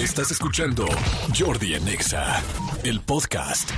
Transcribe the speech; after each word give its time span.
Estás 0.00 0.30
escuchando 0.30 0.86
Jordi 1.38 1.74
Anexa, 1.74 2.42
el 2.84 3.02
podcast. 3.02 3.70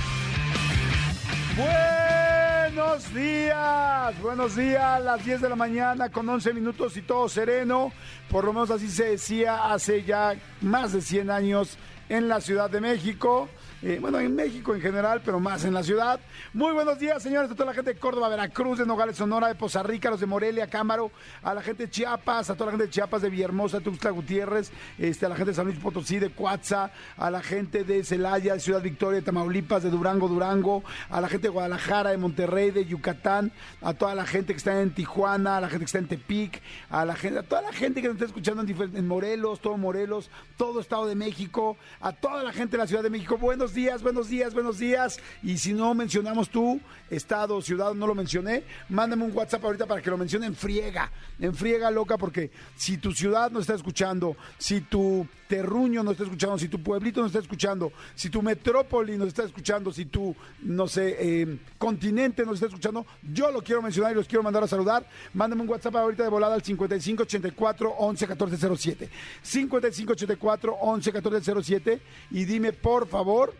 Buenos 1.57 3.13
días, 3.13 4.21
buenos 4.21 4.55
días, 4.55 5.03
las 5.03 5.25
10 5.25 5.41
de 5.41 5.49
la 5.49 5.57
mañana 5.57 6.09
con 6.09 6.29
11 6.29 6.53
minutos 6.53 6.95
y 6.95 7.01
todo 7.01 7.27
sereno. 7.27 7.91
Por 8.29 8.45
lo 8.45 8.53
menos 8.53 8.71
así 8.71 8.89
se 8.89 9.03
decía 9.03 9.73
hace 9.73 10.03
ya 10.03 10.33
más 10.61 10.93
de 10.93 11.01
100 11.01 11.29
años 11.29 11.77
en 12.07 12.29
la 12.29 12.39
Ciudad 12.39 12.69
de 12.69 12.79
México. 12.79 13.49
Eh, 13.85 13.97
bueno, 13.99 14.17
en 14.17 14.33
México 14.33 14.73
en 14.73 14.79
general, 14.79 15.21
pero 15.25 15.41
más 15.41 15.65
en 15.65 15.73
la 15.73 15.83
ciudad. 15.83 16.17
Muy 16.53 16.71
buenos 16.71 16.97
días, 16.99 17.21
señores, 17.21 17.51
a 17.51 17.53
toda 17.53 17.65
la 17.65 17.73
gente 17.73 17.93
de 17.93 17.99
Córdoba, 17.99 18.29
Veracruz, 18.29 18.79
de 18.79 18.85
Nogales, 18.85 19.17
Sonora, 19.17 19.49
de 19.49 19.55
Poza 19.55 19.83
Rica, 19.83 20.09
los 20.09 20.21
de 20.21 20.25
Morelia, 20.25 20.67
Cámaro, 20.67 21.11
a 21.41 21.53
la 21.53 21.61
gente 21.61 21.87
de 21.87 21.89
Chiapas, 21.89 22.49
a 22.49 22.53
toda 22.53 22.67
la 22.67 22.71
gente 22.71 22.85
de 22.85 22.91
Chiapas, 22.91 23.21
de 23.23 23.29
Villahermosa, 23.29 23.81
Tuxtla 23.81 24.11
Gutiérrez, 24.11 24.71
este, 24.97 25.25
a 25.25 25.29
la 25.29 25.35
gente 25.35 25.51
de 25.51 25.55
San 25.55 25.65
Luis 25.65 25.79
Potosí, 25.79 26.17
de 26.17 26.29
Coatza, 26.29 26.91
a 27.17 27.29
la 27.29 27.43
gente 27.43 27.83
de 27.83 28.05
Celaya, 28.05 28.53
de 28.53 28.61
Ciudad 28.61 28.81
Victoria, 28.81 29.19
de 29.19 29.25
Tamaulipas, 29.25 29.83
de 29.83 29.89
Durango, 29.89 30.29
Durango, 30.29 30.81
a 31.09 31.19
la 31.19 31.27
gente 31.27 31.47
de 31.47 31.51
Guadalajara, 31.51 32.11
de 32.11 32.17
Monterrey, 32.17 32.71
de 32.71 32.85
Yucatán, 32.85 33.51
a 33.81 33.93
toda 33.93 34.15
la 34.15 34.25
gente 34.25 34.53
que 34.53 34.59
está 34.59 34.79
en 34.79 34.91
Tijuana, 34.91 35.57
a 35.57 35.59
la 35.59 35.67
gente 35.67 35.79
que 35.79 35.87
está 35.87 35.99
en 35.99 36.07
Tepic, 36.07 36.61
a 36.89 37.03
la 37.03 37.15
gente, 37.17 37.39
a 37.39 37.43
toda 37.43 37.61
la 37.61 37.73
gente 37.73 38.01
que 38.01 38.07
nos 38.07 38.15
está 38.15 38.27
escuchando 38.27 38.61
en, 38.61 38.95
en 38.95 39.07
Morelos, 39.09 39.59
todo 39.59 39.75
Morelos, 39.75 40.29
todo 40.55 40.79
Estado 40.79 41.05
de 41.05 41.15
México, 41.15 41.75
a 41.99 42.13
toda 42.13 42.43
la 42.43 42.53
gente 42.53 42.71
de 42.71 42.77
la 42.77 42.87
Ciudad 42.87 43.03
de 43.03 43.09
México. 43.09 43.37
Buenos 43.37 43.72
días, 43.73 44.01
buenos 44.01 44.29
días, 44.29 44.53
buenos 44.53 44.77
días. 44.77 45.19
Y 45.41 45.57
si 45.57 45.73
no 45.73 45.93
mencionamos 45.93 46.49
tú, 46.49 46.79
estado, 47.09 47.61
ciudad, 47.61 47.93
no 47.93 48.07
lo 48.07 48.15
mencioné, 48.15 48.63
mándame 48.89 49.23
un 49.23 49.35
WhatsApp 49.35 49.63
ahorita 49.63 49.85
para 49.85 50.01
que 50.01 50.09
lo 50.09 50.17
mencione 50.17 50.45
en 50.45 50.55
friega, 50.55 51.11
en 51.39 51.53
friega 51.53 51.91
loca, 51.91 52.17
porque 52.17 52.51
si 52.75 52.97
tu 52.97 53.11
ciudad 53.11 53.51
no 53.51 53.59
está 53.59 53.75
escuchando, 53.75 54.35
si 54.57 54.81
tu 54.81 55.27
terruño 55.47 56.03
no 56.03 56.11
está 56.11 56.23
escuchando, 56.23 56.57
si 56.57 56.67
tu 56.67 56.81
pueblito 56.81 57.21
no 57.21 57.27
está 57.27 57.39
escuchando, 57.39 57.91
si 58.15 58.29
tu 58.29 58.41
metrópoli 58.41 59.17
no 59.17 59.25
está 59.25 59.43
escuchando, 59.43 59.91
si 59.91 60.05
tu, 60.05 60.35
no 60.61 60.87
sé, 60.87 61.15
eh, 61.19 61.59
continente 61.77 62.45
no 62.45 62.53
está 62.53 62.65
escuchando, 62.65 63.05
yo 63.31 63.51
lo 63.51 63.61
quiero 63.61 63.81
mencionar 63.81 64.13
y 64.13 64.15
los 64.15 64.27
quiero 64.27 64.43
mandar 64.43 64.63
a 64.63 64.67
saludar. 64.67 65.07
Mándame 65.33 65.61
un 65.61 65.69
WhatsApp 65.69 65.95
ahorita 65.95 66.23
de 66.23 66.29
volada 66.29 66.55
al 66.55 66.63
5584 66.63 67.91
11 67.91 68.27
14 68.27 68.57
07. 68.75 69.09
5584 69.43 70.73
11 70.73 71.11
14 71.11 71.63
07 71.63 72.01
y 72.31 72.45
dime 72.45 72.73
por 72.73 73.07
favor 73.07 73.53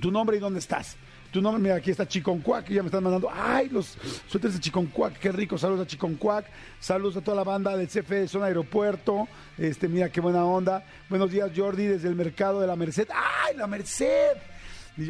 tu 0.00 0.10
nombre 0.10 0.36
y 0.36 0.40
dónde 0.40 0.58
estás. 0.58 0.96
Tu 1.34 1.42
nombre, 1.42 1.60
mira, 1.60 1.74
aquí 1.74 1.90
está 1.90 2.06
Chiconcuac, 2.06 2.68
ya 2.68 2.80
me 2.80 2.86
están 2.86 3.02
mandando. 3.02 3.28
¡Ay, 3.28 3.68
los 3.68 3.98
suéteres 4.28 4.54
de 4.54 4.60
Chiconcuac! 4.60 5.18
¡Qué 5.18 5.32
rico! 5.32 5.58
Saludos 5.58 5.84
a 5.84 5.86
Chiconcuac, 5.88 6.46
saludos 6.78 7.16
a 7.16 7.22
toda 7.22 7.36
la 7.36 7.42
banda 7.42 7.76
del 7.76 7.88
CFE 7.88 8.28
Zona 8.28 8.46
Aeropuerto. 8.46 9.26
Este, 9.58 9.88
mira, 9.88 10.10
qué 10.10 10.20
buena 10.20 10.44
onda. 10.44 10.84
Buenos 11.08 11.32
días, 11.32 11.50
Jordi, 11.54 11.86
desde 11.86 12.06
el 12.06 12.14
mercado 12.14 12.60
de 12.60 12.68
la 12.68 12.76
Merced. 12.76 13.08
¡Ay, 13.12 13.56
la 13.56 13.66
Merced! 13.66 14.36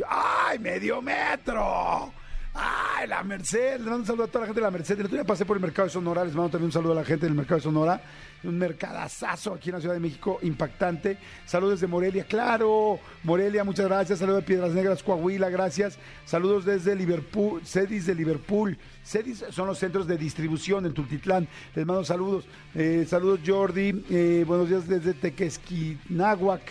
¡ay, 0.09 0.59
medio 0.59 1.03
metro! 1.03 2.11
¡Ay, 2.55 3.07
la 3.07 3.23
Merced! 3.23 3.81
Le 3.81 3.85
mando 3.85 3.97
un 3.97 4.07
saludo 4.07 4.25
a 4.25 4.29
toda 4.29 4.41
la 4.41 4.47
gente 4.47 4.61
de 4.61 4.65
la 4.65 4.71
Merced. 4.71 4.98
El 4.98 5.05
otro 5.05 5.17
día 5.17 5.25
pasé 5.25 5.45
por 5.45 5.59
el 5.59 5.63
mercado 5.63 5.89
de 5.89 5.93
Sonora, 5.93 6.25
les 6.25 6.35
mando 6.35 6.51
también 6.51 6.69
un 6.69 6.73
saludo 6.73 6.93
a 6.93 6.97
la 6.97 7.05
gente 7.05 7.27
del 7.27 7.35
mercado 7.35 7.57
de 7.57 7.65
Sonora. 7.65 8.01
Un 8.45 8.59
mercadazazo 8.59 9.55
aquí 9.55 9.70
en 9.70 9.77
la 9.77 9.81
Ciudad 9.81 9.95
de 9.95 10.00
México, 10.00 10.39
impactante. 10.42 11.19
Saludos 11.47 11.81
desde 11.81 11.91
Morelia, 11.91 12.25
claro. 12.25 12.98
Morelia, 13.23 13.64
muchas 13.64 13.86
gracias. 13.86 14.19
Saludos 14.19 14.42
de 14.42 14.47
Piedras 14.47 14.73
Negras, 14.73 15.03
Coahuila, 15.03 15.48
gracias. 15.48 15.98
Saludos 16.27 16.64
desde 16.64 16.95
Liverpool, 16.95 17.62
Cedis 17.64 18.06
de 18.06 18.14
Liverpool. 18.14 18.77
Cedis 19.05 19.45
son 19.51 19.67
los 19.67 19.78
centros 19.78 20.06
de 20.06 20.17
distribución 20.19 20.86
en 20.86 20.92
Tultitlán. 20.95 21.48
Les 21.75 21.86
mando 21.86 22.05
saludos. 22.05 22.45
Eh, 22.75 23.06
saludos, 23.09 23.41
Jordi. 23.47 24.05
Eh, 24.11 24.45
buenos 24.47 24.69
días 24.69 24.86
desde 24.86 25.14
Tequesquinahuac. 25.14 26.62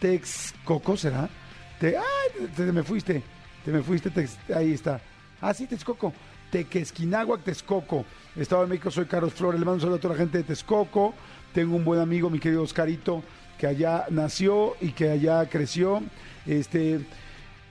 Texcoco, 0.00 0.96
¿será? 0.96 1.28
Te, 1.78 1.96
te, 2.56 2.64
te 2.64 2.72
me 2.72 2.82
fuiste. 2.82 3.22
Te 3.64 3.70
me 3.70 3.82
fuiste, 3.82 4.10
tex, 4.10 4.38
ahí 4.54 4.72
está. 4.72 5.00
Ah, 5.40 5.54
sí, 5.54 5.66
Texcoco. 5.66 6.12
Tequesquinahuac, 6.50 7.42
Texcoco. 7.42 8.04
Estado 8.34 8.62
de 8.62 8.68
México, 8.68 8.90
soy 8.90 9.04
Carlos 9.04 9.34
Flores. 9.34 9.60
Le 9.60 9.66
mando 9.66 9.74
un 9.74 9.80
saludo 9.80 9.96
a 9.96 10.00
toda 10.00 10.14
la 10.14 10.20
gente 10.20 10.38
de 10.38 10.44
Texcoco. 10.44 11.12
Tengo 11.52 11.76
un 11.76 11.84
buen 11.84 12.00
amigo, 12.00 12.30
mi 12.30 12.38
querido 12.38 12.62
Oscarito, 12.62 13.22
que 13.58 13.66
allá 13.66 14.06
nació 14.08 14.74
y 14.80 14.92
que 14.92 15.10
allá 15.10 15.46
creció. 15.50 16.02
Este. 16.46 17.00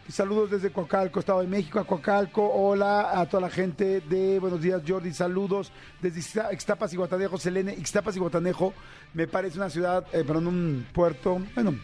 Saludos 0.07 0.51
desde 0.51 0.71
Coacalco, 0.71 1.19
Estado 1.19 1.41
de 1.41 1.47
México, 1.47 1.79
a 1.79 1.85
Coacalco. 1.85 2.47
Hola 2.47 3.19
a 3.19 3.25
toda 3.27 3.41
la 3.41 3.49
gente 3.49 4.01
de 4.01 4.39
Buenos 4.39 4.61
Días, 4.61 4.83
Jordi. 4.85 5.13
Saludos 5.13 5.71
desde 5.99 6.19
Ixtapas 6.53 6.93
y 6.93 6.97
Guatanejo, 6.97 7.39
Selene. 7.39 7.73
Ixtapas 7.73 8.15
y 8.15 8.19
Guatanejo 8.19 8.73
me 9.13 9.27
parece 9.27 9.57
una 9.57 9.69
ciudad, 9.69 10.05
eh, 10.11 10.23
perdón, 10.25 10.47
un 10.47 10.87
puerto, 10.93 11.41
bueno, 11.55 11.75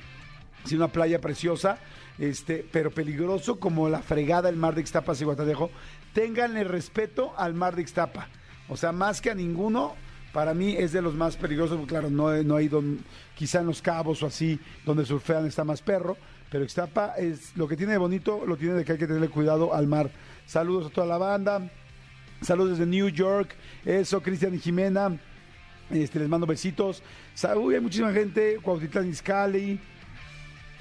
sí, 0.65 0.75
una 0.75 0.89
playa 0.89 1.19
preciosa, 1.19 1.79
este, 2.19 2.67
pero 2.71 2.91
peligroso 2.91 3.59
como 3.59 3.87
la 3.89 4.01
fregada 4.01 4.51
del 4.51 4.57
mar 4.57 4.75
de 4.75 4.81
Ixtapas 4.81 5.19
y 5.21 5.25
Guatanejo. 5.25 5.71
Ténganle 6.13 6.63
respeto 6.63 7.33
al 7.37 7.55
mar 7.55 7.75
de 7.75 7.83
Ixtapa. 7.83 8.27
O 8.69 8.77
sea, 8.77 8.91
más 8.91 9.21
que 9.21 9.29
a 9.29 9.35
ninguno, 9.35 9.95
para 10.33 10.53
mí 10.53 10.75
es 10.77 10.91
de 10.91 11.01
los 11.01 11.15
más 11.15 11.35
peligrosos. 11.35 11.79
Claro, 11.87 12.09
no, 12.09 12.31
no 12.43 12.55
hay 12.55 12.67
don, 12.67 12.99
quizá 13.35 13.61
en 13.61 13.67
los 13.67 13.81
cabos 13.81 14.21
o 14.23 14.27
así, 14.27 14.59
donde 14.85 15.05
surfean 15.05 15.45
está 15.45 15.63
más 15.63 15.81
perro. 15.81 16.17
Pero 16.49 16.63
Ixtapa 16.63 17.15
es 17.17 17.55
lo 17.57 17.67
que 17.67 17.75
tiene 17.75 17.93
de 17.93 17.97
bonito, 17.97 18.45
lo 18.45 18.55
tiene 18.55 18.75
de 18.75 18.85
que 18.85 18.93
hay 18.93 18.97
que 18.97 19.07
tenerle 19.07 19.29
cuidado 19.29 19.73
al 19.73 19.87
mar. 19.87 20.09
Saludos 20.45 20.87
a 20.87 20.89
toda 20.89 21.07
la 21.07 21.17
banda. 21.17 21.69
Saludos 22.41 22.77
desde 22.77 22.85
New 22.85 23.09
York. 23.09 23.55
Eso, 23.83 24.21
Cristian 24.21 24.53
y 24.53 24.59
Jimena. 24.59 25.17
Este, 25.89 26.19
les 26.19 26.29
mando 26.29 26.45
besitos. 26.45 27.01
Uy, 27.55 27.75
hay 27.75 27.81
muchísima 27.81 28.11
gente. 28.11 28.59
Cuautitlán 28.61 29.09
Izcalli. 29.09 29.79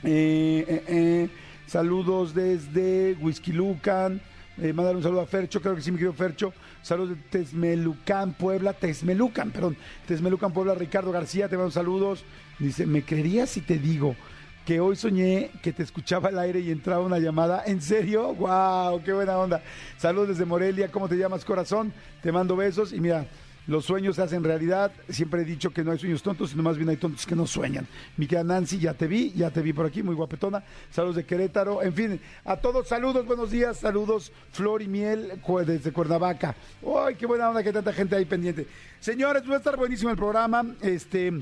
Eh, 0.03 0.65
eh, 0.69 0.85
eh. 0.87 1.29
Saludos 1.67 2.35
desde 2.35 3.17
Whisky 3.21 3.53
Lucan. 3.53 4.21
Eh, 4.59 4.72
mandar 4.72 4.97
un 4.97 5.03
saludo 5.03 5.21
a 5.21 5.27
Fercho, 5.27 5.61
creo 5.61 5.75
que 5.75 5.83
sí, 5.83 5.91
mi 5.91 5.99
querido 5.99 6.15
Fercho. 6.15 6.53
Saludos 6.83 7.11
de 7.11 7.17
Tesmelucan, 7.17 8.33
Puebla, 8.33 8.72
Tesmelucan, 8.72 9.50
perdón. 9.50 9.77
Tesmelucan, 10.06 10.53
Puebla, 10.53 10.75
Ricardo 10.75 11.12
García, 11.12 11.49
te 11.49 11.56
mando 11.56 11.71
saludos. 11.71 12.25
Dice, 12.59 12.87
¿me 12.87 13.03
creerías 13.03 13.50
si 13.50 13.61
te 13.61 13.78
digo 13.78 14.17
que 14.65 14.81
hoy 14.81 14.97
soñé 14.97 15.50
que 15.62 15.72
te 15.72 15.83
escuchaba 15.83 16.31
al 16.31 16.39
aire 16.39 16.61
y 16.61 16.71
entraba 16.71 17.05
una 17.05 17.19
llamada? 17.19 17.65
¿En 17.67 17.83
serio? 17.83 18.34
¡Wow! 18.34 19.03
¡Qué 19.05 19.12
buena 19.12 19.37
onda! 19.37 19.62
Saludos 19.99 20.28
desde 20.28 20.47
Morelia, 20.47 20.91
¿cómo 20.91 21.06
te 21.06 21.17
llamas, 21.17 21.44
corazón? 21.44 21.93
Te 22.23 22.33
mando 22.33 22.56
besos 22.56 22.94
y 22.94 23.00
mira, 23.00 23.27
los 23.66 23.84
sueños 23.84 24.16
se 24.16 24.22
hacen 24.22 24.44
realidad. 24.44 24.93
Siempre 25.09 25.43
he 25.43 25.44
dicho 25.44 25.71
que 25.71 25.82
no 25.82 25.93
hay 25.93 25.99
sueños 25.99 26.22
tontos, 26.22 26.50
sino 26.50 26.62
más 26.62 26.77
bien 26.77 26.88
hay 26.88 26.97
tontos 26.97 27.27
que 27.27 27.34
no 27.34 27.47
sueñan. 27.47 27.87
Mi 28.16 28.27
querida 28.27 28.44
Nancy, 28.44 28.78
ya 28.78 28.94
te 28.94 29.06
vi, 29.06 29.32
ya 29.32 29.50
te 29.50 29.62
vi 29.62 29.72
por 29.72 29.87
aquí, 29.87 30.03
muy 30.03 30.15
guapetona. 30.15 30.62
Saludos 30.91 31.16
de 31.16 31.25
Querétaro. 31.25 31.82
En 31.82 31.93
fin, 31.93 32.21
a 32.44 32.56
todos, 32.56 32.88
saludos, 32.88 33.26
buenos 33.26 33.50
días, 33.50 33.78
saludos, 33.78 34.32
Flor 34.53 34.82
y 34.82 34.88
Miel 34.88 35.41
desde 35.66 35.93
Cuernavaca. 35.93 36.55
¡Ay, 37.05 37.15
qué 37.15 37.26
buena 37.26 37.49
onda 37.49 37.62
que 37.62 37.72
tanta 37.72 37.93
gente 37.93 38.16
ahí 38.16 38.25
pendiente! 38.25 38.66
Señores, 39.01 39.49
va 39.49 39.55
a 39.55 39.59
estar 39.59 39.77
buenísimo 39.77 40.11
el 40.11 40.17
programa. 40.17 40.65
Este, 40.81 41.33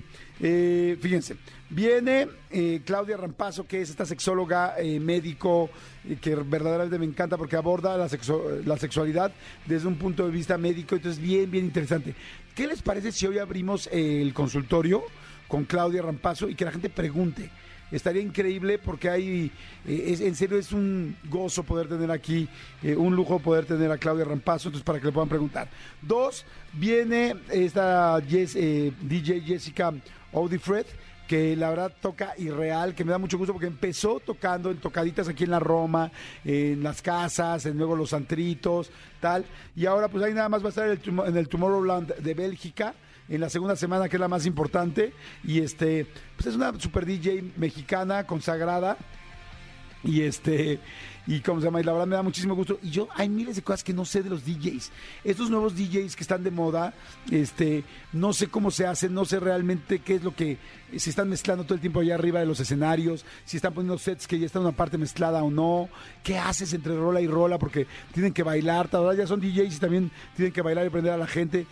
eh, 0.41 0.98
fíjense, 1.00 1.37
viene 1.70 2.28
eh, 2.50 2.82
Claudia 2.84 3.16
Rampazo, 3.16 3.66
que 3.66 3.81
es 3.81 3.91
esta 3.91 4.04
sexóloga 4.04 4.75
eh, 4.78 5.00
médico 5.00 5.70
eh, 6.09 6.16
que 6.20 6.34
verdaderamente 6.34 6.98
me 6.98 7.06
encanta 7.06 7.37
porque 7.37 7.56
aborda 7.56 7.97
la, 7.97 8.09
sexo 8.09 8.44
la 8.64 8.76
sexualidad 8.76 9.32
desde 9.66 9.88
un 9.88 9.97
punto 9.97 10.25
de 10.26 10.31
vista 10.31 10.59
médico. 10.59 10.94
Entonces, 10.94 11.22
bien, 11.22 11.50
bien 11.50 11.64
interesante. 11.64 12.14
¿Qué 12.54 12.66
les 12.66 12.82
parece 12.82 13.12
si 13.12 13.26
hoy 13.26 13.38
abrimos 13.38 13.88
el 13.93 14.32
consultorio 14.34 15.03
con 15.48 15.64
Claudia 15.64 16.03
Rampazo 16.03 16.48
y 16.48 16.54
que 16.54 16.64
la 16.64 16.72
gente 16.72 16.91
pregunte? 16.91 17.50
Estaría 17.90 18.22
increíble 18.22 18.78
porque 18.78 19.08
hay, 19.08 19.50
eh, 19.86 20.04
es, 20.08 20.20
en 20.20 20.34
serio 20.34 20.58
es 20.58 20.72
un 20.72 21.16
gozo 21.24 21.62
poder 21.62 21.88
tener 21.88 22.10
aquí, 22.10 22.48
eh, 22.82 22.96
un 22.96 23.14
lujo 23.14 23.38
poder 23.38 23.64
tener 23.64 23.90
a 23.90 23.98
Claudia 23.98 24.24
Rampazo, 24.24 24.68
entonces 24.68 24.84
para 24.84 25.00
que 25.00 25.06
le 25.06 25.12
puedan 25.12 25.28
preguntar. 25.28 25.68
Dos, 26.02 26.44
viene 26.72 27.36
esta 27.50 28.18
eh, 28.18 28.92
DJ 29.00 29.40
Jessica 29.42 29.92
Audifred, 30.32 30.86
que 31.26 31.56
la 31.56 31.70
verdad 31.70 31.92
toca 32.00 32.34
irreal, 32.36 32.94
que 32.94 33.04
me 33.04 33.10
da 33.10 33.19
mucho 33.19 33.38
gusto 33.38 33.52
porque 33.54 33.66
empezó 33.66 34.20
tocando 34.20 34.70
en 34.70 34.76
tocaditas 34.76 35.26
aquí 35.26 35.44
en 35.44 35.50
la 35.50 35.58
Roma, 35.58 36.10
en 36.44 36.82
las 36.82 37.00
casas, 37.00 37.64
en 37.64 37.78
luego 37.78 37.96
los 37.96 38.12
antritos, 38.12 38.90
tal, 39.20 39.44
y 39.75 39.87
ahora 39.87 40.08
pues 40.08 40.22
ahí 40.22 40.34
nada 40.34 40.50
más 40.50 40.62
va 40.62 40.66
a 40.66 40.69
estar 40.69 40.88
en 40.88 41.37
el 41.37 41.48
Tomorrowland 41.48 42.16
de 42.16 42.34
Bélgica, 42.34 42.94
en 43.29 43.41
la 43.41 43.49
segunda 43.49 43.76
semana, 43.76 44.09
que 44.09 44.17
es 44.17 44.21
la 44.21 44.29
más 44.29 44.47
importante. 44.47 45.12
Y 45.43 45.61
este, 45.61 46.06
pues 46.37 46.47
es 46.47 46.55
una 46.55 46.79
super 46.79 47.06
DJ 47.06 47.53
mexicana, 47.56 48.26
consagrada. 48.26 48.97
Y 50.03 50.21
este, 50.21 50.81
y 51.26 51.41
cómo 51.41 51.61
se 51.61 51.67
llama, 51.67 51.81
y 51.81 51.85
la 51.85 51.93
verdad 51.93 52.06
me 52.06 52.17
da 52.17 52.23
muchísimo 52.23 52.55
gusto. 52.55 52.79
Y 52.82 52.91
yo, 52.91 53.09
hay 53.15 53.29
miles 53.29 53.56
de 53.56 53.62
cosas 53.62 53.82
que 53.82 53.94
no 53.94 54.05
sé 54.05 54.23
de 54.23 54.31
los 54.31 54.44
DJs. 54.44 54.93
Estos 55.25 55.49
nuevos 55.49 55.75
DJs 55.75 56.15
que 56.17 56.23
están 56.23 56.44
de 56.44 56.50
moda, 56.50 56.93
este, 57.31 57.85
no 58.12 58.32
sé 58.32 58.49
cómo 58.49 58.71
se 58.71 58.87
hacen, 58.87 59.15
no 59.15 59.25
sé 59.25 59.41
realmente 59.41 60.00
qué 60.00 60.17
es 60.17 60.23
lo 60.23 60.35
que 60.35 60.59
se 60.97 61.11
están 61.11 61.29
mezclando 61.29 61.65
todo 61.65 61.75
el 61.75 61.81
tiempo 61.81 62.00
allá 62.00 62.15
arriba 62.15 62.41
de 62.41 62.47
los 62.47 62.61
escenarios, 62.61 63.25
si 63.44 63.56
están 63.56 63.73
poniendo 63.73 63.99
sets 63.99 64.26
que 64.26 64.38
ya 64.38 64.47
está 64.47 64.61
una 64.61 64.73
parte 64.73 64.99
mezclada 64.99 65.43
o 65.43 65.50
no, 65.50 65.88
qué 66.23 66.38
haces 66.38 66.73
entre 66.75 66.94
rola 66.94 67.21
y 67.21 67.26
rola, 67.26 67.59
porque 67.59 67.87
tienen 68.12 68.32
que 68.32 68.43
bailar, 68.43 68.91
ya 69.17 69.26
son 69.26 69.41
DJs 69.41 69.76
y 69.76 69.81
también 69.81 70.11
tienen 70.37 70.53
que 70.53 70.62
bailar 70.62 70.85
y 70.85 70.88
aprender 70.88 71.12
a 71.12 71.17
la 71.17 71.26
gente 71.26 71.67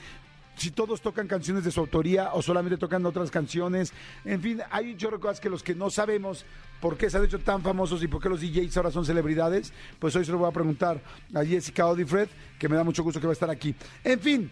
si 0.56 0.70
todos 0.70 1.00
tocan 1.00 1.26
canciones 1.26 1.64
de 1.64 1.70
su 1.70 1.80
autoría 1.80 2.32
o 2.34 2.42
solamente 2.42 2.76
tocan 2.78 3.04
otras 3.06 3.30
canciones. 3.30 3.92
En 4.24 4.40
fin, 4.40 4.60
hay 4.70 4.92
un 4.92 4.96
chorro 4.96 5.16
de 5.16 5.22
cosas 5.22 5.40
que 5.40 5.50
los 5.50 5.62
que 5.62 5.74
no 5.74 5.90
sabemos 5.90 6.44
por 6.80 6.96
qué 6.96 7.08
se 7.08 7.16
han 7.16 7.24
hecho 7.24 7.38
tan 7.38 7.62
famosos 7.62 8.02
y 8.02 8.08
por 8.08 8.20
qué 8.20 8.28
los 8.28 8.40
DJs 8.40 8.76
ahora 8.76 8.90
son 8.90 9.04
celebridades, 9.04 9.72
pues 9.98 10.16
hoy 10.16 10.24
se 10.24 10.32
lo 10.32 10.38
voy 10.38 10.48
a 10.48 10.52
preguntar 10.52 11.00
a 11.32 11.44
Jessica 11.44 11.86
Odifred, 11.86 12.28
que 12.58 12.68
me 12.68 12.76
da 12.76 12.84
mucho 12.84 13.02
gusto 13.02 13.20
que 13.20 13.26
va 13.26 13.32
a 13.32 13.34
estar 13.34 13.50
aquí. 13.50 13.74
En 14.02 14.18
fin, 14.18 14.50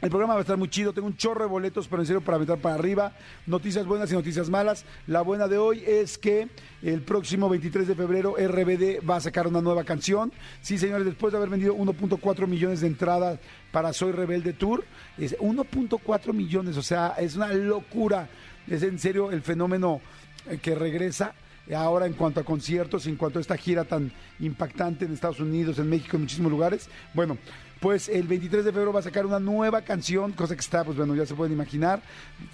el 0.00 0.10
programa 0.10 0.34
va 0.34 0.40
a 0.40 0.42
estar 0.42 0.56
muy 0.56 0.68
chido, 0.68 0.92
tengo 0.92 1.08
un 1.08 1.16
chorro 1.16 1.42
de 1.42 1.50
boletos, 1.50 1.88
pero 1.88 2.02
en 2.02 2.06
serio 2.06 2.20
para 2.20 2.38
meter 2.38 2.56
para 2.58 2.76
arriba. 2.76 3.12
Noticias 3.46 3.84
buenas 3.84 4.12
y 4.12 4.14
noticias 4.14 4.48
malas. 4.48 4.84
La 5.08 5.22
buena 5.22 5.48
de 5.48 5.58
hoy 5.58 5.82
es 5.84 6.18
que 6.18 6.48
el 6.82 7.02
próximo 7.02 7.48
23 7.48 7.88
de 7.88 7.94
febrero 7.96 8.36
RBD 8.38 9.08
va 9.08 9.16
a 9.16 9.20
sacar 9.20 9.48
una 9.48 9.60
nueva 9.60 9.82
canción. 9.82 10.32
Sí, 10.60 10.78
señores, 10.78 11.04
después 11.04 11.32
de 11.32 11.38
haber 11.38 11.50
vendido 11.50 11.74
1.4 11.74 12.46
millones 12.46 12.80
de 12.80 12.86
entradas 12.86 13.40
para 13.72 13.92
Soy 13.92 14.12
Rebelde 14.12 14.52
Tour, 14.52 14.84
es 15.18 15.36
1.4 15.38 16.32
millones, 16.32 16.76
o 16.76 16.82
sea, 16.82 17.14
es 17.18 17.34
una 17.34 17.52
locura. 17.52 18.28
Es 18.68 18.84
en 18.84 19.00
serio 19.00 19.32
el 19.32 19.42
fenómeno 19.42 20.00
eh, 20.48 20.58
que 20.58 20.76
regresa 20.76 21.34
ahora 21.74 22.06
en 22.06 22.14
cuanto 22.14 22.40
a 22.40 22.44
conciertos, 22.44 23.06
en 23.06 23.16
cuanto 23.16 23.38
a 23.38 23.42
esta 23.42 23.56
gira 23.56 23.84
tan 23.84 24.12
impactante 24.40 25.04
en 25.04 25.12
Estados 25.12 25.40
Unidos, 25.40 25.78
en 25.78 25.88
México, 25.88 26.16
en 26.16 26.22
muchísimos 26.22 26.50
lugares. 26.50 26.88
Bueno, 27.14 27.36
pues 27.80 28.08
el 28.08 28.26
23 28.26 28.64
de 28.64 28.72
febrero 28.72 28.92
va 28.92 29.00
a 29.00 29.04
sacar 29.04 29.24
una 29.24 29.38
nueva 29.38 29.82
canción, 29.82 30.32
cosa 30.32 30.54
que 30.54 30.60
está, 30.60 30.84
pues 30.84 30.96
bueno, 30.96 31.14
ya 31.14 31.26
se 31.26 31.34
pueden 31.34 31.52
imaginar, 31.52 32.02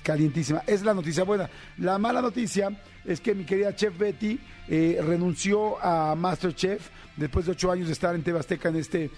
calientísima. 0.02 0.62
Es 0.66 0.82
la 0.82 0.94
noticia 0.94 1.24
buena. 1.24 1.48
La 1.78 1.98
mala 1.98 2.20
noticia 2.20 2.70
es 3.04 3.20
que 3.20 3.34
mi 3.34 3.44
querida 3.44 3.74
Chef 3.74 3.96
Betty 3.96 4.38
eh, 4.68 5.00
renunció 5.02 5.82
a 5.82 6.14
Masterchef 6.14 6.88
después 7.16 7.46
de 7.46 7.52
ocho 7.52 7.70
años 7.70 7.86
de 7.86 7.92
estar 7.92 8.14
en 8.14 8.22
Tebasteca 8.22 8.68
en 8.68 8.76
este, 8.76 9.10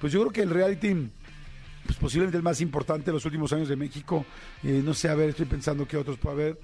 pues 0.00 0.12
yo 0.12 0.20
creo 0.20 0.32
que 0.32 0.42
el 0.42 0.50
reality 0.50 1.10
pues 1.84 1.98
posiblemente 1.98 2.36
el 2.36 2.42
más 2.42 2.60
importante 2.60 3.06
de 3.06 3.12
los 3.12 3.24
últimos 3.24 3.52
años 3.52 3.68
de 3.68 3.76
México. 3.76 4.24
Eh, 4.62 4.82
no 4.84 4.94
sé, 4.94 5.08
a 5.08 5.14
ver, 5.14 5.30
estoy 5.30 5.46
pensando 5.46 5.86
qué 5.86 5.96
otros 5.96 6.18
puede 6.18 6.34
haber. 6.34 6.58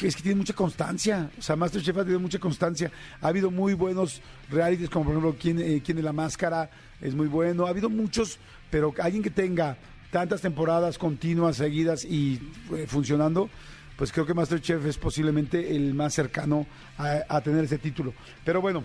Es 0.00 0.16
que 0.16 0.22
tiene 0.22 0.36
mucha 0.36 0.54
constancia. 0.54 1.30
O 1.38 1.42
sea, 1.42 1.56
Masterchef 1.56 1.96
ha 1.96 2.00
tenido 2.00 2.20
mucha 2.20 2.38
constancia. 2.38 2.90
Ha 3.20 3.28
habido 3.28 3.50
muy 3.50 3.74
buenos 3.74 4.22
realities, 4.50 4.88
como 4.88 5.04
por 5.04 5.14
ejemplo, 5.14 5.36
¿Quién, 5.40 5.60
eh, 5.60 5.82
¿Quién 5.84 5.98
es 5.98 6.04
la 6.04 6.12
Máscara? 6.12 6.70
Es 7.00 7.14
muy 7.14 7.26
bueno. 7.26 7.66
Ha 7.66 7.70
habido 7.70 7.90
muchos, 7.90 8.38
pero 8.70 8.94
alguien 8.98 9.22
que 9.22 9.30
tenga 9.30 9.76
tantas 10.10 10.40
temporadas 10.40 10.98
continuas, 10.98 11.56
seguidas 11.56 12.04
y 12.04 12.38
eh, 12.76 12.86
funcionando, 12.86 13.48
pues 13.96 14.12
creo 14.12 14.26
que 14.26 14.34
Masterchef 14.34 14.84
es 14.86 14.98
posiblemente 14.98 15.74
el 15.74 15.94
más 15.94 16.14
cercano 16.14 16.66
a, 16.98 17.40
tener 17.40 17.64
ese 17.64 17.78
título. 17.78 18.12
Pero 18.44 18.60
bueno, 18.60 18.84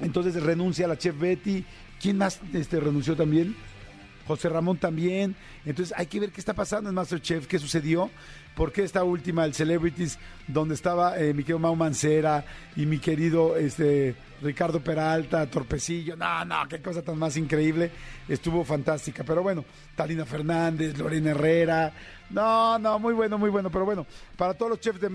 entonces 0.00 0.40
renuncia 0.42 0.86
a 0.86 0.88
la 0.88 0.98
chef 0.98 1.18
Betty. 1.18 1.64
¿Quién 2.00 2.18
más 2.18 2.40
este, 2.52 2.80
renunció 2.80 3.16
también? 3.16 3.56
José 4.26 4.48
Ramón 4.48 4.78
también. 4.78 5.36
Entonces 5.64 5.94
hay 5.96 6.06
que 6.06 6.20
ver 6.20 6.30
qué 6.30 6.40
está 6.40 6.54
pasando 6.54 6.88
en 6.88 6.94
Masterchef, 6.94 7.46
qué 7.46 7.58
sucedió. 7.58 8.10
Porque 8.54 8.84
esta 8.84 9.02
última, 9.02 9.44
el 9.44 9.52
Celebrities, 9.52 10.16
donde 10.46 10.74
estaba 10.74 11.18
eh, 11.18 11.34
mi 11.34 11.42
querido 11.42 11.58
Mau 11.58 11.74
Mancera 11.74 12.44
y 12.76 12.86
mi 12.86 12.98
querido 12.98 13.56
este, 13.56 14.14
Ricardo 14.42 14.78
Peralta, 14.78 15.44
Torpecillo, 15.50 16.16
no, 16.16 16.44
no, 16.44 16.68
qué 16.68 16.80
cosa 16.80 17.02
tan 17.02 17.18
más 17.18 17.36
increíble, 17.36 17.90
estuvo 18.28 18.64
fantástica. 18.64 19.24
Pero 19.24 19.42
bueno, 19.42 19.64
Talina 19.96 20.24
Fernández, 20.24 20.96
Lorena 20.96 21.32
Herrera, 21.32 21.92
no, 22.30 22.78
no, 22.78 22.98
muy 23.00 23.12
bueno, 23.12 23.38
muy 23.38 23.50
bueno. 23.50 23.70
Pero 23.70 23.84
bueno, 23.84 24.06
para 24.36 24.54
todos 24.54 24.70
los 24.70 24.80
chefs 24.80 25.00
de 25.00 25.10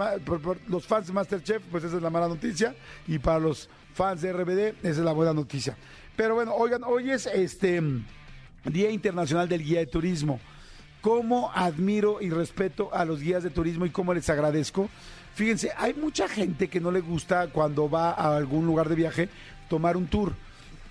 los 0.68 0.86
fans 0.86 1.08
de 1.08 1.14
Masterchef, 1.14 1.64
pues 1.72 1.86
esa 1.86 1.96
es 1.96 2.02
la 2.02 2.10
mala 2.10 2.28
noticia. 2.28 2.76
Y 3.08 3.20
para 3.20 3.40
los 3.40 3.70
fans 3.94 4.22
de 4.22 4.34
RBD, 4.34 4.80
esa 4.80 4.90
es 4.90 4.98
la 4.98 5.14
buena 5.14 5.34
noticia. 5.34 5.78
Pero 6.16 6.36
bueno, 6.36 6.54
oigan, 6.56 6.84
hoy 6.84 7.12
es 7.12 7.26
este 7.26 7.82
Día 8.66 8.92
Internacional 8.92 9.48
del 9.48 9.64
Guía 9.64 9.80
de 9.80 9.88
Turismo 9.88 10.40
cómo 11.02 11.52
admiro 11.54 12.22
y 12.22 12.30
respeto 12.30 12.94
a 12.94 13.06
los 13.06 13.22
guías 13.22 13.44
de 13.44 13.50
turismo 13.50 13.86
y 13.86 13.90
cómo 13.90 14.14
les 14.14 14.30
agradezco. 14.30 14.90
Fíjense, 15.36 15.72
hay 15.78 15.94
mucha 15.94 16.28
gente 16.28 16.68
que 16.68 16.80
no 16.80 16.92
le 16.92 17.02
gusta 17.02 17.48
cuando 17.48 17.90
va 17.90 18.12
a 18.12 18.36
algún 18.36 18.66
lugar 18.66 18.90
de 18.90 18.96
viaje 18.96 19.30
tomar 19.70 19.96
un 19.96 20.08
tour. 20.08 20.34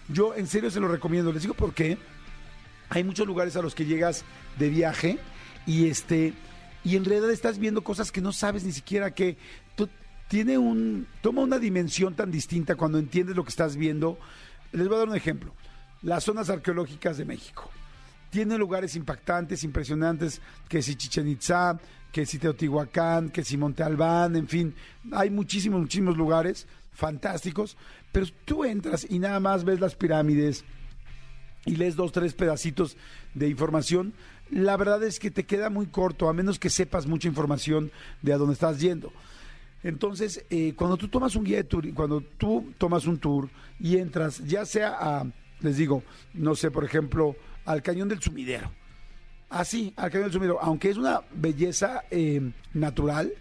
Yo 0.08 0.34
en 0.34 0.46
serio 0.46 0.70
se 0.70 0.80
lo 0.80 0.88
recomiendo. 0.88 1.32
Les 1.32 1.42
digo 1.42 1.54
por 1.54 1.74
qué. 1.74 1.98
Hay 2.88 3.04
muchos 3.04 3.26
lugares 3.26 3.56
a 3.56 3.62
los 3.62 3.74
que 3.74 3.84
llegas 3.84 4.24
de 4.58 4.70
viaje 4.70 5.18
y 5.66 5.88
este 5.88 6.32
y 6.84 6.96
en 6.96 7.04
realidad 7.04 7.30
estás 7.30 7.58
viendo 7.58 7.82
cosas 7.82 8.10
que 8.10 8.22
no 8.22 8.32
sabes 8.32 8.64
ni 8.64 8.72
siquiera 8.72 9.10
que 9.10 9.36
tiene 10.28 10.58
un 10.58 11.06
toma 11.22 11.42
una 11.42 11.58
dimensión 11.58 12.14
tan 12.14 12.30
distinta 12.30 12.76
cuando 12.76 12.98
entiendes 12.98 13.36
lo 13.36 13.44
que 13.44 13.50
estás 13.50 13.76
viendo. 13.76 14.18
Les 14.72 14.86
voy 14.86 14.96
a 14.96 14.98
dar 15.00 15.08
un 15.08 15.16
ejemplo. 15.16 15.54
Las 16.02 16.24
zonas 16.24 16.50
arqueológicas 16.50 17.18
de 17.18 17.24
México 17.24 17.70
tiene 18.30 18.58
lugares 18.58 18.94
impactantes, 18.94 19.64
impresionantes, 19.64 20.40
que 20.68 20.82
si 20.82 20.96
Chichen 20.96 21.28
Itza, 21.28 21.78
que 22.12 22.26
si 22.26 22.38
Teotihuacán, 22.38 23.30
que 23.30 23.44
si 23.44 23.56
Monte 23.56 23.82
Albán, 23.82 24.36
en 24.36 24.48
fin, 24.48 24.74
hay 25.12 25.30
muchísimos, 25.30 25.80
muchísimos 25.80 26.16
lugares 26.16 26.66
fantásticos, 26.92 27.76
pero 28.12 28.26
tú 28.44 28.64
entras 28.64 29.06
y 29.08 29.18
nada 29.18 29.40
más 29.40 29.64
ves 29.64 29.80
las 29.80 29.94
pirámides 29.94 30.64
y 31.64 31.76
lees 31.76 31.96
dos, 31.96 32.12
tres 32.12 32.34
pedacitos 32.34 32.96
de 33.34 33.48
información, 33.48 34.14
la 34.50 34.76
verdad 34.76 35.02
es 35.02 35.18
que 35.18 35.30
te 35.30 35.44
queda 35.44 35.70
muy 35.70 35.86
corto, 35.86 36.28
a 36.28 36.32
menos 36.32 36.58
que 36.58 36.70
sepas 36.70 37.06
mucha 37.06 37.28
información 37.28 37.90
de 38.22 38.32
a 38.32 38.38
dónde 38.38 38.54
estás 38.54 38.80
yendo. 38.80 39.12
Entonces, 39.82 40.44
eh, 40.50 40.74
cuando 40.74 40.96
tú 40.96 41.08
tomas 41.08 41.36
un 41.36 41.44
guía 41.44 41.58
de 41.58 41.64
tour, 41.64 41.92
cuando 41.94 42.20
tú 42.20 42.72
tomas 42.78 43.06
un 43.06 43.18
tour 43.18 43.48
y 43.78 43.98
entras, 43.98 44.38
ya 44.44 44.64
sea 44.64 44.96
a, 44.98 45.26
les 45.60 45.76
digo, 45.76 46.02
no 46.34 46.54
sé, 46.54 46.70
por 46.70 46.84
ejemplo, 46.84 47.36
al 47.64 47.82
cañón 47.82 48.08
del 48.08 48.20
sumidero. 48.20 48.70
Así, 49.50 49.92
al 49.96 50.10
cañón 50.10 50.24
del 50.24 50.32
sumidero. 50.32 50.58
Aunque 50.60 50.90
es 50.90 50.96
una 50.96 51.22
belleza 51.34 52.04
eh, 52.10 52.52
natural, 52.74 53.32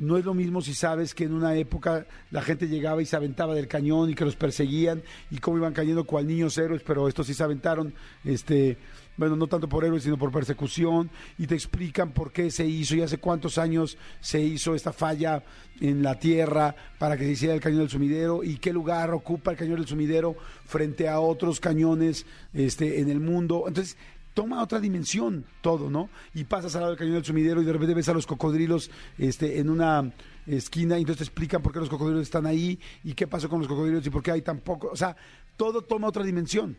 no 0.00 0.16
es 0.16 0.24
lo 0.24 0.32
mismo 0.32 0.62
si 0.62 0.72
sabes 0.72 1.14
que 1.14 1.24
en 1.24 1.34
una 1.34 1.54
época 1.56 2.06
la 2.30 2.40
gente 2.40 2.68
llegaba 2.68 3.02
y 3.02 3.06
se 3.06 3.16
aventaba 3.16 3.54
del 3.54 3.68
cañón 3.68 4.08
y 4.08 4.14
que 4.14 4.24
los 4.24 4.34
perseguían 4.34 5.02
y 5.30 5.38
cómo 5.38 5.58
iban 5.58 5.74
cayendo 5.74 6.04
cual 6.04 6.26
niños 6.26 6.56
héroes, 6.56 6.82
pero 6.86 7.06
estos 7.06 7.26
sí 7.26 7.34
se 7.34 7.44
aventaron, 7.44 7.92
este, 8.24 8.78
bueno, 9.16 9.36
no 9.36 9.46
tanto 9.46 9.68
por 9.68 9.84
héroes, 9.84 10.02
sino 10.02 10.16
por 10.16 10.32
persecución, 10.32 11.10
y 11.38 11.46
te 11.46 11.54
explican 11.54 12.12
por 12.12 12.32
qué 12.32 12.50
se 12.50 12.66
hizo 12.66 12.96
y 12.96 13.02
hace 13.02 13.18
cuántos 13.18 13.58
años 13.58 13.98
se 14.20 14.40
hizo 14.40 14.74
esta 14.74 14.92
falla 14.92 15.42
en 15.80 16.02
la 16.02 16.18
tierra 16.18 16.74
para 16.98 17.16
que 17.16 17.24
se 17.24 17.32
hiciera 17.32 17.54
el 17.54 17.60
cañón 17.60 17.80
del 17.80 17.90
sumidero 17.90 18.42
y 18.42 18.56
qué 18.56 18.72
lugar 18.72 19.10
ocupa 19.12 19.50
el 19.50 19.56
cañón 19.56 19.76
del 19.76 19.86
sumidero 19.86 20.36
frente 20.64 21.08
a 21.08 21.20
otros 21.20 21.60
cañones 21.60 22.26
este, 22.52 23.00
en 23.00 23.10
el 23.10 23.20
mundo. 23.20 23.64
Entonces, 23.66 23.96
toma 24.34 24.62
otra 24.62 24.80
dimensión 24.80 25.44
todo, 25.60 25.90
¿no? 25.90 26.08
Y 26.34 26.44
pasas 26.44 26.74
al 26.74 26.82
lado 26.82 26.92
del 26.92 26.98
cañón 26.98 27.14
del 27.14 27.24
sumidero 27.24 27.60
y 27.60 27.64
de 27.64 27.72
repente 27.72 27.94
ves 27.94 28.08
a 28.08 28.14
los 28.14 28.26
cocodrilos 28.26 28.90
este, 29.18 29.58
en 29.58 29.68
una 29.68 30.12
esquina 30.46 30.96
y 30.96 31.00
entonces 31.00 31.18
te 31.18 31.24
explican 31.24 31.62
por 31.62 31.72
qué 31.72 31.80
los 31.80 31.88
cocodrilos 31.88 32.22
están 32.22 32.46
ahí 32.46 32.78
y 33.04 33.14
qué 33.14 33.26
pasó 33.26 33.48
con 33.48 33.58
los 33.58 33.68
cocodrilos 33.68 34.06
y 34.06 34.10
por 34.10 34.22
qué 34.22 34.32
hay 34.32 34.42
tan 34.42 34.60
poco. 34.60 34.88
O 34.92 34.96
sea, 34.96 35.16
todo 35.56 35.82
toma 35.82 36.08
otra 36.08 36.24
dimensión. 36.24 36.76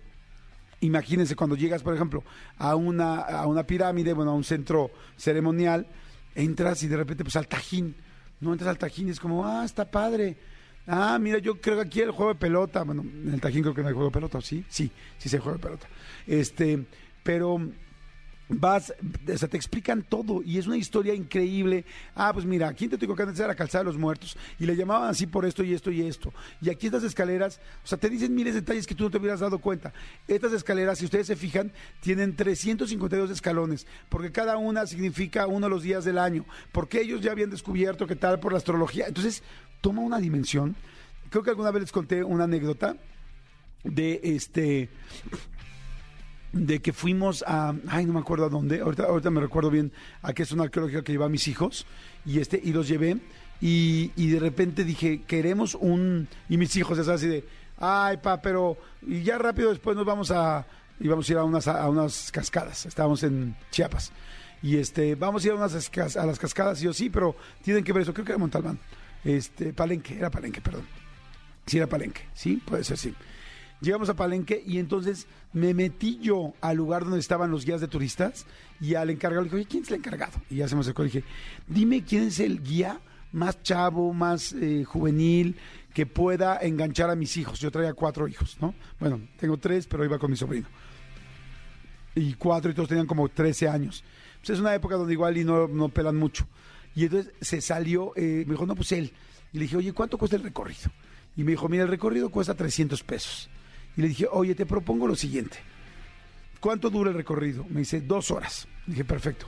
Imagínense 0.82 1.36
cuando 1.36 1.56
llegas, 1.56 1.84
por 1.84 1.94
ejemplo, 1.94 2.24
a 2.58 2.76
una, 2.76 3.20
a 3.20 3.48
una 3.48 3.64
pirámide, 3.64 4.14
bueno, 4.14 4.32
a 4.32 4.34
un 4.34 4.44
centro 4.44 4.92
ceremonial, 5.16 5.88
entras 6.36 6.82
y 6.84 6.88
de 6.88 6.98
repente, 6.98 7.24
pues 7.24 7.36
al 7.36 7.48
tajín, 7.48 7.96
no 8.40 8.52
entras 8.52 8.70
al 8.70 8.78
tajín 8.78 9.08
y 9.08 9.12
es 9.12 9.20
como, 9.20 9.46
ah, 9.46 9.64
está 9.64 9.90
padre. 9.90 10.38
Ah, 10.88 11.20
mira, 11.20 11.38
yo 11.38 11.62
creo 11.62 11.76
que 11.76 11.84
aquí 11.84 12.02
el 12.02 12.12
juego 12.12 12.34
de 12.34 12.40
pelota, 12.40 12.84
bueno, 12.84 13.04
en 13.04 13.34
el 13.34 13.40
tajín 13.40 13.62
creo 13.62 13.76
que 13.76 13.82
no 13.82 13.88
hay 13.90 13.94
juego 13.94 14.10
de 14.10 14.14
pelota, 14.14 14.42
¿sí? 14.42 14.66
Sí, 14.68 14.92
sí 15.18 15.30
se 15.30 15.38
juego 15.38 15.58
de 15.58 15.64
pelota. 15.64 15.88
Este, 16.26 16.84
pero 17.24 17.62
vas, 18.52 18.94
o 19.34 19.38
sea, 19.38 19.48
te 19.48 19.58
explican 19.58 20.04
todo 20.04 20.42
y 20.44 20.58
es 20.58 20.68
una 20.68 20.78
historia 20.78 21.14
increíble. 21.14 21.86
Ah, 22.16 22.32
pues 22.34 22.46
mira, 22.46 22.68
aquí 22.68 22.86
en 22.86 22.92
Teotihuacán 22.92 23.30
antes 23.30 23.40
era 23.40 23.48
la 23.48 23.56
calzada 23.56 23.84
de 23.84 23.86
los 23.86 23.98
muertos 23.98 24.38
y 24.60 24.66
le 24.66 24.76
llamaban 24.76 25.10
así 25.10 25.26
por 25.26 25.46
esto 25.46 25.64
y 25.64 25.74
esto 25.74 25.92
y 25.92 26.02
esto. 26.02 26.34
Y 26.62 26.70
aquí 26.70 26.88
estas 26.88 27.04
escaleras, 27.04 27.60
o 27.84 27.88
sea, 27.88 27.98
te 27.98 28.10
dicen 28.10 28.36
miles 28.36 28.54
de 28.54 28.62
detalles 28.62 28.86
que 28.86 28.96
tú 28.96 29.06
no 29.06 29.10
te 29.10 29.18
hubieras 29.18 29.40
dado 29.40 29.60
cuenta. 29.60 29.94
Estas 30.28 30.54
escaleras, 30.54 31.00
si 31.00 31.06
ustedes 31.06 31.28
se 31.28 31.36
fijan, 31.36 31.72
tienen 32.02 32.36
352 32.36 33.32
escalones, 33.32 33.88
porque 34.10 34.32
cada 34.32 34.58
una 34.58 34.86
significa 34.86 35.48
uno 35.48 35.68
de 35.68 35.70
los 35.70 35.84
días 35.84 36.04
del 36.04 36.18
año, 36.18 36.46
porque 36.72 37.02
ellos 37.02 37.22
ya 37.22 37.32
habían 37.32 37.50
descubierto 37.50 38.08
que 38.08 38.16
tal 38.16 38.40
por 38.40 38.52
la 38.52 38.58
astrología. 38.58 39.06
Entonces, 39.08 39.44
toma 39.80 40.02
una 40.02 40.20
dimensión. 40.20 40.76
Creo 41.30 41.44
que 41.44 41.50
alguna 41.52 41.72
vez 41.72 41.84
les 41.84 41.92
conté 41.92 42.24
una 42.24 42.44
anécdota 42.44 42.98
de 43.84 44.20
este 44.24 44.90
de 46.54 46.82
que 46.82 46.92
fuimos 46.92 47.44
a, 47.48 47.74
ay, 47.88 48.06
no 48.06 48.14
me 48.14 48.20
acuerdo 48.20 48.46
a 48.46 48.50
dónde, 48.50 48.82
ahorita, 48.82 49.04
ahorita 49.04 49.30
me 49.30 49.40
recuerdo 49.40 49.70
bien 49.70 49.92
a 50.22 50.34
qué 50.34 50.44
es 50.44 50.52
una 50.52 50.64
arqueológica 50.64 51.04
que 51.04 51.14
lleva 51.14 51.28
a 51.28 51.30
mis 51.30 51.48
hijos, 51.48 51.86
y 52.26 52.40
este, 52.40 52.60
y 52.62 52.74
los 52.74 52.88
llevé, 52.88 53.18
y, 53.62 54.12
y 54.16 54.30
de 54.32 54.40
repente 54.40 54.84
dije, 54.84 55.22
queremos 55.26 55.76
un, 55.76 56.28
y 56.50 56.58
mis 56.58 56.76
hijos, 56.76 57.06
ya 57.06 57.14
así 57.14 57.28
de, 57.28 57.46
ay, 57.78 58.18
pa, 58.18 58.42
pero, 58.42 58.78
y 59.08 59.24
ya 59.24 59.38
rápido 59.38 59.70
después 59.70 59.96
nos 59.96 60.06
vamos 60.06 60.32
a, 60.32 60.66
íbamos 61.00 61.28
a 61.30 61.32
ir 61.32 61.38
a 61.38 61.44
unas, 61.44 61.68
a 61.68 61.90
unas 61.90 62.32
cascadas, 62.32 62.86
estábamos 62.86 63.24
en 63.24 63.56
Chiapas, 63.72 64.12
y 64.62 64.78
este, 64.78 65.16
vamos 65.16 65.44
a 65.44 65.48
ir 65.48 65.54
a, 65.54 65.56
unas, 65.56 66.16
a 66.18 66.26
las 66.26 66.38
cascadas, 66.40 66.82
y 66.82 66.86
yo, 66.86 66.94
sí, 66.94 67.10
pero 67.10 67.36
tienen 67.64 67.84
que 67.84 67.94
ver 67.94 68.04
eso, 68.04 68.14
creo 68.14 68.26
que 68.26 68.34
era 68.34 68.40
Montalbán, 68.40 68.78
este, 69.24 69.72
Palenque, 69.72 70.18
era 70.18 70.30
Palenque, 70.30 70.60
perdón, 70.60 70.86
sí 71.66 71.78
era 71.78 71.88
Palenque, 71.88 72.28
sí, 72.34 72.58
puede 72.58 72.84
ser, 72.84 72.98
sí. 72.98 73.14
Llegamos 73.82 74.10
a 74.10 74.16
Palenque 74.16 74.64
y 74.66 74.78
entonces 74.78 75.28
me 75.54 75.74
metí 75.74 76.20
yo 76.22 76.54
al 76.62 76.78
lugar 76.78 77.04
donde 77.04 77.20
estaban 77.20 77.50
los 77.50 77.66
guías 77.66 77.82
de 77.82 77.88
turistas 77.88 78.46
y 78.80 78.94
al 78.94 79.10
encargado 79.10 79.44
le 79.44 79.50
dije, 79.50 79.66
¿quién 79.68 79.84
es 79.84 79.90
el 79.90 79.96
encargado? 79.96 80.40
Y 80.50 80.58
ya 80.58 80.68
se 80.68 80.76
me 80.76 80.82
acercó 80.82 81.02
y 81.02 81.08
dije, 81.08 81.24
dime 81.68 82.04
quién 82.04 82.24
es 82.24 82.40
el 82.40 82.62
guía 82.62 83.00
más 83.32 83.64
chavo, 83.64 84.14
más 84.14 84.54
eh, 84.54 84.84
juvenil, 84.84 85.56
que 85.94 86.06
pueda 86.06 86.60
enganchar 86.62 87.10
a 87.10 87.16
mis 87.16 87.36
hijos. 87.38 87.60
Yo 87.60 87.72
traía 87.72 87.94
cuatro 87.94 88.28
hijos, 88.28 88.58
¿no? 88.62 88.74
Bueno, 89.00 89.22
tengo 89.40 89.58
tres, 89.58 89.88
pero 89.88 90.06
iba 90.06 90.20
con 90.20 90.30
mi 90.30 90.38
sobrino. 90.38 90.68
Y 92.16 92.34
cuatro 92.36 92.72
y 92.72 92.74
todos 92.74 92.90
tenían 92.90 93.08
como 93.08 93.30
13 93.30 93.68
años. 93.68 94.04
Pues 94.40 94.52
es 94.52 94.60
una 94.60 94.76
época 94.76 94.96
donde 94.96 95.14
igual 95.14 95.38
y 95.38 95.44
no, 95.44 95.68
no 95.68 95.90
pelan 95.90 96.18
mucho. 96.18 96.46
Y 96.96 97.06
entonces 97.06 97.34
se 97.42 97.62
salió, 97.62 98.14
eh, 98.16 98.44
me 98.46 98.54
dijo, 98.54 98.66
no, 98.66 98.76
pues 98.76 98.92
él. 98.92 99.12
Y 99.54 99.58
le 99.58 99.64
dije, 99.64 99.78
oye, 99.78 99.94
¿cuánto 99.94 100.18
cuesta 100.18 100.36
el 100.36 100.44
recorrido? 100.44 100.92
Y 101.36 101.44
me 101.44 101.52
dijo, 101.52 101.70
mira, 101.70 101.84
el 101.84 101.90
recorrido 101.90 102.30
cuesta 102.30 102.54
300 102.54 103.04
pesos. 103.04 103.50
Y 103.98 104.02
le 104.02 104.08
dije, 104.08 104.28
oye, 104.32 104.56
te 104.56 104.66
propongo 104.66 105.08
lo 105.08 105.16
siguiente. 105.16 105.58
¿Cuánto 106.60 106.90
dura 106.90 107.10
el 107.10 107.18
recorrido? 107.18 107.66
Me 107.70 107.80
dice, 107.80 108.02
dos 108.02 108.32
horas. 108.32 108.68
dije, 108.86 109.04
perfecto. 109.04 109.48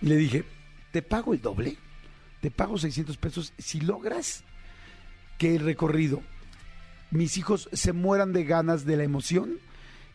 Y 0.00 0.06
le 0.06 0.16
dije, 0.16 0.44
¿te 0.90 1.02
pago 1.02 1.34
el 1.34 1.40
doble? 1.40 1.76
Te 2.40 2.50
pago 2.50 2.76
600 2.76 3.16
pesos 3.18 3.52
si 3.58 3.80
logras 3.80 4.42
que 5.38 5.54
el 5.54 5.64
recorrido, 5.64 6.22
mis 7.10 7.36
hijos 7.36 7.68
se 7.72 7.92
mueran 7.92 8.32
de 8.32 8.44
ganas 8.44 8.84
de 8.84 8.96
la 8.96 9.04
emoción, 9.04 9.58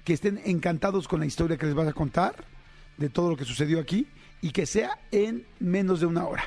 que 0.04 0.14
estén 0.14 0.42
encantados 0.46 1.08
con 1.08 1.20
la 1.20 1.26
historia 1.26 1.58
que 1.58 1.66
les 1.66 1.76
vas 1.76 1.88
a 1.88 1.94
contar, 1.94 2.46
de 2.98 3.10
todo 3.10 3.30
lo 3.30 3.38
que 3.38 3.46
sucedió 3.46 3.80
aquí, 3.80 4.08
y 4.42 4.52
que 4.52 4.66
sea 4.66 5.00
en 5.12 5.46
menos 5.60 6.00
de 6.00 6.06
una 6.06 6.26
hora. 6.26 6.44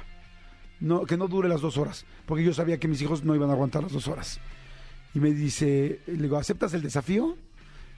No, 0.81 1.05
que 1.05 1.17
no 1.17 1.29
dure 1.29 1.49
las 1.49 1.61
dos 1.61 1.77
horas, 1.77 2.05
porque 2.27 2.43
yo 2.43 2.55
sabía 2.55 2.81
que 2.81 2.89
mis 2.89 3.03
hijos 3.03 3.23
no 3.23 3.35
iban 3.35 3.51
a 3.51 3.53
aguantar 3.53 3.83
las 3.83 3.93
dos 3.93 4.09
horas. 4.09 4.41
Y 5.15 5.21
me 5.21 5.33
dice, 5.33 6.01
le 6.07 6.23
digo, 6.23 6.37
¿aceptas 6.37 6.75
el 6.75 6.83
desafío? 6.83 7.37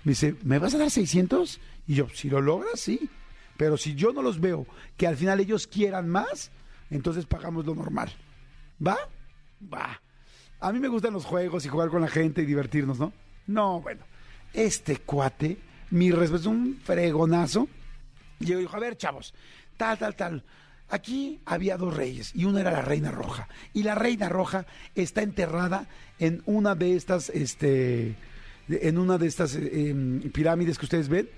Me 0.04 0.12
dice, 0.12 0.34
¿me 0.42 0.58
vas 0.58 0.74
a 0.74 0.78
dar 0.78 0.90
600? 0.90 1.60
Y 1.86 1.94
yo, 1.94 2.08
si 2.12 2.30
lo 2.30 2.40
logras, 2.40 2.80
sí. 2.80 3.10
Pero 3.56 3.76
si 3.76 3.94
yo 3.94 4.12
no 4.12 4.22
los 4.22 4.40
veo, 4.40 4.66
que 4.96 5.06
al 5.06 5.16
final 5.16 5.40
ellos 5.40 5.66
quieran 5.66 6.08
más, 6.08 6.50
entonces 6.90 7.26
pagamos 7.26 7.66
lo 7.66 7.74
normal. 7.74 8.10
¿Va? 8.84 8.96
Va. 9.72 10.00
A 10.60 10.72
mí 10.72 10.78
me 10.78 10.88
gustan 10.88 11.12
los 11.12 11.24
juegos 11.24 11.64
y 11.64 11.68
jugar 11.68 11.88
con 11.88 12.00
la 12.00 12.08
gente 12.08 12.42
y 12.42 12.46
divertirnos, 12.46 12.98
¿no? 12.98 13.12
No, 13.46 13.80
bueno. 13.80 14.04
Este 14.52 14.96
cuate, 14.98 15.58
mi 15.90 16.10
respeto, 16.10 16.40
es 16.40 16.46
un 16.46 16.78
fregonazo. 16.82 17.68
Y 18.40 18.46
yo 18.46 18.58
dijo, 18.58 18.76
a 18.76 18.80
ver, 18.80 18.96
chavos, 18.96 19.34
tal, 19.76 19.98
tal, 19.98 20.16
tal. 20.16 20.44
Aquí 20.92 21.40
había 21.46 21.78
dos 21.78 21.96
reyes 21.96 22.32
y 22.34 22.44
una 22.44 22.60
era 22.60 22.70
la 22.70 22.82
reina 22.82 23.10
roja. 23.10 23.48
Y 23.72 23.82
la 23.82 23.94
reina 23.94 24.28
roja 24.28 24.66
está 24.94 25.22
enterrada 25.22 25.88
en 26.18 26.42
una 26.44 26.74
de 26.74 26.96
estas, 26.96 27.30
este, 27.30 28.14
en 28.68 28.98
una 28.98 29.16
de 29.16 29.26
estas 29.26 29.54
em, 29.56 30.20
pirámides 30.32 30.76
que 30.76 30.84
ustedes 30.84 31.08
ven 31.08 31.30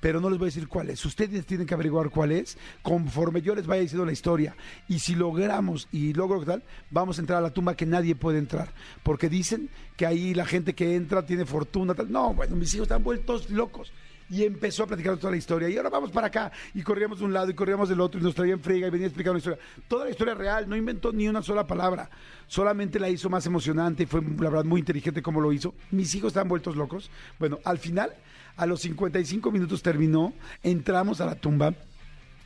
pero 0.00 0.20
no 0.20 0.28
les 0.28 0.38
voy 0.38 0.46
a 0.46 0.52
decir 0.52 0.68
cuál 0.68 0.90
es. 0.90 1.04
Ustedes 1.04 1.46
tienen 1.46 1.66
que 1.66 1.74
averiguar 1.74 2.10
cuál 2.10 2.32
es 2.32 2.58
conforme 2.82 3.42
yo 3.42 3.54
les 3.54 3.66
vaya 3.66 3.82
diciendo 3.82 4.04
la 4.04 4.12
historia. 4.12 4.56
Y 4.88 4.98
si 4.98 5.14
logramos 5.14 5.88
y 5.90 6.12
logro 6.12 6.44
tal, 6.44 6.64
vamos 6.90 7.18
a 7.18 7.22
entrar 7.22 7.38
a 7.38 7.42
la 7.42 7.50
tumba 7.50 7.76
que 7.76 7.86
nadie 7.86 8.14
puede 8.14 8.38
entrar. 8.38 8.72
Porque 9.02 9.28
dicen 9.28 9.70
que 9.96 10.04
ahí 10.04 10.34
la 10.34 10.46
gente 10.46 10.74
que 10.74 10.96
entra 10.96 11.24
tiene 11.24 11.46
fortuna. 11.46 11.94
Tal. 11.94 12.10
No, 12.10 12.34
bueno, 12.34 12.56
mis 12.56 12.74
hijos 12.74 12.86
están 12.86 13.02
vueltos 13.02 13.50
locos 13.50 13.92
y 14.28 14.44
empezó 14.44 14.84
a 14.84 14.86
platicar 14.86 15.16
toda 15.16 15.30
la 15.30 15.36
historia. 15.36 15.68
Y 15.68 15.76
ahora 15.76 15.90
vamos 15.90 16.10
para 16.10 16.28
acá. 16.28 16.52
Y 16.74 16.82
corríamos 16.82 17.18
de 17.18 17.24
un 17.24 17.32
lado 17.32 17.50
y 17.50 17.54
corríamos 17.54 17.88
del 17.88 18.00
otro 18.00 18.20
y 18.20 18.22
nos 18.22 18.34
traían 18.34 18.60
friga 18.60 18.86
y 18.86 18.90
venía 18.90 19.06
a 19.06 19.08
explicar 19.08 19.30
una 19.30 19.38
historia. 19.38 19.58
Toda 19.88 20.04
la 20.04 20.10
historia 20.10 20.34
real, 20.34 20.68
no 20.68 20.76
inventó 20.76 21.12
ni 21.12 21.28
una 21.28 21.42
sola 21.42 21.66
palabra. 21.66 22.10
Solamente 22.46 22.98
la 22.98 23.08
hizo 23.08 23.28
más 23.30 23.46
emocionante 23.46 24.04
y 24.04 24.06
fue, 24.06 24.22
la 24.22 24.50
verdad, 24.50 24.64
muy 24.64 24.80
inteligente 24.80 25.22
como 25.22 25.40
lo 25.40 25.52
hizo. 25.52 25.74
Mis 25.90 26.14
hijos 26.14 26.28
estaban 26.28 26.48
vueltos 26.48 26.76
locos. 26.76 27.10
Bueno, 27.38 27.58
al 27.64 27.78
final, 27.78 28.12
a 28.56 28.66
los 28.66 28.80
55 28.80 29.50
minutos 29.50 29.82
terminó, 29.82 30.32
entramos 30.62 31.20
a 31.20 31.26
la 31.26 31.34
tumba 31.34 31.74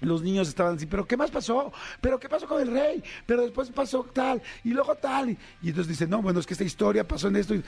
los 0.00 0.22
niños 0.22 0.48
estaban 0.48 0.76
así, 0.76 0.86
pero 0.86 1.06
¿qué 1.06 1.16
más 1.16 1.30
pasó? 1.30 1.72
¿Pero 2.00 2.18
qué 2.18 2.28
pasó 2.28 2.46
con 2.46 2.60
el 2.60 2.70
rey? 2.70 3.02
Pero 3.26 3.42
después 3.42 3.70
pasó 3.70 4.02
tal, 4.12 4.40
y 4.64 4.70
luego 4.70 4.94
tal. 4.94 5.36
Y 5.62 5.68
entonces 5.68 5.88
dicen, 5.88 6.10
no, 6.10 6.22
bueno, 6.22 6.40
es 6.40 6.46
que 6.46 6.54
esta 6.54 6.64
historia 6.64 7.06
pasó 7.06 7.28
en 7.28 7.36
esto. 7.36 7.54
Y 7.54 7.62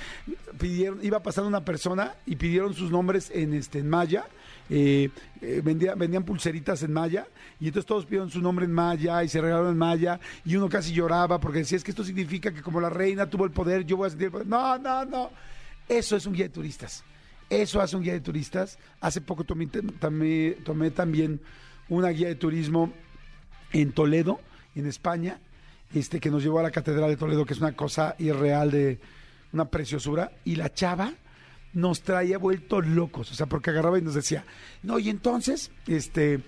pidieron, 0.58 1.04
iba 1.04 1.22
pasando 1.22 1.48
una 1.48 1.64
persona 1.64 2.14
y 2.26 2.36
pidieron 2.36 2.74
sus 2.74 2.90
nombres 2.90 3.30
en, 3.34 3.54
este, 3.54 3.80
en 3.80 3.88
maya. 3.88 4.26
Eh, 4.70 5.10
eh, 5.40 5.60
vendían 5.62 6.24
pulseritas 6.24 6.82
en 6.82 6.92
maya 6.92 7.26
y 7.60 7.66
entonces 7.66 7.84
todos 7.84 8.06
pidieron 8.06 8.30
su 8.30 8.40
nombre 8.40 8.64
en 8.64 8.72
maya 8.72 9.22
y 9.22 9.28
se 9.28 9.40
regalaron 9.40 9.72
en 9.72 9.76
maya 9.76 10.20
y 10.44 10.54
uno 10.56 10.68
casi 10.68 10.94
lloraba 10.94 11.40
porque 11.40 11.58
decía 11.58 11.76
es 11.76 11.84
que 11.84 11.90
esto 11.90 12.04
significa 12.04 12.54
que 12.54 12.62
como 12.62 12.80
la 12.80 12.88
reina 12.88 13.28
tuvo 13.28 13.44
el 13.44 13.50
poder 13.50 13.84
yo 13.84 13.96
voy 13.96 14.06
a 14.06 14.10
sentir 14.10 14.26
el 14.26 14.32
poder 14.32 14.46
no, 14.46 14.78
no, 14.78 15.04
no 15.04 15.30
eso 15.88 16.16
es 16.16 16.24
un 16.26 16.32
guía 16.32 16.44
de 16.44 16.50
turistas 16.50 17.02
eso 17.50 17.82
hace 17.82 17.96
un 17.96 18.02
guía 18.02 18.12
de 18.12 18.20
turistas 18.20 18.78
hace 19.00 19.20
poco 19.20 19.44
tomé 19.44 19.66
también 20.92 21.40
una 21.96 22.08
guía 22.08 22.28
de 22.28 22.36
turismo 22.36 22.90
en 23.72 23.92
Toledo, 23.92 24.40
en 24.74 24.86
España, 24.86 25.40
este, 25.94 26.20
que 26.20 26.30
nos 26.30 26.42
llevó 26.42 26.58
a 26.58 26.62
la 26.62 26.70
Catedral 26.70 27.10
de 27.10 27.18
Toledo, 27.18 27.44
que 27.44 27.52
es 27.52 27.60
una 27.60 27.76
cosa 27.76 28.16
irreal 28.18 28.70
de 28.70 28.98
una 29.52 29.66
preciosura, 29.66 30.32
y 30.44 30.56
la 30.56 30.72
chava 30.72 31.12
nos 31.74 32.00
traía 32.00 32.38
vueltos 32.38 32.86
locos, 32.86 33.30
o 33.30 33.34
sea, 33.34 33.44
porque 33.44 33.70
agarraba 33.70 33.98
y 33.98 34.02
nos 34.02 34.14
decía, 34.14 34.44
no, 34.82 34.98
y 34.98 35.10
entonces, 35.10 35.70
este, 35.86 36.40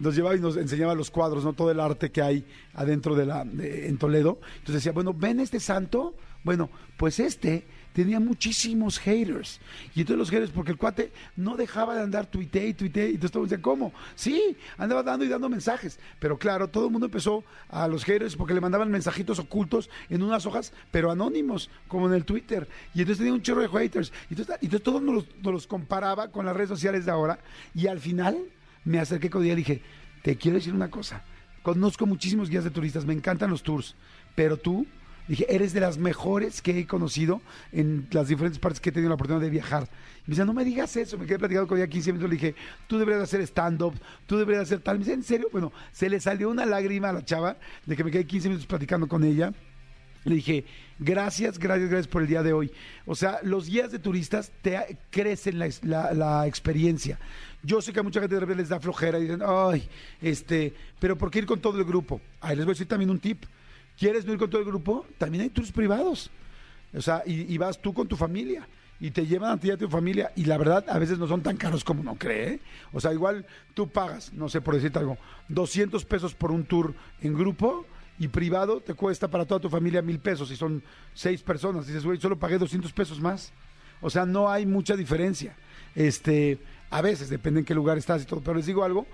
nos 0.00 0.16
llevaba 0.16 0.34
y 0.34 0.40
nos 0.40 0.56
enseñaba 0.56 0.96
los 0.96 1.12
cuadros, 1.12 1.44
no 1.44 1.52
todo 1.52 1.70
el 1.70 1.78
arte 1.78 2.10
que 2.10 2.20
hay 2.22 2.44
adentro 2.74 3.14
de 3.14 3.26
la, 3.26 3.42
en 3.42 3.98
Toledo. 3.98 4.40
Entonces 4.58 4.76
decía, 4.76 4.92
bueno, 4.92 5.14
ven 5.14 5.38
este 5.38 5.60
santo, 5.60 6.16
bueno, 6.42 6.70
pues 6.96 7.20
este 7.20 7.66
tenía 7.98 8.20
muchísimos 8.20 8.96
haters. 9.00 9.58
Y 9.92 10.02
entonces 10.02 10.18
los 10.18 10.30
haters, 10.30 10.52
porque 10.52 10.70
el 10.70 10.78
cuate 10.78 11.10
no 11.34 11.56
dejaba 11.56 11.96
de 11.96 12.02
andar 12.02 12.26
tuite 12.26 12.64
y 12.64 12.72
tuite, 12.72 13.06
y 13.06 13.14
entonces 13.14 13.32
todos 13.32 13.48
decían, 13.48 13.60
¿cómo? 13.60 13.92
Sí, 14.14 14.56
andaba 14.76 15.02
dando 15.02 15.24
y 15.24 15.28
dando 15.28 15.48
mensajes. 15.48 15.98
Pero 16.20 16.38
claro, 16.38 16.68
todo 16.68 16.84
el 16.86 16.92
mundo 16.92 17.06
empezó 17.06 17.42
a 17.68 17.88
los 17.88 18.04
haters 18.04 18.36
porque 18.36 18.54
le 18.54 18.60
mandaban 18.60 18.88
mensajitos 18.88 19.40
ocultos 19.40 19.90
en 20.10 20.22
unas 20.22 20.46
hojas, 20.46 20.72
pero 20.92 21.10
anónimos, 21.10 21.70
como 21.88 22.06
en 22.06 22.14
el 22.14 22.24
Twitter. 22.24 22.68
Y 22.94 23.00
entonces 23.00 23.18
tenía 23.18 23.32
un 23.32 23.42
chorro 23.42 23.62
de 23.62 23.68
haters. 23.68 24.12
Y 24.30 24.34
entonces, 24.34 24.58
entonces 24.62 24.84
todo 24.84 25.00
nos 25.00 25.14
los, 25.16 25.26
nos 25.42 25.52
los 25.52 25.66
comparaba 25.66 26.30
con 26.30 26.46
las 26.46 26.54
redes 26.54 26.68
sociales 26.68 27.04
de 27.04 27.10
ahora. 27.10 27.40
Y 27.74 27.88
al 27.88 27.98
final 27.98 28.38
me 28.84 29.00
acerqué 29.00 29.28
con 29.28 29.42
ella 29.42 29.54
y 29.54 29.56
dije, 29.56 29.82
te 30.22 30.36
quiero 30.36 30.58
decir 30.58 30.72
una 30.72 30.88
cosa. 30.88 31.24
Conozco 31.64 32.06
muchísimos 32.06 32.48
guías 32.48 32.62
de 32.62 32.70
turistas, 32.70 33.04
me 33.04 33.12
encantan 33.12 33.50
los 33.50 33.64
tours, 33.64 33.96
pero 34.36 34.56
tú 34.56 34.86
Dije, 35.28 35.46
eres 35.54 35.74
de 35.74 35.80
las 35.80 35.98
mejores 35.98 36.62
que 36.62 36.78
he 36.78 36.86
conocido 36.86 37.42
en 37.70 38.08
las 38.10 38.28
diferentes 38.28 38.58
partes 38.58 38.80
que 38.80 38.88
he 38.88 38.92
tenido 38.92 39.10
la 39.10 39.14
oportunidad 39.16 39.44
de 39.44 39.50
viajar. 39.50 39.82
Me 40.26 40.32
dice, 40.32 40.44
no 40.46 40.54
me 40.54 40.64
digas 40.64 40.96
eso. 40.96 41.18
Me 41.18 41.26
quedé 41.26 41.38
platicando 41.38 41.68
con 41.68 41.76
ella 41.76 41.86
15 41.86 42.12
minutos. 42.12 42.30
Le 42.30 42.36
dije, 42.36 42.54
tú 42.86 42.98
deberías 42.98 43.22
hacer 43.22 43.42
stand-up, 43.42 43.94
tú 44.26 44.38
deberías 44.38 44.62
hacer 44.62 44.80
tal. 44.80 44.98
Me 44.98 45.04
dice, 45.04 45.12
¿en 45.12 45.22
serio? 45.22 45.48
Bueno, 45.52 45.70
se 45.92 46.08
le 46.08 46.18
salió 46.18 46.48
una 46.48 46.64
lágrima 46.64 47.10
a 47.10 47.12
la 47.12 47.24
chava 47.24 47.58
de 47.84 47.94
que 47.94 48.04
me 48.04 48.10
quedé 48.10 48.26
15 48.26 48.48
minutos 48.48 48.66
platicando 48.66 49.06
con 49.06 49.22
ella. 49.22 49.52
Le 50.24 50.36
dije, 50.36 50.64
gracias, 50.98 51.58
gracias, 51.58 51.90
gracias 51.90 52.08
por 52.08 52.22
el 52.22 52.28
día 52.28 52.42
de 52.42 52.52
hoy. 52.52 52.70
O 53.06 53.14
sea, 53.14 53.38
los 53.42 53.68
guías 53.68 53.92
de 53.92 53.98
turistas 53.98 54.50
te 54.62 54.98
crecen 55.10 55.58
la, 55.58 56.12
la, 56.14 56.46
experiencia. 56.46 57.18
Yo 57.62 57.80
sé 57.80 57.92
que 57.92 58.00
a 58.00 58.02
mucha 58.02 58.20
gente 58.20 58.54
les 58.54 58.68
da 58.68 58.80
flojera 58.80 59.18
y 59.18 59.22
dicen, 59.22 59.40
ay, 59.44 59.88
este, 60.20 60.74
pero 60.98 61.16
¿por 61.16 61.30
qué 61.30 61.40
ir 61.40 61.46
con 61.46 61.60
todo 61.60 61.78
el 61.78 61.84
grupo? 61.84 62.20
Ahí 62.40 62.56
les 62.56 62.64
voy 62.64 62.72
a 62.72 62.74
decir 62.74 62.88
también 62.88 63.10
un 63.10 63.18
tip. 63.18 63.44
¿Quieres 63.98 64.24
no 64.24 64.32
ir 64.32 64.38
con 64.38 64.48
todo 64.48 64.60
el 64.60 64.66
grupo? 64.66 65.06
También 65.18 65.42
hay 65.42 65.50
tours 65.50 65.72
privados. 65.72 66.30
O 66.94 67.02
sea, 67.02 67.22
y, 67.26 67.56
vas 67.58 67.78
tú 67.78 67.92
con 67.92 68.08
tu 68.08 68.16
familia 68.16 68.66
y 69.00 69.10
te 69.10 69.26
llevan 69.26 69.50
a 69.50 69.60
ti 69.60 69.68
y 69.68 69.70
a 69.72 69.76
tu 69.76 69.88
familia 69.88 70.32
y 70.34 70.46
la 70.46 70.56
verdad 70.56 70.84
a 70.88 70.98
veces 70.98 71.18
no 71.18 71.28
son 71.28 71.42
tan 71.42 71.56
caros 71.56 71.84
como 71.84 72.00
uno 72.00 72.16
cree. 72.16 72.54
¿eh? 72.54 72.60
O 72.92 73.00
sea, 73.00 73.12
igual 73.12 73.44
tú 73.74 73.88
pagas, 73.88 74.32
no 74.32 74.48
sé 74.48 74.60
por 74.60 74.74
decirte 74.74 74.98
algo, 74.98 75.18
200 75.48 76.04
pesos 76.04 76.34
por 76.34 76.50
un 76.50 76.64
tour 76.64 76.94
en 77.20 77.34
grupo 77.34 77.86
y 78.18 78.28
privado 78.28 78.80
te 78.80 78.94
cuesta 78.94 79.28
para 79.28 79.44
toda 79.44 79.60
tu 79.60 79.68
familia 79.68 80.00
mil 80.00 80.18
pesos 80.18 80.50
y 80.50 80.56
son 80.56 80.82
seis 81.12 81.42
personas. 81.42 81.86
dices, 81.86 82.04
güey, 82.04 82.18
solo 82.18 82.38
pagué 82.38 82.58
200 82.58 82.92
pesos 82.92 83.20
más. 83.20 83.52
O 84.00 84.10
sea, 84.10 84.24
no 84.24 84.50
hay 84.50 84.64
mucha 84.64 84.96
diferencia. 84.96 85.56
Este, 85.94 86.58
a 86.90 87.02
veces, 87.02 87.28
depende 87.28 87.60
en 87.60 87.66
qué 87.66 87.74
lugar 87.74 87.98
estás 87.98 88.22
y 88.22 88.26
todo, 88.26 88.40
pero 88.40 88.56
les 88.56 88.66
digo 88.66 88.84
algo, 88.84 89.06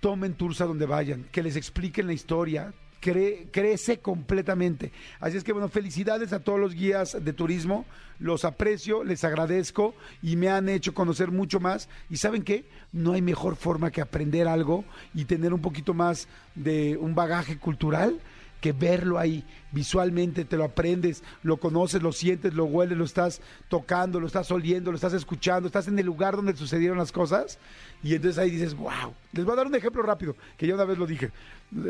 tomen 0.00 0.34
tours 0.34 0.60
a 0.60 0.66
donde 0.66 0.86
vayan, 0.86 1.24
que 1.32 1.42
les 1.42 1.56
expliquen 1.56 2.06
la 2.06 2.12
historia, 2.12 2.72
crece 3.00 3.98
completamente. 3.98 4.92
Así 5.18 5.36
es 5.36 5.44
que 5.44 5.52
bueno, 5.52 5.68
felicidades 5.68 6.32
a 6.32 6.40
todos 6.40 6.60
los 6.60 6.74
guías 6.74 7.16
de 7.24 7.32
turismo, 7.32 7.86
los 8.18 8.44
aprecio, 8.44 9.02
les 9.02 9.24
agradezco 9.24 9.94
y 10.22 10.36
me 10.36 10.48
han 10.48 10.68
hecho 10.68 10.94
conocer 10.94 11.30
mucho 11.30 11.58
más. 11.60 11.88
Y 12.10 12.18
saben 12.18 12.42
qué, 12.42 12.64
no 12.92 13.12
hay 13.12 13.22
mejor 13.22 13.56
forma 13.56 13.90
que 13.90 14.02
aprender 14.02 14.46
algo 14.46 14.84
y 15.14 15.24
tener 15.24 15.54
un 15.54 15.60
poquito 15.60 15.94
más 15.94 16.28
de 16.54 16.96
un 16.98 17.14
bagaje 17.14 17.58
cultural 17.58 18.20
que 18.60 18.72
verlo 18.72 19.18
ahí 19.18 19.44
visualmente, 19.72 20.44
te 20.44 20.56
lo 20.56 20.64
aprendes, 20.64 21.22
lo 21.42 21.56
conoces, 21.58 22.02
lo 22.02 22.12
sientes, 22.12 22.54
lo 22.54 22.64
hueles, 22.64 22.98
lo 22.98 23.04
estás 23.04 23.40
tocando, 23.68 24.20
lo 24.20 24.26
estás 24.26 24.50
oliendo, 24.50 24.90
lo 24.90 24.96
estás 24.96 25.12
escuchando, 25.14 25.66
estás 25.66 25.88
en 25.88 25.98
el 25.98 26.06
lugar 26.06 26.36
donde 26.36 26.54
sucedieron 26.56 26.98
las 26.98 27.12
cosas 27.12 27.58
y 28.02 28.14
entonces 28.14 28.38
ahí 28.38 28.50
dices, 28.50 28.74
wow. 28.74 29.14
Les 29.32 29.44
voy 29.44 29.52
a 29.54 29.56
dar 29.56 29.66
un 29.66 29.74
ejemplo 29.74 30.02
rápido, 30.02 30.36
que 30.56 30.66
ya 30.66 30.74
una 30.74 30.84
vez 30.84 30.98
lo 30.98 31.06
dije, 31.06 31.30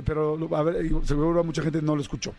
pero 0.04 0.38
a 0.56 0.62
ver, 0.62 0.86
seguro 1.04 1.42
mucha 1.42 1.62
gente 1.62 1.82
no 1.82 1.96
lo 1.96 2.02
escuchó. 2.02 2.34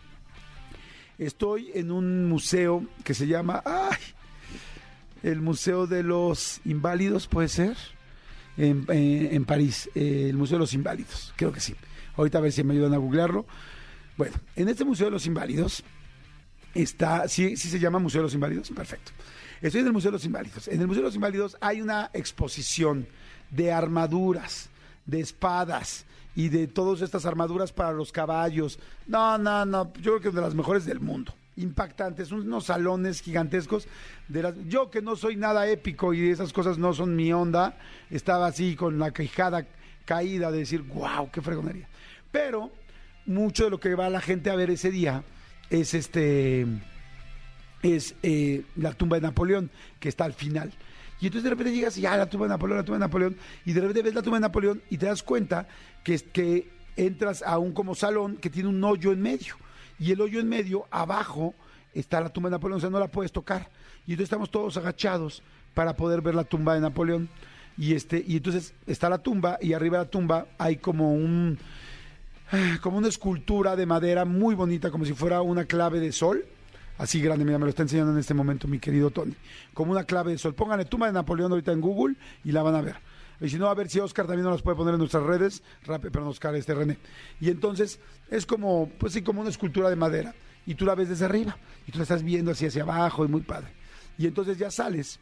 Estoy 1.18 1.72
en 1.76 1.92
un 1.92 2.28
museo 2.28 2.84
que 3.04 3.14
se 3.14 3.28
llama, 3.28 3.62
ay, 3.66 3.98
el 5.24 5.40
Museo 5.42 5.86
de 5.88 6.04
los 6.04 6.62
Inválidos, 6.66 7.28
puede 7.28 7.48
ser, 7.48 7.78
en, 8.58 8.86
en- 8.90 9.34
en 9.36 9.46
París, 9.46 9.90
eh, 9.94 10.28
el 10.30 10.38
Museo 10.38 10.56
de 10.58 10.62
los 10.62 10.74
Inválidos, 10.74 11.34
creo 11.36 11.52
que 11.52 11.60
sí. 11.60 11.76
Ahorita 12.18 12.40
a 12.40 12.42
ver 12.42 12.52
si 12.52 12.64
me 12.64 12.74
ayudan 12.74 12.94
a 12.94 12.98
googlearlo. 12.98 13.46
Bueno, 14.18 14.36
en 14.56 14.70
este 14.70 14.84
Museo 14.84 15.06
de 15.08 15.12
los 15.12 15.25
Inválidos 15.25 15.84
está, 16.74 17.27
¿sí, 17.27 17.58
sí 17.58 17.70
se 17.70 17.80
llama 17.80 18.00
Museo 18.00 18.22
de 18.22 18.24
los 18.24 18.34
Inválidos? 18.34 18.70
Perfecto. 18.70 19.12
Estoy 19.62 19.82
en 19.82 19.88
el 19.88 19.94
Museo 19.94 20.12
de 20.12 20.18
los 20.18 20.25
Inválidos. 20.25 20.68
En 20.68 20.82
el 20.82 20.88
Museo 20.88 21.03
de 21.03 21.08
los 21.08 21.15
Inválidos 21.15 21.58
hay 21.62 21.82
una 21.82 22.10
exposición 22.13 23.08
de 23.51 23.72
armaduras, 23.72 24.70
de 25.06 25.20
espadas 25.20 26.06
y 26.36 26.50
de 26.50 26.68
todas 26.68 27.01
estas 27.01 27.25
armaduras 27.25 27.72
para 27.72 27.91
los 27.91 28.12
caballos. 28.12 28.80
No, 29.08 29.38
no, 29.38 29.65
no, 29.65 29.94
yo 29.96 30.13
creo 30.13 30.22
que 30.22 30.27
es 30.30 30.34
de 30.34 30.41
las 30.41 30.56
mejores 30.56 30.86
del 30.86 31.00
mundo. 31.00 31.34
Impactantes, 31.58 32.32
unos 32.32 32.65
salones 32.65 33.22
gigantescos. 33.22 33.88
De 34.27 34.41
las, 34.41 34.56
yo 34.68 34.89
que 34.89 35.01
no 35.01 35.15
soy 35.15 35.36
nada 35.36 35.68
épico 35.68 36.13
y 36.13 36.30
esas 36.30 36.53
cosas 36.53 36.77
no 36.77 36.94
son 36.94 37.15
mi 37.15 37.32
onda, 37.32 37.77
estaba 38.10 38.48
así 38.48 38.75
con 38.75 38.98
la 38.98 39.12
quejada 39.12 39.68
caída 40.06 40.51
de 40.51 40.60
decir, 40.60 40.82
wow, 40.82 41.30
qué 41.32 41.41
fregonería. 41.41 41.88
Pero 42.32 42.72
mucho 43.25 43.66
de 43.66 43.70
lo 43.70 43.80
que 43.80 43.96
va 43.96 44.10
la 44.10 44.22
gente 44.22 44.50
a 44.50 44.56
ver 44.56 44.70
ese 44.70 44.92
día 44.92 45.24
es 45.70 45.94
este 45.94 46.66
es 47.82 48.16
eh, 48.22 48.63
la 48.75 48.94
tumba 48.94 49.18
de 49.18 49.22
Napoleón, 49.22 49.72
que 50.00 50.10
está 50.10 50.25
al 50.25 50.34
final. 50.34 50.72
Y 51.20 51.28
entonces 51.28 51.44
de 51.44 51.50
repente 51.51 51.74
llegas 51.74 51.98
y 51.98 52.01
ya 52.01 52.18
la 52.18 52.30
tumba 52.30 52.46
de 52.46 52.50
Napoleón, 52.50 52.78
la 52.78 52.84
tumba 52.84 52.98
de 52.98 53.06
Napoleón, 53.06 53.38
y 53.66 53.74
de 53.74 53.82
repente 53.82 54.01
ves 54.01 54.16
la 54.16 54.22
tumba 54.22 54.38
de 54.38 54.42
Napoleón 54.42 54.82
y 54.90 54.98
te 54.98 55.06
das 55.06 55.24
cuenta 55.24 55.68
que, 56.04 56.18
que 56.18 56.70
entras 56.96 57.44
a 57.44 57.58
un 57.58 57.74
como 57.74 57.96
salón 57.96 58.38
que 58.38 58.50
tiene 58.50 58.70
un 58.70 58.84
hoyo 58.84 59.12
en 59.12 59.22
medio. 59.22 59.56
Y 60.00 60.12
el 60.12 60.22
hoyo 60.22 60.40
en 60.40 60.50
medio, 60.50 60.88
abajo, 60.90 61.54
está 61.94 62.22
la 62.22 62.30
tumba 62.30 62.50
de 62.50 62.56
Napoleón, 62.56 62.78
o 62.78 62.82
sea, 62.82 62.90
no 62.90 63.00
la 63.00 63.08
puedes 63.08 63.32
tocar. 63.32 63.70
Y 64.08 64.12
entonces 64.12 64.25
estamos 64.25 64.50
todos 64.50 64.78
agachados 64.78 65.44
para 65.74 65.96
poder 65.96 66.22
ver 66.22 66.36
la 66.36 66.44
tumba 66.44 66.74
de 66.74 66.82
Napoleón. 66.82 67.30
Y 67.78 67.94
este, 67.94 68.24
y 68.28 68.38
entonces 68.38 68.74
está 68.88 69.10
la 69.10 69.20
tumba, 69.20 69.58
y 69.62 69.74
arriba 69.74 70.00
de 70.00 70.06
la 70.06 70.10
tumba 70.10 70.48
hay 70.58 70.78
como 70.78 71.13
un 71.13 71.58
como 72.81 72.98
una 72.98 73.08
escultura 73.08 73.75
de 73.75 73.86
madera 73.86 74.25
muy 74.25 74.55
bonita, 74.55 74.91
como 74.91 75.05
si 75.05 75.13
fuera 75.13 75.41
una 75.41 75.65
clave 75.65 76.00
de 76.00 76.12
sol. 76.12 76.46
Así 76.98 77.22
grande, 77.22 77.46
mira, 77.46 77.58
me 77.58 77.65
lo 77.65 77.70
está 77.70 77.81
enseñando 77.81 78.12
en 78.12 78.20
este 78.20 78.34
momento 78.34 78.67
mi 78.67 78.79
querido 78.79 79.10
Tony. 79.10 79.34
Como 79.74 79.91
una 79.91 80.03
clave 80.03 80.31
de 80.31 80.38
sol. 80.38 80.53
Pónganle 80.53 80.86
tumba 80.86 81.08
de 81.08 81.13
Napoleón 81.13 81.51
ahorita 81.51 81.72
en 81.72 81.81
Google 81.81 82.15
y 82.43 82.51
la 82.51 82.62
van 82.62 82.75
a 82.75 82.81
ver. 82.81 82.98
Y 83.39 83.50
si 83.50 83.58
no, 83.58 83.67
a 83.67 83.74
ver 83.74 83.89
si 83.89 84.00
Oscar 84.00 84.27
también 84.27 84.43
nos 84.43 84.53
las 84.53 84.62
puede 84.62 84.77
poner 84.77 84.93
en 84.93 85.00
nuestras 85.00 85.24
redes. 85.24 85.63
Rápido, 85.84 86.12
perdón, 86.12 86.29
Oscar, 86.29 86.53
este 86.55 86.75
René. 86.75 86.98
Y 87.39 87.50
entonces 87.50 88.00
es 88.29 88.46
como, 88.46 88.89
pues 89.00 89.13
sí, 89.13 89.24
como 89.24 89.41
una 89.41 89.50
escultura 89.50 89.89
de 89.89 89.96
madera. 89.96 90.36
Y 90.67 90.75
tú 90.75 90.86
la 90.86 90.93
ves 90.93 91.10
desde 91.10 91.25
arriba. 91.25 91.58
Y 91.88 91.91
tú 91.91 91.98
la 91.98 92.03
estás 92.03 92.22
viendo 92.22 92.51
así 92.51 92.67
hacia 92.67 92.84
abajo 92.84 93.25
y 93.25 93.27
muy 93.27 93.41
padre. 93.41 93.70
Y 94.17 94.27
entonces 94.27 94.60
ya 94.60 94.70
sales 94.70 95.20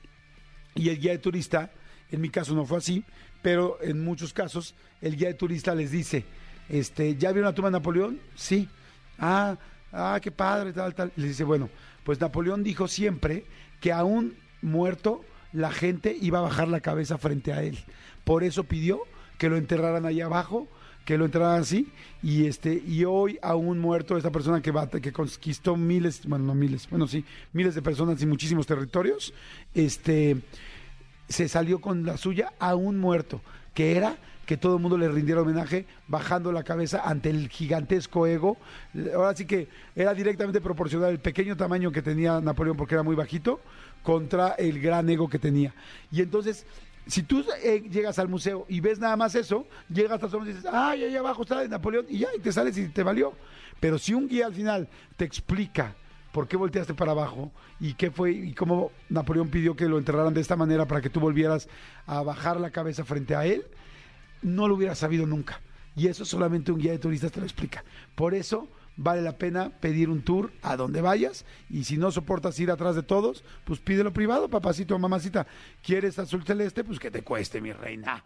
y 0.76 0.90
el 0.90 1.00
guía 1.00 1.12
de 1.12 1.18
turista, 1.20 1.72
en 2.12 2.22
mi 2.22 2.30
caso 2.30 2.54
no 2.54 2.66
fue 2.66 2.78
así, 2.78 3.04
pero 3.42 3.78
en 3.82 4.04
muchos 4.04 4.34
casos 4.34 4.76
el 5.02 5.16
guía 5.16 5.30
de 5.30 5.34
turista 5.36 5.76
les 5.76 5.92
dice, 5.92 6.26
este, 6.70 7.16
¿ya 7.16 7.32
vieron 7.32 7.54
tumba 7.54 7.70
de 7.70 7.74
Napoleón? 7.74 8.20
Sí. 8.36 8.70
Ah, 9.18 9.58
ah, 9.92 10.20
qué 10.22 10.32
padre, 10.32 10.72
tal, 10.74 10.94
tal. 10.96 11.12
Y 11.18 11.24
dice, 11.24 11.44
bueno, 11.44 11.70
pues 12.04 12.20
Napoleón 12.22 12.64
dijo 12.64 12.88
siempre 12.88 13.46
que 13.82 13.92
aún 13.92 14.36
muerto 14.62 15.24
la 15.52 15.72
gente 15.72 16.16
iba 16.22 16.40
a 16.40 16.44
bajar 16.44 16.68
la 16.68 16.80
cabeza 16.80 17.18
frente 17.18 17.54
a 17.54 17.64
él. 17.64 17.78
Por 18.24 18.44
eso 18.44 18.64
pidió 18.64 19.02
que 19.38 19.50
lo 19.50 19.58
enterraran 19.58 20.06
allá 20.06 20.26
abajo, 20.26 20.68
que 21.06 21.18
lo 21.18 21.26
enterraran 21.26 21.62
así, 21.62 21.88
y 22.22 22.46
este, 22.46 22.84
y 22.86 23.06
hoy 23.06 23.40
aún 23.42 23.80
muerto 23.80 24.16
esta 24.18 24.32
persona 24.32 24.62
que 24.62 24.72
va, 24.72 24.88
que 24.90 25.12
conquistó 25.12 25.76
miles, 25.76 26.26
bueno, 26.28 26.46
no 26.46 26.54
miles, 26.54 26.88
bueno 26.90 27.08
sí, 27.08 27.26
miles 27.54 27.74
de 27.74 27.82
personas 27.82 28.22
y 28.22 28.28
muchísimos 28.28 28.68
territorios, 28.68 29.34
este 29.74 30.38
se 31.28 31.48
salió 31.48 31.80
con 31.80 32.06
la 32.06 32.18
suya 32.18 32.54
aún 32.60 33.00
muerto, 33.00 33.42
que 33.74 33.96
era 33.96 34.18
que 34.50 34.58
todo 34.58 34.78
el 34.78 34.82
mundo 34.82 34.98
le 34.98 35.08
rindiera 35.08 35.44
homenaje 35.44 35.86
bajando 36.08 36.52
la 36.52 36.64
cabeza 36.64 37.04
ante 37.06 37.30
el 37.30 37.50
gigantesco 37.50 38.26
ego. 38.26 38.58
Ahora 39.14 39.36
sí 39.36 39.46
que 39.46 39.68
era 39.96 40.12
directamente 40.16 40.60
proporcional 40.60 41.12
el 41.12 41.20
pequeño 41.20 41.56
tamaño 41.56 41.92
que 41.92 42.02
tenía 42.02 42.42
Napoleón 42.42 42.76
porque 42.76 42.96
era 42.96 43.04
muy 43.04 43.16
bajito 43.16 43.60
contra 44.02 44.54
el 44.54 44.82
gran 44.82 45.08
ego 45.08 45.30
que 45.30 45.38
tenía. 45.38 45.76
Y 46.12 46.24
entonces, 46.24 46.66
si 47.06 47.22
tú 47.22 47.46
eh, 47.62 47.84
llegas 47.92 48.18
al 48.18 48.28
museo 48.28 48.66
y 48.68 48.80
ves 48.80 48.98
nada 48.98 49.16
más 49.16 49.36
eso, 49.36 49.68
llegas 49.88 50.24
hasta 50.24 50.36
y 50.38 50.46
dices, 50.46 50.66
ay, 50.66 51.04
ahí 51.04 51.16
abajo 51.16 51.44
está 51.44 51.68
Napoleón 51.68 52.08
y 52.10 52.18
ya, 52.18 52.30
y 52.36 52.40
te 52.40 52.52
sales 52.52 52.76
y 52.76 52.90
te 52.90 53.04
valió. 53.04 53.34
Pero 53.80 54.00
si 54.00 54.16
un 54.16 54.28
guía 54.28 54.48
al 54.48 54.56
final 54.56 54.90
te 55.16 55.26
explica 55.26 55.94
por 56.32 56.48
qué 56.48 56.58
volteaste 56.58 56.96
para 56.96 57.12
abajo 57.12 57.52
y 57.80 57.94
qué 57.94 58.10
fue 58.10 58.32
y 58.32 58.54
cómo 58.56 58.92
Napoleón 59.10 59.50
pidió 59.50 59.76
que 59.76 59.88
lo 59.88 60.00
enterraran 60.00 60.34
de 60.34 60.42
esta 60.42 60.56
manera 60.56 60.88
para 60.88 61.02
que 61.02 61.12
tú 61.12 61.20
volvieras 61.20 61.70
a 62.08 62.24
bajar 62.24 62.60
la 62.60 62.72
cabeza 62.72 63.06
frente 63.06 63.36
a 63.36 63.46
él, 63.46 63.64
no 64.42 64.68
lo 64.68 64.76
hubieras 64.76 65.00
sabido 65.00 65.26
nunca. 65.26 65.62
Y 65.96 66.08
eso 66.08 66.26
solamente 66.26 66.72
un 66.72 66.80
guía 66.80 66.92
de 66.92 67.00
turistas 67.00 67.32
te 67.32 67.40
lo 67.40 67.46
explica. 67.46 67.84
Por 68.16 68.34
eso 68.34 68.68
vale 68.96 69.22
la 69.22 69.38
pena 69.38 69.70
pedir 69.70 70.10
un 70.10 70.22
tour 70.22 70.52
a 70.62 70.76
donde 70.76 71.02
vayas 71.02 71.46
y 71.70 71.86
si 71.86 71.98
no 71.98 72.12
soportas 72.12 72.60
ir 72.60 72.70
atrás 72.70 72.96
de 72.96 73.04
todos, 73.04 73.44
pues 73.64 73.80
pídelo 73.80 74.12
privado, 74.14 74.50
papacito 74.50 74.96
o 74.96 75.00
mamacita. 75.00 75.48
¿Quieres 75.82 76.20
azul 76.20 76.44
celeste? 76.44 76.84
Pues 76.84 77.00
que 77.00 77.10
te 77.10 77.24
cueste, 77.24 77.62
mi 77.62 77.72
reina. 77.72 78.24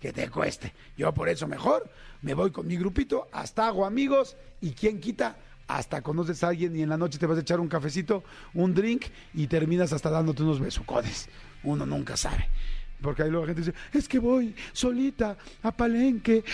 Que 0.00 0.12
te 0.12 0.28
cueste. 0.28 0.72
Yo 0.96 1.14
por 1.14 1.28
eso 1.28 1.46
mejor 1.46 1.88
me 2.22 2.34
voy 2.34 2.50
con 2.50 2.66
mi 2.66 2.76
grupito, 2.76 3.28
hasta 3.32 3.66
hago 3.68 3.86
amigos 3.86 4.36
y 4.60 4.72
quien 4.72 5.00
quita, 5.00 5.36
hasta 5.68 6.02
conoces 6.02 6.42
a 6.44 6.48
alguien 6.48 6.76
y 6.76 6.82
en 6.82 6.88
la 6.88 6.96
noche 6.96 7.18
te 7.18 7.26
vas 7.26 7.38
a 7.38 7.40
echar 7.40 7.60
un 7.60 7.68
cafecito, 7.68 8.22
un 8.54 8.74
drink 8.74 9.06
y 9.34 9.46
terminas 9.46 9.92
hasta 9.92 10.10
dándote 10.10 10.42
unos 10.42 10.60
besucones. 10.60 11.28
Uno 11.62 11.86
nunca 11.86 12.16
sabe. 12.16 12.48
Porque 13.00 13.22
ahí 13.22 13.30
luego 13.30 13.46
la 13.46 13.54
gente 13.54 13.70
dice, 13.70 13.78
es 13.92 14.08
que 14.08 14.18
voy 14.18 14.54
solita 14.72 15.36
a 15.62 15.70
Palenque 15.70 16.44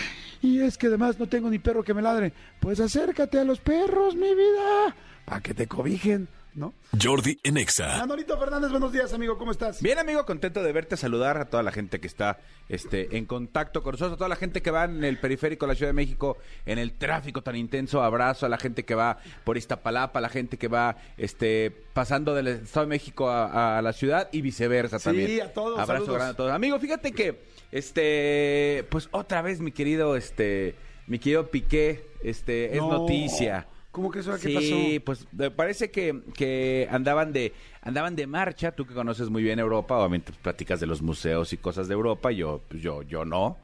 y 0.41 0.59
es 0.59 0.77
que 0.77 0.87
además 0.87 1.17
no 1.17 1.27
tengo 1.27 1.49
ni 1.49 1.59
perro 1.59 1.83
que 1.83 1.93
me 1.93 2.01
ladre. 2.01 2.33
Pues 2.59 2.79
acércate 2.79 3.39
a 3.39 3.43
los 3.43 3.59
perros, 3.59 4.15
mi 4.15 4.33
vida, 4.33 4.95
para 5.25 5.41
que 5.41 5.53
te 5.53 5.67
cobijen, 5.67 6.27
¿no? 6.55 6.73
Jordi 7.01 7.39
en 7.43 7.57
Exa. 7.57 7.97
Manolito 7.97 8.37
Fernández, 8.37 8.69
buenos 8.71 8.91
días, 8.91 9.11
amigo, 9.13 9.37
¿cómo 9.37 9.51
estás? 9.51 9.81
Bien, 9.81 9.97
amigo, 9.99 10.25
contento 10.25 10.61
de 10.61 10.71
verte, 10.71 10.95
saludar 10.97 11.37
a 11.37 11.45
toda 11.45 11.63
la 11.63 11.71
gente 11.71 11.99
que 11.99 12.07
está 12.07 12.39
este, 12.69 13.17
en 13.17 13.25
contacto 13.25 13.81
con 13.81 13.93
nosotros, 13.93 14.13
a 14.13 14.17
toda 14.17 14.29
la 14.29 14.35
gente 14.35 14.61
que 14.61 14.69
va 14.71 14.85
en 14.85 15.03
el 15.03 15.19
periférico 15.19 15.65
de 15.65 15.73
la 15.73 15.75
Ciudad 15.75 15.89
de 15.89 15.93
México, 15.93 16.37
en 16.65 16.77
el 16.79 16.93
tráfico 16.93 17.41
tan 17.41 17.55
intenso, 17.55 18.03
abrazo 18.03 18.45
a 18.45 18.49
la 18.49 18.57
gente 18.57 18.85
que 18.85 18.95
va 18.95 19.17
por 19.43 19.57
Iztapalapa, 19.57 20.19
a 20.19 20.21
la 20.21 20.29
gente 20.29 20.57
que 20.57 20.67
va 20.67 20.97
este, 21.17 21.71
pasando 21.93 22.33
del 22.35 22.47
Estado 22.47 22.85
de 22.85 22.89
México 22.89 23.29
a, 23.29 23.77
a 23.77 23.81
la 23.81 23.93
ciudad 23.93 24.29
y 24.31 24.41
viceversa 24.41 24.99
Sí, 24.99 25.05
también. 25.05 25.41
a 25.41 25.47
todos, 25.49 25.79
Abrazo 25.79 26.05
saludos. 26.05 26.15
grande 26.15 26.31
a 26.33 26.37
todos. 26.37 26.51
Amigo, 26.51 26.79
fíjate 26.79 27.11
que, 27.13 27.41
este, 27.71 28.85
pues 28.89 29.09
otra 29.11 29.41
vez, 29.41 29.59
mi 29.59 29.71
querido, 29.71 30.15
este, 30.15 30.75
mi 31.07 31.19
querido 31.19 31.49
Piqué, 31.49 32.05
este, 32.23 32.73
es 32.75 32.77
No. 32.81 32.91
noticia. 32.99 33.67
¿Cómo 33.93 34.09
que 34.09 34.19
eso? 34.21 34.31
¿Qué 34.33 34.37
Sí, 34.39 34.99
pasó? 34.99 35.05
pues 35.05 35.51
parece 35.55 35.91
que, 35.91 36.23
que 36.33 36.87
andaban 36.91 37.31
de 37.31 37.53
andaban 37.83 38.15
de 38.15 38.25
marcha, 38.25 38.71
tú 38.71 38.87
que 38.87 38.95
conoces 38.95 39.29
muy 39.29 39.43
bien 39.43 39.59
Europa, 39.59 39.95
obviamente 39.99 40.31
pues, 40.31 40.39
platicas 40.41 40.79
de 40.79 40.87
los 40.87 41.03
museos 41.03 41.53
y 41.53 41.57
cosas 41.57 41.87
de 41.87 41.93
Europa, 41.93 42.31
yo 42.31 42.59
pues, 42.67 42.81
yo 42.81 43.03
yo 43.03 43.23
no. 43.23 43.55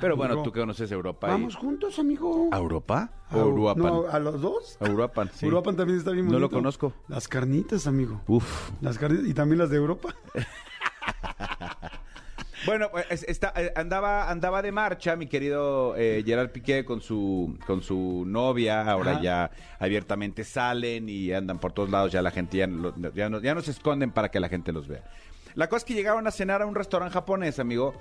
Pero 0.00 0.14
Amigo, 0.14 0.28
bueno, 0.28 0.42
tú 0.42 0.50
que 0.50 0.58
conoces 0.58 0.90
Europa 0.90 1.28
y- 1.28 1.30
Vamos 1.30 1.54
juntos, 1.54 2.00
amigo. 2.00 2.48
¿A 2.52 2.58
Europa 2.58 3.10
A- 3.30 3.44
Uruapan? 3.44 3.84
No, 3.84 4.06
¿a 4.08 4.18
los 4.18 4.40
dos? 4.40 4.76
A 4.80 4.90
Uruapan, 4.90 5.30
sí. 5.32 5.46
Uruapan 5.46 5.76
también 5.76 5.98
está 6.00 6.10
bien 6.10 6.28
No 6.28 6.40
lo 6.40 6.50
conozco. 6.50 6.92
Las 7.06 7.28
carnitas, 7.28 7.86
amigo. 7.86 8.20
Uf. 8.26 8.70
Las 8.80 8.98
carnitas 8.98 9.26
y 9.28 9.34
también 9.34 9.58
las 9.60 9.70
de 9.70 9.76
Europa. 9.76 10.12
Bueno, 12.66 12.88
pues, 12.90 13.06
es- 13.10 13.24
está, 13.28 13.52
eh, 13.56 13.72
andaba 13.76 14.28
andaba 14.30 14.60
de 14.62 14.72
marcha 14.72 15.16
mi 15.16 15.26
querido 15.26 15.94
eh, 15.96 16.22
Gerard 16.26 16.50
Piqué 16.50 16.84
con 16.84 17.00
su 17.00 17.56
con 17.66 17.82
su 17.82 18.24
novia, 18.26 18.82
ahora 18.82 19.12
Ajá. 19.12 19.22
ya 19.22 19.50
abiertamente 19.78 20.44
salen 20.44 21.08
y 21.08 21.32
andan 21.32 21.58
por 21.58 21.72
todos 21.72 21.90
lados, 21.90 22.12
ya 22.12 22.22
la 22.22 22.30
gente 22.30 22.58
ya 22.58 22.66
no, 22.66 22.92
ya 23.14 23.28
no, 23.30 23.40
ya 23.40 23.54
no 23.54 23.62
se 23.62 23.70
esconden 23.70 24.10
para 24.10 24.30
que 24.30 24.40
la 24.40 24.48
gente 24.48 24.72
los 24.72 24.88
vea. 24.88 25.04
La 25.54 25.68
cosa 25.68 25.78
es 25.78 25.84
que 25.84 25.94
llegaron 25.94 26.26
a 26.26 26.30
cenar 26.30 26.60
a 26.60 26.66
un 26.66 26.74
restaurante 26.74 27.14
japonés, 27.14 27.58
amigo, 27.58 27.94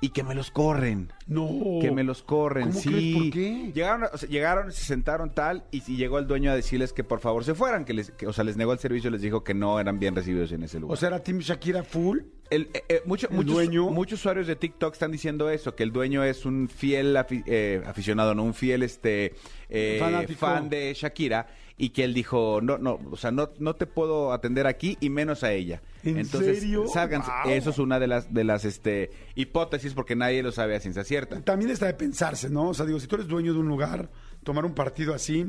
y 0.00 0.10
que 0.10 0.22
me 0.22 0.34
los 0.36 0.52
corren. 0.52 1.12
No. 1.26 1.48
Que 1.80 1.90
me 1.90 2.04
los 2.04 2.22
corren, 2.22 2.68
¿Cómo 2.68 2.80
sí. 2.80 2.88
crees? 2.90 3.14
¿Por 3.16 3.30
qué? 3.32 3.72
Llegaron, 3.74 4.08
o 4.12 4.16
sea, 4.16 4.28
llegaron, 4.28 4.72
se 4.72 4.84
sentaron 4.84 5.30
tal, 5.34 5.64
y, 5.72 5.82
y 5.90 5.96
llegó 5.96 6.18
el 6.20 6.28
dueño 6.28 6.52
a 6.52 6.54
decirles 6.54 6.92
que 6.92 7.02
por 7.02 7.18
favor 7.18 7.42
se 7.44 7.54
fueran, 7.54 7.84
que 7.84 7.92
les, 7.94 8.12
que, 8.12 8.28
o 8.28 8.32
sea, 8.32 8.44
les 8.44 8.56
negó 8.56 8.72
el 8.72 8.78
servicio, 8.78 9.10
les 9.10 9.20
dijo 9.20 9.42
que 9.42 9.52
no 9.54 9.80
eran 9.80 9.98
bien 9.98 10.14
recibidos 10.14 10.52
en 10.52 10.62
ese 10.62 10.78
lugar. 10.78 10.94
O 10.94 10.96
sea, 10.96 11.08
era 11.08 11.20
Team 11.22 11.38
Shakira 11.38 11.82
full. 11.82 12.20
El, 12.54 12.68
eh, 12.74 12.84
eh, 12.88 13.02
mucho- 13.06 13.28
¿El 13.30 13.36
muchos, 13.36 13.52
dueño? 13.54 13.88
muchos 13.90 14.20
usuarios 14.20 14.46
de 14.46 14.56
TikTok 14.56 14.92
están 14.92 15.10
diciendo 15.10 15.48
eso, 15.48 15.74
que 15.74 15.82
el 15.82 15.90
dueño 15.92 16.22
es 16.22 16.44
un 16.44 16.68
fiel 16.68 17.16
afi- 17.16 17.42
eh, 17.46 17.82
aficionado, 17.86 18.34
no 18.34 18.42
un 18.44 18.52
fiel 18.54 18.82
este 18.82 19.34
eh, 19.70 20.26
fan 20.38 20.68
de 20.68 20.92
Shakira 20.94 21.46
y 21.78 21.88
que 21.90 22.04
él 22.04 22.12
dijo, 22.12 22.60
no, 22.62 22.76
no, 22.76 22.98
o 23.10 23.16
sea, 23.16 23.30
no, 23.30 23.50
no 23.58 23.74
te 23.74 23.86
puedo 23.86 24.32
atender 24.32 24.66
aquí 24.66 24.98
y 25.00 25.08
menos 25.08 25.42
a 25.44 25.52
ella. 25.52 25.80
¿En 26.04 26.18
Entonces, 26.18 26.60
serio? 26.60 26.86
sálganse. 26.86 27.30
Wow. 27.44 27.52
Eso 27.52 27.70
es 27.70 27.78
una 27.78 27.98
de 27.98 28.06
las 28.06 28.32
de 28.34 28.44
las 28.44 28.64
este 28.66 29.10
hipótesis 29.34 29.94
porque 29.94 30.14
nadie 30.14 30.42
lo 30.42 30.52
sabe 30.52 30.76
a 30.76 30.80
ciencia 30.80 31.04
cierta. 31.04 31.40
También 31.40 31.70
está 31.70 31.86
de 31.86 31.94
pensarse, 31.94 32.50
¿no? 32.50 32.68
O 32.68 32.74
sea, 32.74 32.84
digo, 32.84 33.00
si 33.00 33.06
tú 33.06 33.14
eres 33.16 33.28
dueño 33.28 33.54
de 33.54 33.60
un 33.60 33.68
lugar, 33.68 34.10
tomar 34.44 34.64
un 34.66 34.74
partido 34.74 35.14
así, 35.14 35.46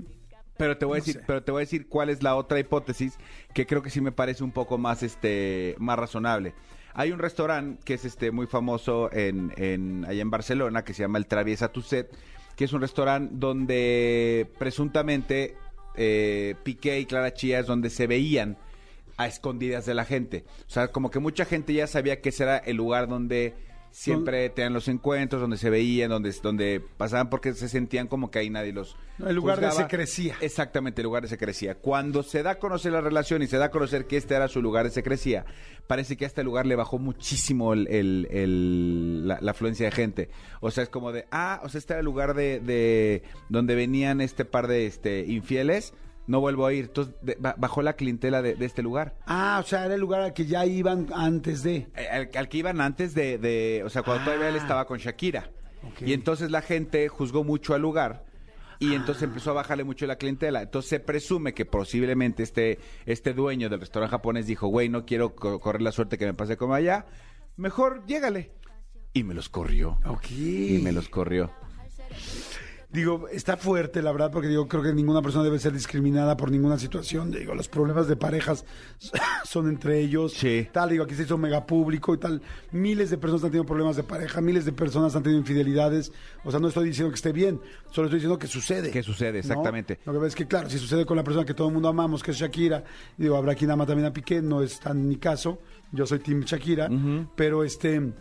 Pero 0.56 0.78
te 0.78 0.86
voy 0.86 0.98
a 0.98 1.00
No 1.00 1.06
decir, 1.06 1.16
sé. 1.20 1.24
pero 1.28 1.44
te 1.44 1.52
voy 1.52 1.60
a 1.62 1.66
decir 1.66 1.88
cuál 1.90 2.10
es 2.10 2.22
la 2.22 2.36
otra 2.36 2.60
hipótesis 2.60 3.18
que 3.56 3.66
creo 3.66 3.82
que 3.82 3.90
sí 3.90 4.00
me 4.02 4.12
parece 4.12 4.44
un 4.44 4.52
poco 4.52 4.78
más 4.78 5.02
este 5.04 5.76
más 5.80 5.98
razonable. 6.00 6.54
Hay 6.96 7.12
un 7.12 7.20
restaurante 7.20 7.82
que 7.84 7.96
es 7.96 8.06
este 8.06 8.32
muy 8.32 8.48
famoso 8.48 9.12
en, 9.12 9.54
en 9.58 10.06
allá 10.06 10.22
en 10.22 10.30
Barcelona 10.30 10.84
que 10.84 10.94
se 10.94 11.02
llama 11.02 11.18
el 11.18 11.26
Traviesa 11.26 11.72
Tuset, 11.72 12.16
que 12.56 12.66
es 12.66 12.74
un 12.74 12.82
restaurante 12.82 13.34
donde 13.36 14.48
presuntamente 14.60 15.58
eh, 15.96 16.56
Piqué 16.64 17.00
y 17.00 17.06
Clara 17.06 17.34
Chía 17.34 17.60
es 17.60 17.68
donde 17.68 17.90
se 17.90 18.08
veían 18.08 18.58
a 19.18 19.28
escondidas 19.28 19.86
de 19.86 19.94
la 19.94 20.06
gente. 20.06 20.46
O 20.68 20.70
sea, 20.70 20.90
como 20.90 21.10
que 21.10 21.20
mucha 21.20 21.46
gente 21.46 21.74
ya 21.74 21.88
sabía 21.88 22.22
que 22.22 22.30
ese 22.30 22.44
era 22.44 22.58
el 22.58 22.78
lugar 22.78 23.08
donde 23.08 23.56
siempre 23.94 24.50
tenían 24.50 24.74
los 24.74 24.88
encuentros, 24.88 25.40
donde 25.40 25.58
se 25.58 25.70
veían, 25.70 26.10
donde, 26.10 26.34
donde 26.42 26.82
pasaban 26.98 27.30
porque 27.30 27.54
se 27.54 27.70
sentían 27.70 28.08
como 28.08 28.32
que 28.32 28.40
ahí 28.40 28.50
nadie 28.50 28.74
los 28.74 28.98
El 29.20 29.36
lugar 29.36 29.60
de 29.60 29.68
juzgaba. 29.68 29.88
secrecía. 29.88 30.36
Exactamente, 30.42 31.02
el 31.02 31.06
lugar 31.06 31.22
de 31.22 31.30
secrecía. 31.30 31.76
Cuando 31.76 32.24
se 32.24 32.42
da 32.42 32.52
a 32.52 32.56
conocer 32.60 32.92
la 32.92 33.02
relación 33.02 33.44
y 33.44 33.48
se 33.48 33.58
da 33.58 33.66
a 33.66 33.72
conocer 33.72 34.06
que 34.08 34.18
este 34.18 34.34
era 34.34 34.48
su 34.48 34.64
lugar 34.64 34.86
de 34.86 34.92
secrecía, 34.92 35.46
parece 35.86 36.18
que 36.18 36.26
a 36.26 36.28
este 36.28 36.44
lugar 36.44 36.66
le 36.66 36.76
bajó 36.76 36.98
muchísimo 36.98 37.74
el- 37.74 37.88
el- 37.88 38.28
el- 38.32 39.28
la, 39.28 39.38
la 39.42 39.52
afluencia 39.52 39.86
de 39.86 39.92
gente. 39.92 40.30
O 40.60 40.72
sea, 40.72 40.84
es 40.84 40.90
como 40.90 41.12
de, 41.12 41.26
ah, 41.32 41.62
o 41.64 41.70
sea, 41.70 41.78
este 41.78 41.94
era 41.94 42.00
el 42.00 42.06
lugar 42.06 42.34
de, 42.34 42.60
de 42.62 43.22
donde 43.50 43.76
venían 43.76 44.22
este 44.22 44.44
par 44.44 44.68
de 44.68 44.88
este 44.88 45.26
infieles, 45.28 45.94
no 46.28 46.40
vuelvo 46.40 46.66
a 46.66 46.74
ir. 46.74 46.86
Entonces, 46.86 47.14
de- 47.22 47.38
bajó 47.58 47.82
la 47.82 47.94
clientela 47.94 48.42
de, 48.42 48.56
de 48.56 48.66
este 48.66 48.82
lugar. 48.82 49.16
Ah, 49.26 49.60
o 49.64 49.68
sea, 49.68 49.86
era 49.86 49.96
el 49.96 50.02
lugar 50.02 50.22
al 50.22 50.34
que 50.34 50.46
ya 50.46 50.66
iban 50.66 51.08
antes 51.14 51.64
de. 51.64 51.88
Eh, 51.96 52.08
Al, 52.12 52.30
al 52.36 52.50
que 52.50 52.58
iban 52.58 52.80
antes 52.82 53.14
de, 53.14 53.38
de- 53.38 53.84
o 53.86 53.90
sea, 53.90 54.04
cuando 54.04 54.26
todavía 54.26 54.50
él 54.50 54.56
Ah. 54.56 54.62
estaba 54.62 54.86
con 54.86 55.00
Shakira. 55.00 55.50
Y 56.00 56.14
entonces 56.14 56.50
la 56.50 56.62
gente 56.62 57.08
juzgó 57.10 57.44
mucho 57.44 57.74
al 57.74 57.82
lugar 57.82 58.24
y 58.80 58.94
entonces 58.94 59.24
empezó 59.24 59.52
a 59.52 59.54
bajarle 59.54 59.84
mucho 59.84 60.06
la 60.08 60.16
clientela. 60.18 60.62
Entonces 60.62 60.90
se 60.90 61.00
presume 61.02 61.54
que 61.54 61.66
posiblemente 61.66 62.42
este, 62.42 62.80
este 63.06 63.34
dueño 63.34 63.70
del 63.70 63.82
restaurante 63.82 64.12
japonés 64.12 64.48
dijo, 64.48 64.68
güey, 64.68 64.88
no 64.88 65.06
quiero 65.06 65.36
co- 65.36 65.60
correr 65.60 65.82
la 65.82 65.92
suerte 65.92 66.18
que 66.18 66.26
me 66.26 66.34
pase 66.34 66.56
como 66.56 66.74
allá, 66.74 67.06
mejor 67.58 68.06
llégale. 68.06 68.52
Y 69.14 69.24
me 69.24 69.34
los 69.34 69.50
corrió. 69.50 70.00
Ok. 70.06 70.32
Y 70.32 70.80
me 70.82 70.92
los 70.94 71.10
corrió. 71.10 71.52
Digo, 72.94 73.28
está 73.28 73.58
fuerte, 73.58 74.04
la 74.04 74.12
verdad, 74.12 74.30
porque 74.32 74.48
digo, 74.48 74.68
creo 74.68 74.84
que 74.84 74.94
ninguna 74.94 75.24
persona 75.24 75.44
debe 75.44 75.58
ser 75.58 75.74
discriminada 75.74 76.38
por 76.38 76.52
ninguna 76.52 76.78
situación. 76.78 77.32
Digo, 77.32 77.56
los 77.56 77.68
problemas 77.68 78.08
de 78.08 78.16
parejas 78.16 78.66
son 79.46 79.68
entre 79.68 80.00
ellos. 80.00 80.34
Sí. 80.34 80.68
Tal, 80.72 80.92
digo, 80.92 81.04
aquí 81.04 81.16
se 81.16 81.24
hizo 81.24 81.36
mega 81.40 81.66
público 81.66 82.14
y 82.14 82.20
tal. 82.20 82.40
Miles 82.72 83.10
de 83.10 83.18
personas 83.18 83.46
han 83.46 83.50
tenido 83.50 83.66
problemas 83.66 83.96
de 83.96 84.04
pareja, 84.04 84.42
miles 84.42 84.66
de 84.66 84.74
personas 84.74 85.16
han 85.16 85.24
tenido 85.24 85.40
infidelidades. 85.40 86.12
O 86.44 86.52
sea, 86.52 86.60
no 86.60 86.68
estoy 86.68 86.86
diciendo 86.86 87.10
que 87.10 87.16
esté 87.16 87.32
bien, 87.32 87.60
solo 87.90 88.10
estoy 88.10 88.20
diciendo 88.20 88.38
que 88.38 88.46
sucede. 88.46 88.92
Que 88.92 89.02
sucede, 89.02 89.34
¿no? 89.34 89.40
exactamente. 89.40 90.00
Lo 90.06 90.14
que 90.14 90.20
pasa 90.20 90.28
es 90.28 90.36
que, 90.36 90.48
claro, 90.48 90.70
si 90.70 90.78
sucede 90.78 91.04
con 91.04 91.18
la 91.18 91.24
persona 91.24 91.46
que 91.48 91.56
todo 91.56 91.70
el 91.70 91.74
mundo 91.74 91.90
amamos, 91.90 92.22
que 92.22 92.30
es 92.30 92.38
Shakira, 92.38 92.84
digo, 93.18 93.36
habrá 93.36 93.56
quien 93.56 93.72
ama 93.72 93.88
también 93.88 94.06
a 94.06 94.14
Piqué, 94.14 94.40
no 94.40 94.62
es 94.62 94.80
tan 94.80 95.08
mi 95.08 95.16
caso. 95.16 95.58
Yo 95.92 96.06
soy 96.06 96.20
Team 96.20 96.42
Shakira, 96.42 96.90
pero 97.36 97.64
este. 97.64 98.14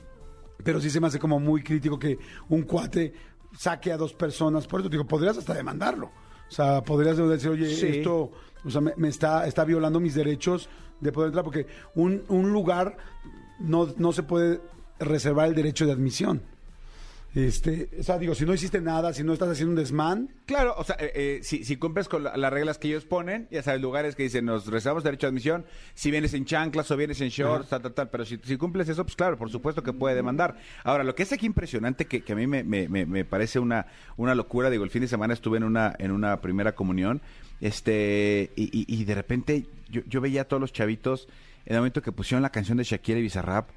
Pero 0.64 0.80
sí 0.80 0.90
se 0.90 1.00
me 1.00 1.08
hace 1.08 1.18
como 1.18 1.40
muy 1.40 1.60
crítico 1.62 1.98
que 1.98 2.16
un 2.48 2.62
cuate 2.62 3.12
saque 3.56 3.92
a 3.92 3.96
dos 3.96 4.12
personas. 4.12 4.66
Por 4.66 4.80
eso 4.80 4.88
digo, 4.88 5.06
podrías 5.06 5.38
hasta 5.38 5.54
demandarlo. 5.54 6.06
O 6.48 6.54
sea, 6.54 6.82
podrías 6.82 7.16
decir, 7.16 7.50
oye, 7.50 7.74
Sí. 7.74 7.86
esto 7.98 8.30
o 8.64 8.70
sea, 8.70 8.80
me, 8.80 8.92
me 8.96 9.08
está, 9.08 9.46
está 9.46 9.64
violando 9.64 9.98
mis 10.00 10.14
derechos 10.14 10.68
de 11.00 11.10
poder 11.10 11.28
entrar, 11.28 11.44
porque 11.44 11.66
un, 11.94 12.22
un 12.28 12.52
lugar 12.52 12.96
no, 13.58 13.88
no 13.96 14.12
se 14.12 14.22
puede 14.22 14.60
reservar 15.00 15.48
el 15.48 15.54
derecho 15.54 15.84
de 15.86 15.92
admisión. 15.92 16.42
Este, 17.34 17.88
o 17.98 18.02
sea, 18.02 18.18
digo, 18.18 18.34
si 18.34 18.44
no 18.44 18.52
hiciste 18.52 18.82
nada, 18.82 19.14
si 19.14 19.24
no 19.24 19.32
estás 19.32 19.48
haciendo 19.48 19.70
un 19.70 19.76
desmán, 19.76 20.28
Claro, 20.44 20.74
o 20.76 20.84
sea, 20.84 20.96
eh, 21.00 21.12
eh, 21.14 21.40
si, 21.42 21.64
si 21.64 21.76
cumples 21.76 22.06
con 22.06 22.24
la- 22.24 22.36
las 22.36 22.52
reglas 22.52 22.76
que 22.76 22.88
ellos 22.88 23.06
ponen, 23.06 23.48
ya 23.50 23.62
sabes, 23.62 23.80
lugares 23.80 24.14
que 24.16 24.22
dicen, 24.24 24.44
nos 24.44 24.66
reservamos 24.66 25.02
derecho 25.02 25.26
de 25.26 25.30
admisión, 25.30 25.64
si 25.94 26.10
vienes 26.10 26.34
en 26.34 26.44
chanclas 26.44 26.90
o 26.90 26.96
vienes 26.98 27.22
en 27.22 27.30
shorts, 27.30 27.70
tal, 27.70 27.80
tal, 27.80 27.94
tal, 27.94 28.10
pero 28.10 28.26
si, 28.26 28.38
si 28.44 28.58
cumples 28.58 28.86
eso, 28.90 29.02
pues 29.04 29.16
claro, 29.16 29.38
por 29.38 29.48
supuesto 29.50 29.82
que 29.82 29.94
puede 29.94 30.14
demandar. 30.14 30.56
Ahora, 30.84 31.04
lo 31.04 31.14
que 31.14 31.22
es 31.22 31.32
aquí 31.32 31.46
impresionante, 31.46 32.04
que, 32.04 32.20
que 32.22 32.32
a 32.34 32.36
mí 32.36 32.46
me, 32.46 32.64
me- 32.64 32.88
me- 32.88 33.06
me 33.06 33.24
parece 33.24 33.58
una, 33.58 33.86
una 34.18 34.34
locura, 34.34 34.68
digo, 34.68 34.84
el 34.84 34.90
fin 34.90 35.00
de 35.00 35.08
semana 35.08 35.32
estuve 35.32 35.56
en 35.56 35.64
una, 35.64 35.94
en 35.98 36.10
una 36.10 36.38
primera 36.42 36.74
comunión, 36.74 37.22
este, 37.62 38.50
y, 38.56 38.64
y- 38.78 38.84
y 38.94 39.04
de 39.04 39.14
repente 39.14 39.66
yo, 39.88 40.02
yo 40.06 40.20
veía 40.20 40.42
a 40.42 40.44
todos 40.44 40.60
los 40.60 40.72
chavitos, 40.74 41.28
en 41.64 41.74
el 41.76 41.78
momento 41.80 42.02
que 42.02 42.12
pusieron 42.12 42.42
la 42.42 42.50
canción 42.50 42.76
de 42.76 42.84
Shakira 42.84 43.18
y 43.18 43.22
Bizarrap, 43.22 43.70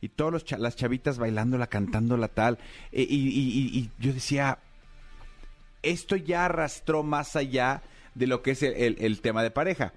y 0.00 0.08
todas 0.10 0.32
los 0.32 0.44
cha- 0.44 0.58
las 0.58 0.76
chavitas 0.76 1.18
bailándola, 1.18 1.66
cantándola 1.66 2.28
tal, 2.28 2.58
e- 2.92 3.02
y, 3.02 3.16
y- 3.28 3.50
y- 3.50 3.78
y 3.78 3.90
yo 3.98 4.12
decía, 4.12 4.58
esto 5.82 6.16
ya 6.16 6.44
arrastró 6.46 7.02
más 7.02 7.36
allá 7.36 7.82
de 8.14 8.26
lo 8.26 8.42
que 8.42 8.52
es 8.52 8.62
el, 8.62 8.74
el- 8.74 8.96
el 9.00 9.20
tema 9.20 9.42
de 9.42 9.50
pareja. 9.50 9.92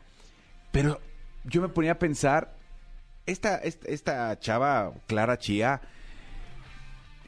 Pero 0.72 1.00
yo 1.44 1.62
me 1.62 1.70
ponía 1.70 1.94
a 1.94 2.00
pensar, 2.00 2.56
esta, 3.26 3.58
esta, 3.58 3.88
esta 3.90 4.40
chava, 4.40 4.94
Clara 5.08 5.38
Chía, 5.38 5.82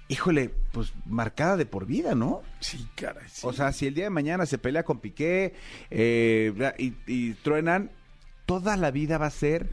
híjole, 0.07 0.49
pues 0.71 0.93
marcada 1.05 1.57
de 1.57 1.65
por 1.65 1.86
vida, 1.86 2.15
¿no? 2.15 2.41
sí, 2.59 2.88
caray. 2.95 3.27
sí. 3.29 3.41
O 3.47 3.53
sea, 3.53 3.71
si 3.71 3.88
el 3.88 3.93
día 3.93 4.05
de 4.05 4.09
mañana 4.09 4.45
se 4.45 4.57
pelea 4.57 4.83
con 4.83 4.99
Piqué 4.99 5.53
eh, 5.89 6.53
y, 6.77 6.93
y 7.07 7.33
truenan, 7.36 7.91
toda 8.45 8.77
la 8.77 8.91
vida 8.91 9.17
va 9.17 9.27
a 9.27 9.31
ser 9.31 9.69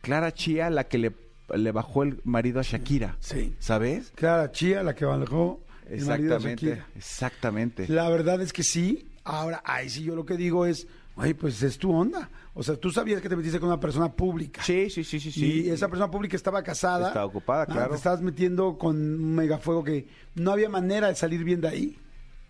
Clara 0.00 0.32
Chía 0.32 0.70
la 0.70 0.84
que 0.84 0.98
le, 0.98 1.12
le 1.56 1.72
bajó 1.72 2.02
el 2.02 2.20
marido 2.24 2.60
a 2.60 2.62
Shakira. 2.62 3.16
Sí. 3.20 3.54
¿Sabes? 3.58 4.12
Clara 4.14 4.50
Chía, 4.52 4.82
la 4.82 4.94
que 4.94 5.04
bajó 5.04 5.60
el 5.88 6.04
marido 6.04 6.28
de 6.30 6.34
Exactamente, 6.36 6.66
Shakira. 6.66 6.86
exactamente. 6.96 7.86
La 7.88 8.08
verdad 8.08 8.40
es 8.40 8.52
que 8.52 8.62
sí. 8.62 9.06
Ahora, 9.24 9.62
ahí 9.64 9.88
sí 9.90 10.02
yo 10.02 10.14
lo 10.16 10.24
que 10.24 10.36
digo 10.36 10.64
es, 10.66 10.86
oye, 11.16 11.34
pues 11.34 11.62
es 11.62 11.78
tu 11.78 11.92
onda. 11.92 12.30
O 12.54 12.62
sea, 12.62 12.74
tú 12.76 12.90
sabías 12.90 13.20
que 13.20 13.28
te 13.28 13.36
metiste 13.36 13.60
con 13.60 13.68
una 13.68 13.78
persona 13.78 14.10
pública. 14.12 14.62
Sí, 14.62 14.90
sí, 14.90 15.04
sí, 15.04 15.20
sí, 15.20 15.30
sí. 15.30 15.62
Y 15.66 15.70
esa 15.70 15.88
persona 15.88 16.10
pública 16.10 16.36
estaba 16.36 16.62
casada. 16.62 17.08
Estaba 17.08 17.26
ocupada, 17.26 17.62
Ah, 17.62 17.66
claro. 17.66 17.90
Te 17.90 17.96
estabas 17.96 18.20
metiendo 18.22 18.76
con 18.78 18.96
un 18.96 19.34
megafuego 19.34 19.84
que 19.84 20.08
no 20.34 20.50
había 20.52 20.68
manera 20.68 21.08
de 21.08 21.14
salir 21.14 21.44
bien 21.44 21.60
de 21.60 21.68
ahí, 21.68 21.98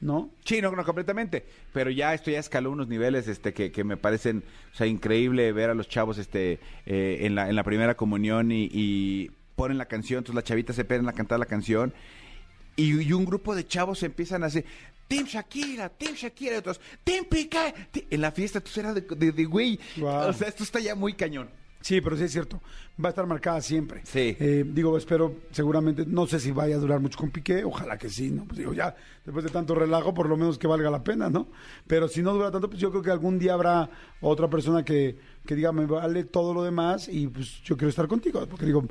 ¿no? 0.01 0.31
Sí, 0.45 0.61
no, 0.61 0.71
no, 0.73 0.85
completamente. 0.85 1.45
Pero 1.73 1.91
ya 1.91 2.15
esto 2.15 2.31
ya 2.31 2.39
escaló 2.39 2.71
unos 2.71 2.89
niveles 2.89 3.29
este, 3.29 3.53
que, 3.53 3.71
que 3.71 3.85
me 3.85 3.97
parecen, 3.97 4.45
o 4.73 4.77
sea, 4.77 4.87
increíble 4.87 5.53
ver 5.53 5.71
a 5.71 5.75
los 5.75 5.89
chavos 5.89 6.19
este, 6.19 6.59
eh, 6.87 7.19
en, 7.23 7.35
la, 7.35 7.49
en 7.49 7.57
la 7.57 7.65
primera 7.65 7.97
comunión 7.97 8.51
y, 8.53 8.69
y 8.73 9.31
ponen 9.57 9.79
la 9.79 9.87
canción, 9.87 10.19
entonces 10.19 10.35
las 10.37 10.45
chavitas 10.45 10.77
se 10.77 10.85
pegan 10.85 11.09
a 11.09 11.13
cantar 11.13 11.39
la 11.39 11.47
canción 11.47 11.93
y, 12.77 13.03
y 13.03 13.13
un 13.13 13.25
grupo 13.25 13.55
de 13.55 13.67
chavos 13.67 14.03
empiezan 14.03 14.43
a 14.43 14.47
hacer 14.47 14.65
Team 15.07 15.27
Shakira, 15.27 15.89
Team 15.89 16.15
Shakira, 16.15 16.55
y 16.55 16.59
otros 16.59 16.81
Team. 17.05 17.27
Ti-". 17.91 18.07
En 18.11 18.21
la 18.21 18.31
fiesta, 18.31 18.61
tú 18.61 18.71
era 18.79 18.95
de, 18.95 19.45
güey. 19.45 19.79
Guau. 19.97 20.31
O 20.31 20.33
sea, 20.33 20.49
esto 20.49 20.63
está 20.63 20.81
ya 20.81 20.95
muy 20.95 21.15
cañón. 21.15 21.51
Sí, 21.81 22.01
pero 22.03 22.17
sí 22.17 22.25
es 22.25 22.33
cierto. 22.33 22.61
Va 23.03 23.09
a 23.09 23.11
estar 23.11 23.27
marcada 23.27 23.61
siempre. 23.63 24.03
Sí. 24.05 24.37
Eh, 24.39 24.65
digo, 24.67 24.97
espero, 24.99 25.35
seguramente, 25.51 26.05
no 26.07 26.27
sé 26.27 26.39
si 26.39 26.51
vaya 26.53 26.77
a 26.77 26.79
durar 26.79 27.01
mucho 27.01 27.19
con 27.19 27.31
Piqué, 27.31 27.65
ojalá 27.65 27.97
que 27.97 28.11
sí, 28.11 28.31
¿no? 28.31 28.45
Pues 28.45 28.59
digo, 28.59 28.75
ya, 28.75 28.95
después 29.25 29.45
de 29.45 29.51
tanto 29.51 29.75
relajo, 29.75 30.13
por 30.13 30.29
lo 30.29 30.37
menos 30.37 30.59
que 30.59 30.67
valga 30.67 30.91
la 30.91 31.03
pena, 31.03 31.31
¿no? 31.31 31.49
Pero 31.87 32.07
si 32.09 32.23
no 32.23 32.35
dura 32.35 32.51
tanto, 32.51 32.69
pues 32.69 32.81
yo 32.81 32.91
creo 32.91 33.03
que 33.03 33.11
algún 33.11 33.39
día 33.39 33.55
habrá 33.55 33.89
otra 34.21 34.49
persona 34.51 34.85
que, 34.85 35.19
que 35.47 35.55
diga, 35.57 35.73
me 35.73 35.87
vale 35.87 36.25
todo 36.25 36.53
lo 36.53 36.63
demás 36.63 37.09
y 37.09 37.29
pues 37.29 37.63
yo 37.63 37.77
quiero 37.79 37.89
estar 37.89 38.07
contigo. 38.09 38.47
Porque 38.47 38.67
digo, 38.67 38.85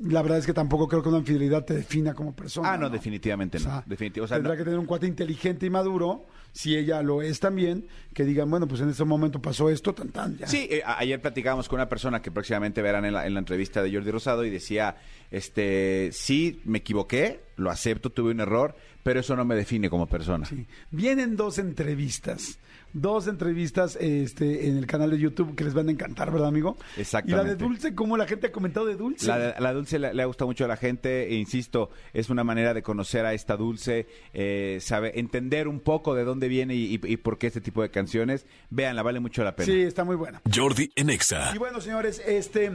la 0.00 0.20
verdad 0.22 0.38
es 0.38 0.46
que 0.46 0.52
tampoco 0.52 0.86
creo 0.86 1.02
que 1.02 1.08
una 1.08 1.18
infidelidad 1.18 1.64
te 1.64 1.74
defina 1.74 2.12
como 2.14 2.36
persona. 2.36 2.72
Ah, 2.72 2.76
no, 2.76 2.90
definitivamente 2.90 3.58
no. 3.58 3.64
O 3.64 4.26
sea, 4.26 4.36
tendrá 4.36 4.52
no- 4.52 4.58
que 4.58 4.64
tener 4.64 4.78
un 4.78 4.86
cuate 4.86 5.06
inteligente 5.06 5.64
y 5.66 5.70
maduro, 5.70 6.26
si 6.52 6.76
ella 6.76 7.02
lo 7.02 7.22
es 7.22 7.40
también, 7.40 7.86
que 8.14 8.24
digan, 8.24 8.50
bueno, 8.50 8.66
pues 8.66 8.80
en 8.80 8.88
este 8.88 9.04
momento 9.04 9.40
pasó 9.40 9.70
esto, 9.70 9.94
tan 9.94 10.08
tan, 10.08 10.36
ya. 10.38 10.46
Sí, 10.46 10.68
eh, 10.70 10.82
ayer 10.84 11.20
platicábamos 11.20 11.68
con 11.68 11.78
una 11.78 11.88
persona 11.88 12.20
que 12.20 12.30
próximamente 12.30 12.82
verán 12.82 13.04
en 13.04 13.14
la, 13.14 13.26
en 13.26 13.34
la 13.34 13.40
entrevista 13.40 13.82
de 13.82 13.92
Jordi 13.92 14.10
Rosado 14.10 14.44
y 14.44 14.50
decía, 14.50 14.96
este, 15.30 16.10
sí, 16.12 16.60
me 16.64 16.78
equivoqué, 16.78 17.40
lo 17.56 17.70
acepto, 17.70 18.10
tuve 18.10 18.32
un 18.32 18.40
error, 18.40 18.74
pero 19.02 19.20
eso 19.20 19.36
no 19.36 19.44
me 19.44 19.54
define 19.54 19.88
como 19.88 20.06
persona. 20.06 20.46
Sí. 20.46 20.66
Vienen 20.90 21.36
dos 21.36 21.58
entrevistas. 21.58 22.58
Dos 22.90 23.28
entrevistas 23.28 23.96
este, 24.00 24.66
en 24.66 24.78
el 24.78 24.86
canal 24.86 25.10
de 25.10 25.18
YouTube 25.18 25.54
que 25.54 25.62
les 25.62 25.74
van 25.74 25.88
a 25.88 25.92
encantar, 25.92 26.32
¿verdad, 26.32 26.48
amigo? 26.48 26.78
Exactamente. 26.96 27.42
Y 27.42 27.44
la 27.44 27.54
de 27.54 27.62
Dulce, 27.62 27.94
¿cómo 27.94 28.16
la 28.16 28.26
gente 28.26 28.46
ha 28.46 28.52
comentado 28.52 28.86
de 28.86 28.96
Dulce? 28.96 29.26
La, 29.26 29.60
la 29.60 29.74
dulce 29.74 29.98
le, 29.98 30.14
le 30.14 30.22
ha 30.22 30.24
gustado 30.24 30.48
mucho 30.48 30.64
a 30.64 30.68
la 30.68 30.78
gente, 30.78 31.28
e 31.28 31.34
insisto, 31.34 31.90
es 32.14 32.30
una 32.30 32.44
manera 32.44 32.72
de 32.72 32.82
conocer 32.82 33.26
a 33.26 33.34
esta 33.34 33.58
dulce, 33.58 34.06
eh, 34.32 34.78
sabe, 34.80 35.20
entender 35.20 35.68
un 35.68 35.80
poco 35.80 36.14
de 36.14 36.24
dónde 36.24 36.37
viene 36.46 36.76
y, 36.76 36.94
y- 36.94 37.00
y 37.02 37.16
por 37.16 37.38
qué 37.38 37.48
este 37.48 37.60
tipo 37.60 37.82
de 37.82 37.90
canciones. 37.90 38.46
Véanla, 38.70 39.02
vale 39.02 39.18
mucho 39.18 39.42
la 39.42 39.56
pena. 39.56 39.66
Sí, 39.72 39.80
está 39.80 40.04
muy 40.04 40.14
buena. 40.14 40.40
Jordi 40.54 40.92
en 40.94 41.10
Exa. 41.10 41.50
Y 41.52 41.58
bueno, 41.58 41.80
señores, 41.80 42.22
este... 42.24 42.70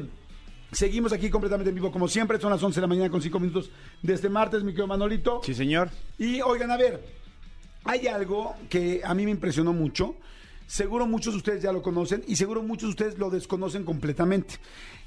Seguimos 0.71 1.13
aquí 1.13 1.29
completamente 1.29 1.69
en 1.69 1.75
vivo, 1.75 1.91
como 1.91 2.07
siempre. 2.07 2.39
Son 2.39 2.49
las 2.49 2.61
11 2.63 2.77
de 2.77 2.81
la 2.81 2.87
mañana 2.87 3.09
con 3.11 3.21
5 3.21 3.39
minutos 3.39 3.69
de 4.01 4.13
este 4.15 4.27
martes, 4.27 4.63
mi 4.63 4.71
querido 4.71 4.87
Manolito. 4.87 5.39
Sí, 5.45 5.53
señor. 5.53 5.91
Y 6.17 6.41
oigan, 6.41 6.71
a 6.71 6.77
ver, 6.77 6.99
hay 7.83 8.07
algo 8.07 8.55
que 8.71 9.01
a 9.03 9.13
mí 9.13 9.23
me 9.25 9.29
impresionó 9.31 9.71
mucho. 9.71 10.15
seguro 10.65 11.05
muchos 11.05 11.33
de 11.35 11.37
ustedes 11.37 11.61
ya 11.61 11.71
lo 11.71 11.83
conocen 11.83 12.23
y 12.27 12.37
seguro 12.37 12.63
muchos 12.63 12.87
de 12.87 12.89
ustedes 12.89 13.17
lo 13.19 13.29
desconocen 13.29 13.83
completamente. 13.83 14.55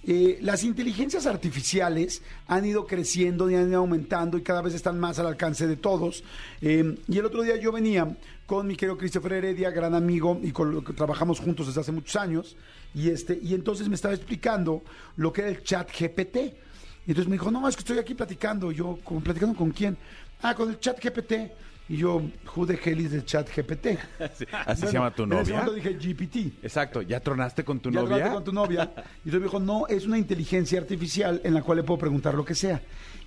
Eh, 0.05 0.39
las 0.41 0.63
inteligencias 0.63 1.27
artificiales 1.27 2.23
han 2.47 2.65
ido 2.65 2.87
creciendo 2.87 3.51
y 3.51 3.57
han 3.57 3.69
ido 3.69 3.79
aumentando 3.79 4.39
y 4.39 4.43
cada 4.43 4.63
vez 4.63 4.73
están 4.75 5.01
más 5.01 5.19
al 5.19 5.27
alcance 5.27 5.67
de 5.67 5.75
todos. 5.75 6.23
Eh, 6.63 6.97
y 7.09 7.19
el 7.19 7.25
otro 7.25 7.43
día 7.43 7.57
yo 7.57 7.73
venía 7.73 8.17
con 8.47 8.67
mi 8.67 8.77
querido 8.77 8.97
Christopher 8.97 9.33
Heredia, 9.35 9.71
gran 9.71 9.95
amigo, 9.95 10.39
y 10.43 10.53
con 10.53 10.73
lo 10.73 10.85
que 10.85 10.93
trabajamos 10.93 11.41
juntos 11.41 11.67
desde 11.67 11.81
hace 11.81 11.93
muchos 11.93 12.17
años, 12.17 12.57
y, 12.95 13.11
este, 13.11 13.39
y 13.43 13.55
entonces 13.55 13.89
me 13.89 13.95
estaba 13.97 14.15
explicando 14.15 14.83
lo 15.17 15.33
que 15.33 15.43
era 15.43 15.51
el 15.51 15.63
chat 15.63 15.91
GPT. 15.91 16.37
Y 16.37 17.11
entonces 17.11 17.27
me 17.29 17.35
dijo, 17.35 17.51
no, 17.51 17.69
es 17.69 17.77
que 17.77 17.81
estoy 17.81 17.99
aquí 17.99 18.15
platicando. 18.15 18.73
Yo, 18.73 18.99
¿con- 19.05 19.21
¿platicando 19.23 19.57
con 19.57 19.71
quién? 19.71 19.97
Ah, 20.43 20.55
con 20.55 20.71
el 20.71 20.79
chat 20.81 20.99
GPT. 21.03 21.53
Y 21.89 21.99
yo, 21.99 22.21
who 22.57 22.67
the 22.67 22.79
hell 22.83 22.99
is 23.01 23.25
chat 23.27 23.49
GPT? 23.49 23.99
Así, 24.19 24.45
así 24.67 24.81
se 24.81 24.87
Bueno, 24.87 24.93
llama 24.93 25.15
tu 25.15 25.23
En 25.23 25.33
ese 25.35 25.53
novia. 25.53 25.55
momento 25.65 25.73
dije 25.75 25.93
GPT. 25.95 26.65
Exacto, 26.65 27.03
¿ya 27.03 27.21
tronaste 27.21 27.63
con 27.65 27.79
tu 27.79 27.91
Ya 27.91 28.01
novia? 28.01 28.17
trate 28.17 28.35
con 28.35 28.45
tu 28.45 28.53
novia. 28.53 28.91
Y 28.97 29.29
entonces 29.29 29.41
me 29.41 29.47
dijo, 29.47 29.61
no, 29.61 29.87
es 29.87 30.05
una 30.07 30.19
inteligencia 30.19 30.81
artificial 30.81 31.41
en 31.45 31.55
la 31.55 31.63
cual 31.63 31.79
le 31.79 31.85
puedo 31.85 31.99
preguntar 31.99 32.35
lo 32.35 32.45
que 32.45 32.55
sea. 32.57 32.81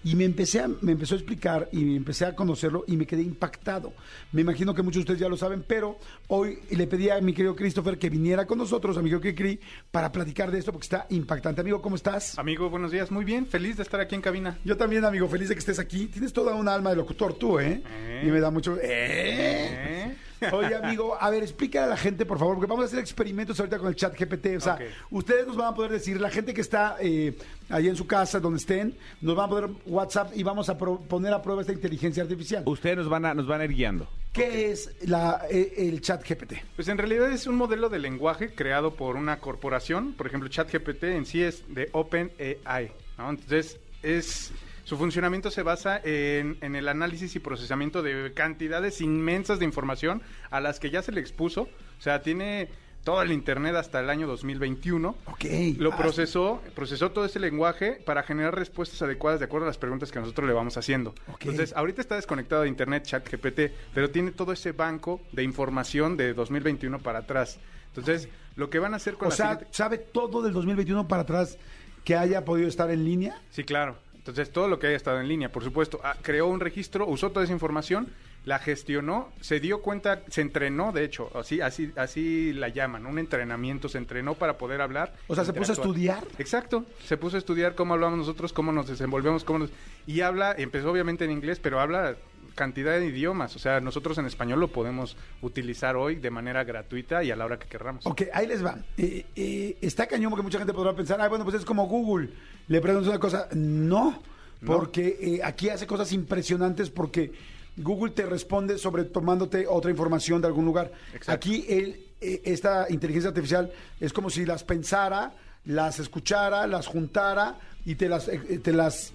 Y 0.04 0.16
me 0.16 0.26
empecé 0.26 0.62
a, 0.62 0.70
me 0.82 0.94
empezó 0.94 1.16
a 1.16 1.18
explicar 1.18 1.70
y 1.72 1.96
empecé 1.96 2.26
a 2.26 2.36
conocerlo 2.36 2.86
y 2.88 2.96
me 2.96 3.06
quedé 3.06 3.22
impactado. 3.22 3.94
Me 4.32 4.42
imagino 4.42 4.74
que 4.74 4.82
muchos 4.82 5.00
de 5.00 5.02
ustedes 5.02 5.20
ya 5.20 5.30
lo 5.30 5.38
saben, 5.38 5.64
pero 5.68 5.98
hoy 6.28 6.60
le 6.72 6.88
pedí 6.88 7.10
a 7.10 7.20
mi 7.22 7.34
querido 7.34 7.56
Christopher 7.56 7.98
que 7.98 8.10
viniera 8.10 8.46
con 8.46 8.58
nosotros, 8.58 8.98
a 8.98 9.02
mi 9.02 9.10
querido 9.10 9.22
Kikri, 9.22 9.60
para 9.92 10.12
platicar 10.12 10.52
de 10.52 10.60
esto 10.60 10.72
porque 10.72 10.86
está 10.86 11.06
impactante. 11.10 11.62
Amigo, 11.62 11.82
¿cómo 11.82 11.96
estás? 11.96 12.38
Amigo, 12.40 12.70
buenos 12.70 12.92
días. 12.92 13.12
Muy 13.12 13.26
bien, 13.26 13.46
feliz 13.46 13.78
de 13.78 13.84
estar 13.84 14.00
aquí 14.00 14.16
en 14.16 14.22
cabina. 14.22 14.58
Yo 14.64 14.78
también, 14.78 15.04
amigo, 15.04 15.28
feliz 15.28 15.50
de 15.50 15.56
que 15.56 15.60
estés 15.60 15.80
aquí. 15.80 16.08
Tienes 16.08 16.32
toda 16.32 16.56
una 16.56 16.74
alma 16.74 16.92
de 16.92 16.96
locutor 16.96 17.34
tú, 17.34 17.60
¿eh? 17.60 17.82
Eh. 17.86 18.24
Y 18.26 18.32
me 18.32 18.40
da 18.40 18.52
mucho... 18.52 18.78
¿Eh? 18.78 18.82
¿Eh? 18.84 20.16
Oye, 20.54 20.75
amigo, 20.75 21.17
a 21.19 21.30
ver, 21.30 21.43
explícale 21.43 21.86
a 21.86 21.89
la 21.89 21.97
gente, 21.97 22.25
por 22.25 22.39
favor, 22.39 22.56
porque 22.56 22.69
vamos 22.69 22.84
a 22.84 22.88
hacer 22.88 22.99
experimentos 22.99 23.60
ahorita 23.60 23.78
con 23.80 23.88
el 23.89 23.95
chat 23.95 24.17
GPT. 24.17 24.58
O 24.58 24.60
sea, 24.60 24.78
ustedes 25.12 25.47
nos 25.47 25.56
van 25.58 25.67
a 25.67 25.75
poder 25.75 25.91
decir, 25.91 26.19
la 26.21 26.30
gente 26.30 26.54
que 26.54 26.62
está 26.62 26.95
eh, 27.02 27.38
ahí 27.69 27.88
en 27.88 27.95
su 27.95 28.08
casa, 28.08 28.39
donde 28.39 28.58
estén, 28.60 28.95
nos 29.21 29.36
van 29.36 29.45
a 29.47 29.49
poder 29.49 29.69
WhatsApp 29.86 30.32
y 30.36 30.43
vamos 30.43 30.69
a 30.69 30.78
pro- 30.78 30.99
poner 31.02 31.34
a 31.34 31.41
prueba 31.41 31.62
esta 31.62 31.73
inteligencia 31.73 32.23
artificial. 32.23 32.63
Ustedes 32.65 32.97
nos 32.97 33.10
van 33.10 33.25
a, 33.25 33.34
nos 33.34 33.47
van 33.47 33.62
a 33.62 33.65
ir 33.65 33.71
guiando. 33.73 34.08
¿Qué 34.34 34.71
es 34.71 34.95
la, 35.08 35.41
eh, 35.49 35.73
el 35.78 36.02
chat 36.02 36.23
GPT? 36.28 36.54
Pues 36.75 36.88
en 36.88 36.97
realidad 36.97 37.32
es 37.32 37.47
un 37.47 37.56
modelo 37.56 37.89
de 37.89 37.99
lenguaje 37.99 38.54
creado 38.54 38.93
por 38.93 39.15
una 39.15 39.39
corporación. 39.39 40.13
Por 40.13 40.28
ejemplo, 40.28 40.47
ChatGPT 40.49 41.04
en 41.06 41.25
sí 41.25 41.41
es 41.41 41.63
de 41.67 41.89
OpenAI. 41.91 42.91
¿no? 43.17 43.30
Entonces, 43.32 43.80
es 44.04 44.52
su 44.89 44.97
funcionamiento 44.97 45.52
se 45.52 45.62
basa 45.62 46.02
en, 46.04 46.58
en 46.62 46.75
el 46.75 46.88
análisis 46.88 47.36
y 47.36 47.39
procesamiento 47.39 48.02
de 48.02 48.34
cantidades 48.34 49.02
inmensas 49.02 49.60
de 49.60 49.65
información 49.65 50.23
a 50.49 50.60
las 50.62 50.80
que 50.80 50.89
ya 50.89 51.04
se 51.04 51.12
le 51.12 51.21
expuso. 51.21 51.62
O 51.99 52.02
sea, 52.02 52.23
tiene 52.23 52.69
todo 53.04 53.21
el 53.21 53.32
Internet 53.32 53.75
hasta 53.75 53.99
el 53.99 54.10
año 54.10 54.25
2021. 54.25 55.15
Ok. 55.28 55.45
Lo 55.78 55.93
Ah, 55.93 55.97
procesó, 55.97 56.60
procesó 56.73 57.12
todo 57.12 57.23
ese 57.25 57.39
lenguaje 57.39 58.02
para 58.04 58.23
generar 58.23 58.56
respuestas 58.56 58.99
adecuadas 59.04 59.39
de 59.39 59.45
acuerdo 59.45 59.67
a 59.67 59.69
las 59.69 59.78
preguntas 59.78 60.12
que 60.12 60.19
nosotros 60.21 60.47
le 60.47 60.54
vamos 60.56 60.75
haciendo. 60.75 61.12
Ok. 61.32 61.41
Entonces, 61.41 61.71
ahorita 61.78 62.02
está 62.02 62.15
desconectado 62.15 62.63
de 62.63 62.69
internet 62.69 63.04
ChatGPT, 63.04 63.60
pero 63.93 64.10
tiene 64.10 64.32
todo 64.32 64.54
ese 64.54 64.71
banco 64.71 65.21
de 65.34 65.43
información 65.43 66.17
de 66.17 66.34
2021 66.34 66.97
para 66.97 67.19
atrás. 67.19 67.60
Entonces, 67.89 68.28
lo 68.56 68.71
que 68.71 68.80
van 68.80 68.93
a 68.95 68.97
hacer 68.97 69.13
con 69.13 69.28
O 69.28 69.30
la 69.30 69.36
sea, 69.36 69.49
siguiente- 69.52 69.67
¿sabe 69.78 69.97
todo 69.99 70.41
del 70.41 70.52
2021 70.54 71.08
para 71.08 71.21
atrás 71.21 71.60
que 72.04 72.15
haya 72.15 72.43
podido 72.43 72.67
estar 72.67 72.89
en 72.89 73.06
línea? 73.06 73.39
Sí, 73.52 73.63
claro. 73.63 73.95
Entonces, 74.30 74.54
todo 74.54 74.68
lo 74.68 74.80
que 74.80 74.88
haya 74.88 74.96
estado 74.96 75.20
en 75.20 75.28
línea, 75.28 75.52
por 75.52 75.63
supuesto. 75.63 76.00
Ah, 76.04 76.15
creó 76.22 76.48
un 76.48 76.60
registro, 76.60 77.08
usó 77.08 77.32
toda 77.32 77.44
esa 77.44 77.54
información, 77.54 78.10
la 78.46 78.60
gestionó, 78.60 79.30
se 79.42 79.60
dio 79.60 79.82
cuenta, 79.82 80.24
se 80.30 80.42
entrenó, 80.42 80.92
de 80.92 81.04
hecho, 81.04 81.30
así, 81.36 81.62
así, 81.62 81.92
así 81.96 82.54
la 82.54 82.70
llaman, 82.70 83.06
un 83.06 83.20
entrenamiento, 83.20 83.89
se 83.89 83.98
entrenó 83.98 84.36
para 84.36 84.58
poder 84.58 84.82
hablar. 84.82 85.13
O 85.28 85.36
sea, 85.36 85.46
¿se 85.46 85.54
puso 85.54 85.74
a 85.74 85.76
estudiar? 85.76 86.24
Exacto, 86.38 86.86
se 87.06 87.18
puso 87.18 87.36
a 87.36 87.39
estudiar 87.39 87.76
cómo 87.76 87.94
hablamos 87.94 88.18
nosotros, 88.18 88.54
cómo 88.54 88.72
nos 88.72 88.88
desenvolvemos, 88.88 89.44
cómo 89.44 89.60
nos... 89.60 89.72
Y 90.08 90.22
habla, 90.22 90.56
empezó 90.58 90.92
obviamente 90.92 91.26
en 91.26 91.32
inglés, 91.32 91.60
pero 91.60 91.80
habla 91.80 92.15
cantidad 92.60 93.00
de 93.00 93.06
idiomas. 93.06 93.56
O 93.56 93.60
sea, 93.60 93.80
nosotros 93.80 94.17
en 94.17 94.26
español 94.26 94.60
lo 94.60 94.67
podemos 94.67 95.15
utilizar 95.41 95.95
hoy 95.95 96.15
de 96.15 96.30
manera 96.30 96.65
gratuita 96.65 97.24
y 97.24 97.32
a 97.32 97.38
la 97.38 97.45
hora 97.45 97.58
que 97.58 97.69
querramos. 97.69 98.06
Ok, 98.06 98.24
ahí 98.34 98.48
les 98.48 98.63
va. 98.63 98.80
Eh, 98.98 99.26
eh, 99.34 99.78
está 99.80 100.08
cañón 100.08 100.30
porque 100.30 100.43
mucha 100.43 100.58
gente 100.58 100.74
podrá 100.74 100.93
pensar, 100.93 101.22
ah, 101.22 101.30
bueno, 101.30 101.45
pues 101.45 101.56
es 101.56 101.63
como 101.63 101.88
Google. 101.88 102.32
Le 102.67 102.82
preguntas 102.82 103.08
una 103.08 103.19
cosa. 103.19 103.48
No, 103.54 104.22
porque 104.65 105.17
eh, 105.22 105.39
aquí 105.41 105.69
hace 105.69 105.88
cosas 105.88 106.12
impresionantes 106.12 106.89
porque 106.89 107.32
Google 107.78 108.12
te 108.12 108.26
responde 108.26 108.78
sobre 108.78 109.06
tomándote 109.06 109.65
otra 109.65 109.89
información 109.89 110.41
de 110.41 110.48
algún 110.48 110.65
lugar. 110.65 110.91
Exacto. 111.13 111.32
Aquí 111.32 111.65
él, 111.69 112.08
eh, 112.19 112.41
esta 112.43 112.88
inteligencia 112.89 113.30
artificial 113.30 113.72
es 114.02 114.12
como 114.12 114.30
si 114.30 114.45
las 114.45 114.65
pensara, 114.65 115.32
las 115.63 116.00
escuchara, 116.00 116.67
las 116.67 116.88
juntara 116.88 117.58
y 117.86 117.95
te 117.95 118.10
las, 118.10 118.30
te 118.62 118.74
las 118.74 119.13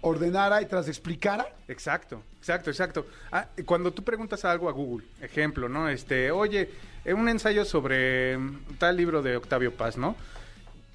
ordenara 0.00 0.62
y 0.62 0.66
te 0.66 0.76
las 0.76 0.88
explicara. 0.88 1.46
Exacto, 1.66 2.22
exacto, 2.38 2.70
exacto. 2.70 3.06
Ah, 3.32 3.46
cuando 3.64 3.92
tú 3.92 4.02
preguntas 4.02 4.44
algo 4.44 4.68
a 4.68 4.72
Google, 4.72 5.06
ejemplo, 5.20 5.68
¿no? 5.68 5.88
Este, 5.88 6.30
oye, 6.30 6.70
un 7.06 7.28
ensayo 7.28 7.64
sobre 7.64 8.36
mm, 8.36 8.76
tal 8.78 8.96
libro 8.96 9.22
de 9.22 9.36
Octavio 9.36 9.72
Paz, 9.74 9.96
¿no? 9.96 10.16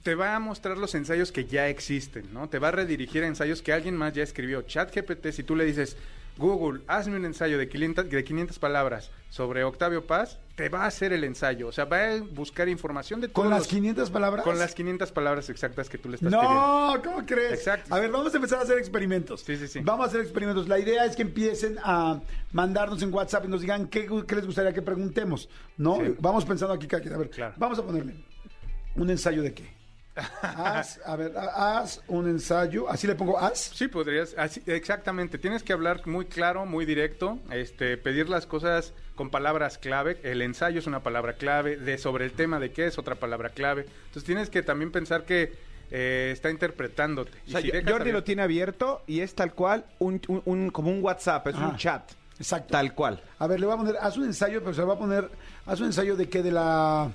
Te 0.04 0.16
va 0.16 0.36
a 0.36 0.40
mostrar 0.40 0.78
los 0.78 0.96
ensayos 0.96 1.32
que 1.32 1.46
ya 1.46 1.70
existen, 1.70 2.34
¿no? 2.34 2.50
Te 2.50 2.60
va 2.60 2.70
a 2.70 2.72
redirigir 2.72 3.24
a 3.24 3.28
ensayos 3.28 3.62
que 3.62 3.72
alguien 3.72 3.96
más 3.96 4.14
ya 4.14 4.24
escribió. 4.24 4.62
ChatGPT, 4.64 5.32
si 5.32 5.44
tú 5.44 5.56
le 5.56 5.64
dices, 5.64 5.96
Google, 6.38 6.82
hazme 6.88 7.16
un 7.16 7.26
ensayo 7.26 7.58
de 7.58 7.70
500, 7.70 8.10
de 8.10 8.24
500 8.24 8.60
palabras 8.60 9.12
sobre 9.30 9.64
Octavio 9.64 10.06
Paz, 10.06 10.40
te 10.56 10.70
va 10.70 10.84
a 10.84 10.88
hacer 10.88 11.14
el 11.14 11.24
ensayo. 11.24 11.68
O 11.68 11.72
sea, 11.72 11.86
va 11.86 12.14
a 12.14 12.22
buscar 12.22 12.70
información 12.70 13.20
de 13.22 13.28
Con 13.28 13.44
todos 13.46 13.50
las 13.50 13.60
los- 13.62 13.68
500 13.68 14.12
palabras. 14.12 14.44
Con 14.44 14.60
las 14.60 14.76
500 14.76 15.12
palabras 15.12 15.50
exactas 15.50 15.90
que 15.90 15.98
tú 15.98 16.10
le 16.10 16.16
estás 16.16 16.30
pidiendo. 16.32 16.54
No, 16.54 17.02
¿cómo 17.04 17.26
crees? 17.26 17.54
Exacto. 17.54 17.94
A 17.94 18.00
ver, 18.00 18.12
vamos 18.12 18.34
a 18.34 18.38
empezar 18.38 18.60
a 18.60 18.62
hacer 18.62 18.78
experimentos. 18.78 19.42
Sí, 19.42 19.58
sí, 19.58 19.68
sí. 19.68 19.80
Vamos 19.84 20.06
a 20.06 20.10
hacer 20.10 20.22
experimentos. 20.22 20.68
La 20.68 20.78
idea 20.78 21.06
es 21.06 21.16
que 21.16 21.24
empiecen 21.24 21.78
a 21.84 22.22
mandarnos 22.52 23.02
en 23.02 23.14
WhatsApp 23.14 23.46
y 23.46 23.48
nos 23.48 23.62
digan 23.62 23.88
qué, 23.88 24.08
qué 24.28 24.36
les 24.36 24.46
gustaría 24.46 24.74
que 24.74 24.82
preguntemos. 24.84 25.50
¿No? 25.78 25.96
Sí. 25.98 26.16
Vamos 26.20 26.46
pensando 26.46 26.74
aquí, 26.76 26.88
cada 26.88 27.02
quien. 27.02 27.14
A 27.16 27.18
ver, 27.18 27.30
Claro. 27.32 27.54
vamos 27.58 27.80
a 27.80 27.84
ponerle 27.84 28.14
un 28.96 29.10
ensayo 29.10 29.42
de 29.42 29.54
qué. 29.54 29.74
Haz, 30.44 31.00
a 31.04 31.16
ver, 31.16 31.34
haz 31.36 32.04
un 32.08 32.28
ensayo. 32.30 32.88
Así 32.88 33.08
le 33.08 33.16
pongo 33.16 33.40
haz. 33.40 33.72
Sí, 33.74 33.88
podrías, 33.88 34.36
así, 34.38 34.62
exactamente. 34.68 35.40
Tienes 35.40 35.64
que 35.64 35.74
hablar 35.74 36.06
muy 36.06 36.26
claro, 36.26 36.68
muy 36.68 36.86
directo, 36.86 37.40
este, 37.50 37.98
pedir 37.98 38.30
las 38.30 38.46
cosas 38.46 38.94
con 39.16 39.30
palabras 39.30 39.78
clave. 39.78 40.20
El 40.24 40.42
ensayo 40.42 40.80
es 40.80 40.88
una 40.88 41.04
palabra 41.04 41.34
clave, 41.34 41.78
de 41.78 41.98
sobre 41.98 42.26
el 42.26 42.32
tema 42.32 42.60
de 42.60 42.72
qué 42.72 42.88
es 42.88 42.98
otra 42.98 43.16
palabra 43.16 43.50
clave. 43.50 43.86
Entonces 44.06 44.24
tienes 44.24 44.50
que 44.50 44.64
también 44.64 44.92
pensar 44.92 45.26
que 45.26 45.54
eh, 45.92 46.32
está 46.34 46.50
interpretándote. 46.50 47.32
O 47.48 47.52
sea, 47.52 47.60
Y 47.60 47.64
si 47.64 47.72
dejas 47.72 47.92
Jordi 47.92 48.12
lo 48.12 48.24
tiene 48.24 48.42
abierto 48.42 49.04
y 49.06 49.20
es 49.20 49.36
tal 49.36 49.54
cual, 49.54 49.86
un, 50.00 50.20
un- 50.28 50.42
un- 50.46 50.70
como 50.72 50.90
un 50.92 51.04
WhatsApp, 51.04 51.48
es 51.48 51.56
un 51.56 51.76
chat. 51.78 52.12
Exacto. 52.40 52.72
Tal 52.72 52.96
cual. 52.96 53.22
A 53.38 53.46
ver, 53.48 53.60
le 53.60 53.68
voy 53.68 53.76
a 53.76 53.78
poner, 53.78 53.96
haz 54.02 54.18
un 54.18 54.24
ensayo, 54.26 54.60
pero 54.62 54.74
se 54.74 54.82
le 54.82 54.88
va 54.88 54.96
a 54.96 54.98
poner, 54.98 55.30
haz 55.68 55.80
un 55.80 55.86
ensayo 55.88 56.16
de 56.16 56.28
qué, 56.30 56.42
de 56.42 56.52
la... 56.52 57.12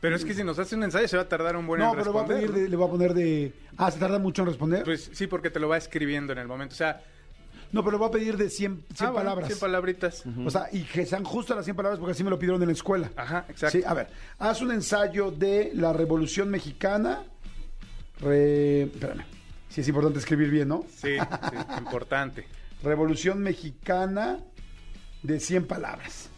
Pero 0.00 0.16
es 0.16 0.24
que 0.24 0.32
si 0.34 0.42
nos 0.42 0.58
hace 0.58 0.74
un 0.74 0.82
ensayo 0.82 1.06
se 1.06 1.16
va 1.16 1.22
a 1.24 1.28
tardar 1.28 1.54
un 1.56 1.66
buen 1.66 1.78
no, 1.80 1.90
en 1.92 1.98
pero 1.98 2.02
a 2.10 2.22
responder. 2.22 2.36
pedir, 2.50 2.52
de- 2.64 2.68
le 2.68 2.76
voy 2.76 2.88
a 2.88 2.90
poner 2.90 3.14
de... 3.14 3.52
Ah, 3.76 3.90
¿se 3.90 3.98
tarda 4.00 4.18
mucho 4.18 4.42
en 4.42 4.48
responder? 4.48 4.82
Pues 4.82 5.10
sí, 5.12 5.26
porque 5.28 5.50
te 5.50 5.60
lo 5.60 5.68
va 5.68 5.76
escribiendo 5.76 6.32
en 6.32 6.38
el 6.38 6.48
momento. 6.48 6.72
O 6.72 6.76
sea, 6.76 7.00
no, 7.72 7.84
pero 7.84 7.92
le 7.92 7.98
voy 7.98 8.08
a 8.08 8.10
pedir 8.10 8.36
de 8.36 8.50
100, 8.50 8.84
100 8.94 9.08
ah, 9.08 9.10
bueno, 9.10 9.14
palabras. 9.14 9.46
100 9.48 9.58
palabritas. 9.60 10.24
O 10.44 10.50
sea, 10.50 10.68
y 10.72 10.82
que 10.82 11.06
sean 11.06 11.24
justas 11.24 11.56
las 11.56 11.64
100 11.64 11.76
palabras 11.76 11.98
porque 11.98 12.12
así 12.12 12.24
me 12.24 12.30
lo 12.30 12.38
pidieron 12.38 12.60
en 12.62 12.68
la 12.68 12.72
escuela. 12.72 13.10
Ajá, 13.16 13.46
exacto. 13.48 13.78
Sí, 13.78 13.84
a 13.86 13.94
ver, 13.94 14.08
haz 14.38 14.60
un 14.60 14.72
ensayo 14.72 15.30
de 15.30 15.72
la 15.74 15.92
Revolución 15.92 16.50
Mexicana. 16.50 17.24
Re... 18.20 18.82
Espérame. 18.82 19.24
Sí, 19.68 19.82
es 19.82 19.88
importante 19.88 20.18
escribir 20.18 20.50
bien, 20.50 20.68
¿no? 20.68 20.84
Sí, 20.88 21.16
sí, 21.16 21.78
importante. 21.78 22.46
Revolución 22.82 23.40
Mexicana 23.40 24.38
de 25.22 25.38
100 25.38 25.66
palabras. 25.66 26.28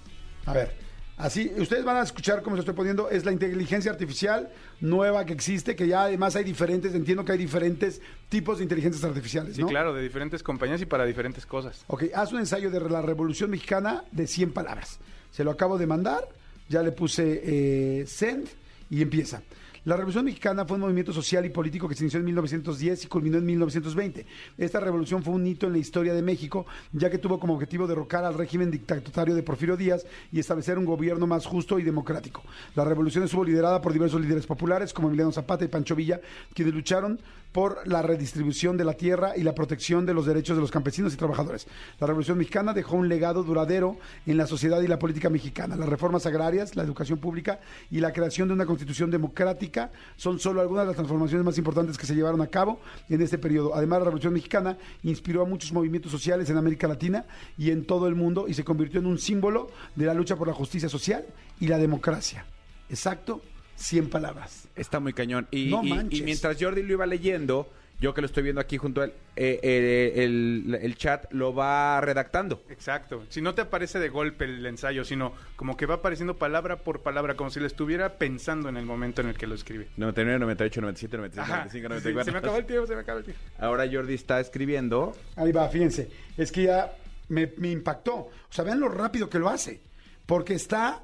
A 0.45 0.53
ver, 0.53 0.75
así, 1.17 1.51
ustedes 1.57 1.85
van 1.85 1.97
a 1.97 2.03
escuchar 2.03 2.43
cómo 2.43 2.57
se 2.57 2.61
estoy 2.61 2.75
poniendo, 2.75 3.09
es 3.09 3.25
la 3.25 3.33
inteligencia 3.33 3.91
artificial 3.91 4.51
nueva 4.83 5.25
que 5.25 5.33
existe, 5.33 5.75
que 5.77 5.87
ya 5.87 6.03
además 6.03 6.37
hay 6.37 6.45
diferentes, 6.45 6.95
entiendo 6.95 7.25
que 7.25 7.33
hay 7.33 7.39
diferentes 7.39 8.03
tipos 8.29 8.59
de 8.59 8.65
inteligencias 8.65 9.05
artificiales, 9.05 9.57
Sí, 9.57 9.63
claro, 9.63 9.95
de 9.95 10.03
diferentes 10.03 10.43
compañías 10.43 10.83
y 10.83 10.87
para 10.87 11.07
diferentes 11.07 11.47
cosas. 11.47 11.85
Ok, 11.87 12.05
haz 12.15 12.33
un 12.33 12.41
ensayo 12.41 12.71
de 12.71 12.81
la 12.81 13.01
Revolución 13.01 13.51
Mexicana 13.51 14.05
de 14.11 14.27
100 14.27 14.53
palabras. 14.53 14.99
Se 15.31 15.45
lo 15.45 15.53
acabo 15.53 15.79
de 15.79 15.87
mandar, 15.87 16.29
ya 16.69 16.83
le 16.83 16.93
puse 16.93 17.41
eh, 17.45 18.07
send 18.07 18.49
y 18.91 19.03
empieza. 19.03 19.43
La 19.85 19.97
Revolución 19.97 20.25
Mexicana 20.25 20.65
fue 20.65 20.77
un 20.77 20.83
movimiento 20.83 21.13
social 21.13 21.45
y 21.45 21.51
político 21.51 21.89
que 21.89 21.97
se 21.97 22.05
inició 22.05 22.21
en 22.21 22.27
1910 22.27 23.05
y 23.05 23.09
culminó 23.09 23.39
en 23.39 23.45
1920. 23.45 24.27
Esta 24.57 24.79
revolución 24.79 25.25
fue 25.25 25.35
un 25.35 25.45
hito 25.45 25.67
en 25.67 25.73
la 25.73 25.79
historia 25.79 26.15
de 26.15 26.23
México, 26.23 26.67
ya 26.93 27.11
que 27.11 27.19
tuvo 27.19 27.41
como 27.41 27.55
objetivo 27.55 27.89
derrocar 27.89 28.25
al 28.25 28.35
régimen 28.35 28.71
dictatorial 28.71 29.37
de 29.37 29.43
Porfirio 29.43 29.77
Díaz 29.77 30.07
y 30.31 30.39
establecer 30.39 30.79
un 30.79 30.85
gobierno 30.85 31.27
más 31.27 31.47
justo 31.47 31.81
y 31.81 31.83
democrático. 31.83 32.45
La 32.77 32.85
revolución 32.85 33.25
estuvo 33.25 33.43
liderada 33.43 33.83
por 33.83 33.93
diversos 33.93 34.21
líderes 34.21 34.47
populares 34.47 34.93
como 34.93 35.09
Emiliano 35.09 35.33
Zapata 35.33 35.65
y 35.65 35.69
Pancho 35.69 35.97
Villa, 35.97 36.21
quienes 36.55 36.75
lucharon 36.75 37.19
por 37.53 37.87
la 37.87 38.03
redistribución 38.03 38.77
de 38.77 38.85
la 38.85 38.95
tierra 38.95 39.37
y 39.37 39.43
la 39.43 39.55
protección 39.55 40.07
de 40.07 40.15
los 40.15 40.27
derechos 40.27 40.57
de 40.57 40.63
los 40.63 40.71
campesinos 40.71 41.13
y 41.13 41.17
trabajadores. 41.17 41.67
La 42.01 42.07
Revolución 42.07 42.39
Mexicana 42.39 42.73
dejó 42.73 42.97
un 42.97 43.09
legado 43.09 43.43
duradero 43.43 43.99
en 44.27 44.37
la 44.39 44.47
sociedad 44.47 44.81
y 44.81 44.89
la 44.89 44.99
política 44.99 45.29
mexicana. 45.29 45.77
Las 45.77 45.89
reformas 45.89 46.27
agrarias, 46.27 46.75
la 46.77 46.83
educación 46.83 47.19
pública 47.19 47.61
y 47.91 48.01
la 48.01 48.13
creación 48.13 48.49
de 48.49 48.55
una 48.55 48.67
constitución 48.67 49.11
democrática 49.11 49.91
son 50.17 50.39
solo 50.39 50.61
algunas 50.61 50.85
de 50.85 50.89
las 50.89 50.97
transformaciones 50.97 51.45
más 51.45 51.59
importantes 51.59 51.99
que 51.99 52.07
se 52.07 52.15
llevaron 52.15 52.41
a 52.41 52.47
cabo 52.47 52.81
en 53.09 53.21
este 53.21 53.39
periodo. 53.39 53.75
Además, 53.75 54.01
la 54.01 54.05
Revolución 54.07 54.33
Mexicana 54.33 54.79
inspiró 55.03 55.43
a 55.43 55.47
muchos 55.47 55.73
movimientos 55.73 56.11
sociales 56.11 56.49
en 56.49 56.57
América 56.57 56.89
Latina 56.89 57.27
y 57.59 57.71
en 57.71 57.87
todo 57.87 58.09
el 58.09 58.15
mundo 58.15 58.47
y 58.49 58.55
se 58.55 58.65
convirtió 58.65 59.01
en 59.01 59.07
un 59.07 59.19
símbolo 59.19 59.71
de 59.95 60.07
la 60.07 60.15
lucha 60.15 60.37
por 60.37 60.49
la 60.49 60.55
justicia 60.55 60.89
social 60.89 61.25
y 61.61 61.69
la 61.69 61.79
democracia. 61.79 62.47
Exacto, 62.89 63.43
100 63.77 64.11
palabras. 64.11 64.62
Está 64.77 65.01
muy 65.01 65.13
cañón. 65.13 65.47
Y, 65.51 65.67
No 65.71 65.83
y- 65.83 65.89
y 65.89 65.95
manches. 65.95 66.23
mientras 66.23 66.57
Jordi 66.61 66.83
lo 66.83 66.93
iba 66.95 67.07
leyendo, 67.07 67.71
yo 68.01 68.15
que 68.15 68.21
lo 68.21 68.27
estoy 68.27 68.43
viendo 68.43 68.61
aquí 68.61 68.79
junto 68.79 69.01
a 69.01 69.05
él, 69.05 69.13
eh, 69.37 69.61
eh, 69.63 70.25
el, 70.25 70.77
el 70.83 70.97
chat 70.97 71.31
lo 71.33 71.55
va 71.55 72.01
redactando. 72.01 72.63
Exacto. 72.69 73.25
Si 73.29 73.41
no 73.41 73.55
te 73.55 73.63
aparece 73.63 73.99
de 74.01 74.09
golpe 74.09 74.45
el 74.47 74.65
ensayo, 74.67 75.05
sino 75.05 75.35
como 75.57 75.77
que 75.77 75.87
va 75.87 75.97
apareciendo 75.97 76.37
palabra 76.37 76.79
por 76.79 77.03
palabra, 77.03 77.37
como 77.37 77.51
si 77.51 77.61
lo 77.61 77.67
estuviera 77.67 78.15
pensando 78.19 78.69
en 78.69 78.77
el 78.77 78.87
momento 78.87 79.21
en 79.21 79.29
el 79.29 79.37
que 79.37 79.47
lo 79.47 79.55
escribe. 79.55 79.89
99, 79.99 80.39
98, 80.41 80.81
97, 80.81 81.17
96, 81.17 81.45
Ajá. 81.45 81.57
95, 81.59 81.83
Sí, 81.83 81.89
94. 82.13 82.25
se 82.25 82.33
me 82.33 82.39
acaba 82.39 82.59
el 82.59 82.67
tiempo, 82.67 82.87
se 82.87 82.95
me 82.97 83.01
acaba 83.03 83.19
el 83.21 83.25
tiempo. 83.25 83.43
Ahora 83.59 83.85
Jordi 83.93 84.15
está 84.15 84.41
escribiendo. 84.41 85.13
Ahí 85.37 85.53
va, 85.53 85.69
fíjense. 85.69 86.11
Es 86.37 86.51
que 86.51 86.65
ya 86.65 86.93
me, 87.29 87.53
me 87.59 87.71
impactó. 87.71 88.15
O 88.17 88.31
sea, 88.51 88.65
vean 88.65 88.81
lo 88.81 88.89
rápido 88.89 89.29
que 89.31 89.39
lo 89.39 89.49
hace. 89.49 89.81
Porque 90.27 90.55
está 90.55 91.03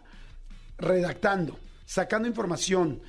redactando, 0.79 1.59
sacando 1.85 2.29
información, 2.29 3.01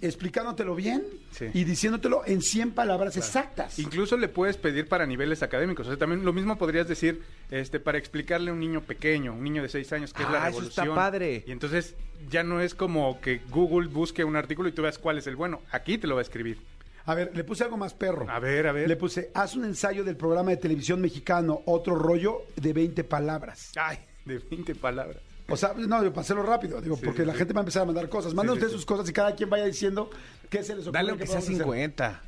explicándotelo 0.00 0.74
bien 0.74 1.04
Sí. 1.30 1.46
y 1.54 1.64
diciéndotelo 1.64 2.22
en 2.26 2.42
100 2.42 2.72
palabras 2.72 3.16
exactas. 3.16 3.78
Incluso 3.78 4.16
le 4.16 4.28
puedes 4.28 4.56
pedir 4.56 4.88
para 4.88 5.06
niveles 5.06 5.42
académicos. 5.42 5.86
O 5.86 5.90
sea, 5.90 5.98
también 5.98 6.24
lo 6.24 6.32
mismo 6.32 6.56
podrías 6.58 6.86
decir 6.88 7.22
este, 7.50 7.80
para 7.80 7.98
explicarle 7.98 8.50
a 8.50 8.52
un 8.54 8.60
niño 8.60 8.82
pequeño, 8.82 9.32
un 9.32 9.42
niño 9.44 9.62
de 9.62 9.68
6 9.68 9.92
años, 9.92 10.12
qué 10.12 10.22
es 10.22 10.30
la 10.30 10.44
Ah, 10.44 10.48
eso 10.48 10.58
revolución. 10.60 10.88
está 10.88 10.94
padre. 10.94 11.44
Y 11.46 11.52
entonces 11.52 11.94
ya 12.30 12.42
no 12.42 12.60
es 12.60 12.74
como 12.74 13.20
que 13.20 13.40
Google 13.50 13.88
busque 13.88 14.24
un 14.24 14.36
artículo 14.36 14.68
y 14.68 14.72
tú 14.72 14.82
veas 14.82 14.98
cuál 14.98 15.18
es 15.18 15.26
el 15.26 15.36
bueno. 15.36 15.60
Aquí 15.72 15.98
te 15.98 16.06
lo 16.06 16.14
va 16.14 16.20
a 16.20 16.24
escribir. 16.24 16.58
A 17.06 17.14
ver, 17.14 17.30
le 17.36 17.44
puse 17.44 17.62
algo 17.62 17.76
más 17.76 17.94
perro. 17.94 18.26
A 18.28 18.40
ver, 18.40 18.66
a 18.66 18.72
ver. 18.72 18.88
Le 18.88 18.96
puse, 18.96 19.30
haz 19.32 19.54
un 19.54 19.64
ensayo 19.64 20.02
del 20.02 20.16
programa 20.16 20.50
de 20.50 20.56
televisión 20.56 21.00
mexicano, 21.00 21.62
otro 21.66 21.94
rollo 21.94 22.42
de 22.56 22.72
20 22.72 23.04
palabras. 23.04 23.70
Ay, 23.76 23.98
de 24.24 24.38
20 24.38 24.74
palabras. 24.74 25.18
O 25.48 25.56
sea, 25.56 25.74
no, 25.76 26.02
yo 26.02 26.12
pasélo 26.12 26.42
rápido, 26.42 26.80
digo, 26.80 26.96
Sí, 26.96 27.02
porque 27.04 27.22
sí, 27.22 27.26
la 27.26 27.34
gente 27.34 27.52
va 27.52 27.60
a 27.60 27.62
empezar 27.62 27.82
a 27.82 27.86
mandar 27.86 28.08
cosas. 28.08 28.34
Manden 28.34 28.54
ustedes 28.54 28.72
sus 28.72 28.84
cosas 28.84 29.08
y 29.08 29.12
cada 29.12 29.34
quien 29.34 29.48
vaya 29.48 29.64
diciendo 29.64 30.10
qué 30.50 30.62
se 30.62 30.74
les 30.74 30.84
ocurre. 30.84 30.98
Dale 30.98 31.10
aunque 31.10 31.24
que 31.24 31.30
sea 31.30 31.40
podamos 31.40 31.60
hacer. 31.60 32.20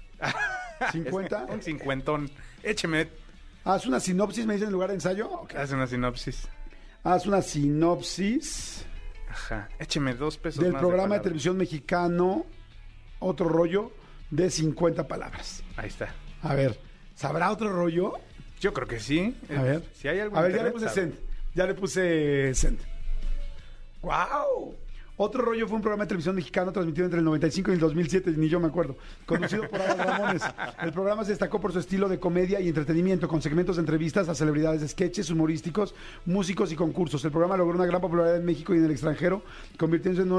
50. 0.90 1.44
¿50? 1.44 1.48
Un 1.54 1.62
cincuentón. 1.62 2.30
Écheme. 2.62 3.08
Haz 3.64 3.86
una 3.86 4.00
sinopsis, 4.00 4.46
me 4.46 4.54
dicen 4.54 4.68
en 4.68 4.72
lugar 4.72 4.90
de 4.90 4.94
ensayo. 4.94 5.46
Haz 5.54 5.72
una 5.72 5.86
sinopsis. 5.86 6.48
Haz 7.02 7.26
una 7.26 7.42
sinopsis 7.42 8.86
Ajá. 9.28 9.68
Écheme 9.78 10.14
dos 10.14 10.38
pesos 10.38 10.62
del 10.62 10.72
más 10.72 10.80
programa 10.80 11.16
de, 11.16 11.20
televisión 11.20 11.56
mexicano, 11.56 12.46
otro 13.18 13.48
rollo 13.48 13.92
de 14.30 14.50
50 14.50 15.06
palabras. 15.06 15.62
Ahí 15.76 15.88
está. 15.88 16.14
A 16.42 16.54
ver, 16.54 16.78
¿sabrá 17.14 17.50
otro 17.50 17.70
rollo? 17.70 18.14
Yo 18.60 18.72
creo 18.72 18.88
que 18.88 19.00
sí. 19.00 19.36
A 19.54 19.62
ver. 19.62 19.84
Si 19.94 20.08
hay 20.08 20.20
algo 20.20 20.36
A 20.36 20.42
ver, 20.42 20.56
ya 20.56 20.62
le 20.62 20.70
puse 20.70 20.88
send. 20.88 21.14
Ya 21.54 21.66
le 21.66 21.74
puse 21.74 22.54
send. 22.54 22.78
¡Wow! 24.08 24.74
Otro 25.18 25.42
rollo 25.42 25.66
fue 25.66 25.76
un 25.76 25.82
programa 25.82 26.04
de 26.04 26.08
televisión 26.08 26.34
mexicano 26.34 26.72
transmitido 26.72 27.04
entre 27.04 27.18
el 27.18 27.24
95 27.26 27.72
y 27.72 27.74
el 27.74 27.80
2007, 27.80 28.34
ni 28.36 28.48
yo 28.48 28.58
me 28.58 28.68
acuerdo, 28.68 28.96
conducido 29.26 29.68
por 29.68 29.82
Adal 29.82 29.98
Ramones. 29.98 30.42
El 30.80 30.92
programa 30.92 31.24
se 31.24 31.32
destacó 31.32 31.60
por 31.60 31.72
su 31.72 31.80
estilo 31.80 32.08
de 32.08 32.18
comedia 32.18 32.58
y 32.60 32.68
entretenimiento, 32.68 33.28
con 33.28 33.42
segmentos 33.42 33.76
de 33.76 33.80
entrevistas 33.80 34.28
a 34.30 34.34
celebridades, 34.34 34.88
sketches 34.88 35.28
humorísticos, 35.28 35.94
músicos 36.24 36.72
y 36.72 36.76
concursos. 36.76 37.22
El 37.24 37.32
programa 37.32 37.58
logró 37.58 37.74
una 37.74 37.84
gran 37.84 38.00
popularidad 38.00 38.36
en 38.36 38.46
México 38.46 38.72
y 38.74 38.78
en 38.78 38.84
el 38.86 38.92
extranjero, 38.92 39.42
convirtiéndose 39.76 40.22
en 40.22 40.32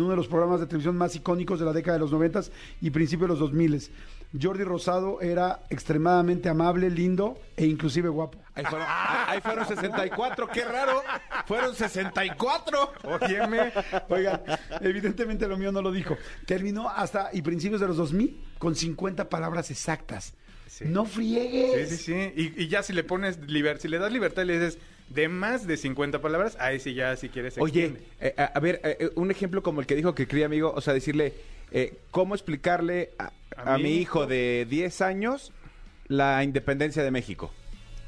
uno 0.00 0.10
de 0.10 0.16
los, 0.16 0.28
programas 0.28 0.60
de 0.60 0.66
televisión 0.66 0.96
más 0.96 1.14
icónicos 1.14 1.58
de 1.58 1.66
la 1.66 1.72
década 1.72 1.96
de 1.96 2.00
los 2.00 2.12
90 2.12 2.42
y 2.80 2.90
principios 2.90 3.28
de 3.28 3.32
los 3.32 3.40
2000. 3.40 3.90
Jordi 4.40 4.62
Rosado 4.64 5.20
era 5.20 5.64
extremadamente 5.70 6.48
amable, 6.48 6.88
lindo 6.90 7.40
e 7.56 7.66
inclusive 7.66 8.08
guapo. 8.08 8.38
Ahí 8.54 8.64
fueron, 8.64 8.86
ahí 8.88 9.40
fueron 9.40 9.66
64, 9.66 10.48
qué 10.48 10.64
raro. 10.64 11.02
Fueron 11.46 11.74
64. 11.74 12.92
Óyeme. 13.04 13.72
Oigan, 14.08 14.42
evidentemente 14.80 15.48
lo 15.48 15.56
mío 15.56 15.72
no 15.72 15.82
lo 15.82 15.90
dijo. 15.90 16.16
Terminó 16.46 16.88
hasta 16.88 17.30
y 17.32 17.42
principios 17.42 17.80
de 17.80 17.88
los 17.88 17.96
2000 17.96 18.40
con 18.58 18.74
50 18.76 19.28
palabras 19.28 19.70
exactas. 19.70 20.34
Sí. 20.68 20.84
No 20.86 21.04
Sí, 21.06 21.12
friegues. 21.12 21.88
sí, 21.90 21.96
sí. 21.96 22.32
Y, 22.36 22.62
y 22.62 22.68
ya 22.68 22.82
si 22.84 22.92
le 22.92 23.02
pones 23.02 23.38
liber, 23.48 23.78
si 23.80 23.88
le 23.88 23.98
das 23.98 24.12
libertad 24.12 24.42
y 24.42 24.46
le 24.46 24.58
dices 24.60 24.78
de 25.08 25.28
más 25.28 25.66
de 25.66 25.76
50 25.76 26.20
palabras, 26.20 26.56
ahí 26.60 26.78
sí 26.78 26.94
ya 26.94 27.16
si 27.16 27.28
quieres 27.28 27.58
Oye, 27.58 27.96
eh, 28.20 28.32
a, 28.38 28.44
a 28.44 28.60
ver, 28.60 28.80
eh, 28.84 28.96
eh, 29.00 29.10
un 29.16 29.32
ejemplo 29.32 29.62
como 29.64 29.80
el 29.80 29.86
que 29.88 29.96
dijo 29.96 30.14
que 30.14 30.28
cría 30.28 30.46
amigo, 30.46 30.72
o 30.74 30.80
sea, 30.80 30.94
decirle, 30.94 31.34
eh, 31.70 31.98
¿cómo 32.10 32.34
explicarle 32.34 33.10
a, 33.18 33.32
A 33.56 33.74
a 33.74 33.78
mi 33.78 33.90
hijo 33.96 34.26
de 34.26 34.66
10 34.68 35.00
años 35.02 35.52
la 36.08 36.42
independencia 36.44 37.02
de 37.02 37.10
México? 37.10 37.50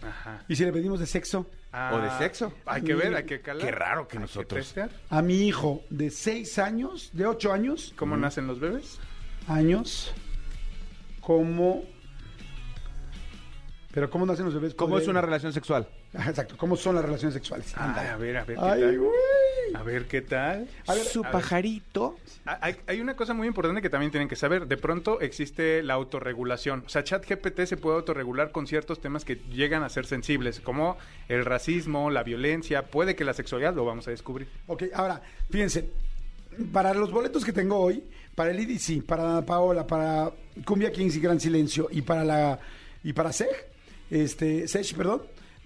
Ajá. 0.06 0.44
Y 0.48 0.56
si 0.56 0.64
le 0.64 0.72
pedimos 0.72 0.98
de 1.00 1.06
sexo, 1.06 1.46
¿O 1.92 1.98
de 1.98 2.10
sexo? 2.18 2.52
Hay 2.66 2.82
que 2.82 2.94
ver, 2.94 3.14
hay 3.14 3.24
que 3.24 3.40
calar. 3.40 3.64
Qué 3.64 3.70
raro 3.72 4.06
que 4.06 4.18
Hay 4.18 4.22
nosotros. 4.22 4.74
a 5.08 5.22
mi 5.22 5.46
hijo 5.46 5.82
de 5.88 6.10
6 6.10 6.58
años, 6.58 7.08
de 7.14 7.24
8 7.26 7.52
años, 7.52 7.94
¿Cómo 7.96 8.16
nacen 8.16 8.46
los 8.46 8.60
bebés? 8.60 8.98
años, 9.48 10.12
¿cómo... 11.20 11.84
Pero 13.92 14.10
¿cómo 14.10 14.26
nacen 14.26 14.44
los 14.44 14.54
bebés? 14.54 14.74
¿Cómo 14.74 14.90
Podría- 14.90 15.04
es 15.04 15.08
una 15.08 15.20
relación 15.20 15.52
sexual? 15.52 15.86
Exacto, 16.14 16.56
¿cómo 16.58 16.76
son 16.76 16.94
las 16.96 17.04
relaciones 17.04 17.32
sexuales? 17.34 17.72
Ay, 17.76 18.08
a 18.08 18.16
ver, 18.16 18.36
a 18.36 18.44
ver 18.44 18.56
qué 18.58 18.62
Ay, 18.64 18.80
tal. 18.82 18.98
güey. 18.98 19.12
A 19.74 19.82
ver 19.82 20.04
qué 20.06 20.20
tal. 20.20 20.68
A 20.86 20.94
ver, 20.94 21.04
Su 21.04 21.24
a 21.24 21.30
pajarito. 21.30 22.18
Ah, 22.44 22.58
Hay, 22.60 22.76
hay 22.86 23.00
una 23.00 23.16
cosa 23.16 23.32
muy 23.32 23.46
importante 23.46 23.80
que 23.80 23.88
también 23.88 24.10
tienen 24.12 24.28
que 24.28 24.36
saber. 24.36 24.66
De 24.66 24.76
pronto 24.76 25.20
existe 25.22 25.82
la 25.82 25.94
autorregulación. 25.94 26.82
O 26.86 26.88
sea, 26.90 27.02
ChatGPT 27.02 27.62
se 27.64 27.78
puede 27.78 27.96
autorregular 27.96 28.52
con 28.52 28.66
ciertos 28.66 29.00
temas 29.00 29.24
que 29.24 29.36
llegan 29.50 29.82
a 29.82 29.88
ser 29.88 30.04
sensibles, 30.04 30.60
como 30.60 30.98
el 31.28 31.46
racismo, 31.46 32.10
la 32.10 32.22
violencia, 32.22 32.82
puede 32.82 33.16
que 33.16 33.24
la 33.24 33.32
sexualidad 33.32 33.74
lo 33.74 33.86
vamos 33.86 34.06
a 34.08 34.10
descubrir. 34.10 34.48
Ok, 34.66 34.84
ahora, 34.92 35.22
fíjense, 35.50 35.88
para 36.70 36.92
los 36.92 37.10
boletos 37.10 37.42
que 37.44 37.52
tengo 37.54 37.78
hoy, 37.78 38.04
para 38.34 38.50
el 38.50 38.60
IDC, 38.60 39.02
para 39.06 39.40
Paola, 39.46 39.86
para 39.86 40.30
Cumbia 40.66 40.92
Kings 40.92 41.16
y 41.16 41.20
Gran 41.20 41.40
Silencio 41.40 41.88
y 41.90 42.02
para 42.02 42.24
la 42.24 42.58
y 43.02 43.14
para 43.14 43.32
Sej, 43.32 43.48
este, 44.10 44.68
Sej, 44.68 44.94
perdón, 44.94 45.22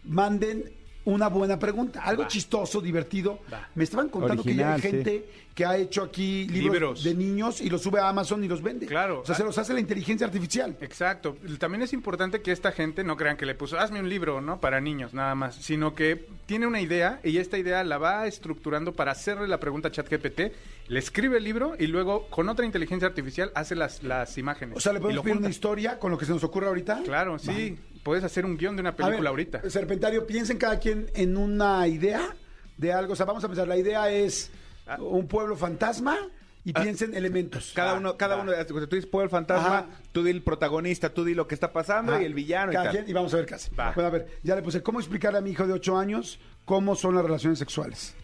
manden 0.06 0.72
una 1.06 1.28
buena 1.28 1.56
pregunta, 1.56 2.02
algo 2.02 2.22
Va. 2.22 2.28
chistoso, 2.28 2.80
divertido. 2.80 3.38
Va. 3.52 3.68
Me 3.76 3.84
estaban 3.84 4.08
contando 4.08 4.42
Original, 4.42 4.80
que 4.80 4.82
ya 4.82 4.88
hay 4.88 4.92
gente 5.04 5.30
que 5.54 5.64
ha 5.64 5.76
hecho 5.76 6.02
aquí 6.02 6.48
libros, 6.48 6.72
Libros. 6.72 7.04
de 7.04 7.14
niños 7.14 7.60
y 7.60 7.70
los 7.70 7.80
sube 7.80 8.00
a 8.00 8.08
Amazon 8.08 8.42
y 8.42 8.48
los 8.48 8.60
vende. 8.60 8.86
Claro. 8.86 9.20
O 9.20 9.24
sea, 9.24 9.36
se 9.36 9.44
los 9.44 9.56
hace 9.56 9.72
la 9.72 9.78
inteligencia 9.78 10.26
artificial. 10.26 10.76
Exacto. 10.80 11.36
También 11.60 11.82
es 11.82 11.92
importante 11.92 12.42
que 12.42 12.50
esta 12.50 12.72
gente 12.72 13.04
no 13.04 13.16
crean 13.16 13.36
que 13.36 13.46
le 13.46 13.54
puso, 13.54 13.78
hazme 13.78 14.00
un 14.00 14.08
libro, 14.08 14.40
¿no? 14.40 14.60
Para 14.60 14.80
niños, 14.80 15.14
nada 15.14 15.36
más. 15.36 15.54
Sino 15.54 15.94
que 15.94 16.26
tiene 16.44 16.66
una 16.66 16.80
idea 16.80 17.20
y 17.22 17.38
esta 17.38 17.56
idea 17.56 17.84
la 17.84 17.98
va 17.98 18.26
estructurando 18.26 18.92
para 18.92 19.12
hacerle 19.12 19.46
la 19.46 19.60
pregunta 19.60 19.88
a 19.88 19.90
ChatGPT, 19.92 20.40
le 20.88 20.98
escribe 20.98 21.38
el 21.38 21.44
libro 21.44 21.76
y 21.78 21.86
luego 21.86 22.26
con 22.30 22.48
otra 22.48 22.66
inteligencia 22.66 23.06
artificial 23.06 23.52
hace 23.54 23.76
las, 23.76 24.02
las 24.02 24.36
imágenes. 24.38 24.76
O 24.76 24.80
sea, 24.80 24.92
le 24.92 24.98
podemos 24.98 25.22
pedir 25.22 25.36
una 25.36 25.48
historia 25.50 26.00
con 26.00 26.10
lo 26.10 26.18
que 26.18 26.26
se 26.26 26.32
nos 26.32 26.42
ocurre 26.42 26.66
ahorita. 26.66 27.02
Claro, 27.04 27.38
sí. 27.38 27.78
Puedes 28.06 28.22
hacer 28.22 28.44
un 28.46 28.56
guion 28.56 28.76
de 28.76 28.82
una 28.82 28.94
película 28.94 29.18
ver, 29.18 29.28
ahorita. 29.28 29.68
Serpentario, 29.68 30.28
piensen 30.28 30.58
cada 30.58 30.78
quien 30.78 31.10
en 31.14 31.36
una 31.36 31.88
idea 31.88 32.36
de 32.76 32.92
algo. 32.92 33.14
O 33.14 33.16
sea, 33.16 33.26
vamos 33.26 33.42
a 33.42 33.48
pensar, 33.48 33.66
la 33.66 33.76
idea 33.76 34.08
es 34.12 34.52
Ah. 34.86 34.96
un 35.00 35.26
pueblo 35.26 35.56
fantasma 35.56 36.16
y 36.64 36.72
piensen 36.72 37.14
elementos. 37.16 37.72
Cada 37.74 37.94
Va, 37.94 37.98
uno, 37.98 38.16
cada 38.16 38.36
va. 38.36 38.42
uno, 38.44 38.52
tú 38.64 38.78
dices, 38.94 39.06
pueblo 39.10 39.28
fantasma, 39.28 39.78
Ajá. 39.78 39.86
tú 40.12 40.22
di 40.22 40.30
el 40.30 40.40
protagonista, 40.44 41.12
tú 41.12 41.24
di 41.24 41.34
lo 41.34 41.48
que 41.48 41.56
está 41.56 41.72
pasando 41.72 42.12
Ajá. 42.12 42.22
y 42.22 42.26
el 42.26 42.34
villano 42.34 42.70
y 42.70 42.74
Cada 42.74 42.84
tal. 42.84 42.94
quien, 42.94 43.10
y 43.10 43.12
vamos 43.12 43.34
a 43.34 43.38
ver 43.38 43.46
qué 43.46 43.54
hace. 43.56 43.74
Va. 43.74 43.90
Bueno, 43.92 44.06
a 44.06 44.10
ver, 44.12 44.28
ya 44.44 44.54
le 44.54 44.62
puse, 44.62 44.84
¿cómo 44.84 45.00
explicarle 45.00 45.38
a 45.38 45.42
mi 45.42 45.50
hijo 45.50 45.66
de 45.66 45.72
8 45.72 45.98
años 45.98 46.38
cómo 46.64 46.94
son 46.94 47.16
las 47.16 47.24
relaciones 47.24 47.58
sexuales? 47.58 48.14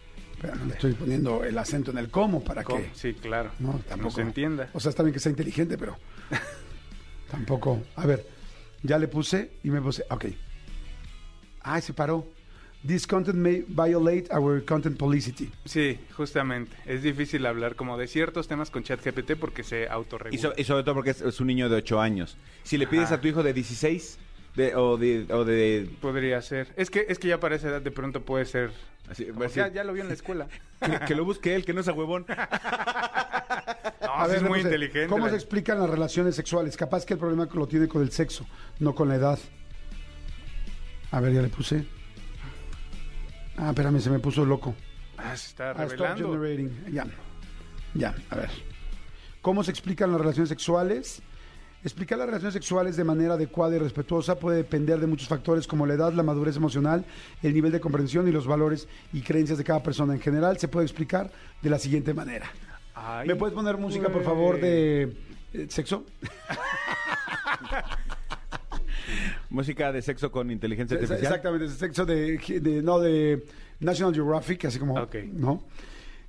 Pero 0.41 0.55
no 0.55 0.63
le 0.65 0.73
estoy 0.75 0.93
poniendo 0.93 1.43
el 1.43 1.57
acento 1.57 1.91
en 1.91 1.97
el 1.97 2.09
cómo 2.09 2.41
para 2.41 2.63
¿Cómo? 2.63 2.79
que 2.81 2.89
Sí, 2.93 3.13
claro. 3.13 3.51
no, 3.59 3.81
tampoco 3.89 4.15
se 4.15 4.21
entienda. 4.21 4.69
O 4.71 4.79
sea, 4.79 4.91
está 4.91 5.03
bien 5.03 5.13
que 5.13 5.19
sea 5.19 5.29
inteligente, 5.31 5.77
pero 5.77 5.97
tampoco. 7.29 7.81
A 7.97 8.05
ver, 8.05 8.25
ya 8.83 8.99
le 8.99 9.07
puse 9.07 9.51
y 9.63 9.69
me 9.69 9.81
puse, 9.81 10.03
ok. 10.09 10.25
Ay, 11.61 11.81
se 11.81 11.93
paró. 11.93 12.27
This 12.85 13.07
content 13.07 13.37
may 13.37 13.63
violate 13.65 14.27
our 14.35 14.61
content 14.65 14.97
policy. 14.97 15.49
Sí, 15.63 15.97
justamente. 16.17 16.75
Es 16.85 17.01
difícil 17.01 17.45
hablar 17.45 17.75
como 17.77 17.97
de 17.97 18.07
ciertos 18.07 18.49
temas 18.49 18.69
con 18.69 18.83
ChatGPT 18.83 19.35
porque 19.39 19.63
se 19.63 19.83
Y, 19.83 19.85
autorregula. 19.85 20.41
so- 20.41 20.53
y 20.57 20.65
sobre 20.65 20.83
todo 20.83 20.95
porque 20.95 21.11
es, 21.11 21.21
es 21.21 21.39
un 21.39 21.47
niño 21.47 21.69
de 21.69 21.77
8 21.77 22.01
años. 22.01 22.35
Si 22.63 22.77
le 22.77 22.85
pides 22.87 23.05
Ajá. 23.05 23.15
a 23.15 23.21
tu 23.21 23.29
hijo 23.29 23.41
de 23.41 23.53
16 23.53 24.19
de, 24.55 24.75
o, 24.75 24.97
de, 24.97 25.25
o 25.33 25.43
de... 25.45 25.89
Podría 26.01 26.41
ser. 26.41 26.73
Es 26.75 26.89
que, 26.89 27.05
es 27.09 27.17
que 27.19 27.27
ya 27.27 27.39
para 27.39 27.55
esa 27.55 27.69
edad 27.69 27.81
de 27.81 27.91
pronto 27.91 28.21
puede 28.23 28.45
ser... 28.45 28.71
así, 29.09 29.25
como, 29.25 29.39
va 29.39 29.45
a 29.45 29.47
decir, 29.49 29.63
ya, 29.63 29.71
ya 29.73 29.83
lo 29.83 29.93
vio 29.93 30.03
en 30.03 30.07
la 30.09 30.13
escuela. 30.13 30.47
que, 30.79 30.99
que 31.07 31.15
lo 31.15 31.25
busque 31.25 31.55
él, 31.55 31.65
que 31.65 31.73
no 31.73 31.81
es 31.81 31.87
a 31.89 31.93
huevón. 31.93 32.25
No, 34.01 34.25
es 34.31 34.43
muy 34.43 34.59
inteligente. 34.59 35.07
¿Cómo 35.07 35.25
la- 35.25 35.31
se 35.31 35.37
explican 35.37 35.79
las 35.79 35.89
relaciones 35.89 36.35
sexuales? 36.35 36.77
Capaz 36.77 37.05
que 37.05 37.13
el 37.13 37.19
problema 37.19 37.47
lo 37.53 37.67
tiene 37.67 37.87
con 37.87 38.01
el 38.01 38.11
sexo, 38.11 38.45
no 38.79 38.93
con 38.93 39.09
la 39.09 39.15
edad. 39.15 39.39
A 41.11 41.19
ver, 41.19 41.33
ya 41.33 41.41
le 41.41 41.49
puse. 41.49 41.85
Ah, 43.57 43.69
espérame, 43.69 43.99
se 43.99 44.09
me 44.09 44.19
puso 44.19 44.45
loco. 44.45 44.75
Ah, 45.17 45.35
se 45.37 45.47
está 45.49 45.71
Ah, 45.71 45.73
revelando. 45.73 46.31
generating. 46.31 46.85
Ya. 46.93 47.05
Ya, 47.93 48.15
a 48.31 48.35
ver. 48.35 48.49
¿Cómo 49.41 49.63
se 49.63 49.71
explican 49.71 50.11
las 50.11 50.19
relaciones 50.21 50.49
sexuales? 50.49 51.21
Explicar 51.83 52.17
las 52.17 52.27
relaciones 52.27 52.53
sexuales 52.53 52.95
de 52.95 53.03
manera 53.03 53.33
adecuada 53.33 53.75
y 53.75 53.79
respetuosa 53.79 54.39
puede 54.39 54.57
depender 54.57 54.99
de 55.01 55.07
muchos 55.07 55.27
factores 55.27 55.67
como 55.67 55.85
la 55.85 55.95
edad, 55.95 56.13
la 56.13 56.23
madurez 56.23 56.55
emocional, 56.55 57.03
el 57.41 57.53
nivel 57.53 57.73
de 57.73 57.81
comprensión 57.81 58.25
y 58.27 58.31
los 58.31 58.47
valores 58.47 58.87
y 59.11 59.21
creencias 59.21 59.57
de 59.57 59.65
cada 59.65 59.83
persona. 59.83 60.13
En 60.13 60.21
general, 60.21 60.57
se 60.57 60.69
puede 60.69 60.85
explicar 60.85 61.29
de 61.61 61.69
la 61.69 61.77
siguiente 61.77 62.13
manera. 62.13 62.49
Ay, 62.95 63.27
¿Me 63.27 63.35
puedes 63.35 63.53
poner 63.53 63.75
música, 63.77 64.07
por 64.09 64.23
favor, 64.23 64.61
de 64.61 65.13
eh, 65.53 65.65
sexo? 65.69 66.05
Música 69.49 69.91
de 69.91 70.01
sexo 70.01 70.31
con 70.31 70.49
inteligencia 70.51 70.95
artificial. 70.95 71.21
Exactamente, 71.23 71.67
sexo 71.69 72.05
de, 72.05 72.37
de- 72.37 72.81
no 72.81 72.99
de 72.99 73.45
National 73.81 74.13
Geographic, 74.13 74.65
así 74.65 74.79
como, 74.79 74.95
Ok. 75.01 75.15
¿no? 75.33 75.63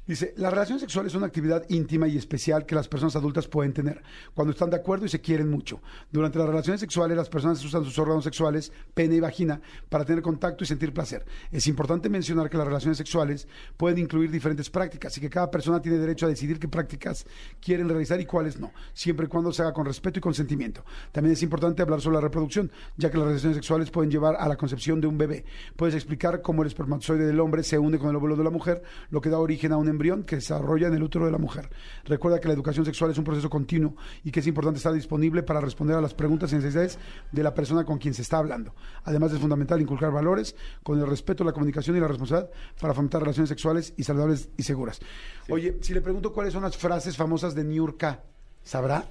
Dice, 0.07 0.35
la 0.37 0.51
relación 0.51 0.79
sexual 0.79 1.07
es 1.07 1.15
una 1.15 1.25
actividad 1.25 1.65
íntima 1.71 2.07
y 2.07 2.19
especial 2.19 2.67
que 2.67 2.75
las 2.75 2.89
personas 2.89 3.17
adultas 3.17 3.49
pueden 3.49 3.73
tener 3.73 4.03
cuando 4.35 4.53
están 4.53 4.69
de 4.69 4.77
acuerdo 4.77 5.07
y 5.07 5.09
se 5.09 5.23
quieren 5.23 5.49
mucho. 5.49 5.81
Durante 6.13 6.39
las 6.39 6.47
relaciones 6.47 6.81
sexuales, 6.81 7.17
las 7.17 7.31
personas 7.31 7.65
usan 7.65 7.85
sus 7.85 7.99
órganos 7.99 8.23
sexuales, 8.23 8.71
pene 8.93 9.15
y 9.15 9.21
vagina, 9.21 9.63
para 9.89 10.05
tener 10.05 10.23
contacto 10.23 10.63
y 10.63 10.67
sentir 10.67 10.93
placer. 10.93 11.25
Es 11.51 11.67
importante 11.69 12.11
mencionar 12.11 12.51
que 12.51 12.59
las 12.59 12.67
relaciones 12.67 12.99
sexuales 12.99 13.49
pueden 13.79 13.97
incluir 13.97 14.31
diferentes 14.31 14.69
prácticas 14.69 15.17
y 15.17 15.23
que 15.23 15.31
cada 15.31 15.51
persona 15.51 15.81
tiene 15.81 15.97
derecho 15.97 16.27
a 16.27 16.29
decidir 16.29 16.59
qué 16.59 16.69
prácticas 16.69 17.25
quieren 17.63 17.89
realizar 17.89 18.21
y 18.21 18.27
cuáles 18.27 18.61
no, 18.61 18.73
siempre 18.93 19.25
y 19.25 19.29
cuando 19.31 19.55
se 19.55 19.63
haga 19.63 19.73
con 19.73 19.87
respeto 19.87 20.19
y 20.19 20.23
consentimiento. 20.23 20.85
También 21.13 21.33
es 21.33 21.43
importante 21.43 21.81
hablar 21.81 22.03
sobre 22.03 22.17
la 22.17 22.21
reproducción, 22.21 22.71
ya 22.99 23.11
que 23.11 23.17
las 23.17 23.29
relaciones 23.29 23.57
sexuales 23.57 23.91
pueden 23.91 24.11
llevar 24.11 24.37
a 24.39 24.47
la 24.49 24.57
concepción 24.57 25.01
de 25.01 25.07
un 25.07 25.17
bebé. 25.17 25.47
Puedes 25.77 25.95
explicar 25.95 26.43
cómo 26.43 26.61
el 26.61 26.69
espermatozoide 26.69 27.25
del 27.25 27.41
hombre 27.41 27.63
se 27.63 27.79
une 27.79 27.99
con 27.99 28.11
el 28.11 28.17
óvulo 28.17 28.37
de 28.37 28.45
la 28.45 28.51
mujer, 28.51 28.83
lo 29.09 29.23
que 29.23 29.31
da 29.31 29.39
origen 29.39 29.73
a 29.73 29.79
un 29.79 29.94
embrión 29.95 30.23
que 30.25 30.37
se 30.37 30.53
desarrolla 30.53 30.89
en 30.89 30.95
el 30.95 31.03
útero 31.03 31.25
de 31.25 31.33
la 31.33 31.39
mujer. 31.39 31.71
Recuerda 32.05 32.41
que 32.41 32.49
la 32.49 32.55
educación 32.55 32.85
sexual 32.85 33.11
es 33.11 33.19
un 33.19 33.25
proceso 33.25 33.49
continuo 33.49 33.97
y 34.23 34.31
que 34.31 34.41
es 34.41 34.47
importante 34.47 34.77
estar 34.77 34.93
disponible 34.93 35.43
para 35.43 35.61
responder 35.61 35.97
a 35.97 36.01
las 36.01 36.15
preguntas 36.15 36.53
y 36.53 36.57
necesidades 36.57 36.99
de 37.33 37.43
la 37.43 37.55
persona 37.55 37.85
con 37.85 37.99
quien 37.99 38.15
se 38.15 38.23
está 38.23 38.39
hablando. 38.39 38.75
Además 39.05 39.33
es 39.33 39.39
fundamental 39.39 39.81
inculcar 39.81 40.13
valores 40.13 40.55
con 40.83 40.99
el 40.99 41.07
respeto, 41.07 41.45
la 41.45 41.53
comunicación 41.53 41.97
y 41.97 42.01
la 42.01 42.09
responsabilidad 42.09 42.51
para 42.81 42.95
fomentar 42.95 43.23
relaciones 43.23 43.49
sexuales 43.49 43.95
y 43.97 44.05
saludables 44.05 44.49
y 44.57 44.63
seguras. 44.63 45.01
Oye, 45.49 45.79
si 45.81 45.95
le 45.95 46.01
pregunto 46.01 46.33
cuáles 46.33 46.53
son 46.53 46.63
las 46.63 46.77
frases 46.77 47.17
famosas 47.17 47.55
de 47.55 47.65
Niurka, 47.65 48.23
¿sabrá? 48.63 49.07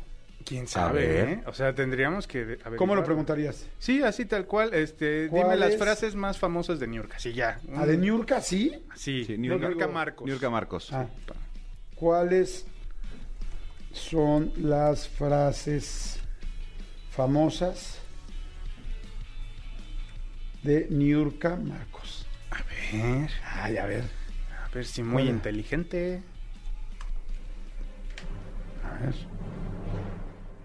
¿Quién 0.46 0.66
A 0.66 0.68
sabe? 0.68 1.08
ver. 1.08 1.30
eh? 1.30 1.44
O 1.46 1.54
sea, 1.54 1.74
tendríamos 1.74 2.28
que... 2.28 2.40
averiguar. 2.42 2.76
¿Cómo 2.78 2.96
lo 2.96 3.04
preguntarías? 3.04 3.68
Sí, 3.80 4.02
así 4.04 4.26
tal 4.26 4.46
cual. 4.46 4.74
Este, 4.74 5.28
dime 5.30 5.42
¿Cuál 5.42 5.60
las 5.60 5.74
es? 5.74 5.78
frases 5.80 6.16
más 6.16 6.38
famosas 6.38 6.80
de 6.80 6.88
New 6.88 7.02
York. 7.02 7.14
Así 7.16 7.34
ya. 7.34 7.60
¿A 7.76 7.86
de 7.86 7.98
Niurka 7.98 8.42
sí? 8.42 8.84
Sí, 8.96 9.26
Sí, 9.26 9.38
New 9.38 9.58
Niurka- 9.58 9.88
Marcos. 9.90 10.26
Niurka 10.28 10.50
Marcos. 10.50 10.92
Ah. 10.94 11.08
¿Cuáles 11.96 12.66
son 13.92 14.52
las 14.58 15.08
frases 15.08 16.20
famosas 17.12 18.00
de 20.64 20.88
Niurka 20.90 21.56
Marcos? 21.56 22.26
A 22.52 22.58
ver, 22.64 23.30
Ay, 23.54 23.78
a 23.78 23.86
ver, 23.86 24.04
a 24.64 24.70
ver 24.74 24.86
si 24.86 25.04
muy 25.04 25.24
Hola. 25.24 25.32
inteligente. 25.32 26.22
a 28.84 29.04
ver. 29.06 29.16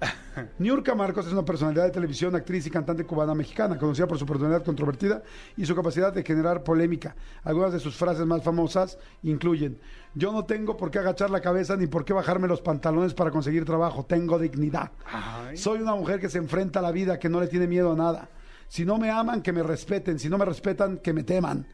Niurka 0.59 0.95
Marcos 0.95 1.27
es 1.27 1.33
una 1.33 1.45
personalidad 1.45 1.85
de 1.85 1.91
televisión, 1.91 2.35
actriz 2.35 2.67
y 2.67 2.71
cantante 2.71 3.05
cubana 3.05 3.35
mexicana, 3.35 3.79
conocida 3.79 4.07
por 4.07 4.19
su 4.19 4.27
personalidad 4.27 4.65
controvertida 4.65 5.23
y 5.57 5.67
su 5.67 5.75
capacidad 5.75 6.13
de 6.13 6.23
generar 6.23 6.63
polémica. 6.63 7.17
Algunas 7.45 7.73
de 7.73 7.81
sus 7.81 7.97
frases 7.97 8.27
más 8.27 8.43
famosas 8.43 8.99
incluyen: 9.23 9.79
Yo 10.15 10.33
no 10.33 10.45
tengo 10.45 10.77
por 10.77 10.91
qué 10.91 10.99
agachar 10.99 11.31
la 11.31 11.41
cabeza 11.41 11.77
ni 11.77 11.87
por 11.87 12.05
qué 12.05 12.13
bajarme 12.13 12.49
los 12.49 12.61
pantalones 12.61 13.15
para 13.15 13.31
conseguir 13.31 13.65
trabajo, 13.65 14.05
tengo 14.05 14.39
dignidad. 14.39 14.93
Ay. 15.07 15.57
Soy 15.57 15.81
una 15.81 15.95
mujer 15.95 16.21
que 16.21 16.29
se 16.29 16.39
enfrenta 16.39 16.79
a 16.79 16.83
la 16.83 16.93
vida, 16.93 17.19
que 17.19 17.29
no 17.29 17.41
le 17.41 17.49
tiene 17.49 17.67
miedo 17.67 17.93
a 17.93 17.97
nada. 17.97 18.29
Si 18.69 18.85
no 18.85 18.99
me 18.99 19.11
aman, 19.11 19.43
que 19.43 19.53
me 19.53 19.63
respeten. 19.63 20.19
Si 20.19 20.29
no 20.29 20.39
me 20.39 20.45
respetan, 20.45 20.99
que 20.99 21.13
me 21.13 21.25
teman. 21.25 21.67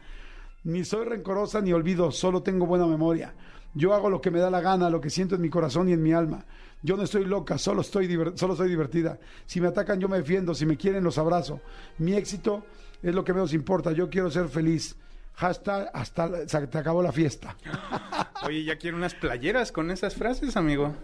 Ni 0.65 0.85
soy 0.85 1.05
rencorosa 1.05 1.61
ni 1.61 1.73
olvido, 1.73 2.11
solo 2.11 2.43
tengo 2.43 2.67
buena 2.67 2.87
memoria. 2.87 3.35
Yo 3.75 3.93
hago 3.93 4.09
lo 4.09 4.21
que 4.21 4.31
me 4.31 4.39
da 4.39 4.51
la 4.51 4.61
gana, 4.61 4.89
lo 4.89 5.01
que 5.01 5.11
siento 5.11 5.35
en 5.35 5.43
mi 5.43 5.51
corazón 5.51 5.89
y 5.89 5.93
en 5.93 6.03
mi 6.03 6.13
alma. 6.13 6.45
Yo 6.85 6.97
no 6.99 7.03
estoy 7.03 7.25
loca, 7.25 7.57
solo, 7.57 7.81
estoy 7.81 8.07
solo 8.37 8.55
soy 8.55 8.69
divertida. 8.69 9.19
Si 9.47 9.59
me 9.59 9.69
atacan, 9.69 9.99
yo 9.99 10.09
me 10.09 10.19
defiendo. 10.19 10.55
Si 10.55 10.67
me 10.67 10.77
quieren, 10.77 11.03
los 11.03 11.17
abrazo. 11.17 11.61
Mi 11.97 12.13
éxito 12.15 12.63
es 13.03 13.15
lo 13.15 13.25
que 13.25 13.33
menos 13.33 13.55
importa. 13.55 13.91
Yo 13.93 14.11
quiero 14.11 14.31
ser 14.31 14.49
feliz. 14.49 14.95
Hashtag 15.37 15.91
hasta 15.95 16.29
la- 16.29 16.47
se 16.47 16.67
te 16.67 16.79
acabó 16.79 17.03
la 17.03 17.11
fiesta. 17.11 17.57
Oye, 18.47 18.65
ya 18.65 18.77
quiero 18.77 18.99
unas 18.99 19.15
playeras 19.15 19.73
con 19.73 19.91
esas 19.91 20.15
frases, 20.15 20.57
amigo. 20.59 20.95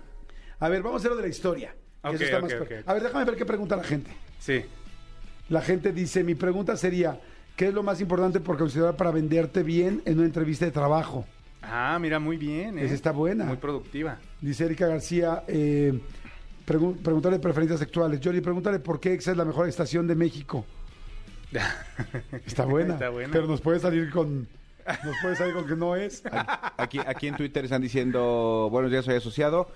A 0.58 0.68
ver, 0.68 0.82
vamos 0.82 0.98
a 0.98 1.00
hacer 1.00 1.10
lo 1.12 1.16
de 1.16 1.22
la 1.22 1.28
historia. 1.28 1.74
eso 2.04 2.24
está 2.24 2.40
más. 2.40 2.52
A 2.86 2.92
ver, 2.92 3.02
déjame 3.02 3.24
ver 3.24 3.36
qué 3.36 3.46
pregunta 3.46 3.74
la 3.74 3.82
gente. 3.84 4.10
Sí. 4.38 4.62
La 5.48 5.62
gente 5.62 5.92
dice, 5.92 6.22
mi 6.22 6.34
pregunta 6.34 6.76
sería, 6.76 7.18
¿qué 7.56 7.68
es 7.68 7.74
lo 7.74 7.82
más 7.82 8.00
importante 8.02 8.38
por 8.38 8.58
considerar 8.58 8.96
para 8.96 9.10
venderte 9.10 9.62
bien 9.62 10.02
en 10.04 10.18
una 10.18 10.26
entrevista 10.26 10.66
de 10.66 10.70
trabajo? 10.72 11.24
Ah, 11.62 11.98
mira, 12.00 12.18
muy 12.18 12.36
bien. 12.36 12.78
¿eh? 12.78 12.84
Esa 12.84 12.94
está 12.94 13.12
buena. 13.12 13.44
Muy 13.44 13.56
productiva. 13.58 14.18
Dice 14.40 14.64
Erika 14.64 14.86
García, 14.86 15.44
eh, 15.46 15.98
pregu- 16.66 16.96
preguntarle 17.02 17.38
preferencias 17.38 17.78
sexuales. 17.80 18.20
Jordi, 18.22 18.40
pregúntale 18.40 18.78
por 18.78 18.98
qué 19.00 19.12
EXA 19.12 19.32
es 19.32 19.36
la 19.36 19.44
mejor 19.44 19.68
estación 19.68 20.06
de 20.06 20.14
México. 20.14 20.64
Está 22.46 22.64
buena. 22.64 22.94
Está 22.94 23.10
buena. 23.10 23.32
Pero 23.32 23.46
nos 23.46 23.60
puede 23.60 23.80
salir 23.80 24.10
con... 24.10 24.48
Nos 25.04 25.16
puede 25.22 25.36
salir 25.36 25.54
con 25.54 25.66
que 25.66 25.76
no 25.76 25.94
es. 25.94 26.22
Aquí, 26.76 26.98
aquí 27.04 27.28
en 27.28 27.36
Twitter 27.36 27.64
están 27.64 27.82
diciendo, 27.82 28.68
buenos 28.70 28.90
días, 28.90 29.04
soy 29.04 29.14
asociado. 29.16 29.70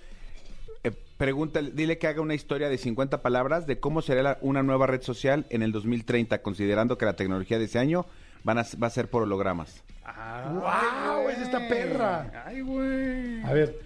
Eh, 0.82 0.90
pregúntale, 1.18 1.70
dile 1.72 1.98
que 1.98 2.06
haga 2.08 2.20
una 2.20 2.34
historia 2.34 2.68
de 2.68 2.78
50 2.78 3.22
palabras 3.22 3.66
de 3.66 3.78
cómo 3.78 4.02
será 4.02 4.22
la- 4.22 4.38
una 4.40 4.62
nueva 4.62 4.86
red 4.86 5.02
social 5.02 5.46
en 5.50 5.62
el 5.62 5.70
2030, 5.72 6.42
considerando 6.42 6.96
que 6.98 7.04
la 7.04 7.14
tecnología 7.14 7.58
de 7.58 7.64
ese 7.66 7.78
año 7.78 8.06
van 8.44 8.58
a, 8.58 8.66
va 8.82 8.86
a 8.86 8.90
ser 8.90 9.08
por 9.10 9.22
hologramas. 9.22 9.82
Ah, 10.04 10.50
¡Guau! 10.52 11.28
¡Esa 11.30 11.42
está 11.42 11.68
perra! 11.68 12.44
Ay, 12.46 12.60
güey. 12.60 13.42
A 13.42 13.52
ver, 13.52 13.78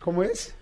¿cómo 0.00 0.22
es? 0.22 0.54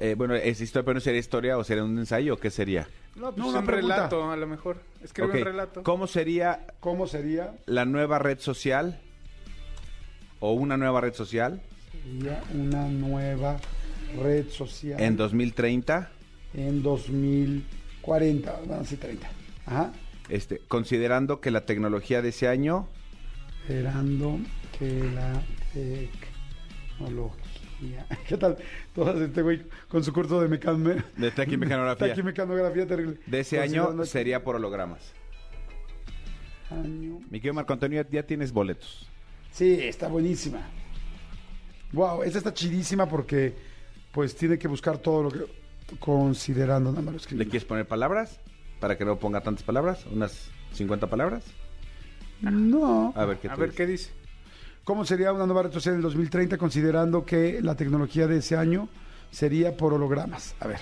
Eh, 0.00 0.14
bueno, 0.16 0.34
¿es 0.34 0.60
historia, 0.60 0.84
pero 0.84 0.94
no 0.94 1.00
sería 1.00 1.20
historia 1.20 1.56
o 1.56 1.62
sería 1.64 1.84
un 1.84 1.96
ensayo 1.98 2.34
o 2.34 2.36
qué 2.36 2.50
sería? 2.50 2.88
No, 3.14 3.32
pues 3.32 3.36
No, 3.46 3.58
un 3.58 3.64
pregunta. 3.64 3.94
relato, 3.96 4.30
a 4.30 4.36
lo 4.36 4.46
mejor. 4.48 4.78
Escribe 5.02 5.28
Ok, 5.28 5.34
un 5.36 5.44
relato. 5.44 5.82
¿Cómo 5.84 6.06
sería 6.08 6.66
¿Cómo 6.80 7.06
sería? 7.06 7.54
la 7.66 7.84
nueva 7.84 8.18
red 8.18 8.40
social 8.40 8.98
o 10.40 10.52
una 10.52 10.76
nueva 10.76 11.00
red 11.00 11.14
social 11.14 11.60
Sería 11.92 12.42
una 12.52 12.88
nueva 12.88 13.56
red 14.20 14.48
social 14.48 15.00
en 15.00 15.16
2030? 15.16 16.10
en 16.54 16.82
2040, 16.82 18.60
bueno, 18.66 18.84
sí, 18.84 18.96
30. 18.96 19.28
Ajá. 19.66 19.92
Este, 20.28 20.60
considerando 20.68 21.40
que 21.40 21.50
la 21.50 21.66
tecnología 21.66 22.22
de 22.22 22.30
ese 22.30 22.48
año 22.48 22.88
Esperando 23.66 24.38
que 24.78 25.04
la 25.14 25.42
tecnología. 26.98 28.06
¿Qué 28.28 28.36
tal? 28.36 28.58
Todas 28.94 29.20
este 29.20 29.40
güey 29.42 29.62
con 29.88 30.04
su 30.04 30.12
curso 30.12 30.40
de 30.40 30.48
mecan... 30.48 30.84
de 30.84 31.30
taquimecanografía 31.30 32.08
taquimecanografía 32.14 32.86
terrible. 32.86 33.18
de 33.26 33.40
ese 33.40 33.58
año 33.60 33.84
Considerando 33.84 34.04
sería 34.06 34.44
por 34.44 34.56
hologramas. 34.56 35.12
año. 36.70 37.20
Mi 37.30 37.38
querido 37.40 37.54
Marco 37.54 37.72
Antonio, 37.72 38.04
ya, 38.10 38.22
tienes 38.22 38.52
boletos. 38.52 39.08
Sí, 39.50 39.78
está 39.80 40.08
buenísima. 40.08 40.60
Wow, 41.92 42.22
esta 42.22 42.38
está 42.38 42.52
chidísima 42.52 43.08
porque 43.08 43.54
pues 44.12 44.34
tiene 44.36 44.58
que 44.58 44.68
buscar 44.68 44.98
todo 44.98 45.22
lo 45.24 45.30
que 45.30 45.46
considerando 46.00 46.90
nada 46.90 47.10
más. 47.12 47.30
¿Le 47.32 47.44
quieres 47.44 47.64
poner 47.64 47.86
palabras? 47.86 48.40
Para 48.84 48.98
que 48.98 49.06
no 49.06 49.18
ponga 49.18 49.40
tantas 49.40 49.64
palabras, 49.64 50.04
unas 50.12 50.50
50 50.74 51.06
palabras. 51.08 51.42
No. 52.42 53.14
A 53.16 53.24
ver 53.24 53.38
qué 53.38 53.48
A 53.48 53.56
ver 53.56 53.70
dices. 53.70 53.76
qué 53.78 53.86
dice. 53.86 54.10
¿Cómo 54.84 55.06
sería 55.06 55.32
una 55.32 55.46
nueva 55.46 55.62
red 55.62 55.72
social 55.72 55.94
en 55.94 56.00
el 56.00 56.02
2030 56.02 56.58
considerando 56.58 57.24
que 57.24 57.62
la 57.62 57.76
tecnología 57.76 58.26
de 58.26 58.36
ese 58.36 58.58
año 58.58 58.90
sería 59.30 59.74
por 59.74 59.94
hologramas? 59.94 60.54
A 60.60 60.66
ver. 60.66 60.80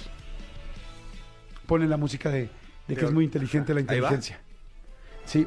Ponen 1.68 1.90
la 1.90 1.96
música 1.96 2.28
de, 2.28 2.50
de 2.88 2.94
que 2.96 3.02
De 3.02 3.06
es 3.06 3.12
muy 3.12 3.22
inteligente 3.24 3.72
la 3.72 3.82
inteligencia. 3.82 4.40
Sí. 5.24 5.46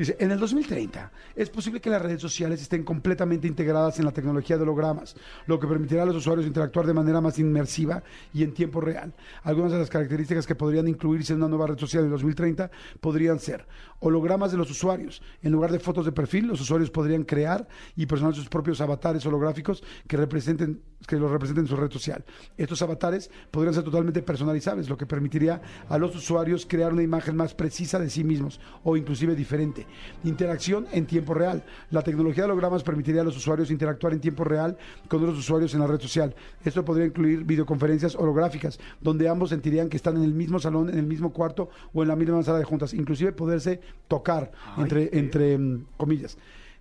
Dice, 0.00 0.16
en 0.18 0.30
el 0.30 0.38
2030 0.38 1.12
es 1.36 1.50
posible 1.50 1.78
que 1.78 1.90
las 1.90 2.00
redes 2.00 2.22
sociales 2.22 2.62
estén 2.62 2.84
completamente 2.84 3.46
integradas 3.46 3.98
en 3.98 4.06
la 4.06 4.12
tecnología 4.12 4.56
de 4.56 4.62
hologramas, 4.62 5.14
lo 5.44 5.60
que 5.60 5.66
permitirá 5.66 6.04
a 6.04 6.06
los 6.06 6.16
usuarios 6.16 6.46
interactuar 6.46 6.86
de 6.86 6.94
manera 6.94 7.20
más 7.20 7.38
inmersiva 7.38 8.02
y 8.32 8.42
en 8.42 8.54
tiempo 8.54 8.80
real. 8.80 9.12
Algunas 9.42 9.72
de 9.72 9.78
las 9.78 9.90
características 9.90 10.46
que 10.46 10.54
podrían 10.54 10.88
incluirse 10.88 11.34
en 11.34 11.40
una 11.40 11.48
nueva 11.48 11.66
red 11.66 11.78
social 11.78 12.04
en 12.04 12.10
2030 12.12 12.70
podrían 12.98 13.38
ser 13.40 13.66
hologramas 13.98 14.52
de 14.52 14.56
los 14.56 14.70
usuarios. 14.70 15.20
En 15.42 15.52
lugar 15.52 15.70
de 15.70 15.78
fotos 15.78 16.06
de 16.06 16.12
perfil, 16.12 16.46
los 16.46 16.62
usuarios 16.62 16.90
podrían 16.90 17.24
crear 17.24 17.68
y 17.94 18.06
personalizar 18.06 18.40
sus 18.40 18.48
propios 18.48 18.80
avatares 18.80 19.26
holográficos 19.26 19.84
que 20.08 20.16
representen 20.16 20.80
que 21.06 21.16
los 21.16 21.30
representen 21.30 21.64
en 21.64 21.68
su 21.68 21.76
red 21.76 21.90
social. 21.90 22.24
Estos 22.56 22.82
avatares 22.82 23.30
podrían 23.50 23.74
ser 23.74 23.84
totalmente 23.84 24.22
personalizables, 24.22 24.88
lo 24.88 24.96
que 24.96 25.06
permitiría 25.06 25.60
a 25.88 25.98
los 25.98 26.14
usuarios 26.14 26.66
crear 26.66 26.92
una 26.92 27.02
imagen 27.02 27.36
más 27.36 27.54
precisa 27.54 27.98
de 27.98 28.10
sí 28.10 28.24
mismos 28.24 28.60
o 28.84 28.96
inclusive 28.96 29.34
diferente. 29.34 29.86
Interacción 30.24 30.86
en 30.92 31.06
tiempo 31.06 31.34
real. 31.34 31.64
La 31.90 32.02
tecnología 32.02 32.44
de 32.44 32.50
hologramas 32.50 32.82
permitiría 32.82 33.22
a 33.22 33.24
los 33.24 33.36
usuarios 33.36 33.70
interactuar 33.70 34.12
en 34.12 34.20
tiempo 34.20 34.44
real 34.44 34.76
con 35.08 35.22
otros 35.22 35.38
usuarios 35.38 35.74
en 35.74 35.80
la 35.80 35.86
red 35.86 36.00
social. 36.00 36.34
Esto 36.64 36.84
podría 36.84 37.06
incluir 37.06 37.44
videoconferencias 37.44 38.14
holográficas, 38.14 38.78
donde 39.00 39.28
ambos 39.28 39.50
sentirían 39.50 39.88
que 39.88 39.96
están 39.96 40.16
en 40.16 40.24
el 40.24 40.34
mismo 40.34 40.58
salón, 40.58 40.90
en 40.90 40.98
el 40.98 41.06
mismo 41.06 41.32
cuarto 41.32 41.70
o 41.92 42.02
en 42.02 42.08
la 42.08 42.16
misma 42.16 42.42
sala 42.42 42.58
de 42.58 42.64
juntas, 42.64 42.94
inclusive 42.94 43.32
poderse 43.32 43.80
tocar 44.08 44.52
entre, 44.76 45.10
entre 45.12 45.58
mm, 45.58 45.86
comillas. 45.96 46.36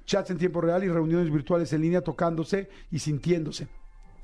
Chats 0.05 0.31
en 0.31 0.37
tiempo 0.37 0.61
real 0.61 0.83
y 0.83 0.89
reuniones 0.89 1.31
virtuales 1.31 1.71
en 1.73 1.81
línea 1.81 2.01
tocándose 2.01 2.69
y 2.91 2.99
sintiéndose. 2.99 3.67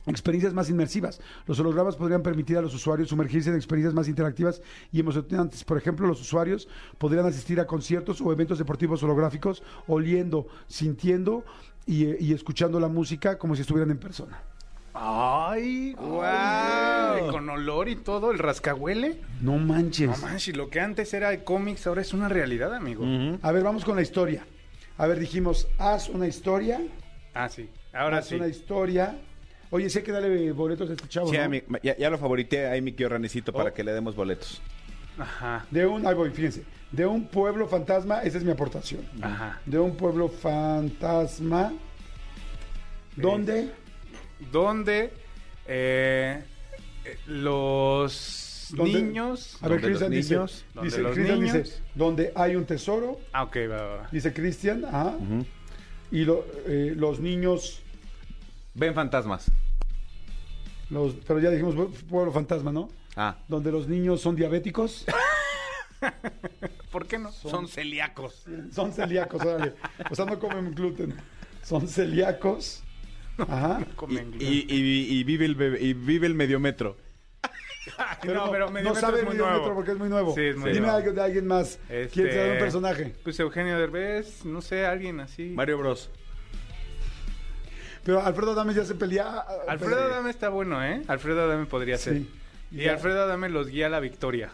Experiencias 0.08 0.54
más 0.54 0.70
inmersivas. 0.70 1.20
Los 1.48 1.60
hologramas 1.60 1.96
podrían 1.96 2.22
permitir 2.22 2.58
a 2.58 2.62
los 2.62 2.74
usuarios 2.74 3.10
sumergirse 3.10 3.50
en 3.50 3.56
experiencias 3.56 3.94
más 3.94 4.08
interactivas 4.08 4.62
y 4.92 5.00
emocionantes. 5.00 5.64
Por 5.64 5.78
ejemplo, 5.78 6.08
los 6.08 6.22
usuarios 6.22 6.68
podrían 6.98 7.26
asistir 7.26 7.60
a 7.60 7.68
conciertos 7.68 8.22
o 8.22 8.32
eventos 8.32 8.58
deportivos 8.58 9.02
holográficos, 9.04 9.64
oliendo, 9.88 10.48
sintiendo 10.68 11.44
y, 11.86 12.24
y 12.24 12.34
escuchando 12.34 12.80
la 12.80 12.88
música 12.88 13.38
como 13.38 13.56
si 13.56 13.62
estuvieran 13.62 13.92
en 13.92 13.98
persona. 13.98 14.42
¡Ay! 14.98 15.94
¡Wow! 15.96 17.30
Con 17.30 17.50
olor 17.50 17.90
y 17.90 17.98
todo, 17.98 18.32
el 18.32 18.40
rascahuele. 18.40 19.20
No 19.42 19.58
manches. 19.58 20.08
No 20.10 20.18
manches, 20.18 20.56
lo 20.56 20.70
que 20.70 20.80
antes 20.80 21.14
era 21.14 21.32
de 21.32 21.44
cómics 21.44 21.86
ahora 21.86 22.02
es 22.02 22.14
una 22.14 22.30
realidad, 22.30 22.74
amigo. 22.74 23.04
A 23.42 23.52
ver, 23.52 23.64
vamos 23.64 23.84
con 23.84 23.98
la 23.98 24.02
historia. 24.02 24.46
A 24.98 25.08
ver, 25.08 25.20
dijimos, 25.20 25.68
haz 25.78 26.08
una 26.08 26.28
historia. 26.28 26.82
Ah, 27.34 27.50
sí. 27.50 27.70
Ahora 27.92 28.20
haz 28.20 28.28
sí. 28.28 28.36
una 28.36 28.48
historia. 28.48 29.20
Oye, 29.76 29.90
sé 29.90 30.04
que 30.04 30.14
dale 30.14 30.54
boletos 30.54 30.90
a 30.90 30.94
este 30.94 31.06
chavo, 31.10 31.30
Sí, 31.30 31.36
¿no? 31.36 31.44
a 31.44 31.50
mi- 31.50 31.62
ya, 31.84 31.98
ya 31.98 32.10
lo 32.10 32.18
favorité 32.18 32.68
ahí 32.68 32.82
mi 32.82 32.94
tío 32.94 33.10
Ranecito 33.10 33.52
para 33.52 33.72
Oh. 33.72 33.74
que 33.74 33.84
le 33.84 33.92
demos 33.92 34.16
boletos. 34.16 34.62
Ajá. 35.18 35.66
De 35.70 35.86
un, 35.86 36.08
ahí 36.08 36.14
voy, 36.16 36.30
fíjense. 36.30 36.64
De 36.94 37.06
un 37.06 37.28
pueblo 37.28 37.68
fantasma, 37.68 38.22
esa 38.22 38.38
es 38.38 38.46
mi 38.46 38.52
aportación. 38.52 39.02
Ajá. 39.22 39.60
De 39.66 39.78
un 39.78 39.98
pueblo 39.98 40.30
fantasma. 40.30 41.74
¿Dónde? 43.18 43.70
Donde 44.50 45.12
eh, 45.68 46.42
eh, 47.04 47.18
los 47.28 48.70
¿Dónde? 48.78 49.02
niños. 49.02 49.58
A 49.62 49.68
ver, 49.68 49.82
¿Dónde 49.82 49.90
los 49.90 50.00
Cristian 50.00 50.12
dice, 50.12 50.34
niños? 50.36 50.66
¿Dónde 50.74 50.90
dice, 50.90 51.02
los 51.02 51.12
Cristian 51.16 51.40
niños? 51.42 51.54
dice, 51.64 51.82
donde 51.96 52.32
hay 52.34 52.56
un 52.56 52.64
tesoro, 52.66 53.20
Ah, 53.34 53.44
ok, 53.44 53.58
va, 53.70 53.76
va, 53.76 53.96
va. 53.98 54.10
dice 54.10 54.32
Cristian, 54.32 54.86
ajá. 54.86 55.16
Y 56.12 56.24
lo- 56.24 56.46
eh, 56.66 56.94
los 56.96 57.20
niños, 57.20 57.82
Ven 58.78 58.94
fantasmas. 58.94 59.50
Los, 60.90 61.16
pero 61.28 61.40
ya 61.40 61.50
dijimos 61.50 61.76
pueblo 62.10 62.32
fantasma, 62.32 62.72
¿no? 62.72 62.90
Ah, 63.16 63.38
Donde 63.48 63.72
los 63.72 63.88
niños 63.88 64.22
son 64.22 64.36
diabéticos, 64.36 65.06
¿Por 66.92 67.08
qué 67.08 67.18
no? 67.18 67.32
son 67.32 67.68
celíacos. 67.68 68.46
son 68.72 68.94
celíacos, 68.94 69.42
órale. 69.42 69.74
O 70.10 70.16
sea, 70.16 70.26
no 70.26 70.40
comen 70.40 70.74
gluten. 70.76 71.16
Son 71.64 71.88
celíacos. 71.88 72.84
Ajá. 73.38 73.86
Comen 73.96 74.32
gluten. 74.32 74.48
Y, 74.48 74.66
y- 74.74 75.20
y 75.20 75.24
vive 75.24 75.46
el 75.46 75.58
bebé- 75.58 75.82
y 75.82 75.94
vive 75.94 76.28
el 76.28 76.36
mediometro. 76.36 76.98
no, 78.26 78.52
pero 78.52 78.70
no 78.70 78.96
sabe 78.96 79.16
es 79.18 79.20
el 79.22 79.26
muy 79.26 79.34
Mediometro 79.36 79.60
nuevo. 79.62 79.76
porque 79.76 79.92
es 79.92 79.98
muy 79.98 80.10
nuevo. 80.10 80.34
Sí, 80.36 80.42
es 80.42 80.58
muy 80.58 80.72
Dime 80.72 80.88
nuevo. 80.88 80.98
algo 80.98 81.12
de 81.14 81.22
alguien 81.22 81.48
más. 81.48 81.80
Este, 81.90 82.10
¿Quién 82.10 82.30
te 82.30 82.36
da 82.48 82.54
un 82.54 82.60
personaje? 82.60 83.16
Pues 83.24 83.40
Eugenio 83.40 83.78
Derbez, 83.78 84.46
no 84.46 84.62
sé, 84.62 84.86
alguien 84.86 85.20
así. 85.20 85.52
Mario 85.56 85.78
Bros. 85.80 86.10
Pero 88.06 88.22
Alfredo 88.24 88.52
Adame 88.52 88.74
ya 88.74 88.86
se 88.86 88.96
pelea. 88.96 89.44
Alfredo 89.68 89.98
Adame 90.06 90.30
está 90.30 90.48
bueno, 90.50 90.82
¿eh? 90.86 91.02
Alfredo 91.08 91.44
Adame 91.44 91.66
podría 91.66 91.98
ser. 91.98 92.14
Sí. 92.20 92.30
Y 92.72 92.78
Ya. 92.84 92.94
Alfredo 92.94 93.24
Adame 93.24 93.50
los 93.50 93.68
guía 93.68 93.88
a 93.88 93.90
la 93.90 94.00
victoria. 94.00 94.52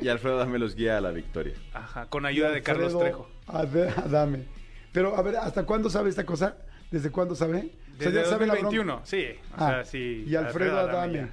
Y 0.00 0.08
Alfredo 0.08 0.36
Dame 0.38 0.58
los 0.58 0.74
guía 0.74 0.98
a 0.98 1.00
la 1.00 1.10
victoria. 1.12 1.54
Ajá, 1.72 2.06
con 2.06 2.26
ayuda 2.26 2.50
de 2.50 2.62
Carlos 2.62 2.92
Alfredo 2.94 3.28
Trejo. 3.46 4.00
Adame. 4.04 4.44
Pero, 4.92 5.16
a 5.16 5.22
ver, 5.22 5.36
¿hasta 5.36 5.64
cuándo 5.64 5.88
sabe 5.90 6.10
esta 6.10 6.24
cosa? 6.26 6.56
¿Desde 6.90 7.10
cuándo 7.10 7.34
sabe? 7.34 7.58
O 7.58 8.00
sea, 8.02 8.10
Desde 8.10 8.22
ya 8.22 8.24
sabe 8.28 8.46
la 8.46 8.54
bronca. 8.54 8.66
2021, 8.76 9.00
sí. 9.04 9.26
O 9.52 9.54
Ah, 9.56 9.68
sea, 9.70 9.84
sí. 9.84 10.24
y 10.26 10.34
Alfredo 10.34 10.78
Adame, 10.78 11.14
ya. 11.14 11.28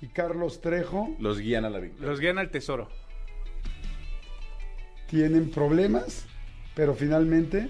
y 0.00 0.06
Carlos 0.08 0.60
Trejo 0.60 1.14
Los 1.18 1.38
guían 1.40 1.64
a 1.64 1.70
la 1.70 1.78
victoria. 1.80 2.08
Los 2.08 2.20
guían 2.20 2.38
al 2.38 2.50
tesoro. 2.50 2.88
tienen 5.08 5.50
problemas, 5.50 6.24
pero 6.74 6.94
finalmente... 6.94 7.68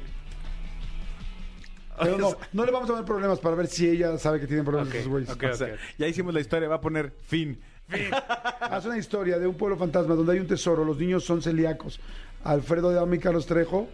Pero 2.00 2.18
no, 2.18 2.36
no 2.52 2.64
le 2.64 2.72
vamos 2.72 2.88
a 2.90 2.94
dar 2.94 3.04
problemas 3.04 3.38
para 3.38 3.56
ver 3.56 3.66
si 3.66 3.88
ella 3.88 4.16
sabe 4.18 4.40
que 4.40 4.46
tienen 4.46 4.64
problemas 4.64 4.88
Ok, 4.88 4.94
esos 4.94 5.08
güeyes. 5.08 5.30
ok. 5.30 5.44
O 5.52 5.54
sea, 5.54 5.76
ya 5.98 6.06
hicimos 6.06 6.34
la 6.34 6.40
historia, 6.40 6.68
va 6.68 6.76
a 6.76 6.80
poner 6.80 7.12
fin. 7.26 7.60
Haz 8.60 8.86
una 8.86 8.98
historia 8.98 9.38
de 9.38 9.46
un 9.46 9.54
pueblo 9.56 9.76
fantasma 9.76 10.14
donde 10.14 10.32
hay 10.32 10.38
un 10.38 10.46
tesoro, 10.46 10.84
los 10.84 10.98
niños 10.98 11.24
son 11.24 11.42
celíacos. 11.42 12.00
Alfredo 12.44 12.88
Adame 12.90 13.16
y 13.16 13.18
Carlos 13.18 13.46
Trejo 13.46 13.88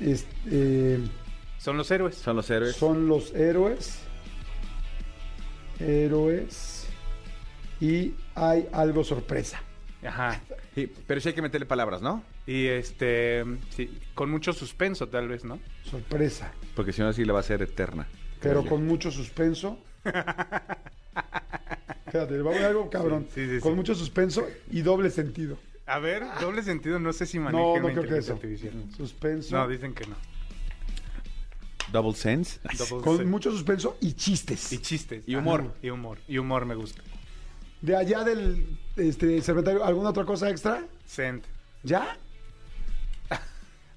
este, 0.00 0.98
Son 1.58 1.76
los 1.76 1.90
héroes. 1.90 2.16
Son 2.16 2.36
los 2.36 2.50
héroes. 2.50 2.76
son 2.76 3.08
los 3.08 3.34
héroes. 3.34 4.00
Héroes. 5.78 6.86
Y 7.80 8.14
hay 8.34 8.68
algo 8.72 9.04
sorpresa. 9.04 9.60
Ajá. 10.04 10.40
Sí, 10.74 10.92
pero 11.06 11.20
sí 11.20 11.28
hay 11.28 11.34
que 11.34 11.42
meterle 11.42 11.66
palabras, 11.66 12.00
¿no? 12.02 12.22
Y 12.46 12.66
este, 12.66 13.44
sí, 13.70 13.98
con 14.14 14.30
mucho 14.30 14.52
suspenso 14.52 15.08
tal 15.08 15.28
vez, 15.28 15.44
¿no? 15.44 15.58
Sorpresa. 15.82 16.52
Porque 16.74 16.92
si 16.92 17.00
no, 17.02 17.08
así 17.08 17.24
la 17.24 17.32
va 17.32 17.40
a 17.40 17.42
ser 17.42 17.62
eterna. 17.62 18.06
Pero 18.40 18.64
con 18.64 18.86
mucho 18.86 19.10
suspenso. 19.10 19.78
Fíjate, 22.06 22.34
le 22.34 22.42
va 22.42 22.50
a 22.50 22.54
poner 22.54 22.68
algo 22.68 22.88
cabrón. 22.90 23.26
Sí, 23.34 23.46
sí, 23.46 23.56
sí, 23.56 23.60
con 23.60 23.72
sí. 23.72 23.76
mucho 23.76 23.94
suspenso 23.94 24.46
y 24.70 24.82
doble 24.82 25.10
sentido. 25.10 25.58
A 25.86 25.98
ver, 25.98 26.22
doble 26.40 26.62
sentido, 26.62 26.98
no 26.98 27.12
sé 27.12 27.26
si 27.26 27.38
manejen 27.38 27.60
No, 27.66 27.78
no 27.80 27.88
la 27.88 27.94
creo 27.94 28.08
que 28.08 28.18
eso. 28.18 28.34
artificial. 28.34 28.72
Suspenso. 28.96 29.56
No, 29.56 29.68
dicen 29.68 29.94
que 29.94 30.06
no. 30.06 30.16
Double 31.92 32.14
sense. 32.14 32.58
Double 32.78 33.04
con 33.04 33.28
mucho 33.30 33.50
suspenso 33.50 33.96
y 34.00 34.12
chistes. 34.14 34.72
Y 34.72 34.78
chistes. 34.78 35.24
Y 35.26 35.36
humor. 35.36 35.60
Ajá, 35.60 35.72
Y 35.82 35.90
humor. 35.90 36.18
Y 36.26 36.38
humor 36.38 36.64
me 36.66 36.74
gusta. 36.74 37.02
De 37.80 37.94
allá 37.96 38.24
del 38.24 38.78
este, 38.96 39.40
serpentario, 39.42 39.84
¿alguna 39.84 40.10
otra 40.10 40.24
cosa 40.24 40.50
extra? 40.50 40.84
Sent. 41.04 41.44
¿Ya? 41.84 42.18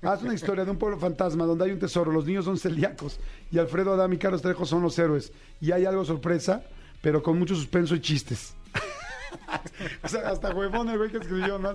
Haz 0.01 0.23
una 0.23 0.33
historia 0.33 0.63
de 0.63 0.71
un 0.71 0.77
pueblo 0.77 0.97
fantasma 0.97 1.45
donde 1.45 1.65
hay 1.65 1.71
un 1.71 1.79
tesoro, 1.79 2.11
los 2.11 2.25
niños 2.25 2.45
son 2.45 2.57
celíacos 2.57 3.19
y 3.51 3.57
Alfredo 3.57 3.93
Adame 3.93 4.15
y 4.15 4.17
Carlos 4.17 4.41
Trejo 4.41 4.65
son 4.65 4.81
los 4.81 4.97
héroes. 4.97 5.33
Y 5.59 5.71
hay 5.73 5.85
algo 5.85 6.05
sorpresa, 6.05 6.63
pero 7.01 7.21
con 7.21 7.37
mucho 7.37 7.53
suspenso 7.55 7.95
y 7.95 7.99
chistes. 7.99 8.55
o 10.03 10.07
sea, 10.07 10.29
hasta 10.29 10.55
huevón 10.55 10.89
el 10.89 10.97
güey 10.97 11.11
que 11.11 11.17
escribió, 11.17 11.59
¿no? 11.59 11.73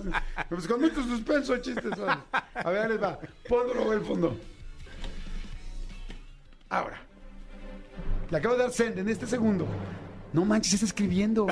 Pues 0.49 0.67
con 0.67 0.81
mucho 0.81 1.03
suspenso 1.03 1.55
y 1.55 1.61
chistes. 1.61 1.93
A 2.55 2.69
ver, 2.71 2.89
les 2.89 3.01
va. 3.01 3.19
Ponlo 3.47 3.75
luego 3.75 3.93
el 3.93 4.01
fondo. 4.01 4.35
Ahora. 6.69 6.99
Le 8.31 8.37
acabo 8.37 8.55
de 8.55 8.63
dar 8.63 8.71
send 8.71 8.97
en 8.97 9.07
este 9.07 9.27
segundo. 9.27 9.67
No 10.33 10.45
manches, 10.45 10.73
está 10.73 10.85
escribiendo. 10.87 11.45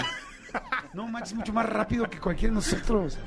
No 0.93 1.07
manches, 1.07 1.36
mucho 1.36 1.53
más 1.53 1.67
rápido 1.67 2.09
que 2.09 2.19
cualquiera 2.19 2.51
de 2.51 2.55
nosotros. 2.55 3.17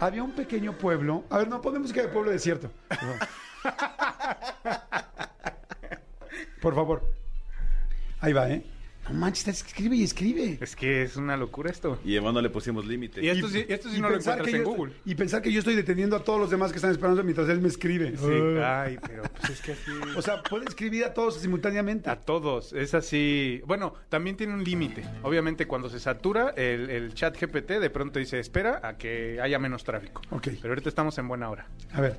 Había 0.00 0.22
un 0.22 0.32
pequeño 0.32 0.78
pueblo. 0.78 1.24
A 1.28 1.38
ver, 1.38 1.48
no, 1.48 1.60
ponemos 1.60 1.82
música 1.82 2.00
de 2.00 2.08
pueblo 2.08 2.30
desierto. 2.30 2.70
Por 6.62 6.74
favor. 6.74 7.02
Ahí 8.20 8.32
va, 8.32 8.50
¿eh? 8.50 8.64
No 9.12 9.18
manches, 9.18 9.48
escribe 9.48 9.96
y 9.96 10.04
escribe. 10.04 10.58
Es 10.60 10.76
que 10.76 11.02
es 11.02 11.16
una 11.16 11.36
locura 11.36 11.70
esto. 11.70 11.98
Y 12.04 12.12
además 12.12 12.34
no 12.34 12.40
le 12.42 12.50
pusimos 12.50 12.86
límite. 12.86 13.22
Y 13.24 13.28
esto 13.28 13.48
sí, 13.48 13.64
esto 13.68 13.88
sí 13.90 14.00
no 14.00 14.08
lo 14.08 14.14
pensar 14.14 14.34
encuentras 14.34 14.50
que 14.50 14.56
en 14.56 14.64
yo 14.64 14.70
Google. 14.76 14.92
estoy- 14.94 15.12
y 15.12 15.14
pensar 15.16 15.42
que 15.42 15.52
yo 15.52 15.58
estoy 15.58 15.74
deteniendo 15.74 16.16
a 16.16 16.22
todos 16.24 16.38
los 16.38 16.50
demás 16.50 16.70
que 16.70 16.76
están 16.76 16.90
esperando 16.92 17.22
mientras 17.24 17.48
él 17.48 17.60
me 17.60 17.68
escribe. 17.68 18.14
Sí. 18.16 18.58
Ay, 18.64 18.98
pero 19.06 19.22
pues 19.24 19.50
es 19.50 19.60
que 19.60 19.72
así. 19.72 19.90
O 20.16 20.22
sea, 20.22 20.42
puede 20.42 20.64
escribir 20.66 21.04
a 21.04 21.12
todos 21.14 21.36
simultáneamente. 21.40 22.08
A 22.08 22.20
todos, 22.20 22.72
es 22.72 22.94
así. 22.94 23.60
Bueno, 23.66 23.94
también 24.08 24.36
tiene 24.36 24.54
un 24.54 24.62
límite. 24.64 25.04
Obviamente, 25.22 25.66
cuando 25.66 25.88
se 25.90 25.98
satura, 25.98 26.50
el, 26.56 26.88
el 26.90 27.14
chat 27.14 27.36
GPT 27.36 27.80
de 27.80 27.90
pronto 27.90 28.18
dice: 28.18 28.38
Espera 28.38 28.80
a 28.82 28.96
que 28.96 29.40
haya 29.40 29.58
menos 29.58 29.82
tráfico. 29.84 30.22
Ok. 30.30 30.48
Pero 30.62 30.68
ahorita 30.72 30.88
estamos 30.88 31.18
en 31.18 31.26
buena 31.28 31.50
hora. 31.50 31.66
A 31.92 32.00
ver, 32.00 32.18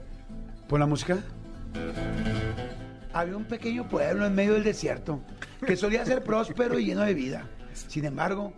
pon 0.67 0.79
la 0.79 0.85
música. 0.87 1.23
Había 3.13 3.35
un 3.35 3.43
pequeño 3.43 3.89
pueblo 3.89 4.25
en 4.25 4.35
medio 4.35 4.53
del 4.53 4.63
desierto 4.63 5.21
que 5.65 5.75
solía 5.75 6.05
ser 6.05 6.23
próspero 6.23 6.79
y 6.79 6.85
lleno 6.85 7.01
de 7.01 7.13
vida. 7.13 7.45
Sin 7.73 8.05
embargo, 8.05 8.53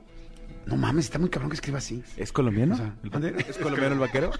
no 0.65 0.77
mames, 0.77 1.05
está 1.05 1.19
muy 1.19 1.29
cabrón 1.29 1.49
que 1.49 1.55
escriba 1.55 1.79
así. 1.79 2.03
¿Es 2.17 2.31
colombiano? 2.31 2.95
¿Es 3.47 3.57
colombiano 3.57 3.93
el 3.95 3.99
vaquero? 3.99 4.31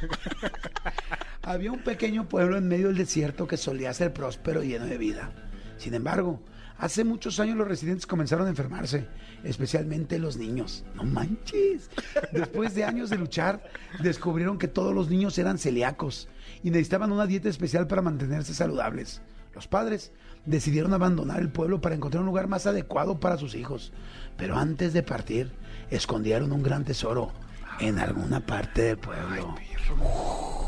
Había 1.41 1.72
un 1.72 1.80
pequeño 1.80 2.30
pueblo 2.30 2.57
en 2.57 2.68
medio 2.68 2.88
del 2.88 2.97
desierto 2.97 3.47
que 3.47 3.57
solía 3.57 3.93
ser 3.93 4.14
próspero 4.14 4.64
y 4.64 4.70
lleno 4.70 4.86
de 4.86 4.97
vida. 4.97 5.32
Sin 5.78 5.95
embargo, 5.95 6.41
hace 6.78 7.03
muchos 7.03 7.39
años 7.39 7.57
los 7.57 7.68
residentes 7.68 8.05
comenzaron 8.05 8.47
a 8.47 8.51
enfermarse, 8.51 9.07
especialmente 9.43 10.20
los 10.20 10.38
niños. 10.38 10.86
No 10.95 11.03
manches. 11.03 11.89
Después 12.32 12.76
de 12.76 12.86
años 12.86 13.09
de 13.09 13.18
luchar, 13.18 13.64
descubrieron 14.01 14.57
que 14.59 14.68
todos 14.68 14.93
los 14.93 15.09
niños 15.09 15.38
eran 15.39 15.57
celíacos 15.57 16.30
y 16.64 16.70
necesitaban 16.70 17.11
una 17.11 17.26
dieta 17.26 17.49
especial 17.49 17.88
para 17.88 18.01
mantenerse 18.01 18.53
saludables. 18.53 19.22
Los 19.54 19.68
padres 19.68 20.12
decidieron 20.45 20.93
abandonar 20.93 21.39
el 21.39 21.49
pueblo 21.49 21.80
para 21.80 21.95
encontrar 21.95 22.22
un 22.22 22.28
lugar 22.28 22.47
más 22.47 22.66
adecuado 22.66 23.20
para 23.20 23.38
sus 23.38 23.56
hijos. 23.56 23.93
Pero 24.38 24.58
antes 24.58 24.93
de 24.93 25.04
partir, 25.04 25.51
escondieron 25.89 26.51
un 26.51 26.64
gran 26.64 26.84
tesoro 26.84 27.32
en 27.80 27.99
alguna 27.99 28.39
parte 28.45 28.82
del 28.84 28.97
pueblo. 28.97 29.56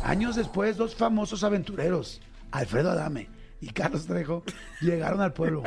Años 0.04 0.36
después, 0.36 0.78
dos 0.78 0.96
famosos 0.96 1.44
aventureros, 1.44 2.22
Alfredo 2.52 2.92
Adame 2.92 3.30
y 3.60 3.70
Carlos 3.70 4.06
Trejo, 4.06 4.44
llegaron 4.82 5.22
al 5.22 5.34
pueblo. 5.34 5.64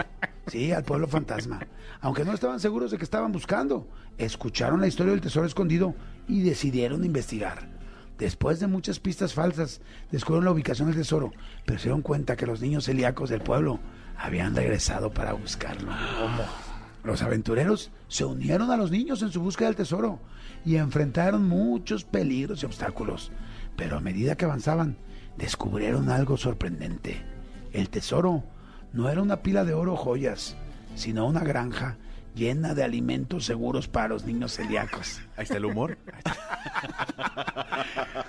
Sí, 0.46 0.72
al 0.72 0.84
pueblo 0.84 1.08
fantasma. 1.08 1.66
Aunque 2.00 2.24
no 2.24 2.32
estaban 2.32 2.60
seguros 2.60 2.90
de 2.90 2.98
que 2.98 3.04
estaban 3.04 3.32
buscando, 3.32 3.88
escucharon 4.16 4.80
la 4.80 4.86
historia 4.86 5.12
del 5.12 5.20
tesoro 5.20 5.46
escondido 5.46 5.94
y 6.28 6.42
decidieron 6.42 7.04
investigar. 7.04 7.77
Después 8.18 8.58
de 8.58 8.66
muchas 8.66 8.98
pistas 8.98 9.32
falsas, 9.32 9.80
descubrieron 10.10 10.44
la 10.44 10.50
ubicación 10.50 10.88
del 10.88 10.96
tesoro, 10.96 11.32
pero 11.64 11.78
se 11.78 11.84
dieron 11.84 12.02
cuenta 12.02 12.36
que 12.36 12.46
los 12.46 12.60
niños 12.60 12.84
celíacos 12.84 13.30
del 13.30 13.40
pueblo 13.40 13.78
habían 14.16 14.56
regresado 14.56 15.12
para 15.12 15.32
buscarlo. 15.34 15.92
Los 17.04 17.22
aventureros 17.22 17.92
se 18.08 18.24
unieron 18.24 18.72
a 18.72 18.76
los 18.76 18.90
niños 18.90 19.22
en 19.22 19.30
su 19.30 19.40
búsqueda 19.40 19.68
del 19.68 19.76
tesoro 19.76 20.18
y 20.64 20.76
enfrentaron 20.76 21.48
muchos 21.48 22.02
peligros 22.02 22.62
y 22.62 22.66
obstáculos. 22.66 23.30
Pero 23.76 23.96
a 23.96 24.00
medida 24.00 24.36
que 24.36 24.44
avanzaban, 24.44 24.96
descubrieron 25.36 26.10
algo 26.10 26.36
sorprendente. 26.36 27.22
El 27.72 27.88
tesoro 27.88 28.42
no 28.92 29.08
era 29.08 29.22
una 29.22 29.42
pila 29.42 29.64
de 29.64 29.74
oro 29.74 29.92
o 29.92 29.96
joyas, 29.96 30.56
sino 30.96 31.24
una 31.26 31.44
granja 31.44 31.96
llena 32.34 32.74
de 32.74 32.84
alimentos 32.84 33.44
seguros 33.44 33.88
para 33.88 34.08
los 34.08 34.24
niños 34.24 34.54
celíacos. 34.54 35.20
Ahí 35.36 35.44
está 35.44 35.56
el 35.56 35.64
humor. 35.64 35.98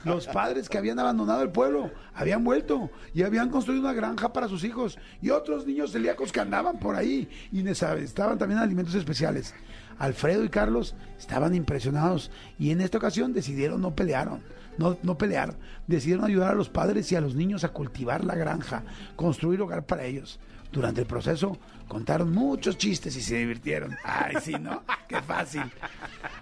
Los 0.03 0.27
padres 0.27 0.69
que 0.69 0.77
habían 0.77 0.99
abandonado 0.99 1.41
el 1.41 1.49
pueblo 1.49 1.91
habían 2.13 2.43
vuelto 2.43 2.89
y 3.13 3.23
habían 3.23 3.49
construido 3.49 3.81
una 3.81 3.93
granja 3.93 4.33
para 4.33 4.47
sus 4.47 4.63
hijos 4.63 4.97
y 5.21 5.29
otros 5.29 5.65
niños 5.65 5.91
celíacos 5.91 6.31
que 6.31 6.39
andaban 6.39 6.79
por 6.79 6.95
ahí 6.95 7.29
y 7.51 7.63
necesitaban 7.63 8.37
también 8.37 8.59
alimentos 8.59 8.95
especiales. 8.95 9.53
Alfredo 9.97 10.43
y 10.43 10.49
Carlos 10.49 10.95
estaban 11.17 11.53
impresionados 11.53 12.31
y 12.57 12.71
en 12.71 12.81
esta 12.81 12.97
ocasión 12.97 13.33
decidieron 13.33 13.81
no 13.81 13.95
pelearon, 13.95 14.41
no, 14.77 14.97
no 15.03 15.17
pelear, 15.17 15.55
decidieron 15.87 16.23
ayudar 16.23 16.51
a 16.51 16.55
los 16.55 16.69
padres 16.69 17.11
y 17.11 17.15
a 17.15 17.21
los 17.21 17.35
niños 17.35 17.65
a 17.65 17.73
cultivar 17.73 18.23
la 18.23 18.35
granja, 18.35 18.83
construir 19.17 19.61
hogar 19.61 19.85
para 19.85 20.05
ellos. 20.05 20.39
Durante 20.71 21.01
el 21.01 21.07
proceso 21.07 21.57
contaron 21.89 22.31
muchos 22.31 22.77
chistes 22.77 23.17
y 23.17 23.21
se 23.21 23.35
divirtieron. 23.37 23.97
Ay, 24.05 24.35
sí, 24.41 24.53
¿no? 24.53 24.83
Qué 25.09 25.21
fácil. 25.21 25.63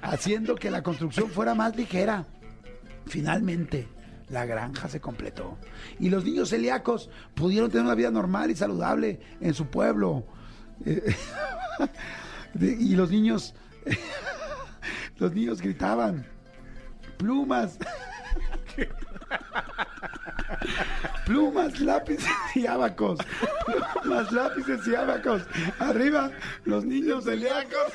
Haciendo 0.03 0.53
que 0.53 0.69
la 0.69 0.83
construcción 0.83 1.31
fuera 1.31 1.55
más 1.55 1.75
ligera. 1.75 2.27
Finalmente, 3.07 3.87
la 4.29 4.45
granja 4.45 4.87
se 4.89 4.99
completó. 4.99 5.57
Y 5.99 6.09
los 6.09 6.23
niños 6.23 6.49
celíacos 6.49 7.09
pudieron 7.33 7.71
tener 7.71 7.85
una 7.85 7.95
vida 7.95 8.11
normal 8.11 8.51
y 8.51 8.55
saludable 8.55 9.19
en 9.39 9.53
su 9.53 9.67
pueblo. 9.67 10.27
Eh, 10.85 11.15
y 12.59 12.95
los 12.95 13.09
niños, 13.09 13.55
los 15.17 15.33
niños 15.33 15.61
gritaban, 15.61 16.27
plumas. 17.17 17.79
Plumas, 21.25 21.79
lápices 21.79 22.25
y 22.55 22.65
abacos. 22.65 23.19
Plumas, 24.01 24.31
lápices 24.31 24.87
y 24.87 24.95
abacos. 24.95 25.43
Arriba, 25.79 26.31
los 26.65 26.85
niños 26.85 27.25
celíacos. 27.25 27.91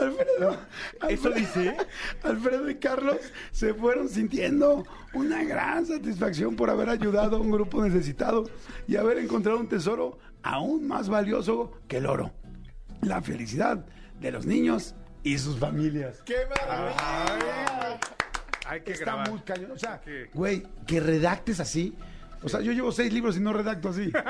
Alfredo, 0.00 0.56
¿Eso 1.08 1.28
Alfredo- 1.28 1.34
dice? 1.34 1.76
Alfredo 2.22 2.70
y 2.70 2.74
Carlos 2.76 3.16
se 3.52 3.74
fueron 3.74 4.08
sintiendo 4.08 4.84
una 5.14 5.44
gran 5.44 5.86
satisfacción 5.86 6.56
por 6.56 6.70
haber 6.70 6.88
ayudado 6.88 7.36
a 7.36 7.40
un 7.40 7.50
grupo 7.50 7.82
necesitado 7.82 8.44
y 8.86 8.96
haber 8.96 9.18
encontrado 9.18 9.58
un 9.58 9.68
tesoro 9.68 10.18
aún 10.42 10.86
más 10.86 11.08
valioso 11.08 11.72
que 11.88 11.98
el 11.98 12.06
oro. 12.06 12.32
La 13.04 13.20
felicidad 13.22 13.84
de 14.20 14.30
los 14.32 14.46
niños 14.46 14.94
y 15.22 15.38
sus 15.38 15.58
familias. 15.58 16.22
¡Qué 16.24 16.36
maravilla! 16.48 17.98
Hay 18.66 18.80
que 18.80 18.92
Está 18.92 19.04
grabar. 19.04 19.30
muy 19.30 19.40
cañón. 19.40 19.70
O 19.72 19.78
sea, 19.78 20.00
güey, 20.32 20.62
que 20.86 21.00
redactes 21.00 21.60
así. 21.60 21.94
O 22.42 22.48
sea, 22.48 22.60
yo 22.60 22.72
llevo 22.72 22.92
seis 22.92 23.12
libros 23.12 23.36
y 23.36 23.40
no 23.40 23.52
redacto 23.52 23.90
así. 23.90 24.10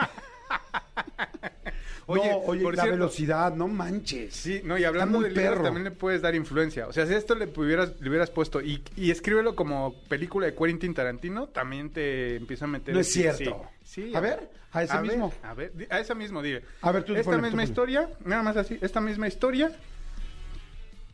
Oye, 2.06 2.30
no, 2.30 2.36
oye, 2.38 2.62
por 2.62 2.76
la 2.76 2.82
cierto- 2.82 2.98
velocidad, 3.00 3.54
no 3.54 3.66
manches. 3.68 4.34
Sí, 4.34 4.60
no, 4.64 4.76
y 4.78 4.84
hablando 4.84 5.20
de 5.20 5.30
libros, 5.30 5.48
perro. 5.50 5.62
también 5.62 5.84
le 5.84 5.90
puedes 5.90 6.20
dar 6.22 6.34
influencia. 6.34 6.86
O 6.86 6.92
sea, 6.92 7.06
si 7.06 7.14
esto 7.14 7.34
le, 7.34 7.46
hubieras, 7.56 7.98
le 8.00 8.08
hubieras 8.10 8.30
puesto 8.30 8.60
y, 8.60 8.82
y 8.96 9.10
escríbelo 9.10 9.54
como 9.56 9.94
película 10.08 10.46
de 10.46 10.54
Quentin 10.54 10.92
Tarantino, 10.94 11.46
también 11.48 11.90
te 11.90 12.36
empieza 12.36 12.66
a 12.66 12.68
meter... 12.68 12.94
No 12.94 13.00
es 13.00 13.10
cierto. 13.12 13.66
Sí, 13.82 14.08
sí. 14.10 14.14
A 14.14 14.20
ver, 14.20 14.50
a 14.72 14.82
ese 14.82 14.94
ver, 14.96 15.02
mismo. 15.02 15.32
a 15.42 15.54
ver, 15.54 15.72
a 15.90 15.98
esa 16.00 16.14
mismo, 16.14 16.42
dile. 16.42 16.62
A 16.82 16.92
ver, 16.92 17.04
tú 17.04 17.14
Esta 17.14 17.30
ponle, 17.30 17.42
misma 17.46 17.64
historia, 17.64 18.10
nada 18.24 18.42
más 18.42 18.56
así, 18.56 18.76
esta 18.82 19.00
misma 19.00 19.26
historia, 19.28 19.70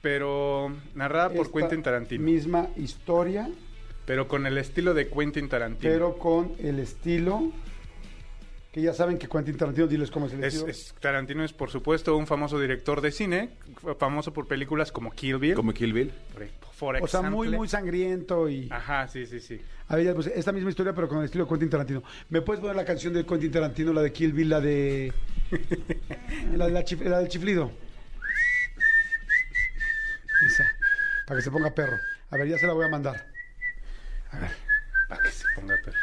pero 0.03 0.73
narrada 0.95 1.31
por 1.31 1.53
Quentin 1.53 1.83
Tarantino. 1.83 2.25
Misma 2.25 2.69
historia, 2.77 3.49
Pero 4.07 4.27
con 4.29 4.47
el 4.47 4.57
estilo 4.59 4.95
de 4.95 5.09
Quentin 5.09 5.49
Tarantino. 5.49 5.93
pero 5.93 6.19
con 6.19 6.53
el 6.59 6.79
estilo 6.81 7.53
que 8.73 8.81
ya 8.83 8.95
saben 8.95 9.19
que 9.19 9.29
Quentin 9.29 9.57
Tarantino, 9.57 9.87
diles 9.89 10.11
cómo 10.11 10.27
es 10.27 10.33
el 10.33 10.45
Es, 10.45 10.95
Tarantino 11.01 11.43
es, 11.45 11.53
por 11.53 11.71
supuesto, 11.71 12.17
un 12.17 12.27
famoso 12.29 12.61
director 12.61 13.01
de 13.01 13.11
cine, 13.11 13.51
famoso 13.99 14.33
por 14.33 14.47
películas 14.47 14.93
como 14.93 15.11
Kill 15.11 15.39
Bill. 15.39 15.55
Como 15.55 15.73
Kill 15.75 15.93
Bill. 15.93 16.13
por, 16.33 16.49
por 16.79 17.03
o 17.03 17.07
sea, 17.09 17.23
muy, 17.23 17.49
muy 17.49 17.67
sangriento 17.69 18.49
y... 18.49 18.69
Ajá, 18.71 19.09
sí, 19.09 19.27
sí, 19.27 19.41
sí. 19.41 19.61
A 19.89 19.97
ver, 19.97 20.05
ya, 20.05 20.15
pues, 20.15 20.29
esta 20.29 20.53
misma 20.53 20.71
historia, 20.71 20.93
pero 20.95 21.09
con 21.09 21.19
el 21.19 21.25
estilo 21.25 21.45
de 21.45 21.51
Quentin 21.51 21.69
Tarantino. 21.71 22.03
¿Me 22.29 22.43
puedes 22.43 22.61
poner 22.61 22.77
la 22.77 22.85
canción 22.85 23.13
de 23.13 23.27
Quentin 23.27 23.51
Tarantino, 23.51 23.93
la 23.93 24.03
de 24.03 24.13
Kill 24.13 24.33
Bill, 24.33 24.49
la 24.49 24.61
de... 24.61 25.13
la, 26.57 26.67
de 26.67 26.73
la, 26.73 26.85
chif- 26.85 27.03
la 27.03 27.19
del 27.19 27.29
chiflido? 27.29 27.73
Esa, 30.47 30.65
para 31.27 31.39
que 31.39 31.43
se 31.45 31.51
ponga 31.51 31.71
perro. 31.75 31.97
A 32.31 32.37
ver, 32.37 32.47
ya 32.49 32.57
se 32.57 32.67
la 32.69 32.73
voy 32.73 32.85
a 32.87 32.89
mandar. 32.89 33.27
A 34.31 34.39
ver, 34.39 34.51
Para 35.09 35.23
que 35.23 35.29
se 35.31 35.45
ponga 35.57 35.75
perro. 35.85 35.99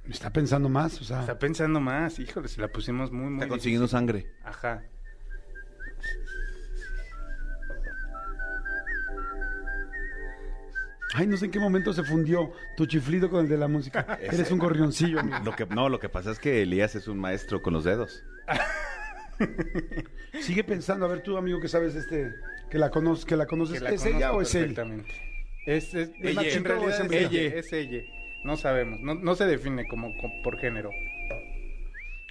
está 0.11 0.31
pensando 0.31 0.69
más, 0.69 0.99
o 1.01 1.03
sea... 1.03 1.21
Está 1.21 1.37
pensando 1.39 1.79
más, 1.79 2.19
híjole, 2.19 2.47
se 2.47 2.61
la 2.61 2.67
pusimos 2.67 3.11
muy, 3.11 3.25
muy 3.29 3.35
Está 3.35 3.47
consiguiendo 3.47 3.85
difícil. 3.85 3.97
sangre. 3.97 4.27
Ajá. 4.43 4.83
Ay, 11.13 11.27
no 11.27 11.35
sé 11.35 11.45
en 11.45 11.51
qué 11.51 11.59
momento 11.59 11.91
se 11.91 12.03
fundió 12.03 12.53
tu 12.77 12.85
chiflido 12.85 13.29
con 13.29 13.41
el 13.41 13.49
de 13.49 13.57
la 13.57 13.67
música. 13.67 14.17
Eres 14.21 14.49
un 14.51 14.59
gorrioncillo, 14.59 15.19
amigo. 15.19 15.39
Lo 15.43 15.55
que, 15.55 15.65
no, 15.65 15.89
lo 15.89 15.99
que 15.99 16.07
pasa 16.07 16.31
es 16.31 16.39
que 16.39 16.61
Elías 16.61 16.95
es 16.95 17.07
un 17.09 17.19
maestro 17.19 17.61
con 17.61 17.73
los 17.73 17.83
dedos. 17.83 18.23
Sigue 20.41 20.63
pensando, 20.63 21.05
a 21.05 21.09
ver 21.09 21.21
tú, 21.21 21.35
amigo, 21.35 21.59
que 21.59 21.67
sabes 21.67 21.95
este, 21.95 22.31
que 22.69 22.77
la 22.77 22.89
conoces, 22.91 23.25
que 23.25 23.35
la 23.35 23.45
conoces, 23.45 23.79
Que 23.79 23.83
la 23.83 23.89
¿es 23.91 24.05
ella 24.05 24.31
o 24.31 24.41
es 24.41 24.55
él? 24.55 24.61
perfectamente. 24.73 25.09
Es, 25.65 25.93
es, 25.93 26.11
¿Es 26.21 26.35
machito 26.35 26.57
en 26.57 26.63
realidad 26.63 26.85
o 26.85 26.89
es 26.89 26.95
es 26.95 27.01
hembrita? 27.01 27.29
ella. 27.31 27.55
Es 27.59 27.73
ella. 27.73 28.01
No 28.43 28.57
sabemos. 28.57 28.99
No, 29.01 29.13
no 29.15 29.35
se 29.35 29.45
define 29.45 29.87
como, 29.87 30.15
como 30.17 30.41
por 30.41 30.57
género. 30.59 30.89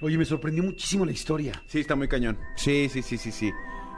Oye, 0.01 0.17
me 0.17 0.25
sorprendió 0.25 0.63
muchísimo 0.63 1.05
la 1.05 1.11
historia. 1.11 1.53
Sí, 1.67 1.79
está 1.81 1.95
muy 1.95 2.07
cañón. 2.07 2.37
Sí, 2.55 2.89
sí, 2.89 3.01
sí, 3.01 3.17
sí, 3.17 3.31
sí. 3.31 3.51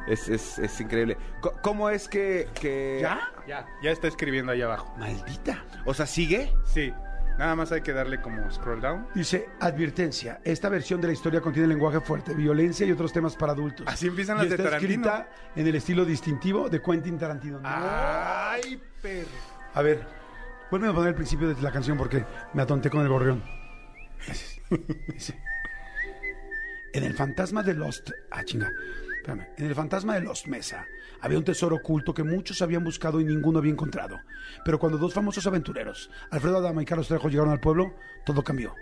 Es, 0.08 0.28
es, 0.28 0.60
es 0.60 0.82
increíble. 0.82 1.16
Co- 1.42 1.54
¿Cómo 1.62 1.90
es 1.90 2.10
que, 2.10 2.48
que... 2.60 3.00
¿Ya? 3.02 3.32
Ya. 3.48 3.66
Ya 3.82 3.92
está 3.92 4.10
escribiendo 4.10 4.52
ahí 4.52 4.62
abajo. 4.62 4.94
Maldita. 4.98 5.66
O 5.86 5.94
sea, 5.94 6.06
¿sigue? 6.06 6.54
Sí. 6.66 6.92
Nada 7.40 7.56
más 7.56 7.72
hay 7.72 7.82
que 7.82 7.94
darle 7.94 8.22
como 8.22 8.52
scroll 8.52 8.82
down. 8.82 9.08
Dice, 9.16 9.48
advertencia, 9.62 10.40
esta 10.44 10.68
versión 10.70 11.00
de 11.02 11.08
la 11.08 11.14
historia 11.14 11.40
contiene 11.42 11.68
lenguaje 11.70 12.00
fuerte, 12.02 12.34
violencia 12.36 12.86
y 12.86 12.92
otros 12.92 13.12
temas 13.14 13.36
para 13.38 13.54
adultos. 13.54 13.88
Así 13.88 14.08
empiezan 14.08 14.36
Y 14.38 14.42
las 14.42 14.50
de 14.50 14.56
está 14.58 14.64
Tarantino. 14.66 14.92
escrita 15.08 15.30
en 15.56 15.66
el 15.68 15.74
estilo 15.76 16.06
distintivo 16.06 16.70
de 16.70 16.80
Quentin 16.82 17.18
Tarantino. 17.18 17.60
No. 17.60 17.70
¡Ay, 17.72 18.80
perro! 19.02 19.30
A 19.74 19.82
ver, 19.82 20.06
vuelve 20.74 20.88
a 20.88 20.94
poner 20.94 21.10
el 21.10 21.16
principio 21.16 21.54
de 21.54 21.62
la 21.62 21.72
canción 21.72 21.96
porque 21.96 22.26
me 22.56 22.64
atonté 22.64 22.90
con 22.90 23.02
el 23.02 23.08
gorrión. 23.08 23.44
En 26.96 27.04
el 27.04 27.14
fantasma 27.14 27.62
de 27.62 27.76
Lost... 27.76 28.10
Ah, 28.32 28.44
chinga. 28.44 28.72
En 29.58 29.66
el 29.66 29.76
fantasma 29.76 30.16
de 30.16 30.22
Lost 30.22 30.48
Mesa 30.48 30.86
había 31.22 31.38
un 31.38 31.44
tesoro 31.44 31.76
oculto 31.76 32.12
que 32.14 32.24
muchos 32.24 32.64
habían 32.64 32.84
buscado 32.84 33.22
y 33.22 33.24
ninguno 33.24 33.60
había 33.60 33.72
encontrado. 33.72 34.20
Pero 34.66 34.80
cuando 34.80 34.98
dos 34.98 35.14
famosos 35.14 35.46
aventureros, 35.46 36.10
Alfredo 36.32 36.58
Adama 36.58 36.82
y 36.82 36.86
Carlos 36.86 37.08
Trejo, 37.08 37.30
llegaron 37.30 37.52
al 37.52 37.60
pueblo, 37.60 37.94
todo 38.26 38.44
cambió. 38.44 38.74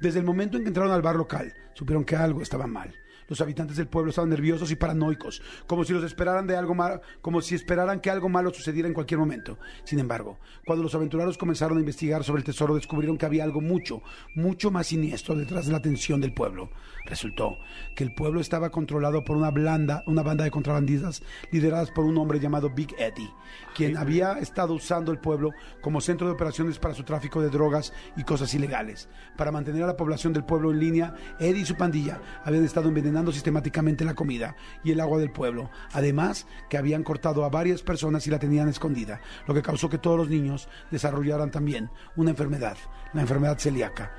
Desde 0.00 0.20
el 0.20 0.24
momento 0.24 0.56
en 0.56 0.62
que 0.62 0.68
entraron 0.68 0.92
al 0.92 1.02
bar 1.02 1.16
local, 1.16 1.52
supieron 1.74 2.06
que 2.06 2.16
algo 2.16 2.40
estaba 2.40 2.66
mal. 2.66 2.94
Los 3.28 3.40
habitantes 3.40 3.76
del 3.76 3.88
pueblo 3.88 4.10
estaban 4.10 4.30
nerviosos 4.30 4.70
y 4.70 4.76
paranoicos, 4.76 5.42
como 5.66 5.84
si 5.84 5.92
los 5.92 6.04
esperaran 6.04 6.46
de 6.46 6.56
algo 6.56 6.74
malo, 6.74 7.00
como 7.22 7.40
si 7.40 7.54
esperaran 7.54 8.00
que 8.00 8.10
algo 8.10 8.28
malo 8.28 8.52
sucediera 8.52 8.88
en 8.88 8.94
cualquier 8.94 9.18
momento. 9.18 9.58
Sin 9.84 9.98
embargo, 9.98 10.38
cuando 10.66 10.82
los 10.82 10.94
aventureros 10.94 11.38
comenzaron 11.38 11.78
a 11.78 11.80
investigar 11.80 12.24
sobre 12.24 12.40
el 12.40 12.44
tesoro, 12.44 12.74
descubrieron 12.74 13.16
que 13.16 13.26
había 13.26 13.44
algo 13.44 13.60
mucho, 13.60 14.02
mucho 14.34 14.70
más 14.70 14.88
siniestro 14.88 15.34
detrás 15.34 15.66
de 15.66 15.72
la 15.72 15.78
atención 15.78 16.20
del 16.20 16.34
pueblo. 16.34 16.70
Resultó 17.06 17.56
que 17.94 18.04
el 18.04 18.14
pueblo 18.14 18.40
estaba 18.40 18.70
controlado 18.70 19.24
por 19.24 19.36
una 19.36 19.50
blanda, 19.50 20.02
una 20.06 20.22
banda 20.22 20.44
de 20.44 20.50
contrabandistas 20.50 21.22
lideradas 21.50 21.90
por 21.90 22.04
un 22.04 22.16
hombre 22.18 22.40
llamado 22.40 22.70
Big 22.70 22.94
Eddie, 22.98 23.30
quien 23.74 23.96
había 23.96 24.38
estado 24.38 24.74
usando 24.74 25.12
el 25.12 25.18
pueblo 25.18 25.50
como 25.80 26.00
centro 26.00 26.26
de 26.26 26.34
operaciones 26.34 26.78
para 26.78 26.94
su 26.94 27.04
tráfico 27.04 27.40
de 27.40 27.50
drogas 27.50 27.92
y 28.16 28.24
cosas 28.24 28.52
ilegales. 28.54 29.08
Para 29.36 29.52
mantener 29.52 29.82
a 29.82 29.88
la 29.88 29.96
población 29.96 30.32
del 30.32 30.44
pueblo 30.44 30.70
en 30.70 30.80
línea, 30.80 31.14
Eddie 31.38 31.62
y 31.62 31.66
su 31.66 31.76
pandilla 31.76 32.20
habían 32.44 32.64
estado 32.64 32.88
envenenando 32.88 33.13
sistemáticamente 33.32 34.04
la 34.04 34.14
comida 34.14 34.56
y 34.82 34.92
el 34.92 35.00
agua 35.00 35.18
del 35.18 35.30
pueblo. 35.30 35.70
Además, 35.92 36.46
que 36.68 36.76
habían 36.76 37.02
cortado 37.02 37.44
a 37.44 37.48
varias 37.48 37.82
personas 37.82 38.26
y 38.26 38.30
la 38.30 38.38
tenían 38.38 38.68
escondida, 38.68 39.20
lo 39.46 39.54
que 39.54 39.62
causó 39.62 39.88
que 39.88 39.98
todos 39.98 40.16
los 40.16 40.28
niños 40.28 40.68
desarrollaran 40.90 41.50
también 41.50 41.90
una 42.16 42.30
enfermedad, 42.30 42.76
la 43.12 43.22
enfermedad 43.22 43.58
celíaca. 43.58 44.12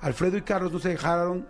Alfredo 0.00 0.36
y 0.36 0.42
Carlos 0.42 0.72
no 0.72 0.78
se 0.78 0.90
dejaron 0.90 1.48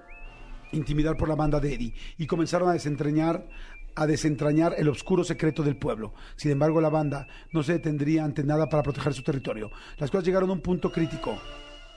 intimidar 0.73 1.17
por 1.17 1.29
la 1.29 1.35
banda 1.35 1.61
de 1.61 1.75
Eddie 1.75 1.95
y 2.17 2.27
comenzaron 2.27 2.69
a 2.69 2.73
desentrañar 2.73 3.47
a 3.95 4.07
desentrañar 4.07 4.77
el 4.79 4.89
oscuro 4.89 5.25
secreto 5.25 5.65
del 5.65 5.77
pueblo. 5.77 6.15
Sin 6.37 6.53
embargo, 6.53 6.81
la 6.81 6.89
banda 6.89 7.27
no 7.53 7.65
se 7.65 7.73
detendría 7.73 8.25
ante 8.25 8.45
nada 8.45 8.69
para 8.69 8.85
proteger 8.85 9.13
su 9.13 9.25
territorio. 9.25 9.73
Las 9.97 10.09
cosas 10.09 10.25
llegaron 10.25 10.51
a 10.51 10.53
un 10.53 10.61
punto 10.61 10.93
crítico. 10.93 11.37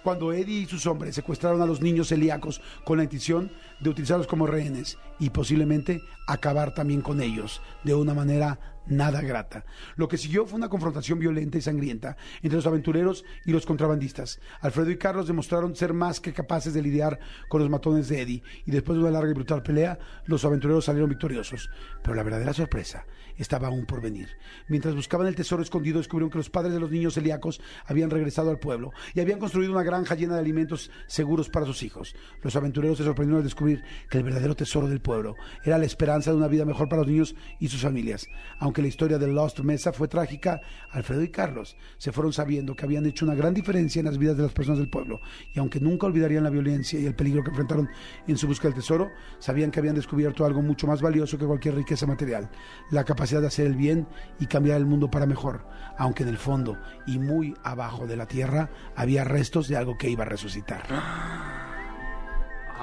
Cuando 0.03 0.33
Eddie 0.33 0.61
y 0.61 0.65
sus 0.65 0.87
hombres 0.87 1.15
secuestraron 1.15 1.61
a 1.61 1.65
los 1.65 1.81
niños 1.81 2.09
celíacos 2.09 2.61
con 2.83 2.97
la 2.97 3.03
intención 3.03 3.51
de 3.79 3.89
utilizarlos 3.89 4.27
como 4.27 4.47
rehenes 4.47 4.97
y 5.19 5.29
posiblemente 5.29 6.01
acabar 6.27 6.73
también 6.73 7.01
con 7.01 7.21
ellos 7.21 7.61
de 7.83 7.93
una 7.93 8.13
manera 8.13 8.59
nada 8.87 9.21
grata. 9.21 9.63
Lo 9.95 10.07
que 10.07 10.17
siguió 10.17 10.45
fue 10.45 10.57
una 10.57 10.69
confrontación 10.69 11.19
violenta 11.19 11.57
y 11.57 11.61
sangrienta 11.61 12.17
entre 12.41 12.57
los 12.57 12.65
aventureros 12.65 13.23
y 13.45 13.51
los 13.51 13.65
contrabandistas. 13.65 14.39
Alfredo 14.61 14.91
y 14.91 14.97
Carlos 14.97 15.27
demostraron 15.27 15.75
ser 15.75 15.93
más 15.93 16.19
que 16.19 16.33
capaces 16.33 16.73
de 16.73 16.81
lidiar 16.81 17.19
con 17.47 17.61
los 17.61 17.69
matones 17.69 18.07
de 18.07 18.21
Eddie 18.21 18.43
y 18.65 18.71
después 18.71 18.97
de 18.97 19.03
una 19.03 19.11
larga 19.11 19.31
y 19.31 19.35
brutal 19.35 19.61
pelea, 19.61 19.99
los 20.25 20.43
aventureros 20.45 20.85
salieron 20.85 21.09
victoriosos. 21.09 21.69
Pero 22.01 22.15
la 22.15 22.23
verdadera 22.23 22.53
sorpresa 22.53 23.05
estaba 23.41 23.67
aún 23.67 23.85
por 23.85 24.01
venir. 24.01 24.29
Mientras 24.67 24.95
buscaban 24.95 25.27
el 25.27 25.35
tesoro 25.35 25.61
escondido, 25.61 25.97
descubrieron 25.97 26.29
que 26.29 26.37
los 26.37 26.49
padres 26.49 26.73
de 26.73 26.79
los 26.79 26.91
niños 26.91 27.15
celíacos 27.15 27.61
habían 27.85 28.09
regresado 28.09 28.49
al 28.49 28.59
pueblo 28.59 28.91
y 29.13 29.19
habían 29.19 29.39
construido 29.39 29.71
una 29.71 29.83
granja 29.83 30.15
llena 30.15 30.35
de 30.35 30.41
alimentos 30.41 30.91
seguros 31.07 31.49
para 31.49 31.65
sus 31.65 31.83
hijos. 31.83 32.15
Los 32.41 32.55
aventureros 32.55 32.97
se 32.97 33.03
sorprendieron 33.03 33.39
al 33.39 33.43
descubrir 33.43 33.83
que 34.09 34.17
el 34.17 34.23
verdadero 34.23 34.55
tesoro 34.55 34.87
del 34.87 35.01
pueblo 35.01 35.35
era 35.63 35.77
la 35.77 35.85
esperanza 35.85 36.31
de 36.31 36.37
una 36.37 36.47
vida 36.47 36.65
mejor 36.65 36.87
para 36.87 37.01
los 37.01 37.09
niños 37.09 37.35
y 37.59 37.67
sus 37.67 37.81
familias. 37.81 38.27
Aunque 38.59 38.81
la 38.81 38.87
historia 38.87 39.17
de 39.17 39.27
Lost 39.27 39.59
Mesa 39.59 39.91
fue 39.91 40.07
trágica, 40.07 40.61
Alfredo 40.91 41.23
y 41.23 41.29
Carlos 41.29 41.77
se 41.97 42.11
fueron 42.11 42.33
sabiendo 42.33 42.75
que 42.75 42.85
habían 42.85 43.05
hecho 43.05 43.25
una 43.25 43.35
gran 43.35 43.53
diferencia 43.53 43.99
en 43.99 44.05
las 44.05 44.17
vidas 44.17 44.37
de 44.37 44.43
las 44.43 44.53
personas 44.53 44.79
del 44.79 44.89
pueblo 44.89 45.19
y 45.53 45.59
aunque 45.59 45.79
nunca 45.79 46.07
olvidarían 46.07 46.43
la 46.43 46.49
violencia 46.49 46.99
y 46.99 47.05
el 47.05 47.15
peligro 47.15 47.43
que 47.43 47.49
enfrentaron 47.49 47.89
en 48.27 48.37
su 48.37 48.47
búsqueda 48.47 48.69
del 48.69 48.81
tesoro, 48.81 49.09
sabían 49.39 49.71
que 49.71 49.79
habían 49.79 49.95
descubierto 49.95 50.45
algo 50.45 50.61
mucho 50.61 50.87
más 50.87 51.01
valioso 51.01 51.37
que 51.37 51.45
cualquier 51.45 51.75
riqueza 51.75 52.05
material, 52.05 52.49
la 52.91 53.03
capacidad 53.03 53.30
de 53.39 53.47
hacer 53.47 53.67
el 53.67 53.75
bien 53.75 54.07
y 54.39 54.47
cambiar 54.47 54.77
el 54.77 54.85
mundo 54.85 55.09
para 55.09 55.25
mejor, 55.25 55.65
aunque 55.97 56.23
en 56.23 56.29
el 56.29 56.37
fondo 56.37 56.77
y 57.07 57.19
muy 57.19 57.53
abajo 57.63 58.07
de 58.07 58.17
la 58.17 58.25
tierra 58.27 58.69
había 58.95 59.23
restos 59.23 59.67
de 59.69 59.77
algo 59.77 59.97
que 59.97 60.09
iba 60.09 60.23
a 60.23 60.27
resucitar. 60.27 60.83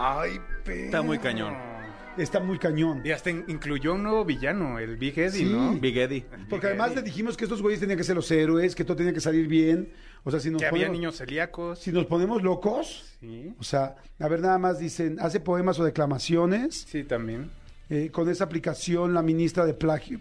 Ay, 0.01 0.40
Está 0.66 1.03
muy 1.03 1.18
cañón. 1.18 1.55
Está 2.16 2.40
muy 2.40 2.59
cañón. 2.59 3.01
Y 3.05 3.11
hasta 3.12 3.30
in- 3.30 3.44
incluyó 3.49 3.94
un 3.94 4.03
nuevo 4.03 4.24
villano, 4.24 4.78
el 4.80 4.96
Big 4.96 5.16
Eddie, 5.18 5.30
Sí. 5.30 5.44
¿no? 5.53 5.72
Big 5.74 5.96
Eddie. 5.96 6.26
Porque 6.51 6.66
además 6.66 6.94
le 6.94 7.03
dijimos 7.03 7.36
que 7.36 7.44
estos 7.44 7.62
güeyes 7.62 7.80
tenían 7.80 7.96
que 7.96 8.03
ser 8.05 8.16
los 8.16 8.30
héroes, 8.30 8.74
que 8.74 8.84
todo 8.84 8.96
tenía 8.96 9.12
que 9.12 9.20
salir 9.20 9.46
bien. 9.46 9.92
O 10.24 10.30
sea, 10.30 10.40
si 10.40 10.51
nos, 10.51 10.61
Que 10.61 10.66
había 10.66 10.86
ponemos, 10.86 10.92
niños 10.99 11.16
celíacos. 11.16 11.78
si 11.78 11.92
nos 11.92 12.07
ponemos 12.07 12.42
locos, 12.42 13.16
Sí, 13.20 13.55
o 13.59 13.62
sea, 13.62 13.94
a 14.18 14.28
ver, 14.28 14.40
nada 14.40 14.59
más 14.59 14.78
dicen, 14.80 15.16
hace 15.20 15.38
poemas 15.40 15.78
o 15.78 15.84
declamaciones. 15.84 16.84
sí, 16.88 17.05
también. 17.05 17.51
Eh, 17.91 18.11
con 18.11 18.28
esa 18.28 18.45
aplicación, 18.45 19.14
la 19.14 19.22
ministra 19.22 19.64
de 19.64 19.72
plagio, 19.74 20.20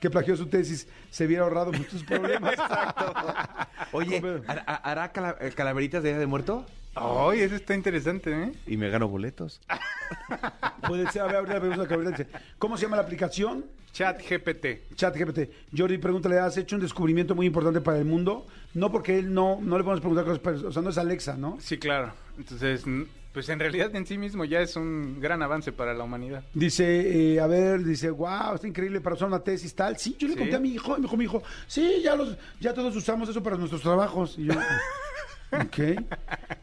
que 0.00 0.10
plagió 0.10 0.36
su 0.36 0.46
tesis, 0.46 0.86
se 1.10 1.26
hubiera 1.26 1.42
ahorrado 1.42 1.72
muchos 1.72 2.04
problemas. 2.04 2.54
Oye. 3.92 4.20
¿har- 4.46 4.64
har- 4.66 4.80
¿hará 4.84 5.12
cala- 5.12 5.36
calaveritas 5.56 6.02
de 6.02 6.10
Día 6.10 6.18
de 6.18 6.26
Muerto? 6.26 6.64
Ay, 6.94 7.40
eso 7.40 7.54
está 7.56 7.74
interesante, 7.74 8.30
¿eh? 8.32 8.52
Y 8.66 8.76
me 8.76 8.88
gano 8.90 9.08
boletos. 9.08 9.60
Puede 10.86 11.10
ser, 11.10 11.22
a 11.22 11.26
ver, 11.26 11.36
ahorita 11.36 11.58
vemos 11.58 11.78
la 11.78 12.10
dice, 12.10 12.26
¿Cómo 12.58 12.76
se 12.76 12.84
llama 12.84 12.96
la 12.96 13.02
aplicación? 13.02 13.64
Chat 13.92 14.20
GPT. 14.22 14.94
Chat 14.94 15.16
GPT. 15.16 15.50
Jordi, 15.76 15.98
pregúntale, 15.98 16.38
¿has 16.38 16.56
hecho 16.56 16.76
un 16.76 16.82
descubrimiento 16.82 17.34
muy 17.34 17.46
importante 17.46 17.80
para 17.80 17.98
el 17.98 18.04
mundo? 18.04 18.46
No 18.74 18.90
porque 18.92 19.18
él 19.18 19.32
no, 19.34 19.58
no 19.60 19.76
le 19.78 19.84
podemos 19.84 20.00
preguntar 20.00 20.24
cosas, 20.24 20.40
pero, 20.42 20.68
o 20.68 20.72
sea, 20.72 20.82
no 20.82 20.90
es 20.90 20.98
Alexa, 20.98 21.36
¿no? 21.36 21.58
Sí, 21.60 21.78
claro. 21.78 22.12
Entonces, 22.38 22.84
pues 23.32 23.48
en 23.48 23.58
realidad 23.60 23.94
en 23.94 24.06
sí 24.06 24.18
mismo 24.18 24.44
ya 24.44 24.60
es 24.60 24.74
un 24.76 25.20
gran 25.20 25.42
avance 25.42 25.70
para 25.72 25.94
la 25.94 26.04
humanidad. 26.04 26.42
Dice, 26.54 27.34
eh, 27.34 27.40
a 27.40 27.46
ver, 27.46 27.84
dice, 27.84 28.10
wow, 28.10 28.54
está 28.54 28.66
increíble 28.66 29.00
para 29.00 29.14
usar 29.16 29.28
una 29.28 29.40
tesis 29.40 29.74
tal. 29.74 29.96
Sí, 29.98 30.16
yo 30.18 30.26
le 30.28 30.34
Sí. 30.34 30.38
conté 30.40 30.56
a 30.56 30.60
mi 30.60 30.70
hijo, 30.70 30.92
y 30.96 31.00
me 31.00 31.02
dijo 31.02 31.16
mi 31.16 31.24
hijo, 31.24 31.42
sí, 31.66 32.00
ya 32.02 32.16
los, 32.16 32.36
ya 32.60 32.74
todos 32.74 32.94
usamos 32.96 33.28
eso 33.28 33.42
para 33.42 33.56
nuestros 33.56 33.82
trabajos. 33.82 34.36
Y 34.38 34.46
yo, 34.46 34.54
ok. 35.52 36.04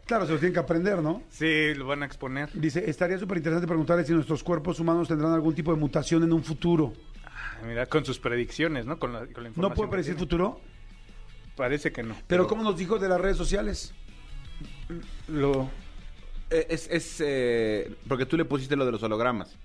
Claro, 0.06 0.26
se 0.26 0.34
lo 0.34 0.40
tienen 0.40 0.54
que 0.54 0.60
aprender, 0.60 1.02
¿no? 1.02 1.22
Sí, 1.30 1.74
lo 1.74 1.88
van 1.88 2.04
a 2.04 2.06
exponer. 2.06 2.50
Dice, 2.54 2.90
estaría 2.90 3.18
súper 3.18 3.38
interesante 3.38 3.68
preguntarle 3.68 4.04
si 4.06 4.14
nuestros 4.14 4.44
cuerpos 4.44 4.80
humanos 4.80 5.08
tendrán 5.08 5.32
algún 5.34 5.56
tipo 5.56 5.74
de 5.74 5.80
mutación 5.80 6.24
en 6.24 6.34
un 6.34 6.44
futuro. 6.44 6.94
Ah, 7.26 7.60
Mira, 7.66 7.86
con 7.86 8.04
sus 8.06 8.20
predicciones, 8.20 8.86
¿no? 8.86 9.00
Con 9.00 9.14
la, 9.14 9.20
con 9.20 9.44
la 9.44 9.50
información. 9.50 9.62
¿No 9.62 9.74
puede 9.74 9.90
predecir 9.90 10.16
futuro? 10.16 10.60
Parece 11.56 11.92
que 11.92 12.04
no. 12.04 12.16
Pero 12.28 12.46
¿cómo 12.46 12.62
nos 12.64 12.78
dijo 12.78 13.00
de 13.00 13.10
las 13.10 13.20
redes 13.20 13.36
sociales? 13.38 13.94
Lo... 15.28 15.70
Eh, 16.50 16.68
Es, 16.70 16.88
es 16.90 17.22
eh, 17.26 17.94
porque 18.08 18.26
tú 18.26 18.38
le 18.38 18.46
pusiste 18.46 18.76
lo 18.76 18.86
de 18.86 18.92
los 18.92 19.04
hologramas. 19.04 19.56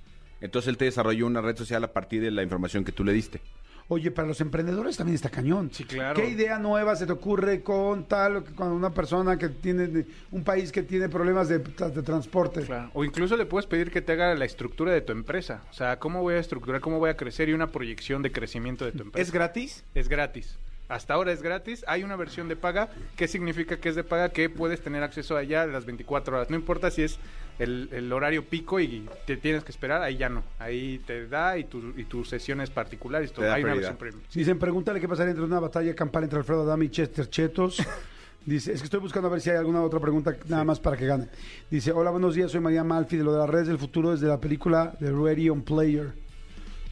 Entonces 0.41 0.69
él 0.69 0.77
te 0.77 0.87
desarrolló 0.87 1.27
una 1.27 1.41
red 1.41 1.57
social 1.57 1.85
a 1.85 1.93
partir 1.93 2.21
de 2.21 2.31
la 2.31 2.43
información 2.43 2.85
que 2.85 2.93
tú 2.93 3.05
le 3.05 3.13
diste. 3.13 3.41
Oye, 3.89 4.11
para 4.11 4.27
los 4.27 4.41
emprendedores 4.41 4.97
también 4.97 5.17
está 5.17 5.29
cañón. 5.29 5.71
Sí, 5.73 5.85
claro. 5.85 6.15
¿Qué 6.21 6.31
idea 6.31 6.59
nueva 6.59 6.97
se 6.97 7.05
te 7.05 7.13
ocurre 7.13 7.63
con 7.63 8.05
tal, 8.05 8.45
con 8.55 8.69
una 8.69 8.91
persona 8.91 9.37
que 9.37 9.51
tiene, 9.51 10.07
un 10.31 10.45
país 10.45 10.73
que 10.73 10.83
tiene 10.83 11.09
problemas 11.09 11.49
de, 11.49 11.59
de 11.59 12.03
transporte? 12.03 12.63
Claro. 12.63 12.91
O 12.95 13.05
incluso 13.05 13.37
le 13.37 13.45
puedes 13.45 13.67
pedir 13.67 13.91
que 13.91 14.01
te 14.01 14.13
haga 14.13 14.35
la 14.35 14.45
estructura 14.45 14.93
de 14.93 15.03
tu 15.03 15.13
empresa. 15.13 15.63
O 15.71 15.75
sea, 15.75 15.99
cómo 15.99 16.23
voy 16.23 16.35
a 16.35 16.39
estructurar, 16.39 16.81
cómo 16.81 17.01
voy 17.01 17.11
a 17.11 17.17
crecer 17.17 17.49
y 17.49 17.53
una 17.53 17.67
proyección 17.67 18.23
de 18.23 18.33
crecimiento 18.33 18.85
de 18.85 18.93
tu 18.93 19.03
empresa. 19.03 19.23
¿Es 19.23 19.33
gratis? 19.33 19.85
Es 19.95 20.09
gratis. 20.09 20.59
Hasta 20.93 21.15
ahora 21.15 21.33
es 21.33 21.43
gratis. 21.43 21.85
Hay 21.89 22.05
una 22.05 22.17
versión 22.17 22.49
de 22.49 22.57
paga. 22.57 22.91
¿Qué 23.17 23.27
significa 23.27 23.79
que 23.79 23.89
es 23.89 23.95
de 23.95 24.05
paga? 24.05 24.29
Que 24.29 24.51
puedes 24.51 24.83
tener 24.83 25.03
acceso 25.03 25.37
a 25.37 25.43
ella 25.43 25.65
las 25.67 25.87
24 25.87 26.37
horas. 26.37 26.51
No 26.51 26.57
importa 26.57 26.91
si 26.91 27.03
es 27.03 27.19
el, 27.59 27.89
el 27.93 28.13
horario 28.13 28.45
pico 28.45 28.79
y 28.79 29.09
te 29.27 29.39
tienes 29.39 29.65
que 29.65 29.73
esperar, 29.73 30.03
ahí 30.03 30.19
ya 30.19 30.29
no. 30.29 30.43
Ahí 30.59 31.01
te 31.07 31.27
da 31.29 31.57
y, 31.57 31.65
tu, 31.65 31.95
y 31.97 32.05
tus 32.05 32.29
sesiones 32.29 32.69
particulares. 32.69 33.33
Todo. 33.33 33.47
Hay 33.47 33.63
una 33.63 33.73
prioridad. 33.73 33.77
versión 33.77 33.97
premium. 33.97 34.23
Dicen, 34.35 34.59
pregúntale 34.59 35.01
qué 35.01 35.09
pasaría 35.09 35.31
entre 35.31 35.47
una 35.47 35.61
batalla 35.61 35.95
campal 35.95 36.25
entre 36.25 36.39
Alfredo 36.39 36.63
Adame 36.63 36.85
y 36.85 36.91
Chester 36.91 37.29
Chetos. 37.31 37.83
Dice, 38.45 38.73
es 38.73 38.81
que 38.81 38.87
estoy 38.87 39.01
buscando 39.01 39.29
a 39.29 39.31
ver 39.31 39.41
si 39.41 39.49
hay 39.49 39.57
alguna 39.57 39.83
otra 39.83 40.01
pregunta 40.01 40.37
nada 40.49 40.65
más 40.65 40.79
para 40.79 40.97
que 40.97 41.07
gane. 41.07 41.29
Dice, 41.71 41.93
hola, 41.93 42.11
buenos 42.11 42.35
días, 42.35 42.51
soy 42.51 42.61
María 42.61 42.85
Malfi 42.85 43.17
de 43.17 43.25
lo 43.25 43.33
de 43.33 43.39
las 43.39 43.49
redes 43.49 43.69
del 43.69 43.79
futuro 43.79 44.11
desde 44.11 44.27
la 44.27 44.41
película 44.41 44.95
de 44.99 45.11
Ready 45.11 45.49
on 45.49 45.63
Player. 45.63 46.22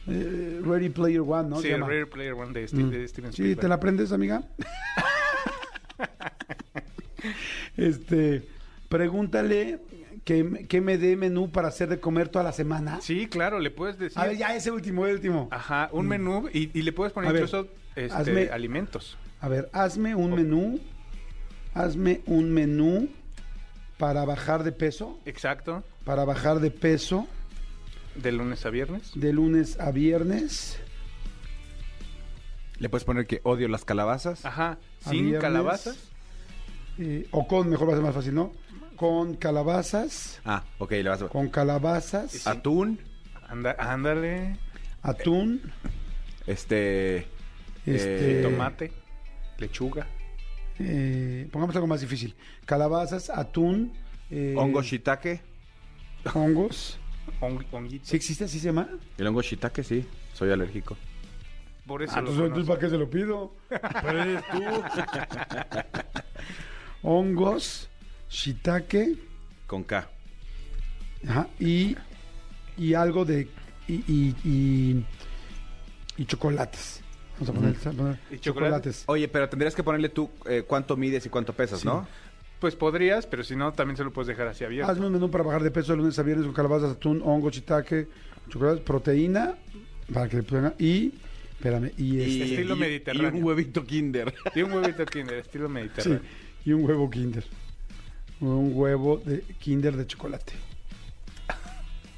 Eh, 0.07 0.61
Ready 0.63 0.89
Player 0.89 1.21
One, 1.21 1.49
¿no? 1.49 1.61
sí. 1.61 1.71
Rare 1.73 2.07
Player 2.07 2.33
One 2.33 2.53
de, 2.53 2.67
Steve- 2.67 2.83
Mm. 2.85 2.89
de 2.89 3.07
Steven 3.07 3.31
Sí, 3.31 3.41
Spielberg. 3.43 3.59
¿te 3.61 3.67
la 3.67 3.75
aprendes, 3.75 4.11
amiga? 4.11 4.43
este, 7.77 8.47
pregúntale 8.89 9.79
que, 10.23 10.65
que 10.67 10.81
me 10.81 10.97
dé 10.97 11.15
menú 11.15 11.51
para 11.51 11.67
hacer 11.67 11.89
de 11.89 11.99
comer 11.99 12.29
toda 12.29 12.43
la 12.43 12.51
semana. 12.51 12.99
Sí, 13.01 13.27
claro, 13.27 13.59
le 13.59 13.71
puedes 13.71 13.97
decir. 13.97 14.19
A 14.19 14.25
ver, 14.27 14.37
ya 14.37 14.55
ese 14.55 14.71
último, 14.71 15.05
el 15.05 15.15
último. 15.15 15.47
Ajá, 15.51 15.89
un 15.91 16.07
menú 16.07 16.47
y, 16.51 16.77
y 16.77 16.81
le 16.81 16.93
puedes 16.93 17.13
poner 17.13 17.29
A 17.29 17.33
ver, 17.33 17.43
incluso 17.43 17.67
este, 17.95 18.09
hazme- 18.15 18.51
alimentos. 18.51 19.17
A 19.39 19.49
ver, 19.49 19.69
hazme 19.73 20.15
un 20.15 20.33
menú. 20.33 20.79
Hazme 21.73 22.21
un 22.25 22.51
menú 22.51 23.07
para 23.97 24.25
bajar 24.25 24.63
de 24.63 24.71
peso. 24.73 25.19
Exacto. 25.25 25.83
Para 26.03 26.25
bajar 26.25 26.59
de 26.59 26.69
peso 26.69 27.27
De 28.15 28.31
lunes 28.31 28.65
a 28.65 28.69
viernes. 28.69 29.11
de 29.15 29.33
lunes 29.33 29.79
a 29.79 29.91
viernes. 29.91 30.79
Le 32.77 32.89
puedes 32.89 33.05
poner 33.05 33.27
que 33.27 33.41
odio 33.43 33.67
las 33.67 33.85
calabazas. 33.85 34.43
Ajá. 34.45 34.77
Sin 34.99 35.21
viernes. 35.27 35.41
calabazas. 35.41 35.97
eh, 36.97 37.27
o 37.31 37.47
con, 37.47 37.69
mejor 37.69 37.87
va 37.89 37.93
a 37.93 37.95
ser 37.95 38.03
más 38.05 38.15
fácil, 38.15 38.33
¿no? 38.35 38.51
Con 38.95 39.35
calabazas. 39.35 40.41
Ah, 40.45 40.63
ok, 40.77 40.91
le 40.91 41.09
vas 41.09 41.21
a 41.21 41.27
Con 41.29 41.49
calabazas. 41.49 42.45
Atún, 42.47 42.99
Anda, 43.47 43.75
ándale. 43.79 44.57
Atún. 45.01 45.61
este... 46.47 47.27
Este, 47.85 48.39
Eh, 48.39 48.43
Tomate. 48.43 48.91
Lechuga. 49.57 50.05
eh, 50.79 51.47
pongamos 51.51 51.75
algo 51.75 51.87
más 51.87 52.01
difícil. 52.01 52.35
Calabazas, 52.65 53.29
atún. 53.31 53.93
eh, 54.29 54.53
hongo 54.57 54.81
shiitake. 54.83 55.41
hongos. 56.33 56.99
Hong- 57.39 57.63
honguito. 57.71 58.05
¿Sí 58.05 58.15
existe 58.15 58.43
así 58.45 58.59
se 58.59 58.67
llama? 58.67 58.87
El 59.17 59.27
hongo 59.27 59.41
shiitake, 59.41 59.83
sí. 59.83 60.05
Soy 60.33 60.51
alérgico. 60.51 60.97
Por 61.85 62.03
eso 62.03 62.13
Ah, 62.15 62.21
lo 62.21 62.29
entonces, 62.29 62.47
entonces. 62.47 62.67
¿para 62.67 62.79
qué 62.79 62.89
se 62.89 62.97
lo 62.97 63.09
pido? 63.09 63.53
Pero 63.69 64.21
eres 64.21 64.43
tú. 64.51 64.61
Hongos, 67.03 67.89
shiitake 68.29 69.17
Con 69.67 69.83
K. 69.83 70.07
ajá, 71.27 71.47
y, 71.59 71.95
y 72.77 72.93
algo 72.93 73.25
de... 73.25 73.47
Y, 73.87 73.93
y, 74.07 74.35
y, 74.43 75.05
y 76.17 76.25
chocolates. 76.25 77.01
Vamos 77.39 77.49
a 77.49 77.53
poner, 77.53 77.73
vamos 77.73 77.87
a 77.87 77.91
poner 77.97 78.19
¿Y 78.31 78.39
chocolates? 78.39 78.43
chocolates. 78.43 79.03
Oye, 79.07 79.27
pero 79.27 79.49
tendrías 79.49 79.73
que 79.75 79.83
ponerle 79.83 80.09
tú 80.09 80.29
eh, 80.45 80.63
cuánto 80.67 80.95
mides 80.95 81.25
y 81.25 81.29
cuánto 81.29 81.53
pesas, 81.53 81.79
Sí. 81.81 81.87
¿no? 81.87 82.07
Pues 82.61 82.75
podrías, 82.75 83.25
pero 83.25 83.43
si 83.43 83.55
no, 83.55 83.73
también 83.73 83.97
se 83.97 84.03
lo 84.03 84.13
puedes 84.13 84.27
dejar 84.27 84.47
así 84.47 84.63
abierto. 84.63 84.91
Hazme 84.91 85.07
un 85.07 85.13
menú 85.13 85.31
para 85.31 85.43
bajar 85.43 85.63
de 85.63 85.71
peso 85.71 85.93
de 85.93 85.97
lunes 85.97 86.19
a 86.19 86.21
viernes 86.21 86.45
con 86.45 86.53
calabazas, 86.53 86.91
atún, 86.91 87.19
hongo, 87.25 87.49
shiitake, 87.49 88.07
chocolates, 88.49 88.83
proteína, 88.83 89.55
para 90.13 90.29
que 90.29 90.37
le 90.37 90.43
pongan... 90.43 90.75
Y, 90.77 91.11
espérame, 91.53 91.91
y, 91.97 92.19
este, 92.19 92.43
estilo 92.43 92.75
mediterráneo. 92.75 93.31
Y 93.31 93.39
un 93.39 93.43
huevito 93.43 93.83
kinder. 93.83 94.31
Y 94.53 94.61
un 94.61 94.73
huevito 94.73 95.03
kinder, 95.07 95.37
estilo 95.39 95.69
sí, 95.69 95.73
mediterráneo. 95.73 96.21
y 96.63 96.71
un 96.73 96.85
huevo 96.85 97.09
kinder. 97.09 97.43
Un 98.41 98.71
huevo 98.75 99.17
de 99.17 99.41
kinder 99.57 99.97
de 99.97 100.05
chocolate. 100.05 100.53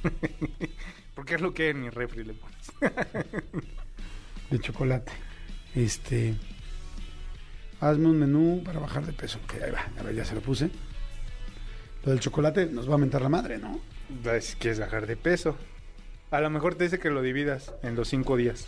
Porque 1.16 1.36
es 1.36 1.41
lo 1.41 1.54
que 1.54 1.70
en 1.70 1.84
mi 1.84 1.89
refri 1.89 2.26
le 2.26 2.34
pones. 2.34 2.70
de 4.52 4.60
chocolate. 4.60 5.14
Este. 5.74 6.36
Hazme 7.84 8.07
un 8.07 8.17
menú 8.17 8.61
para 8.63 8.79
bajar 8.79 9.05
de 9.05 9.11
peso. 9.11 9.39
Ok, 9.43 9.55
ahí 9.61 9.71
va. 9.71 9.86
A 9.99 10.03
ver, 10.03 10.15
ya 10.15 10.23
se 10.23 10.34
lo 10.36 10.39
puse. 10.41 10.69
Lo 12.05 12.11
del 12.11 12.21
chocolate 12.21 12.65
nos 12.67 12.89
va 12.89 12.95
a 12.95 12.97
mentar 12.97 13.21
la 13.21 13.27
madre, 13.29 13.57
¿no? 13.57 13.79
Si 14.39 14.55
quieres 14.55 14.79
bajar 14.79 15.05
de 15.05 15.17
peso. 15.17 15.57
A 16.31 16.39
lo 16.39 16.49
mejor 16.49 16.75
te 16.75 16.86
dice 16.86 16.97
que 16.99 17.09
lo 17.09 17.21
dividas 17.21 17.73
en 17.84 17.95
los 17.95 18.07
cinco 18.07 18.38
días. 18.38 18.67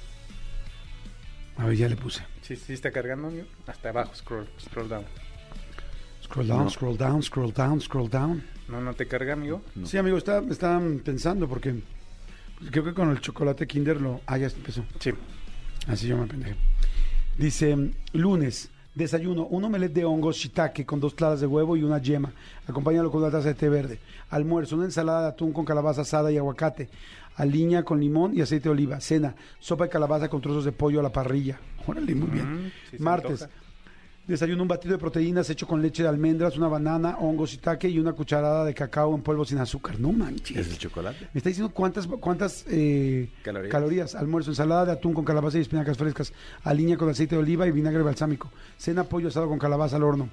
A 1.57 1.65
ver, 1.65 1.77
ya 1.77 1.87
le 1.87 1.95
puse. 1.95 2.23
Sí, 2.41 2.57
sí 2.57 2.73
está 2.73 2.91
cargando, 2.91 3.29
amigo. 3.29 3.47
Hasta 3.67 3.89
abajo, 3.89 4.13
scroll, 4.15 4.49
scroll 4.59 4.89
down. 4.89 5.05
Scroll 6.23 6.47
down, 6.47 6.63
No. 6.65 6.69
scroll 6.69 6.97
down, 6.97 7.23
scroll 7.23 7.53
down, 7.53 7.79
scroll 7.81 8.09
down. 8.09 8.43
No, 8.67 8.81
no 8.81 8.93
te 8.95 9.07
carga, 9.07 9.33
amigo. 9.33 9.61
No. 9.75 9.85
Sí, 9.87 9.97
amigo, 9.97 10.17
está, 10.17 10.39
está 10.49 10.81
pensando 11.05 11.47
porque 11.47 11.73
pues, 12.59 12.69
creo 12.71 12.83
que 12.83 12.93
con 12.93 13.09
el 13.11 13.21
chocolate 13.21 13.65
Kinder 13.65 14.01
lo. 14.01 14.19
Ah, 14.25 14.37
ya 14.37 14.47
empezó. 14.47 14.83
Sí. 14.99 15.11
Así 15.87 16.07
yo 16.07 16.17
me 16.17 16.27
pendejé. 16.27 16.55
Dice, 17.37 17.77
lunes, 18.13 18.71
desayuno, 18.95 19.45
un 19.47 19.65
omelette 19.65 19.93
de 19.93 20.05
hongos 20.05 20.37
shiitake 20.37 20.85
con 20.85 20.99
dos 20.99 21.13
claras 21.13 21.41
de 21.41 21.47
huevo 21.47 21.75
y 21.75 21.83
una 21.83 21.99
yema. 21.99 22.31
Acompáñalo 22.67 23.11
con 23.11 23.21
una 23.21 23.31
taza 23.31 23.49
de 23.49 23.53
té 23.53 23.69
verde. 23.69 23.99
Almuerzo, 24.29 24.77
una 24.77 24.85
ensalada 24.85 25.23
de 25.23 25.27
atún 25.27 25.51
con 25.51 25.65
calabaza 25.65 26.01
asada 26.01 26.31
y 26.31 26.37
aguacate. 26.37 26.89
Aliña 27.35 27.83
con 27.83 27.99
limón 27.99 28.35
y 28.35 28.41
aceite 28.41 28.69
de 28.69 28.69
oliva. 28.69 29.01
Cena, 29.01 29.35
sopa 29.59 29.83
de 29.83 29.89
calabaza 29.89 30.29
con 30.29 30.41
trozos 30.41 30.63
de 30.63 30.71
pollo 30.71 31.01
a 31.01 31.03
la 31.03 31.11
parrilla. 31.11 31.59
Órale, 31.85 32.15
muy 32.15 32.29
bien. 32.29 32.67
Mm, 32.67 32.71
sí 32.91 32.97
Martes. 32.99 33.47
Desayuno 34.27 34.61
un 34.63 34.67
batido 34.67 34.93
de 34.93 34.97
proteínas 34.99 35.49
hecho 35.49 35.67
con 35.67 35.81
leche 35.81 36.03
de 36.03 36.09
almendras, 36.09 36.57
una 36.57 36.67
banana, 36.67 37.17
hongos 37.19 37.51
shiitake 37.51 37.85
y 37.89 37.99
una 37.99 38.13
cucharada 38.13 38.65
de 38.65 38.73
cacao 38.73 39.13
en 39.15 39.21
polvo 39.21 39.45
sin 39.45 39.57
azúcar. 39.59 39.99
No 39.99 40.11
manches. 40.11 40.57
¿Es 40.57 40.71
el 40.71 40.77
chocolate? 40.77 41.29
Me 41.33 41.37
está 41.39 41.49
diciendo 41.49 41.71
cuántas, 41.73 42.07
cuántas 42.07 42.65
eh, 42.69 43.29
Calorías. 43.69 44.15
Almuerzo, 44.15 44.51
ensalada 44.51 44.85
de 44.85 44.91
atún 44.93 45.13
con 45.13 45.23
calabaza 45.25 45.57
y 45.57 45.61
espinacas 45.61 45.97
frescas. 45.97 46.33
Aliña 46.63 46.97
con 46.97 47.09
aceite 47.09 47.35
de 47.35 47.41
oliva 47.41 47.67
y 47.67 47.71
vinagre 47.71 48.01
balsámico. 48.03 48.51
Cena 48.77 49.03
pollo 49.03 49.27
asado 49.27 49.47
con 49.47 49.59
calabaza 49.59 49.95
al 49.97 50.03
horno. 50.03 50.29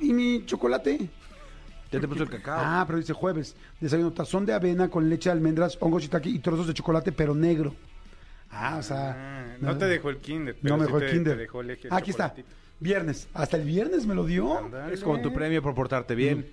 ¿Y 0.00 0.12
mi 0.12 0.44
chocolate? 0.46 1.08
Ya 1.92 2.00
te 2.00 2.08
puso 2.08 2.24
el 2.24 2.28
cacao. 2.30 2.58
Ah, 2.60 2.84
pero 2.86 2.98
dice 2.98 3.12
jueves. 3.12 3.54
Desayuno 3.80 4.12
tazón 4.12 4.44
de 4.44 4.52
avena 4.52 4.88
con 4.88 5.08
leche 5.08 5.28
de 5.28 5.34
almendras, 5.34 5.78
hongos 5.80 6.02
shiitake 6.02 6.26
y 6.28 6.40
trozos 6.40 6.66
de 6.66 6.74
chocolate, 6.74 7.12
pero 7.12 7.34
negro. 7.34 7.74
Ah, 8.50 8.76
o 8.78 8.82
sea... 8.82 9.12
Ah, 9.16 9.56
no 9.60 9.76
te 9.78 9.86
dejó 9.86 10.10
el 10.10 10.18
kinder. 10.18 10.56
pero 10.60 10.76
No 10.76 10.82
me 10.82 10.88
sí 10.88 10.92
el 10.94 11.00
te- 11.00 11.10
kinder. 11.12 11.34
te 11.34 11.40
dejó 11.42 11.60
el 11.60 11.70
eje- 11.70 11.88
Ah, 11.90 11.96
Aquí 11.96 12.10
está. 12.10 12.34
Viernes. 12.80 13.28
Hasta 13.34 13.56
el 13.56 13.64
viernes 13.64 14.06
me 14.06 14.14
lo 14.14 14.24
dio. 14.26 14.70
Es 14.92 15.00
como 15.02 15.20
tu 15.20 15.32
premio 15.32 15.62
por 15.62 15.74
portarte 15.74 16.14
bien. 16.14 16.46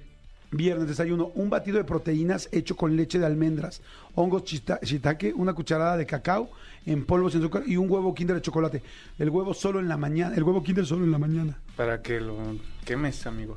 Viernes 0.52 0.88
desayuno, 0.88 1.32
un 1.34 1.50
batido 1.50 1.78
de 1.80 1.84
proteínas 1.84 2.48
hecho 2.52 2.76
con 2.76 2.96
leche 2.96 3.18
de 3.18 3.26
almendras, 3.26 3.82
hongos 4.14 4.44
shiitake, 4.46 5.34
una 5.36 5.54
cucharada 5.54 5.98
de 5.98 6.06
cacao 6.06 6.52
en 6.86 7.06
polvo 7.06 7.32
sin 7.32 7.40
azúcar 7.40 7.64
y 7.66 7.76
un 7.76 7.90
huevo 7.90 8.14
kinder 8.14 8.36
de 8.36 8.42
chocolate. 8.44 8.84
El 9.18 9.32
huevo 9.32 9.56
solo 9.56 9.80
en 9.80 9.88
la 9.88 9.98
mañana, 9.98 10.36
el 10.36 10.44
huevo 10.44 10.62
kinder 10.64 10.86
solo 10.86 11.06
en 11.06 11.12
la 11.12 11.18
mañana. 11.18 11.58
Para 11.76 12.04
que 12.04 12.22
lo 12.22 12.38
quemes, 12.86 13.26
amigo. 13.26 13.56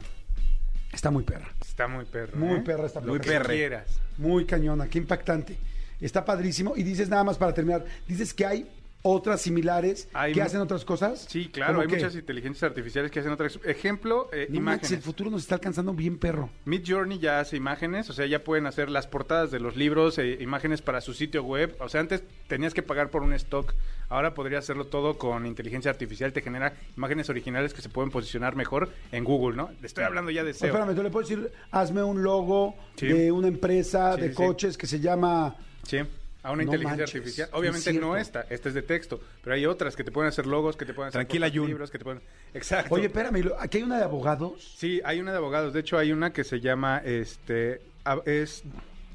Está 0.90 1.10
muy 1.10 1.24
perra, 1.24 1.50
Está 1.60 1.86
muy 1.86 2.06
perro. 2.06 2.38
muy 2.38 2.60
¿eh? 2.60 2.62
perra 2.64 2.86
esta 2.86 3.02
perre. 3.02 3.54
quieras. 3.54 4.00
Muy 4.16 4.46
cañona, 4.46 4.88
qué 4.88 4.96
impactante. 4.96 5.58
Está 6.00 6.24
padrísimo 6.24 6.74
y 6.76 6.82
dices 6.82 7.10
nada 7.10 7.24
más 7.24 7.36
para 7.36 7.52
terminar, 7.52 7.84
dices 8.08 8.32
que 8.32 8.46
hay 8.46 8.66
otras 9.06 9.40
similares 9.40 10.08
Hay 10.12 10.32
que 10.32 10.42
hacen 10.42 10.60
otras 10.60 10.84
cosas. 10.84 11.26
Sí, 11.28 11.48
claro, 11.48 11.74
¿Cómo 11.74 11.82
hay 11.82 11.88
qué? 11.88 11.96
muchas 11.96 12.14
inteligencias 12.16 12.62
artificiales 12.64 13.10
que 13.10 13.20
hacen 13.20 13.32
otras. 13.32 13.58
Ejemplo, 13.64 14.28
eh, 14.32 14.46
No 14.50 14.56
imágenes. 14.56 14.90
el 14.92 15.00
futuro 15.02 15.30
nos 15.30 15.42
está 15.42 15.54
alcanzando 15.56 15.92
bien 15.92 16.18
perro. 16.18 16.50
Mid 16.64 16.82
Journey 16.86 17.18
ya 17.18 17.40
hace 17.40 17.56
imágenes, 17.56 18.10
o 18.10 18.12
sea, 18.12 18.26
ya 18.26 18.42
pueden 18.42 18.66
hacer 18.66 18.90
las 18.90 19.06
portadas 19.06 19.50
de 19.50 19.60
los 19.60 19.76
libros, 19.76 20.18
eh, 20.18 20.38
imágenes 20.40 20.82
para 20.82 21.00
su 21.00 21.14
sitio 21.14 21.42
web. 21.44 21.76
O 21.80 21.88
sea, 21.88 22.00
antes 22.00 22.22
tenías 22.48 22.74
que 22.74 22.82
pagar 22.82 23.10
por 23.10 23.22
un 23.22 23.32
stock, 23.34 23.74
ahora 24.08 24.34
podría 24.34 24.58
hacerlo 24.58 24.86
todo 24.86 25.18
con 25.18 25.46
inteligencia 25.46 25.90
artificial, 25.90 26.32
te 26.32 26.42
genera 26.42 26.74
imágenes 26.96 27.30
originales 27.30 27.72
que 27.74 27.82
se 27.82 27.88
pueden 27.88 28.10
posicionar 28.10 28.56
mejor 28.56 28.90
en 29.12 29.24
Google, 29.24 29.56
¿no? 29.56 29.70
Le 29.80 29.86
estoy 29.86 30.04
hablando 30.04 30.30
ya 30.30 30.42
de 30.44 30.52
SEO. 30.54 30.68
Espérame, 30.68 30.94
tú 30.94 31.02
le 31.02 31.10
puedes 31.10 31.28
decir, 31.28 31.50
hazme 31.70 32.02
un 32.02 32.22
logo 32.22 32.74
Sí. 32.96 33.06
de 33.08 33.30
una 33.30 33.48
empresa 33.48 34.14
Sí, 34.14 34.20
de 34.22 34.28
sí. 34.30 34.34
coches 34.34 34.76
que 34.78 34.86
se 34.86 35.00
llama... 35.00 35.56
Sí, 35.82 35.98
a 36.46 36.52
una 36.52 36.62
No 36.62 36.72
inteligencia 36.72 37.02
manches, 37.02 37.14
artificial. 37.16 37.48
es 37.48 37.54
Obviamente 37.54 37.92
no 37.94 38.16
esta, 38.16 38.46
esta 38.48 38.68
es 38.68 38.74
de 38.74 38.82
texto, 38.82 39.20
pero 39.42 39.54
hay 39.56 39.66
otras 39.66 39.96
que 39.96 40.04
te 40.04 40.12
pueden 40.12 40.28
hacer 40.28 40.46
logos, 40.46 40.76
que 40.76 40.84
te 40.86 40.94
pueden 40.94 41.08
hacer 41.08 41.18
Tranquila, 41.18 41.50
Jun. 41.52 41.66
libros, 41.66 41.90
que 41.90 41.98
te 41.98 42.04
pueden... 42.04 42.22
Exacto. 42.54 42.94
Oye, 42.94 43.06
espérame, 43.06 43.50
aquí 43.58 43.78
hay 43.78 43.82
una 43.84 43.98
de 43.98 44.04
abogados. 44.04 44.74
Sí, 44.76 45.00
hay 45.04 45.18
una 45.18 45.32
de 45.32 45.38
abogados. 45.38 45.72
De 45.72 45.80
hecho, 45.80 45.98
hay 45.98 46.12
una 46.12 46.32
que 46.32 46.44
se 46.44 46.60
llama, 46.60 47.02
este, 47.04 47.80
es 48.26 48.62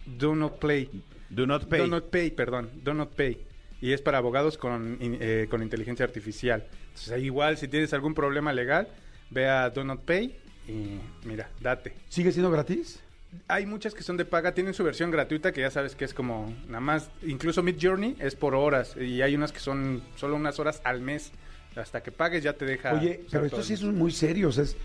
Do 0.06 0.36
Not 0.36 0.60
Play. 0.60 0.90
Do 1.30 1.48
not 1.48 1.66
pay. 1.70 1.80
Do 1.80 1.88
Not 1.88 2.10
Pay, 2.10 2.32
perdón. 2.32 2.70
Do 2.84 2.94
Not 2.94 3.16
Pay. 3.16 3.38
Y 3.80 3.94
es 3.94 4.02
para 4.02 4.18
abogados 4.18 4.58
con, 4.58 4.98
eh, 5.00 5.48
con 5.50 5.64
inteligencia 5.64 6.06
artificial. 6.06 6.66
Entonces, 6.90 7.14
ahí 7.14 7.24
igual, 7.26 7.58
si 7.58 7.70
tienes 7.70 7.94
algún 7.94 8.14
problema 8.14 8.52
legal, 8.52 8.90
ve 9.30 9.48
a 9.48 9.70
Do 9.70 9.86
Not 9.86 10.02
Pay 10.02 10.36
y 10.68 11.00
mira, 11.26 11.50
date. 11.62 11.94
¿Sigue 12.10 12.34
siendo 12.34 12.52
gratis? 12.52 13.00
Hay 13.48 13.66
muchas 13.66 13.94
que 13.94 14.04
son 14.04 14.18
de 14.18 14.26
paga, 14.26 14.54
tienen 14.54 14.74
su 14.74 14.84
versión 14.84 15.10
gratuita 15.12 15.52
que 15.52 15.62
ya 15.62 15.72
sabes 15.72 15.96
que 15.96 16.04
es 16.06 16.14
como 16.14 16.54
nada 16.68 16.82
más, 16.82 17.10
incluso 17.24 17.64
Mid 17.64 17.78
Journey 17.82 18.16
es 18.20 18.36
por 18.36 18.56
horas 18.56 18.96
y 18.98 19.22
hay 19.22 19.36
unas 19.36 19.52
que 19.52 19.60
son 19.60 20.04
solo 20.16 20.36
unas 20.36 20.60
horas 20.60 20.82
al 20.84 21.02
mes. 21.02 21.32
Hasta 21.76 22.04
que 22.04 22.12
pagues 22.12 22.44
ya 22.44 22.54
te 22.54 22.66
deja. 22.66 22.94
Oye, 22.94 23.22
pero 23.32 23.46
esto 23.46 23.64
sí 23.64 23.74
es 23.76 23.84
muy 23.84 24.12
serio. 24.12 24.50
O 24.50 24.52
sea, 24.52 24.66
es- 24.66 24.76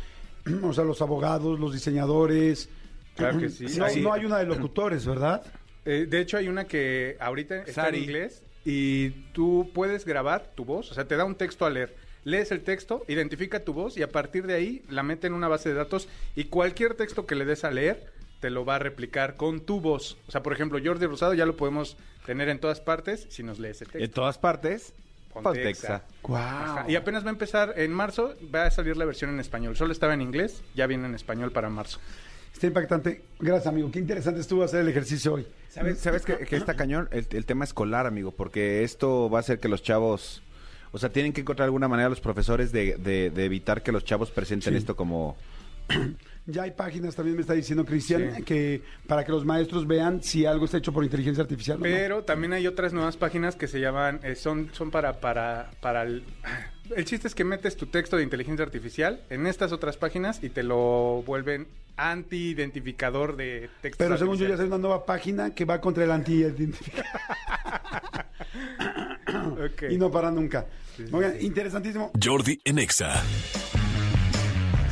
o 0.63 0.73
sea, 0.73 0.85
los 0.85 1.03
abogados, 1.03 1.59
los 1.59 1.73
diseñadores. 1.73 2.69
Claro 3.17 3.39
que 3.41 3.49
sí. 3.51 3.65
No, 3.77 3.89
Sí. 3.89 4.01
no 4.01 4.13
hay 4.13 4.25
una 4.25 4.39
de 4.39 4.47
locutores, 4.47 5.05
¿verdad? 5.05 5.43
Eh, 5.85 6.07
de 6.09 6.21
hecho, 6.21 6.37
hay 6.37 6.47
una 6.49 6.67
que 6.67 7.17
ahorita 7.19 7.63
está 7.63 7.83
Sari. 7.85 7.99
en 7.99 8.05
inglés 8.05 8.43
y 8.65 9.11
tú 9.33 9.71
puedes 9.75 10.05
grabar 10.05 10.53
tu 10.55 10.65
voz, 10.65 10.91
o 10.91 10.95
sea, 10.95 11.07
te 11.09 11.17
da 11.17 11.25
un 11.25 11.35
texto 11.35 11.65
a 11.67 11.71
leer. 11.71 11.95
Lees 12.25 12.51
el 12.53 12.63
texto, 12.63 13.05
identifica 13.09 13.61
tu 13.65 13.73
voz 13.73 13.97
y 13.97 14.03
a 14.03 14.09
partir 14.11 14.47
de 14.47 14.55
ahí 14.55 14.83
la 14.89 15.03
mete 15.05 15.27
en 15.29 15.33
una 15.33 15.47
base 15.49 15.69
de 15.69 15.77
datos 15.77 16.09
y 16.35 16.45
cualquier 16.45 16.95
texto 16.95 17.25
que 17.27 17.37
le 17.37 17.45
des 17.45 17.63
a 17.65 17.71
leer 17.71 18.13
te 18.41 18.51
lo 18.51 18.65
va 18.65 18.77
a 18.77 18.79
replicar 18.79 19.37
con 19.37 19.61
tu 19.61 19.81
voz. 19.81 20.17
O 20.29 20.31
sea, 20.33 20.43
por 20.43 20.53
ejemplo, 20.53 20.79
Jordi 20.85 21.07
Rosado 21.07 21.35
ya 21.35 21.47
lo 21.47 21.57
podemos 21.57 21.97
tener 22.27 22.49
en 22.49 22.59
todas 22.59 22.81
partes 22.81 23.27
si 23.31 23.43
nos 23.43 23.59
lees 23.59 23.81
el 23.83 23.89
En 23.89 23.93
texto. 23.93 24.15
todas 24.21 24.39
partes. 24.39 24.93
Pontexa. 25.33 26.03
Pontexa. 26.23 26.73
Ajá, 26.81 26.85
Y 26.91 26.97
apenas 26.97 27.23
va 27.25 27.29
a 27.29 27.33
empezar 27.33 27.75
en 27.77 27.93
marzo, 27.93 28.35
va 28.55 28.65
a 28.67 28.71
salir 28.71 28.97
la 28.97 29.05
versión 29.05 29.31
en 29.31 29.39
español. 29.41 29.77
Solo 29.77 29.93
estaba 29.93 30.15
en 30.15 30.23
inglés, 30.23 30.63
ya 30.75 30.87
viene 30.87 31.07
en 31.07 31.15
español 31.15 31.53
para 31.53 31.69
marzo. 31.69 31.99
Está 32.55 32.67
impactante. 32.69 33.23
Gracias, 33.39 33.67
amigo. 33.67 33.91
Qué 33.91 33.99
interesante 33.99 34.41
estuvo 34.41 34.63
hacer 34.63 34.81
el 34.81 34.89
ejercicio 34.89 35.35
hoy. 35.35 35.47
¿Sabes, 35.69 35.99
sabes 35.99 36.23
que, 36.25 36.39
que 36.39 36.57
está 36.57 36.75
cañón? 36.75 37.07
El, 37.13 37.27
el 37.31 37.45
tema 37.45 37.65
escolar, 37.65 38.07
amigo, 38.07 38.31
porque 38.33 38.83
esto 38.83 39.29
va 39.29 39.39
a 39.39 39.41
hacer 39.41 39.61
que 39.61 39.69
los 39.69 39.83
chavos... 39.83 40.43
O 40.93 40.99
sea, 40.99 41.11
tienen 41.13 41.35
que 41.35 41.43
encontrar 41.43 41.67
alguna 41.67 41.89
manera 41.89 42.09
los 42.09 42.21
profesores 42.21 42.73
de, 42.73 42.97
de- 42.97 43.29
de 43.29 43.45
evitar 43.45 43.83
que 43.83 43.93
los 43.93 44.05
chavos 44.05 44.31
presenten 44.31 44.73
Sí. 44.73 44.79
esto 44.79 44.97
como... 44.97 45.37
Ya 46.49 46.63
hay 46.63 46.71
páginas, 46.71 47.17
también 47.17 47.35
me 47.35 47.41
está 47.43 47.55
diciendo 47.55 47.85
Cristian, 47.85 48.35
Sí. 48.37 48.43
que 48.45 48.83
para 49.09 49.25
que 49.25 49.33
los 49.33 49.45
maestros 49.45 49.87
vean 49.87 50.23
si 50.23 50.47
algo 50.47 50.65
está 50.65 50.79
hecho 50.79 50.93
por 50.93 51.03
inteligencia 51.03 51.43
artificial. 51.43 51.77
o 51.77 51.81
no. 51.81 51.85
Pero 51.85 52.23
también 52.25 52.53
hay 52.53 52.67
otras 52.69 52.93
nuevas 52.93 53.17
páginas 53.17 53.57
que 53.57 53.67
se 53.67 53.81
llaman, 53.81 54.21
eh, 54.23 54.37
son, 54.37 54.71
son 54.73 54.91
para, 54.93 55.21
para, 55.21 55.71
para 55.81 56.03
el... 56.03 56.23
El 56.95 57.05
chiste 57.05 57.27
es 57.27 57.35
que 57.35 57.43
metes 57.43 57.77
tu 57.77 57.87
texto 57.87 58.17
de 58.17 58.23
inteligencia 58.23 58.65
artificial 58.65 59.21
en 59.29 59.49
estas 59.49 59.73
otras 59.73 59.97
páginas 59.97 60.41
y 60.45 60.51
te 60.51 60.63
lo 60.63 61.25
vuelven 61.27 61.67
anti-identificador 61.97 63.37
de 63.37 63.69
textos 63.83 64.07
Pero 64.07 64.17
según 64.17 64.37
yo 64.37 64.47
ya 64.47 64.55
es 64.55 64.61
una 64.61 64.79
nueva 64.79 65.05
página 65.05 65.53
que 65.53 65.65
va 65.65 65.81
contra 65.81 66.05
el 66.05 66.13
anti 66.13 66.45
Ok. 69.65 69.83
y 69.91 69.99
no 69.99 70.11
para 70.13 70.31
nunca. 70.31 70.67
Oigan, 71.11 71.35
interesantísimo. 71.41 72.13
Jordi 72.23 72.61
en 72.65 72.79
Exa. 72.79 73.21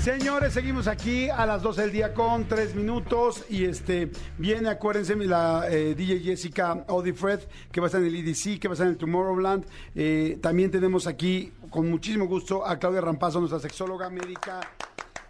Señores, 0.04 0.52
seguimos 0.52 0.86
aquí 0.86 1.30
a 1.30 1.46
las 1.46 1.62
12 1.62 1.80
del 1.80 1.90
día 1.90 2.12
con 2.12 2.46
3 2.46 2.74
minutos. 2.74 3.46
Y 3.48 3.64
este 3.64 4.10
viene, 4.36 4.68
acuérdense, 4.68 5.16
la 5.16 5.64
eh, 5.70 5.94
DJ 5.94 6.20
Jessica 6.20 6.84
Odifred, 6.88 7.40
que 7.72 7.80
va 7.80 7.86
a 7.86 7.88
estar 7.88 8.02
en 8.02 8.08
el 8.08 8.16
EDC, 8.16 8.60
que 8.60 8.68
va 8.68 8.72
a 8.72 8.74
estar 8.74 8.86
en 8.86 8.92
el 8.92 8.98
Tomorrowland. 8.98 9.64
Eh, 9.94 10.36
también 10.42 10.70
tenemos 10.70 11.06
aquí, 11.06 11.54
con 11.70 11.88
muchísimo 11.88 12.26
gusto, 12.26 12.66
a 12.66 12.78
Claudia 12.78 13.00
Rampazo, 13.00 13.40
nuestra 13.40 13.60
sexóloga 13.60 14.10
médica 14.10 14.60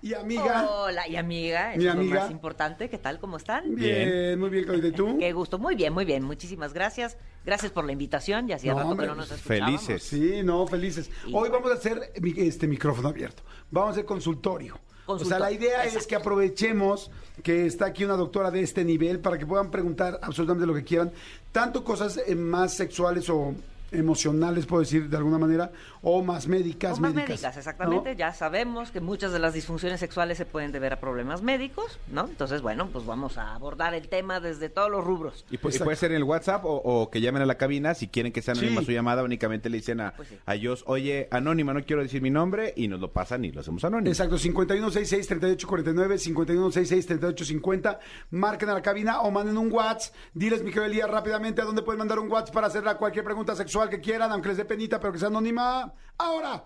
y 0.04 0.14
amiga. 0.14 0.68
Hola, 0.70 1.08
y 1.08 1.16
amiga, 1.16 1.72
Mi 1.76 1.86
es 1.86 1.94
lo 1.94 2.02
más 2.04 2.30
importante. 2.30 2.88
¿Qué 2.90 2.98
tal? 2.98 3.18
¿Cómo 3.18 3.38
están? 3.38 3.74
Bien, 3.74 4.38
muy 4.38 4.50
bien, 4.50 4.64
Claudia. 4.64 4.88
¿Y 4.88 4.92
tú? 4.92 5.16
Qué 5.18 5.32
gusto. 5.32 5.58
Muy 5.58 5.74
bien, 5.74 5.92
muy 5.92 6.04
bien. 6.04 6.22
Muchísimas 6.22 6.74
gracias. 6.74 7.16
Gracias 7.46 7.72
por 7.72 7.84
la 7.84 7.92
invitación. 7.92 8.46
Ya 8.46 8.56
hacía 8.56 8.72
No, 8.72 8.78
rato 8.80 8.90
hombre, 8.90 9.06
que 9.06 9.10
no 9.10 9.16
nos 9.16 9.30
escuchábamos. 9.30 9.82
felices. 9.86 10.02
Sí, 10.08 10.42
no, 10.44 10.66
felices. 10.66 11.10
Y 11.26 11.28
Hoy 11.28 11.48
bueno. 11.48 11.54
vamos 11.54 11.70
a 11.72 11.74
hacer 11.74 12.12
mi- 12.20 12.34
este 12.36 12.66
micrófono 12.66 13.08
abierto. 13.08 13.42
Vamos 13.70 13.88
a 13.88 13.92
hacer 13.92 14.04
consultorio. 14.04 14.78
O 15.06 15.18
sea, 15.18 15.38
la 15.38 15.52
idea 15.52 15.84
es 15.84 16.06
que 16.06 16.16
aprovechemos 16.16 17.10
que 17.42 17.66
está 17.66 17.86
aquí 17.86 18.04
una 18.04 18.16
doctora 18.16 18.50
de 18.50 18.60
este 18.62 18.84
nivel 18.84 19.20
para 19.20 19.36
que 19.38 19.44
puedan 19.46 19.70
preguntar 19.70 20.18
absolutamente 20.22 20.66
lo 20.66 20.74
que 20.74 20.82
quieran, 20.84 21.12
tanto 21.52 21.82
cosas 21.84 22.20
eh, 22.26 22.34
más 22.34 22.72
sexuales 22.74 23.28
o 23.28 23.54
emocionales, 23.92 24.66
puedo 24.66 24.80
decir 24.80 25.08
de 25.08 25.16
alguna 25.16 25.38
manera, 25.38 25.70
o 26.04 26.22
más 26.22 26.46
médicas. 26.46 26.98
O 26.98 27.00
más 27.00 27.12
médicas, 27.14 27.30
médicas, 27.40 27.56
exactamente. 27.56 28.12
¿no? 28.12 28.16
Ya 28.18 28.32
sabemos 28.32 28.90
que 28.90 29.00
muchas 29.00 29.32
de 29.32 29.38
las 29.38 29.54
disfunciones 29.54 29.98
sexuales 30.00 30.38
se 30.38 30.44
pueden 30.46 30.70
deber 30.70 30.92
a 30.92 31.00
problemas 31.00 31.42
médicos, 31.42 31.98
¿no? 32.12 32.26
Entonces, 32.26 32.62
bueno, 32.62 32.88
pues 32.92 33.06
vamos 33.06 33.38
a 33.38 33.54
abordar 33.54 33.94
el 33.94 34.08
tema 34.08 34.38
desde 34.40 34.68
todos 34.68 34.90
los 34.90 35.02
rubros. 35.04 35.44
Y, 35.50 35.56
pu- 35.58 35.74
y 35.74 35.78
puede 35.78 35.96
ser 35.96 36.10
en 36.12 36.18
el 36.18 36.24
WhatsApp 36.24 36.64
o, 36.64 36.74
o 36.76 37.10
que 37.10 37.20
llamen 37.20 37.42
a 37.42 37.46
la 37.46 37.56
cabina. 37.56 37.94
Si 37.94 38.08
quieren 38.08 38.32
que 38.32 38.42
sea 38.42 38.52
anónima 38.52 38.80
Sí. 38.80 38.86
su 38.86 38.92
llamada, 38.92 39.22
únicamente 39.24 39.68
le 39.70 39.78
dicen 39.78 40.00
a, 40.00 40.12
Pues 40.14 40.28
sí. 40.28 40.38
a 40.44 40.54
ellos, 40.54 40.84
oye, 40.86 41.26
anónima, 41.30 41.72
no 41.72 41.82
quiero 41.84 42.02
decir 42.02 42.20
mi 42.22 42.30
nombre, 42.30 42.72
y 42.76 42.86
nos 42.88 43.00
lo 43.00 43.10
pasan 43.12 43.44
y 43.44 43.50
lo 43.52 43.60
hacemos 43.60 43.82
anónimo. 43.84 44.10
Exacto, 44.10 44.36
5166-3849, 44.38 46.18
5166-3850. 46.18 47.98
Marquen 48.30 48.68
a 48.68 48.74
la 48.74 48.82
cabina 48.82 49.20
o 49.22 49.30
manden 49.30 49.56
un 49.58 49.72
WhatsApp. 49.72 50.14
Diles, 50.34 50.60
mi 50.62 50.70
querido 50.70 50.84
Elías, 50.86 51.10
rápidamente 51.10 51.62
a 51.62 51.64
dónde 51.64 51.82
pueden 51.82 51.98
mandar 51.98 52.18
un 52.18 52.30
WhatsApp 52.30 52.54
para 52.54 52.66
hacerle 52.66 52.94
cualquier 52.96 53.24
pregunta 53.24 53.54
sexual 53.56 53.88
que 53.88 54.00
quieran, 54.00 54.30
aunque 54.32 54.48
les 54.48 54.58
dé 54.58 54.64
penita, 54.64 55.00
pero 55.00 55.12
que 55.12 55.18
sea 55.18 55.28
anónima. 55.28 55.93
¡Ahora! 56.18 56.64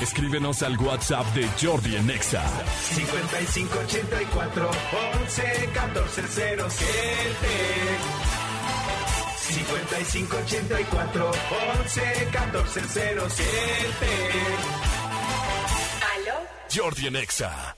Escríbenos 0.00 0.62
al 0.62 0.76
WhatsApp 0.78 1.26
de 1.34 1.48
Jordi 1.60 1.96
en 1.96 2.10
Exa. 2.10 2.42
5584 2.94 4.70
11 5.22 5.70
14 5.72 6.22
07 6.28 6.94
5584 9.48 11.30
11 11.78 12.28
14 12.32 12.80
07 13.28 13.44
Jordi 16.74 17.06
en 17.06 17.16
Exa. 17.16 17.76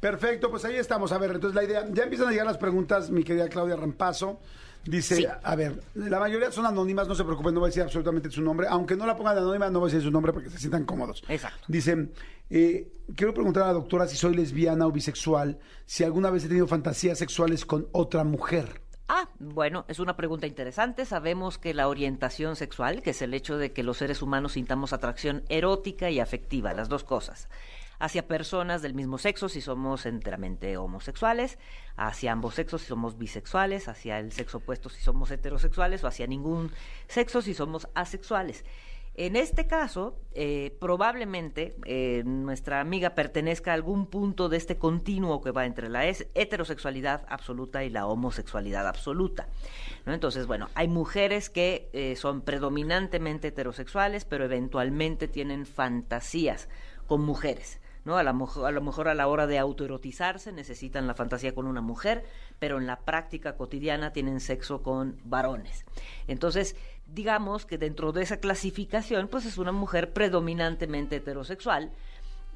Perfecto, 0.00 0.50
pues 0.50 0.64
ahí 0.64 0.76
estamos. 0.76 1.12
A 1.12 1.18
ver, 1.18 1.30
entonces 1.32 1.54
la 1.54 1.64
idea, 1.64 1.86
ya 1.92 2.02
empiezan 2.02 2.28
a 2.28 2.30
llegar 2.30 2.46
las 2.46 2.58
preguntas, 2.58 3.10
mi 3.10 3.22
querida 3.22 3.48
Claudia 3.48 3.76
Rampazo. 3.76 4.40
Dice, 4.84 5.16
Sí. 5.16 5.26
a 5.42 5.56
ver, 5.56 5.82
la 5.94 6.18
mayoría 6.18 6.50
son 6.50 6.64
anónimas, 6.66 7.06
no 7.06 7.14
se 7.14 7.24
preocupen, 7.24 7.52
no 7.54 7.60
voy 7.60 7.68
a 7.68 7.70
decir 7.70 7.82
absolutamente 7.82 8.30
su 8.30 8.40
nombre, 8.42 8.66
aunque 8.70 8.96
no 8.96 9.06
la 9.06 9.16
pongan 9.16 9.36
anónima, 9.38 9.68
no 9.70 9.80
voy 9.80 9.90
a 9.90 9.92
decir 9.92 10.04
su 10.06 10.10
nombre 10.10 10.32
para 10.32 10.44
que 10.44 10.50
se 10.50 10.58
sientan 10.58 10.84
cómodos. 10.84 11.22
Exacto. 11.28 11.66
Dice, 11.68 12.08
eh, 12.48 12.88
quiero 13.14 13.34
preguntar 13.34 13.64
a 13.64 13.66
la 13.66 13.72
doctora 13.74 14.06
si 14.08 14.16
soy 14.16 14.34
lesbiana 14.34 14.86
o 14.86 14.92
bisexual, 14.92 15.58
si 15.86 16.02
alguna 16.04 16.30
vez 16.30 16.44
he 16.44 16.48
tenido 16.48 16.66
fantasías 16.66 17.18
sexuales 17.18 17.66
con 17.66 17.88
otra 17.92 18.24
mujer. 18.24 18.80
Ah, 19.12 19.28
bueno, 19.40 19.84
es 19.88 19.98
una 19.98 20.16
pregunta 20.16 20.46
interesante. 20.46 21.04
Sabemos 21.04 21.58
que 21.58 21.74
la 21.74 21.88
orientación 21.88 22.54
sexual, 22.54 23.02
que 23.02 23.10
es 23.10 23.20
el 23.22 23.34
hecho 23.34 23.58
de 23.58 23.72
que 23.72 23.82
los 23.82 23.96
seres 23.96 24.22
humanos 24.22 24.52
sintamos 24.52 24.92
atracción 24.92 25.42
erótica 25.48 26.10
y 26.10 26.20
afectiva, 26.20 26.72
las 26.74 26.88
dos 26.88 27.02
cosas, 27.02 27.48
hacia 28.00 28.26
personas 28.26 28.82
del 28.82 28.94
mismo 28.94 29.18
sexo 29.18 29.48
si 29.48 29.60
somos 29.60 30.06
enteramente 30.06 30.76
homosexuales, 30.76 31.58
hacia 31.96 32.32
ambos 32.32 32.54
sexos 32.56 32.80
si 32.80 32.88
somos 32.88 33.16
bisexuales, 33.16 33.86
hacia 33.86 34.18
el 34.18 34.32
sexo 34.32 34.58
opuesto 34.58 34.88
si 34.88 35.00
somos 35.00 35.30
heterosexuales 35.30 36.02
o 36.02 36.08
hacia 36.08 36.26
ningún 36.26 36.72
sexo 37.06 37.42
si 37.42 37.54
somos 37.54 37.86
asexuales. 37.94 38.64
En 39.16 39.36
este 39.36 39.66
caso, 39.66 40.16
eh, 40.32 40.74
probablemente 40.80 41.76
eh, 41.84 42.22
nuestra 42.24 42.80
amiga 42.80 43.10
pertenezca 43.14 43.72
a 43.72 43.74
algún 43.74 44.06
punto 44.06 44.48
de 44.48 44.56
este 44.56 44.78
continuo 44.78 45.42
que 45.42 45.50
va 45.50 45.66
entre 45.66 45.90
la 45.90 46.06
heterosexualidad 46.06 47.26
absoluta 47.28 47.84
y 47.84 47.90
la 47.90 48.06
homosexualidad 48.06 48.86
absoluta. 48.86 49.48
¿no? 50.06 50.14
Entonces, 50.14 50.46
bueno, 50.46 50.68
hay 50.74 50.88
mujeres 50.88 51.50
que 51.50 51.90
eh, 51.92 52.16
son 52.16 52.40
predominantemente 52.40 53.48
heterosexuales, 53.48 54.24
pero 54.24 54.44
eventualmente 54.44 55.28
tienen 55.28 55.66
fantasías 55.66 56.68
con 57.06 57.20
mujeres. 57.20 57.80
A, 58.06 58.22
la 58.22 58.32
mo- 58.32 58.50
a 58.64 58.70
lo 58.70 58.80
mejor 58.80 59.08
a 59.08 59.14
la 59.14 59.28
hora 59.28 59.46
de 59.46 59.58
autoerotizarse 59.58 60.52
necesitan 60.52 61.06
la 61.06 61.14
fantasía 61.14 61.54
con 61.54 61.66
una 61.66 61.80
mujer, 61.80 62.24
pero 62.58 62.78
en 62.78 62.86
la 62.86 63.00
práctica 63.00 63.56
cotidiana 63.56 64.12
tienen 64.12 64.40
sexo 64.40 64.82
con 64.82 65.16
varones. 65.24 65.84
Entonces, 66.26 66.76
digamos 67.06 67.66
que 67.66 67.78
dentro 67.78 68.12
de 68.12 68.22
esa 68.22 68.38
clasificación, 68.38 69.28
pues 69.28 69.44
es 69.44 69.58
una 69.58 69.72
mujer 69.72 70.12
predominantemente 70.12 71.16
heterosexual. 71.16 71.92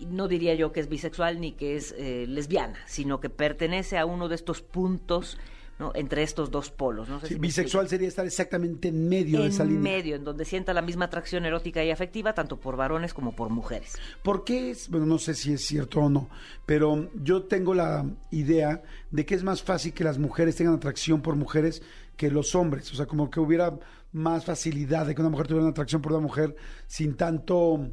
No 0.01 0.27
diría 0.27 0.55
yo 0.55 0.73
que 0.73 0.81
es 0.81 0.89
bisexual 0.89 1.41
ni 1.41 1.53
que 1.53 1.77
es 1.77 1.95
eh, 1.97 2.27
lesbiana, 2.27 2.79
sino 2.87 3.21
que 3.21 3.31
pertenece 3.31 3.97
a 3.97 4.07
uno 4.07 4.29
de 4.29 4.35
estos 4.35 4.61
puntos 4.61 5.39
¿no? 5.79 5.93
entre 5.95 6.23
estos 6.23 6.51
dos 6.51 6.71
polos. 6.71 7.09
No 7.09 7.21
sé 7.21 7.29
Sí, 7.29 7.35
si 7.35 7.41
bisexual 7.41 7.89
sería 7.89 8.09
estar 8.09 8.25
exactamente 8.27 8.89
en 8.89 9.09
medio 9.09 9.41
de 9.43 9.49
esa 9.49 9.63
en 9.65 9.71
línea. 9.71 9.83
medio, 9.97 10.17
en 10.17 10.25
donde 10.25 10.45
sienta 10.45 10.73
la 10.75 10.83
misma 10.83 11.07
atracción 11.07 11.45
erótica 11.45 11.83
y 11.85 11.91
afectiva, 11.91 12.33
tanto 12.35 12.59
por 12.59 12.77
varones 12.77 13.13
como 13.15 13.35
por 13.35 13.51
mujeres. 13.51 13.97
¿Por 14.23 14.45
qué 14.45 14.71
es? 14.71 14.89
Bueno, 14.89 15.07
no 15.07 15.19
sé 15.19 15.35
si 15.35 15.53
es 15.53 15.65
cierto 15.67 16.01
o 16.01 16.09
no, 16.09 16.29
pero 16.67 17.09
yo 17.23 17.43
tengo 17.45 17.75
la 17.75 18.05
idea 18.31 18.83
de 19.11 19.27
que 19.27 19.35
es 19.35 19.43
más 19.43 19.63
fácil 19.63 19.93
que 19.93 20.05
las 20.05 20.19
mujeres 20.19 20.57
tengan 20.57 20.75
atracción 20.75 21.21
por 21.23 21.37
mujeres 21.37 21.83
que 22.17 22.31
los 22.31 22.55
hombres. 22.55 22.93
O 22.93 22.95
sea, 22.95 23.07
como 23.07 23.31
que 23.31 23.41
hubiera 23.41 23.79
más 24.13 24.45
facilidad 24.45 25.07
de 25.07 25.15
que 25.17 25.21
una 25.21 25.31
mujer 25.31 25.49
tuviera 25.49 25.65
una 25.65 25.73
atracción 25.73 26.01
por 26.01 26.13
una 26.13 26.21
mujer 26.21 26.55
sin 26.87 27.17
tanto, 27.17 27.89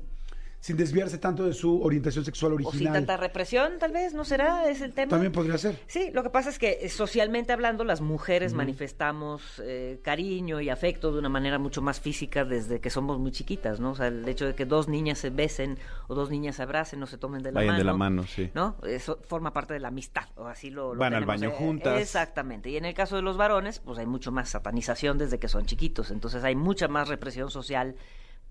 sin 0.62 0.78
desviarse 0.78 1.18
tanto 1.18 1.44
de 1.46 1.54
su 1.54 1.82
orientación 1.82 2.24
sexual 2.24 2.54
O 2.54 2.58
sin 2.58 2.68
original. 2.68 2.94
tanta 2.94 3.18
represión, 3.18 3.74
tal 3.80 3.92
vez, 3.92 4.14
¿no 4.14 4.24
será? 4.24 4.70
¿Es 4.70 4.80
el 4.82 4.94
tema? 4.94 5.10
También 5.10 5.32
podría 5.34 5.58
ser. 5.58 5.78
Sí, 5.88 6.12
lo 6.14 6.22
que 6.24 6.30
pasa 6.30 6.50
es 6.52 6.60
que 6.60 6.78
eh, 6.82 6.88
socialmente 6.90 7.52
hablando, 7.52 7.84
las 7.84 8.00
mujeres 8.00 8.54
manifestamos 8.54 9.60
eh, 9.64 10.00
cariño 10.04 10.62
y 10.62 10.70
afecto 10.70 11.12
de 11.12 11.20
una 11.20 11.30
manera 11.30 11.58
mucho 11.60 11.82
más 11.82 12.00
física 12.00 12.46
desde 12.46 12.80
que 12.80 12.90
somos 12.90 13.18
muy 13.20 13.32
chiquitas, 13.32 13.80
¿no? 13.80 13.92
O 13.92 13.96
sea, 13.96 14.08
el 14.08 14.28
hecho 14.30 14.46
de 14.46 14.54
que 14.56 14.66
dos 14.66 14.88
niñas 14.88 15.18
se 15.18 15.32
besen 15.32 15.80
o 16.08 16.14
dos 16.16 16.30
niñas 16.30 16.56
se 16.58 16.64
abracen 16.64 17.02
o 17.02 17.08
se 17.08 17.18
tomen 17.18 17.42
de 17.42 17.52
la 17.52 17.56
Vayan 17.62 17.68
mano. 17.74 17.78
de 17.80 17.84
la 17.86 17.94
mano, 17.94 18.24
sí. 18.28 18.52
¿No? 18.54 18.76
Eso 18.84 19.20
forma 19.28 19.52
parte 19.54 19.74
de 19.74 19.80
la 19.80 19.88
amistad, 19.88 20.26
o 20.36 20.46
así 20.46 20.70
lo, 20.70 20.94
lo 20.94 21.00
Van 21.00 21.16
al 21.16 21.26
baño 21.26 21.50
eh, 21.50 21.54
juntas. 21.58 22.00
Exactamente. 22.00 22.70
Y 22.70 22.78
en 22.78 22.86
el 22.86 22.94
caso 22.94 23.16
de 23.16 23.24
los 23.24 23.36
varones, 23.36 23.80
pues 23.80 23.98
hay 23.98 24.06
mucho 24.06 24.32
más 24.32 24.50
satanización 24.50 25.18
desde 25.18 25.40
que 25.40 25.48
son 25.48 25.66
chiquitos. 25.66 26.12
Entonces 26.12 26.44
hay 26.44 26.56
mucha 26.56 26.88
más 26.88 27.08
represión 27.08 27.50
social 27.50 27.96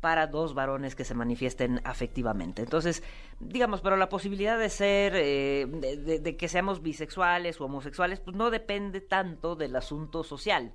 para 0.00 0.26
dos 0.26 0.54
varones 0.54 0.94
que 0.94 1.04
se 1.04 1.14
manifiesten 1.14 1.80
afectivamente. 1.84 2.62
Entonces, 2.62 3.02
digamos, 3.38 3.80
pero 3.82 3.96
la 3.96 4.08
posibilidad 4.08 4.58
de 4.58 4.68
ser, 4.70 5.12
eh, 5.16 5.66
de, 5.68 5.96
de- 5.98 6.18
de 6.20 6.36
que 6.36 6.48
seamos 6.48 6.80
bisexuales 6.82 7.60
o 7.60 7.66
homosexuales, 7.66 8.20
pues 8.20 8.34
no 8.36 8.50
depende 8.50 9.00
tanto 9.00 9.56
del 9.56 9.76
asunto 9.76 10.24
social. 10.24 10.72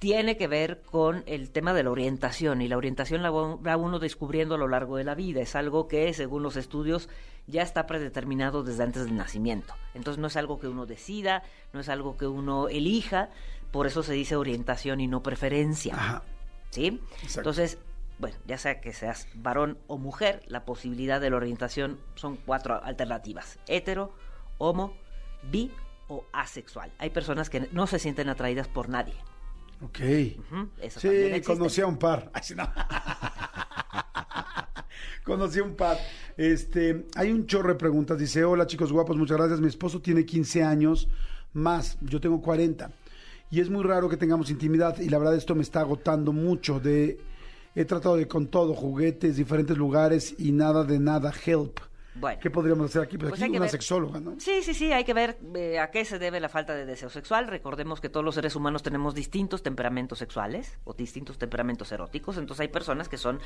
Tiene 0.00 0.38
que 0.38 0.48
ver 0.48 0.80
con 0.80 1.22
el 1.26 1.50
tema 1.50 1.74
de 1.74 1.82
la 1.82 1.90
orientación 1.90 2.62
y 2.62 2.68
la 2.68 2.78
orientación 2.78 3.22
la 3.22 3.30
va 3.30 3.76
uno 3.76 3.98
descubriendo 3.98 4.54
a 4.54 4.58
lo 4.58 4.66
largo 4.66 4.96
de 4.96 5.04
la 5.04 5.14
vida. 5.14 5.42
Es 5.42 5.54
algo 5.54 5.88
que, 5.88 6.12
según 6.14 6.42
los 6.42 6.56
estudios, 6.56 7.10
ya 7.46 7.60
está 7.62 7.86
predeterminado 7.86 8.62
desde 8.62 8.82
antes 8.82 9.04
del 9.04 9.14
nacimiento. 9.16 9.74
Entonces 9.92 10.18
no 10.18 10.28
es 10.28 10.36
algo 10.36 10.58
que 10.58 10.68
uno 10.68 10.86
decida, 10.86 11.42
no 11.74 11.80
es 11.80 11.90
algo 11.90 12.16
que 12.16 12.26
uno 12.26 12.68
elija, 12.68 13.28
por 13.72 13.86
eso 13.86 14.02
se 14.02 14.14
dice 14.14 14.36
orientación 14.36 15.00
y 15.00 15.06
no 15.06 15.22
preferencia. 15.22 15.94
Ajá. 15.94 16.22
¿Sí? 16.70 17.00
Exacto. 17.22 17.40
Entonces, 17.40 17.78
bueno, 18.20 18.36
ya 18.46 18.58
sea 18.58 18.80
que 18.80 18.92
seas 18.92 19.26
varón 19.34 19.78
o 19.86 19.96
mujer, 19.96 20.42
la 20.46 20.64
posibilidad 20.64 21.20
de 21.20 21.30
la 21.30 21.36
orientación 21.36 21.98
son 22.14 22.36
cuatro 22.36 22.82
alternativas: 22.84 23.58
hetero, 23.66 24.14
homo, 24.58 24.94
bi 25.50 25.72
o 26.08 26.26
asexual. 26.32 26.92
Hay 26.98 27.10
personas 27.10 27.48
que 27.48 27.68
no 27.72 27.86
se 27.86 27.98
sienten 27.98 28.28
atraídas 28.28 28.68
por 28.68 28.88
nadie. 28.90 29.14
Ok. 29.82 30.00
Eso 30.82 31.00
Sí, 31.00 31.40
conocí 31.46 31.80
a 31.80 31.86
un 31.86 31.96
par. 31.96 32.30
Ay, 32.34 32.42
no. 32.54 32.70
conocí 35.24 35.58
a 35.60 35.62
un 35.62 35.74
par. 35.74 35.96
Este, 36.36 37.06
hay 37.14 37.32
un 37.32 37.46
chorro 37.46 37.70
de 37.70 37.76
preguntas. 37.76 38.18
Dice, 38.18 38.44
hola 38.44 38.66
chicos 38.66 38.92
guapos, 38.92 39.16
muchas 39.16 39.38
gracias. 39.38 39.60
Mi 39.60 39.68
esposo 39.68 40.02
tiene 40.02 40.26
15 40.26 40.62
años 40.62 41.08
más, 41.54 41.96
yo 42.02 42.20
tengo 42.20 42.42
40. 42.42 42.90
Y 43.50 43.60
es 43.60 43.70
muy 43.70 43.82
raro 43.82 44.08
que 44.08 44.16
tengamos 44.16 44.50
intimidad 44.50 44.98
y 45.00 45.08
la 45.08 45.18
verdad 45.18 45.34
esto 45.36 45.54
me 45.54 45.62
está 45.62 45.80
agotando 45.80 46.32
mucho. 46.32 46.78
De, 46.80 47.18
he 47.74 47.84
tratado 47.84 48.16
de 48.16 48.26
con 48.28 48.48
todo, 48.48 48.74
juguetes, 48.74 49.36
diferentes 49.36 49.76
lugares 49.76 50.34
y 50.38 50.52
nada 50.52 50.84
de 50.84 50.98
nada. 50.98 51.32
Help. 51.44 51.80
Bueno. 52.14 52.38
¿Qué 52.42 52.50
podríamos 52.50 52.86
hacer 52.86 53.02
aquí? 53.02 53.16
Pues, 53.16 53.30
Pues 53.30 53.40
aquí 53.40 53.44
hay 53.44 53.50
que 53.52 53.56
una 53.56 53.64
ver. 53.64 53.70
sexóloga, 53.70 54.20
¿no? 54.20 54.34
Sí, 54.38 54.62
sí, 54.62 54.74
sí, 54.74 54.92
hay 54.92 55.04
que 55.04 55.14
ver 55.14 55.38
eh, 55.54 55.78
a 55.78 55.90
qué 55.90 56.04
se 56.04 56.18
debe 56.18 56.40
la 56.40 56.48
falta 56.48 56.74
de 56.74 56.84
deseo 56.84 57.08
sexual. 57.08 57.46
Recordemos 57.46 58.00
que 58.00 58.08
todos 58.08 58.24
los 58.24 58.34
seres 58.34 58.56
humanos 58.56 58.82
tenemos 58.82 59.14
distintos 59.14 59.62
temperamentos 59.62 60.18
sexuales 60.18 60.78
o 60.84 60.92
distintos 60.92 61.38
temperamentos 61.38 61.92
eróticos. 61.92 62.36
Entonces 62.36 62.62
hay 62.62 62.68
personas 62.68 63.08
que 63.08 63.16
son 63.16 63.38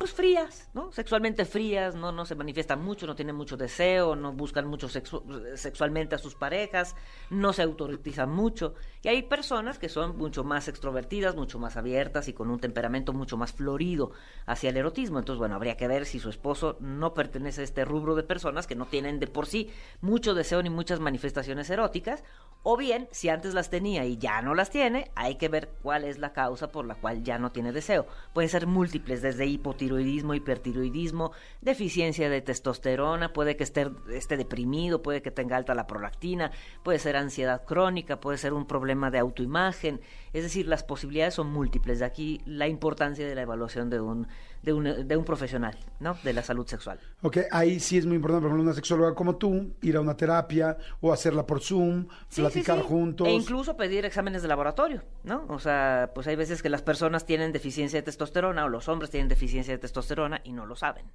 pues 0.00 0.14
frías, 0.14 0.70
¿no? 0.72 0.90
Sexualmente 0.92 1.44
frías, 1.44 1.94
no, 1.94 2.10
no 2.10 2.24
se 2.24 2.34
manifiestan 2.34 2.82
mucho, 2.82 3.06
no 3.06 3.14
tienen 3.14 3.36
mucho 3.36 3.58
deseo, 3.58 4.16
no 4.16 4.32
buscan 4.32 4.66
mucho 4.66 4.88
sexu- 4.88 5.56
sexualmente 5.56 6.14
a 6.14 6.18
sus 6.18 6.34
parejas, 6.34 6.96
no 7.28 7.52
se 7.52 7.60
autoritizan 7.60 8.30
mucho. 8.30 8.74
Y 9.02 9.08
hay 9.08 9.22
personas 9.24 9.78
que 9.78 9.90
son 9.90 10.16
mucho 10.16 10.42
más 10.42 10.68
extrovertidas, 10.68 11.36
mucho 11.36 11.58
más 11.58 11.76
abiertas 11.76 12.28
y 12.28 12.32
con 12.32 12.50
un 12.50 12.58
temperamento 12.58 13.12
mucho 13.12 13.36
más 13.36 13.52
florido 13.52 14.12
hacia 14.46 14.70
el 14.70 14.78
erotismo. 14.78 15.18
Entonces, 15.18 15.38
bueno, 15.38 15.54
habría 15.54 15.76
que 15.76 15.86
ver 15.86 16.06
si 16.06 16.18
su 16.18 16.30
esposo 16.30 16.78
no 16.80 17.12
pertenece 17.12 17.60
a 17.60 17.64
este 17.64 17.84
rubro 17.84 18.14
de 18.14 18.22
personas 18.22 18.66
que 18.66 18.76
no 18.76 18.86
tienen 18.86 19.20
de 19.20 19.26
por 19.26 19.44
sí 19.44 19.70
mucho 20.00 20.32
deseo 20.32 20.62
ni 20.62 20.70
muchas 20.70 20.98
manifestaciones 20.98 21.68
eróticas, 21.68 22.24
o 22.62 22.76
bien, 22.76 23.08
si 23.10 23.30
antes 23.30 23.54
las 23.54 23.70
tenía 23.70 24.04
y 24.04 24.18
ya 24.18 24.42
no 24.42 24.54
las 24.54 24.70
tiene, 24.70 25.10
hay 25.14 25.36
que 25.36 25.48
ver 25.48 25.70
cuál 25.82 26.04
es 26.04 26.18
la 26.18 26.34
causa 26.34 26.70
por 26.70 26.86
la 26.86 26.94
cual 26.94 27.22
ya 27.22 27.38
no 27.38 27.52
tiene 27.52 27.72
deseo. 27.72 28.06
Pueden 28.34 28.50
ser 28.50 28.66
múltiples, 28.66 29.22
desde 29.22 29.46
hipotiroidismo, 29.46 29.89
hipertiroidismo, 29.98 31.32
deficiencia 31.60 32.28
de 32.30 32.40
testosterona, 32.40 33.32
puede 33.32 33.56
que 33.56 33.64
esté, 33.64 33.90
esté 34.12 34.36
deprimido, 34.36 35.02
puede 35.02 35.22
que 35.22 35.30
tenga 35.30 35.56
alta 35.56 35.74
la 35.74 35.86
prolactina, 35.86 36.52
puede 36.82 36.98
ser 36.98 37.16
ansiedad 37.16 37.64
crónica, 37.64 38.20
puede 38.20 38.38
ser 38.38 38.52
un 38.52 38.66
problema 38.66 39.10
de 39.10 39.18
autoimagen. 39.18 40.00
Es 40.32 40.42
decir, 40.44 40.66
las 40.66 40.84
posibilidades 40.84 41.34
son 41.34 41.48
múltiples. 41.52 41.98
De 41.98 42.04
aquí 42.04 42.40
la 42.46 42.68
importancia 42.68 43.26
de 43.26 43.34
la 43.34 43.42
evaluación 43.42 43.90
de 43.90 44.00
un, 44.00 44.28
de 44.62 44.72
un, 44.72 45.08
de 45.08 45.16
un 45.16 45.24
profesional, 45.24 45.76
¿no? 45.98 46.16
De 46.22 46.32
la 46.32 46.42
salud 46.42 46.66
sexual. 46.66 47.00
Ok, 47.22 47.38
ahí 47.50 47.80
sí 47.80 47.98
es 47.98 48.06
muy 48.06 48.16
importante, 48.16 48.42
por 48.42 48.50
ejemplo, 48.50 48.62
una 48.64 48.74
sexóloga 48.74 49.14
como 49.14 49.36
tú, 49.36 49.72
ir 49.82 49.96
a 49.96 50.00
una 50.00 50.16
terapia 50.16 50.76
o 51.00 51.12
hacerla 51.12 51.46
por 51.46 51.60
Zoom, 51.60 52.06
Sí, 52.28 52.40
platicar 52.42 52.76
sí, 52.76 52.82
sí. 52.82 52.88
juntos. 52.88 53.26
E 53.26 53.32
incluso 53.32 53.76
pedir 53.76 54.04
exámenes 54.04 54.42
de 54.42 54.48
laboratorio, 54.48 55.02
¿no? 55.24 55.46
O 55.48 55.58
sea, 55.58 56.10
pues 56.14 56.26
hay 56.26 56.36
veces 56.36 56.62
que 56.62 56.68
las 56.68 56.82
personas 56.82 57.26
tienen 57.26 57.52
deficiencia 57.52 57.98
de 57.98 58.02
testosterona 58.04 58.64
o 58.64 58.68
los 58.68 58.88
hombres 58.88 59.10
tienen 59.10 59.28
deficiencia 59.28 59.74
de 59.74 59.78
testosterona 59.78 60.40
y 60.44 60.52
no 60.52 60.64
lo 60.66 60.76
saben, 60.76 61.06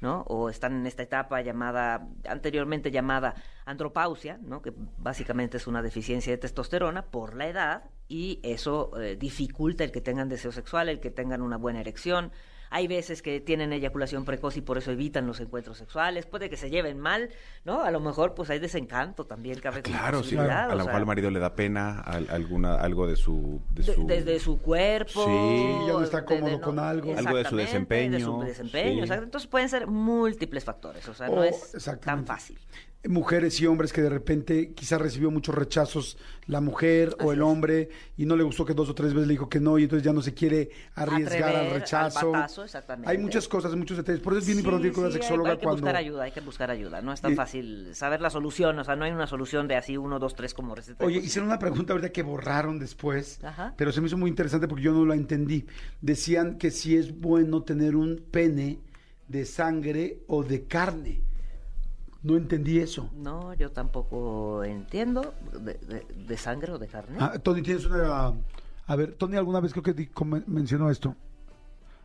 ¿no? 0.00 0.22
O 0.28 0.48
están 0.48 0.74
en 0.74 0.86
esta 0.86 1.02
etapa 1.02 1.40
llamada, 1.42 2.06
anteriormente 2.26 2.90
llamada 2.90 3.34
andropausia, 3.66 4.38
¿no? 4.42 4.62
Que 4.62 4.72
básicamente 4.98 5.56
es 5.58 5.66
una 5.66 5.82
deficiencia 5.82 6.32
de 6.32 6.38
testosterona 6.38 7.02
por 7.02 7.34
la 7.34 7.48
edad 7.48 7.84
y 8.08 8.40
eso 8.42 8.90
eh, 9.00 9.16
dificulta 9.18 9.84
el 9.84 9.92
que 9.92 10.00
tengan 10.00 10.28
deseo 10.28 10.52
sexual, 10.52 10.88
el 10.88 11.00
que 11.00 11.10
tengan 11.10 11.42
una 11.42 11.56
buena 11.56 11.80
erección. 11.80 12.32
Hay 12.70 12.88
veces 12.88 13.22
que 13.22 13.40
tienen 13.40 13.72
eyaculación 13.72 14.24
precoz 14.24 14.56
y 14.56 14.60
por 14.60 14.78
eso 14.78 14.90
evitan 14.90 15.28
los 15.28 15.38
encuentros 15.38 15.78
sexuales. 15.78 16.26
Puede 16.26 16.50
que 16.50 16.56
se 16.56 16.70
lleven 16.70 16.98
mal, 16.98 17.28
¿no? 17.64 17.82
A 17.82 17.92
lo 17.92 18.00
mejor 18.00 18.34
pues 18.34 18.50
hay 18.50 18.58
desencanto 18.58 19.26
también, 19.26 19.60
cabe 19.60 19.80
como 19.82 19.96
Claro, 19.96 20.24
sí. 20.24 20.36
A 20.36 20.66
lo 20.74 20.78
mejor 20.78 20.94
al 20.96 21.06
marido 21.06 21.30
le 21.30 21.38
da 21.38 21.54
pena 21.54 22.00
al- 22.00 22.28
alguna, 22.30 22.74
algo 22.74 23.06
de 23.06 23.14
su... 23.14 23.60
De 23.70 23.84
de- 23.84 23.94
su... 23.94 24.06
desde 24.08 24.40
su 24.40 24.58
cuerpo. 24.60 25.24
Sí. 25.24 25.86
Ya 25.86 25.92
no 25.92 26.02
está 26.02 26.22
de- 26.22 26.26
cómodo 26.26 26.60
con 26.60 26.78
algo. 26.80 27.12
Algo 27.16 27.36
de 27.36 27.44
su 27.44 27.56
Exactamente, 27.56 27.56
De 27.56 27.62
desempeño, 27.64 28.26
su 28.26 28.40
desempeño, 28.42 28.92
sí. 28.94 29.00
exacto. 29.00 29.24
Entonces 29.24 29.48
pueden 29.48 29.68
ser 29.68 29.86
múltiples 29.86 30.64
factores, 30.64 31.06
o 31.08 31.14
sea, 31.14 31.28
no 31.28 31.44
es 31.44 31.76
tan 32.00 32.26
fácil. 32.26 32.58
Mujeres 33.06 33.60
y 33.60 33.66
hombres 33.66 33.92
que 33.92 34.00
de 34.00 34.08
repente 34.08 34.72
quizás 34.72 34.98
recibió 35.00 35.30
muchos 35.30 35.54
rechazos 35.54 36.16
la 36.46 36.62
mujer 36.62 37.14
o 37.22 37.32
el 37.32 37.42
hombre 37.42 37.90
y 38.16 38.24
no 38.24 38.34
le 38.34 38.42
gustó 38.44 38.64
que 38.64 38.72
dos 38.72 38.88
o 38.88 38.94
tres 38.94 39.12
veces 39.12 39.26
le 39.28 39.32
dijo 39.34 39.48
que 39.48 39.60
no 39.60 39.78
y 39.78 39.82
entonces 39.82 40.02
ya 40.04 40.12
no 40.14 40.22
se 40.22 40.32
quiere 40.32 40.70
arriesgar 40.94 41.42
Atrever 41.50 41.56
al 41.56 41.66
al 41.66 41.72
rechazo. 41.80 42.30
batazo, 42.30 42.64
exactamente. 42.64 43.10
Hay 43.10 43.18
muchas 43.18 43.46
cosas, 43.46 43.74
muchos 43.76 43.98
detalles. 43.98 44.22
Por 44.22 44.32
eso 44.32 44.40
es 44.40 44.46
bien 44.46 44.56
Sí, 44.58 44.64
importante 44.64 44.92
con 44.92 45.04
sí, 45.04 45.06
hay- 45.06 45.12
sexóloga 45.22 45.50
hay, 45.52 45.56
que 45.58 45.62
cuando... 45.64 45.82
buscar 45.82 45.96
ayuda, 45.96 46.22
hay 46.24 46.32
que 46.32 46.40
buscar 46.40 46.70
ayuda. 46.70 47.02
No 47.02 47.12
es 47.12 47.20
tan 47.20 47.32
Y- 47.32 47.36
fácil 47.36 47.94
saber 47.94 48.22
la 48.22 48.30
solución, 48.30 48.78
o 48.78 48.84
sea, 48.84 48.96
no 48.96 49.04
hay 49.04 49.12
una 49.12 49.26
solución 49.26 49.68
de 49.68 49.76
así 49.76 49.96
uno, 49.98 50.18
dos, 50.18 50.34
tres 50.34 50.54
como 50.54 50.74
receta. 50.74 51.04
Oye, 51.04 51.18
hicieron 51.18 51.48
una 51.48 51.58
pregunta 51.58 51.92
ahorita 51.92 52.10
que 52.10 52.22
borraron 52.22 52.78
después, 52.78 53.38
Ajá. 53.44 53.74
pero 53.76 53.92
se 53.92 54.00
me 54.00 54.06
hizo 54.06 54.16
muy 54.16 54.30
interesante 54.30 54.66
porque 54.66 54.84
yo 54.84 54.92
no 54.92 55.04
la 55.04 55.14
entendí. 55.14 55.66
Decían 56.00 56.56
que 56.56 56.70
si 56.70 56.96
es 56.96 57.18
bueno 57.20 57.62
tener 57.64 57.96
un 57.96 58.24
pene 58.30 58.78
de 59.28 59.44
sangre 59.44 60.20
o 60.26 60.42
de 60.42 60.64
carne. 60.64 61.20
No 62.24 62.36
entendí 62.36 62.78
eso. 62.80 63.10
No, 63.14 63.54
yo 63.54 63.70
tampoco 63.70 64.64
entiendo 64.64 65.34
de, 65.60 65.74
de- 65.74 66.06
de 66.26 66.36
sangre 66.36 66.72
o 66.72 66.78
de 66.78 66.88
carne. 66.88 67.18
Ah, 67.20 67.38
Tony, 67.38 67.62
tienes 67.62 67.84
una... 67.86 68.32
A 68.86 68.96
ver, 68.96 69.12
Tony 69.12 69.36
alguna 69.36 69.60
vez 69.60 69.72
creo 69.72 69.82
que 69.84 69.92
di- 69.92 70.10
mencionó 70.46 70.90
esto. 70.90 71.14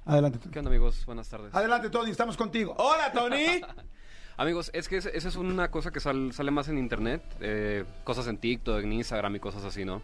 Adelante. 0.06 0.38
Tony. 0.40 0.52
¿Qué 0.52 0.60
onda 0.60 0.70
amigos? 0.70 1.06
Buenas 1.06 1.28
tardes. 1.30 1.54
Adelante, 1.56 1.90
Tony, 1.90 2.12
estamos 2.12 2.36
contigo. 2.38 2.76
¡Hola, 2.78 3.12
Tony! 3.12 3.62
Amigos, 4.38 4.72
es 4.74 4.88
que 4.88 4.98
es- 4.98 5.06
esa 5.08 5.28
es 5.30 5.36
una 5.36 5.72
cosa 5.72 5.92
que 5.92 6.00
sal- 6.00 6.32
sale 6.34 6.52
más 6.52 6.68
en 6.70 6.78
internet, 6.78 7.22
eh, 7.42 7.84
cosas 8.04 8.28
en 8.28 8.38
TikTok, 8.38 8.84
en 8.84 8.94
Instagram 8.94 9.36
y 9.36 9.40
cosas 9.40 9.64
así, 9.66 9.84
¿no? 9.86 10.02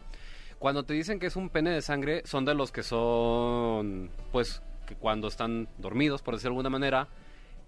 Cuando 0.60 0.84
te 0.84 0.94
dicen 0.94 1.20
que 1.20 1.28
es 1.28 1.36
un 1.36 1.50
pene 1.50 1.72
de 1.72 1.82
sangre, 1.82 2.22
son 2.26 2.46
de 2.46 2.54
los 2.56 2.72
que 2.72 2.84
son, 2.84 4.10
pues, 4.32 4.62
que 4.86 4.96
cuando 4.96 5.28
están 5.28 5.68
dormidos, 5.78 6.22
por 6.22 6.34
decirlo 6.36 6.52
de 6.52 6.58
alguna 6.60 6.70
manera, 6.70 7.08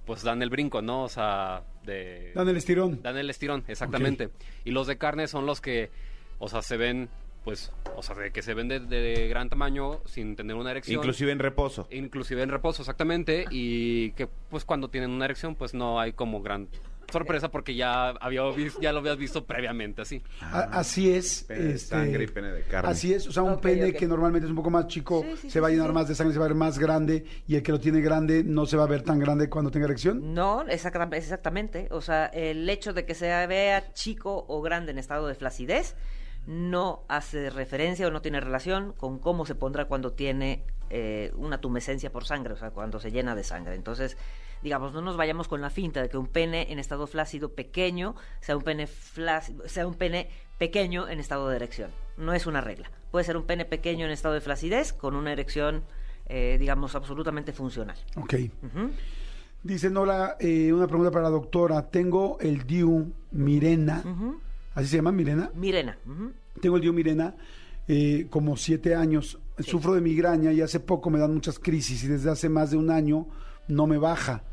pues 0.08 0.24
dan 0.24 0.42
el 0.42 0.50
brinco, 0.50 0.82
¿no? 0.82 1.04
O 1.04 1.10
sea, 1.10 1.64
de... 1.84 2.32
Dan 2.34 2.48
el 2.48 2.56
estirón. 2.58 3.02
Dan 3.04 3.18
el 3.18 3.30
estirón, 3.30 3.66
exactamente. 3.68 4.30
Y 4.64 4.72
los 4.72 4.88
de 4.88 4.98
carne 4.98 5.28
son 5.28 5.46
los 5.46 5.60
que, 5.62 5.92
o 6.40 6.48
sea, 6.48 6.62
se 6.62 6.78
ven, 6.78 7.10
pues, 7.44 7.74
o 7.96 8.02
sea, 8.02 8.16
de 8.16 8.32
que 8.32 8.42
se 8.42 8.54
ven 8.54 8.70
de, 8.70 8.80
de 8.80 9.28
gran 9.28 9.50
tamaño 9.50 10.00
sin 10.06 10.38
tener 10.38 10.56
una 10.56 10.72
erección. 10.72 11.00
Inclusive 11.00 11.34
en 11.34 11.40
reposo. 11.40 11.88
Inclusive 11.92 12.42
en 12.42 12.50
reposo, 12.50 12.82
exactamente. 12.82 13.46
Y 13.52 14.12
que, 14.14 14.28
pues, 14.28 14.64
cuando 14.64 14.90
tienen 14.90 15.12
una 15.12 15.26
erección, 15.26 15.56
pues, 15.56 15.74
no 15.74 16.00
hay 16.00 16.14
como 16.14 16.42
gran 16.42 16.70
sorpresa 17.12 17.50
porque 17.50 17.76
ya, 17.76 18.10
había 18.10 18.42
ya 18.82 18.92
lo 18.92 19.00
habías 19.00 19.18
visto 19.18 19.46
previamente, 19.46 20.02
así. 20.02 20.22
A- 20.42 20.80
así 20.80 21.10
es. 21.12 21.46
Pene 21.48 21.64
de 21.64 21.74
este, 21.76 21.90
sangre 21.90 22.24
y 22.24 22.28
pene 22.28 22.52
de 22.52 22.64
carne. 22.64 22.90
Así 22.92 23.14
es, 23.14 23.28
o 23.28 23.32
sea, 23.32 23.44
un 23.44 23.54
Ok, 23.54 23.62
pene 23.62 23.94
que 23.94 24.08
normalmente 24.08 24.46
es 24.46 24.50
un 24.50 24.56
poco 24.58 24.70
más 24.70 24.88
chico 24.88 25.24
Sí, 25.24 25.32
sí, 25.38 25.42
se 25.50 25.50
sí, 25.52 25.60
va 25.60 25.68
a 25.68 25.72
llenar 25.72 25.88
sí. 25.88 25.94
más 25.94 26.08
de 26.08 26.16
sangre, 26.16 26.34
se 26.34 26.40
va 26.40 26.46
a 26.46 26.48
ver 26.50 26.58
más 26.58 26.78
grande 26.80 27.26
y 27.48 27.56
el 27.56 27.64
que 27.64 27.72
lo 27.72 27.80
tiene 27.80 28.02
grande 28.02 28.44
no 28.44 28.66
se 28.66 28.78
va 28.78 28.84
a 28.84 28.88
ver 28.88 29.02
tan 29.04 29.20
grande 29.20 29.50
cuando 29.50 29.72
tenga 29.72 29.86
erección. 29.86 30.34
No, 30.34 30.64
exacta- 30.68 31.16
exactamente. 31.16 31.88
O 31.92 32.02
sea, 32.02 32.26
el 32.28 32.70
hecho 32.70 32.94
de 32.94 33.06
que 33.06 33.16
se 33.16 33.28
vea 33.48 33.94
chico 33.94 34.46
o 34.48 34.62
grande 34.62 34.92
en 34.92 34.98
estado 34.98 35.28
de 35.28 35.36
flacidez 35.36 35.96
no 36.48 37.04
hace 37.10 37.50
referencia 37.50 38.08
o 38.08 38.12
no 38.12 38.22
tiene 38.22 38.40
relación 38.40 38.94
con 38.94 39.20
cómo 39.20 39.46
se 39.46 39.54
pondrá 39.54 39.86
cuando 39.86 40.14
tiene 40.14 40.64
eh, 40.90 41.34
una 41.36 41.60
tumescencia 41.60 42.12
por 42.12 42.24
sangre, 42.26 42.54
o 42.54 42.58
sea, 42.58 42.72
cuando 42.72 43.00
se 43.00 43.12
llena 43.12 43.36
de 43.36 43.44
sangre. 43.44 43.76
Entonces, 43.76 44.18
digamos, 44.64 44.94
no 44.94 45.02
nos 45.02 45.18
vayamos 45.18 45.50
con 45.50 45.60
la 45.60 45.70
finta 45.70 46.02
de 46.02 46.10
que 46.10 46.18
un 46.18 46.28
pene 46.28 46.72
en 46.72 46.80
estado 46.80 47.06
flácido 47.06 47.54
pequeño 47.54 48.16
sea 48.40 48.56
un 48.56 48.64
pene 48.64 48.88
flácido, 48.88 49.68
sea 49.68 49.86
un 49.86 49.96
pene 49.96 50.30
pequeño 50.58 51.10
en 51.10 51.20
estado 51.20 51.50
de 51.50 51.58
erección. 51.58 51.92
No 52.16 52.34
es 52.34 52.48
una 52.48 52.62
regla. 52.62 52.90
Puede 53.12 53.26
ser 53.26 53.36
un 53.36 53.44
pene 53.44 53.66
pequeño 53.66 54.06
en 54.06 54.12
estado 54.12 54.34
de 54.34 54.42
flacidez 54.42 54.94
con 54.94 55.16
una 55.16 55.34
erección, 55.34 55.84
eh, 56.28 56.56
digamos, 56.58 56.96
absolutamente 56.96 57.52
funcional. 57.52 57.98
Ok. 58.16 58.36
Dice 59.64 59.90
Nola, 59.90 60.38
eh, 60.40 60.72
una 60.72 60.88
pregunta 60.88 61.12
para 61.12 61.24
la 61.24 61.30
doctora. 61.30 61.90
Tengo 61.90 62.38
el 62.40 62.66
DIU 62.66 63.12
Mirena. 63.32 64.02
¿Así 64.78 64.88
se 64.90 64.98
llama 64.98 65.12
Mirena? 65.12 65.50
Mirena. 65.56 65.98
Tengo 66.62 66.76
el 66.76 66.82
DIU 66.84 66.94
Mirena 66.94 67.34
eh, 67.88 68.28
como 68.30 68.56
siete 68.58 68.94
años. 68.94 69.40
Sufro 69.60 69.96
de 69.96 70.02
migraña 70.02 70.52
y 70.52 70.62
hace 70.62 70.80
poco 70.80 71.10
me 71.10 71.18
dan 71.18 71.34
muchas 71.34 71.58
crisis 71.58 72.04
y 72.04 72.08
desde 72.08 72.30
hace 72.30 72.48
más 72.48 72.70
de 72.70 72.78
un 72.78 72.92
año 72.92 73.28
no 73.68 73.88
me 73.88 73.98
baja. 73.98 74.44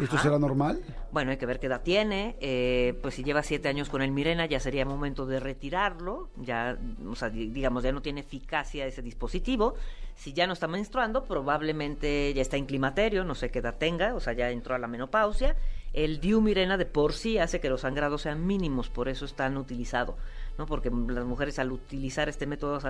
¿Esto 0.00 0.16
será 0.16 0.38
normal? 0.38 0.80
Bueno, 1.12 1.32
hay 1.32 1.36
que 1.38 1.44
ver 1.44 1.58
qué 1.58 1.66
edad 1.66 1.82
tiene. 1.82 2.36
eh, 2.40 2.96
pues 3.02 3.14
si 3.16 3.24
lleva 3.24 3.42
siete 3.42 3.68
años 3.68 3.88
con 3.90 4.00
el 4.00 4.10
Mirena, 4.12 4.46
ya 4.46 4.58
sería 4.60 4.86
momento 4.86 5.26
de 5.26 5.38
retirarlo. 5.40 6.30
Ya, 6.36 6.78
o 7.06 7.14
sea, 7.16 7.28
di- 7.30 7.50
digamos, 7.50 7.82
ya 7.82 7.90
no 7.92 8.00
tiene 8.00 8.20
eficacia 8.20 8.86
ese 8.86 9.02
dispositivo. 9.02 9.74
Si 10.14 10.32
ya 10.32 10.46
no 10.46 10.52
está 10.54 10.66
menstruando, 10.68 11.24
probablemente 11.24 12.32
ya 12.32 12.40
está 12.42 12.56
en 12.56 12.66
climaterio, 12.66 13.24
no 13.24 13.34
sé 13.34 13.50
qué 13.50 13.58
edad 13.58 13.76
tenga, 13.76 14.14
o 14.14 14.20
sea, 14.20 14.32
ya 14.32 14.50
entró 14.50 14.74
a 14.74 14.78
la 14.78 14.86
menopausia. 14.86 15.56
El 15.92 16.20
Diu 16.20 16.40
Mirena 16.40 16.76
de 16.76 16.86
por 16.86 17.12
sí 17.12 17.38
hace 17.38 17.60
que 17.60 17.68
los 17.68 17.80
sangrados 17.82 18.22
sean 18.22 18.46
mínimos, 18.46 18.88
por 18.90 19.08
eso 19.08 19.24
es 19.24 19.34
tan 19.34 19.56
utilizado. 19.56 20.16
¿no? 20.58 20.66
Porque 20.66 20.90
las 20.90 21.24
mujeres 21.24 21.58
al 21.60 21.70
utilizar 21.70 22.28
este 22.28 22.44
método, 22.46 22.80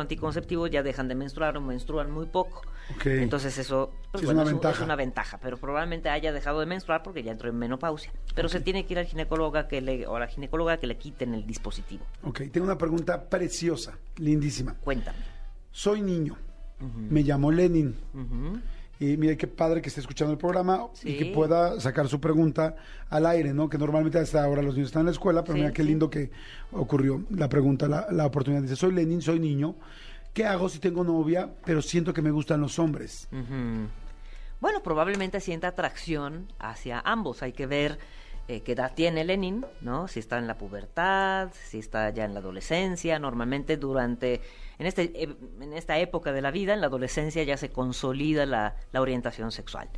anticonceptivo 0.00 0.66
ya 0.66 0.82
dejan 0.82 1.06
de 1.06 1.14
menstruar 1.14 1.56
o 1.56 1.60
menstruan 1.60 2.10
muy 2.10 2.24
poco. 2.26 2.62
Entonces 3.04 3.58
eso 3.58 3.92
pues, 4.10 4.22
Sí, 4.22 4.26
es 4.26 4.32
una 4.32 4.42
es, 4.42 4.48
ventaja. 4.48 4.74
es 4.74 4.80
una 4.80 4.96
ventaja, 4.96 5.38
pero 5.38 5.58
probablemente 5.58 6.08
haya 6.08 6.32
dejado 6.32 6.60
de 6.60 6.66
menstruar 6.66 7.02
porque 7.02 7.22
ya 7.22 7.32
entró 7.32 7.50
en 7.50 7.58
menopausia. 7.58 8.10
Pero 8.34 8.48
se 8.48 8.60
tiene 8.60 8.86
que 8.86 8.94
ir 8.94 8.98
al 9.00 9.04
ginecólogo 9.06 9.68
que 9.68 9.82
le, 9.82 10.06
o 10.06 10.16
a 10.16 10.20
la 10.20 10.28
ginecóloga 10.28 10.78
que 10.78 10.86
le 10.86 10.96
quiten 10.96 11.34
el 11.34 11.46
dispositivo. 11.46 12.04
Ok, 12.22 12.40
tengo 12.50 12.64
una 12.64 12.78
pregunta 12.78 13.28
preciosa, 13.28 13.98
lindísima. 14.16 14.74
Cuéntame. 14.80 15.18
Soy 15.70 16.00
niño. 16.00 16.36
Me 16.80 17.22
llamo 17.22 17.52
Lenin. 17.52 17.94
Y 19.00 19.16
mire 19.16 19.36
qué 19.38 19.46
padre 19.46 19.80
que 19.80 19.88
esté 19.88 20.00
escuchando 20.02 20.30
el 20.32 20.38
programa 20.38 20.86
y 21.02 21.16
que 21.16 21.32
pueda 21.34 21.80
sacar 21.80 22.06
su 22.06 22.20
pregunta 22.20 22.76
al 23.08 23.24
aire, 23.24 23.54
¿no? 23.54 23.68
Que 23.68 23.78
normalmente 23.78 24.18
hasta 24.18 24.44
ahora 24.44 24.60
los 24.60 24.74
niños 24.74 24.88
están 24.90 25.00
en 25.00 25.06
la 25.06 25.12
escuela, 25.12 25.42
pero 25.42 25.54
Sí, 25.54 25.60
mira 25.62 25.72
qué 25.72 25.82
sí. 25.82 25.88
lindo 25.88 26.10
que 26.10 26.30
ocurrió 26.72 27.24
la 27.30 27.48
pregunta, 27.48 27.88
la, 27.88 28.06
la 28.10 28.26
oportunidad. 28.26 28.60
Dice, 28.62 28.76
soy 28.76 28.92
Lenin, 28.92 29.22
soy 29.22 29.40
niño. 29.40 29.74
¿Qué 30.34 30.44
hago 30.44 30.68
si 30.68 30.78
tengo 30.80 31.02
novia, 31.02 31.50
pero 31.64 31.80
siento 31.80 32.12
que 32.12 32.20
me 32.20 32.30
gustan 32.30 32.60
los 32.60 32.78
hombres? 32.78 33.26
Bueno, 34.60 34.82
probablemente 34.82 35.40
sienta 35.40 35.68
atracción 35.68 36.52
hacia 36.58 37.00
ambos. 37.00 37.42
Hay 37.42 37.52
que 37.52 37.66
ver 37.66 37.98
eh, 38.50 38.62
qué 38.62 38.72
edad 38.72 38.92
tiene 38.96 39.22
Lenin, 39.22 39.64
¿no? 39.80 40.08
Si 40.08 40.18
está 40.18 40.36
en 40.36 40.48
la 40.48 40.58
pubertad, 40.58 41.50
si 41.54 41.78
está 41.78 42.10
ya 42.10 42.24
en 42.24 42.34
la 42.34 42.40
adolescencia. 42.40 43.20
Normalmente 43.20 43.76
durante, 43.76 44.40
en, 44.80 44.86
este, 44.86 45.12
eh, 45.14 45.36
en 45.60 45.72
esta 45.72 46.00
época 46.00 46.32
de 46.32 46.42
la 46.42 46.50
vida, 46.50 46.74
en 46.74 46.80
la 46.80 46.88
adolescencia 46.88 47.44
ya 47.44 47.56
se 47.56 47.70
consolida 47.70 48.46
la, 48.46 48.74
la 48.90 49.00
orientación 49.00 49.52
sexual, 49.52 49.88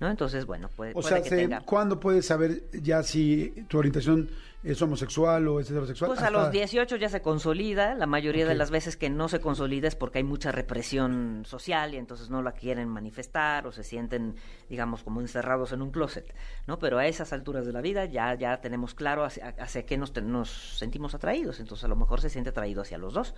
¿no? 0.00 0.08
Entonces, 0.10 0.46
bueno, 0.46 0.68
puede, 0.68 0.92
O 0.92 0.94
puede 0.94 1.08
sea, 1.08 1.22
que 1.22 1.28
se- 1.28 1.36
tenga... 1.36 1.60
¿cuándo 1.60 1.98
puedes 2.00 2.26
saber 2.26 2.64
ya 2.72 3.02
si 3.02 3.50
tu 3.68 3.78
orientación 3.78 4.30
es 4.64 4.82
homosexual 4.82 5.46
o 5.48 5.60
es 5.60 5.70
heterosexual? 5.70 6.10
Pues 6.10 6.20
a 6.22 6.30
los 6.30 6.50
18 6.50 6.96
ya 6.96 7.08
se 7.08 7.22
consolida. 7.22 7.94
La 7.94 8.06
mayoría 8.06 8.46
de 8.46 8.54
las 8.56 8.70
veces 8.70 8.96
que 8.96 9.08
no 9.08 9.28
se 9.28 9.40
consolida 9.40 9.86
es 9.88 9.94
porque 9.94 10.18
hay 10.18 10.24
mucha 10.24 10.50
represión 10.52 11.44
social 11.46 11.94
y 11.94 11.96
entonces 11.96 12.28
no 12.28 12.42
la 12.42 12.52
quieren 12.52 12.88
manifestar 12.88 13.66
o 13.68 13.72
se 13.72 13.84
sienten, 13.84 14.34
digamos, 14.68 15.04
como 15.04 15.20
encerrados 15.20 15.72
en 15.72 15.82
un 15.82 15.90
closet, 15.92 16.34
¿no? 16.66 16.78
Pero 16.80 16.98
a 16.98 17.06
esas 17.06 17.32
alturas 17.32 17.66
de 17.66 17.72
la 17.72 17.80
vida 17.80 18.04
ya, 18.06 18.34
ya 18.34 18.60
tenemos 18.60 18.94
claro 18.94 19.24
hacia, 19.24 19.48
hacia 19.58 19.86
qué 19.86 19.96
nos, 19.96 20.12
nos 20.22 20.76
sentimos 20.78 21.14
atraídos. 21.14 21.60
Entonces 21.60 21.84
a 21.84 21.88
lo 21.88 21.96
mejor 21.96 22.20
se 22.20 22.28
siente 22.30 22.50
atraído 22.50 22.82
hacia 22.82 22.98
los 22.98 23.14
dos. 23.14 23.34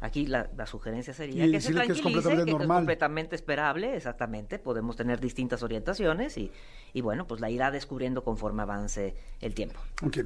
Aquí 0.00 0.26
la, 0.26 0.48
la 0.56 0.66
sugerencia 0.66 1.12
sería 1.12 1.46
Y 1.46 1.50
que 1.50 1.60
se 1.60 1.68
decirle 1.72 1.86
que 1.86 1.92
es 1.92 2.00
tranquilice, 2.00 2.22
completamente 2.22 2.56
que 2.56 2.62
es 2.62 2.68
completamente 2.68 3.36
esperable, 3.36 3.96
exactamente. 3.96 4.58
Podemos 4.58 4.96
tener 4.96 5.20
distintas 5.20 5.62
orientaciones 5.62 6.38
y, 6.38 6.52
y 6.92 7.00
bueno, 7.00 7.26
pues 7.26 7.40
la 7.40 7.50
irá 7.50 7.70
descubriendo 7.70 8.22
conforme 8.22 8.62
avance 8.62 9.14
el 9.40 9.54
tiempo. 9.54 9.80
Ok. 10.04 10.18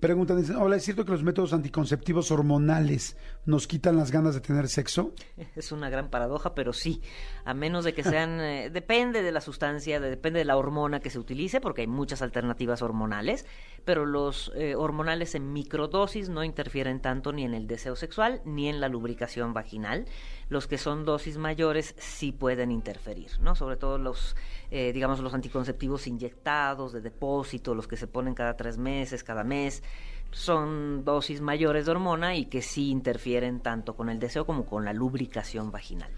Preguntan, 0.00 0.36
dicen, 0.40 0.54
hola, 0.54 0.76
¿es 0.76 0.84
cierto 0.84 1.04
que 1.04 1.10
los 1.10 1.24
métodos 1.24 1.52
anticonceptivos 1.52 2.30
hormonales 2.30 3.16
nos 3.46 3.66
quitan 3.66 3.96
las 3.96 4.12
ganas 4.12 4.32
de 4.34 4.40
tener 4.40 4.68
sexo? 4.68 5.12
Es 5.56 5.72
una 5.72 5.90
gran 5.90 6.08
paradoja, 6.08 6.54
pero 6.54 6.72
sí, 6.72 7.02
a 7.44 7.52
menos 7.52 7.84
de 7.84 7.94
que 7.94 8.04
sean, 8.04 8.40
eh, 8.40 8.70
depende 8.70 9.22
de 9.22 9.32
la 9.32 9.40
sustancia, 9.40 9.98
de- 9.98 10.08
depende 10.10 10.38
de 10.38 10.44
la 10.44 10.56
hormona 10.56 11.00
que 11.00 11.10
se 11.10 11.18
utilice, 11.18 11.60
porque 11.60 11.80
hay 11.80 11.86
muchas 11.88 12.22
alternativas 12.22 12.80
hormonales, 12.80 13.44
pero 13.84 14.06
los 14.06 14.52
eh, 14.54 14.76
hormonales 14.76 15.34
en 15.34 15.52
microdosis 15.52 16.28
no 16.28 16.44
interfieren 16.44 17.00
tanto 17.00 17.32
ni 17.32 17.44
en 17.44 17.54
el 17.54 17.66
deseo 17.66 17.96
sexual 17.96 18.40
ni 18.44 18.68
en 18.68 18.80
la 18.80 18.88
lubricación 18.88 19.52
vaginal. 19.52 20.06
Los 20.48 20.66
que 20.66 20.78
son 20.78 21.04
dosis 21.04 21.36
mayores 21.36 21.94
sí 21.98 22.32
pueden 22.32 22.70
interferir, 22.70 23.30
¿no? 23.40 23.54
Sobre 23.54 23.76
todo 23.76 23.98
los, 23.98 24.36
eh, 24.70 24.92
digamos, 24.92 25.20
los 25.20 25.34
anticonceptivos 25.34 26.06
inyectados 26.06 26.92
de 26.92 27.00
depósito, 27.00 27.74
los 27.74 27.86
que 27.86 27.96
se 27.96 28.06
ponen 28.06 28.34
cada 28.34 28.56
tres 28.56 28.78
meses, 28.78 29.22
cada 29.24 29.44
mes 29.44 29.82
son 30.30 31.04
dosis 31.04 31.40
mayores 31.40 31.86
de 31.86 31.92
hormona 31.92 32.36
y 32.36 32.46
que 32.46 32.62
sí 32.62 32.90
interfieren 32.90 33.60
tanto 33.60 33.96
con 33.96 34.10
el 34.10 34.18
deseo 34.18 34.44
como 34.46 34.66
con 34.66 34.84
la 34.84 34.92
lubricación 34.92 35.70
vaginal. 35.70 36.10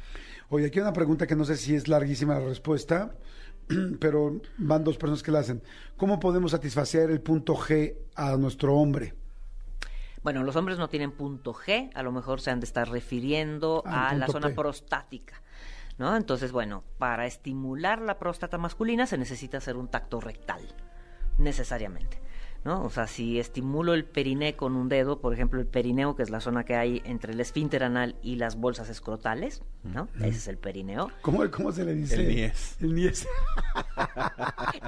Oye, 0.48 0.66
aquí 0.66 0.78
hay 0.78 0.82
una 0.82 0.93
pregunta 0.93 1.27
que 1.27 1.36
no 1.36 1.44
sé 1.44 1.57
si 1.57 1.74
es 1.74 1.86
larguísima 1.86 2.39
la 2.39 2.47
respuesta, 2.47 3.15
pero 4.01 4.40
van 4.59 4.85
dos 4.85 4.97
personas 4.97 5.23
que 5.23 5.31
la 5.31 5.40
hacen. 5.40 5.62
¿Cómo 5.97 6.19
podemos 6.19 6.51
satisfacer 6.51 7.11
el 7.11 7.20
punto 7.20 7.55
G 7.55 7.94
a 8.16 8.36
nuestro 8.36 8.74
hombre? 8.74 9.15
Bueno, 10.23 10.43
los 10.43 10.55
hombres 10.57 10.79
no 10.79 10.89
tienen 10.89 11.13
punto 11.13 11.55
G, 11.55 11.91
a 11.95 12.03
lo 12.03 12.13
mejor 12.13 12.41
se 12.41 12.51
han 12.51 12.61
de 12.61 12.67
estar 12.67 12.89
refiriendo 12.91 13.83
Ah, 13.87 14.11
a 14.11 14.15
la 14.15 14.27
zona 14.27 14.49
P. 14.49 14.55
prostática. 14.55 15.43
¿No? 15.99 16.17
Entonces, 16.17 16.51
bueno, 16.53 16.83
para 16.99 17.27
estimular 17.27 18.01
la 18.01 18.19
próstata 18.19 18.57
masculina 18.59 19.07
se 19.07 19.19
necesita 19.19 19.59
hacer 19.59 19.77
un 19.77 19.89
tacto 19.89 20.19
rectal, 20.21 20.63
necesariamente. 21.39 22.21
¿No? 22.65 22.85
O 22.85 22.91
sea, 22.91 23.07
si 23.07 23.39
estimulo 23.39 23.95
el 23.95 24.05
periné 24.05 24.55
con 24.57 24.77
un 24.77 24.89
dedo, 24.89 25.20
por 25.20 25.32
ejemplo, 25.32 25.61
el 25.61 25.66
perineo, 25.66 26.15
que 26.16 26.23
es 26.23 26.31
la 26.31 26.41
zona 26.41 26.65
que 26.65 26.77
hay 26.77 27.03
entre 27.05 27.32
el 27.32 27.41
esfínter 27.41 27.82
anal 27.85 28.16
y 28.23 28.37
las 28.37 28.57
bolsas 28.57 28.89
escrotales, 28.91 29.62
¿no? 29.82 30.09
Ese 30.19 30.28
es 30.28 30.49
el 30.49 30.59
perineo. 30.59 31.11
¿Cómo, 31.23 31.49
cómo 31.51 31.73
se 31.73 31.85
le 31.85 31.95
dice? 31.95 32.16
El 32.16 32.28
niés. 32.28 32.77
El 32.81 32.95
niés. 32.95 33.27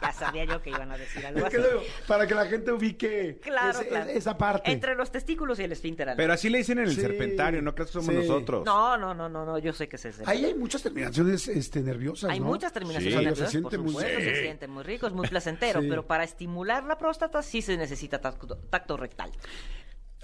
Ya 0.02 0.12
sabía 0.12 0.44
yo 0.44 0.62
que 0.62 0.70
iban 0.70 0.90
a 0.90 0.98
decir 0.98 1.24
algo 1.26 1.40
Es 1.40 1.44
así. 1.46 1.56
que 1.56 1.62
para 2.06 2.26
que 2.26 2.34
la 2.34 2.46
gente 2.46 2.72
ubique 2.72 3.38
Claro, 3.42 3.78
ese- 3.80 3.88
claro. 3.88 4.10
esa 4.10 4.36
parte. 4.38 4.70
Entre 4.70 4.94
los 4.94 5.10
testículos 5.10 5.58
y 5.58 5.64
el 5.64 5.72
esfínter 5.72 6.08
anal. 6.08 6.16
Pero 6.16 6.32
así 6.32 6.48
le 6.48 6.58
dicen 6.58 6.78
en 6.78 6.84
el 6.86 6.94
Sí, 6.94 7.00
serpentario, 7.00 7.62
no 7.62 7.74
crees 7.74 7.90
que 7.90 7.92
somos 8.00 8.14
sí. 8.14 8.20
nosotros. 8.20 8.64
No, 8.66 8.96
no, 8.96 9.14
no, 9.14 9.28
no, 9.28 9.44
no, 9.44 9.58
yo 9.58 9.72
sé 9.72 9.88
que 9.88 9.96
es 9.96 10.04
ese. 10.04 10.22
Ahí 10.26 10.44
hay 10.44 10.54
muchas 10.54 10.82
terminaciones 10.82 11.48
este, 11.48 11.80
nerviosas, 11.80 12.30
Hay 12.30 12.40
¿no? 12.40 12.46
muchas 12.46 12.72
terminaciones 12.72 13.12
Sí. 13.18 13.24
nerviosas, 13.24 13.46
Se 13.46 13.50
siente 13.52 13.70
por 13.76 13.80
muy- 13.80 13.92
supuesto, 13.92 14.20
se 14.20 14.34
Sí. 14.34 14.40
siente 14.42 14.68
muy 14.68 14.82
rico, 14.82 15.06
es 15.06 15.12
muy 15.12 15.28
placentero, 15.28 15.80
Sí. 15.80 15.86
pero 15.88 16.06
para 16.06 16.24
estimular 16.24 16.84
la 16.84 16.98
próstata 16.98 17.42
sí 17.42 17.61
se 17.62 17.76
necesita 17.76 18.20
tacto, 18.20 18.56
tacto 18.70 18.96
rectal. 18.96 19.30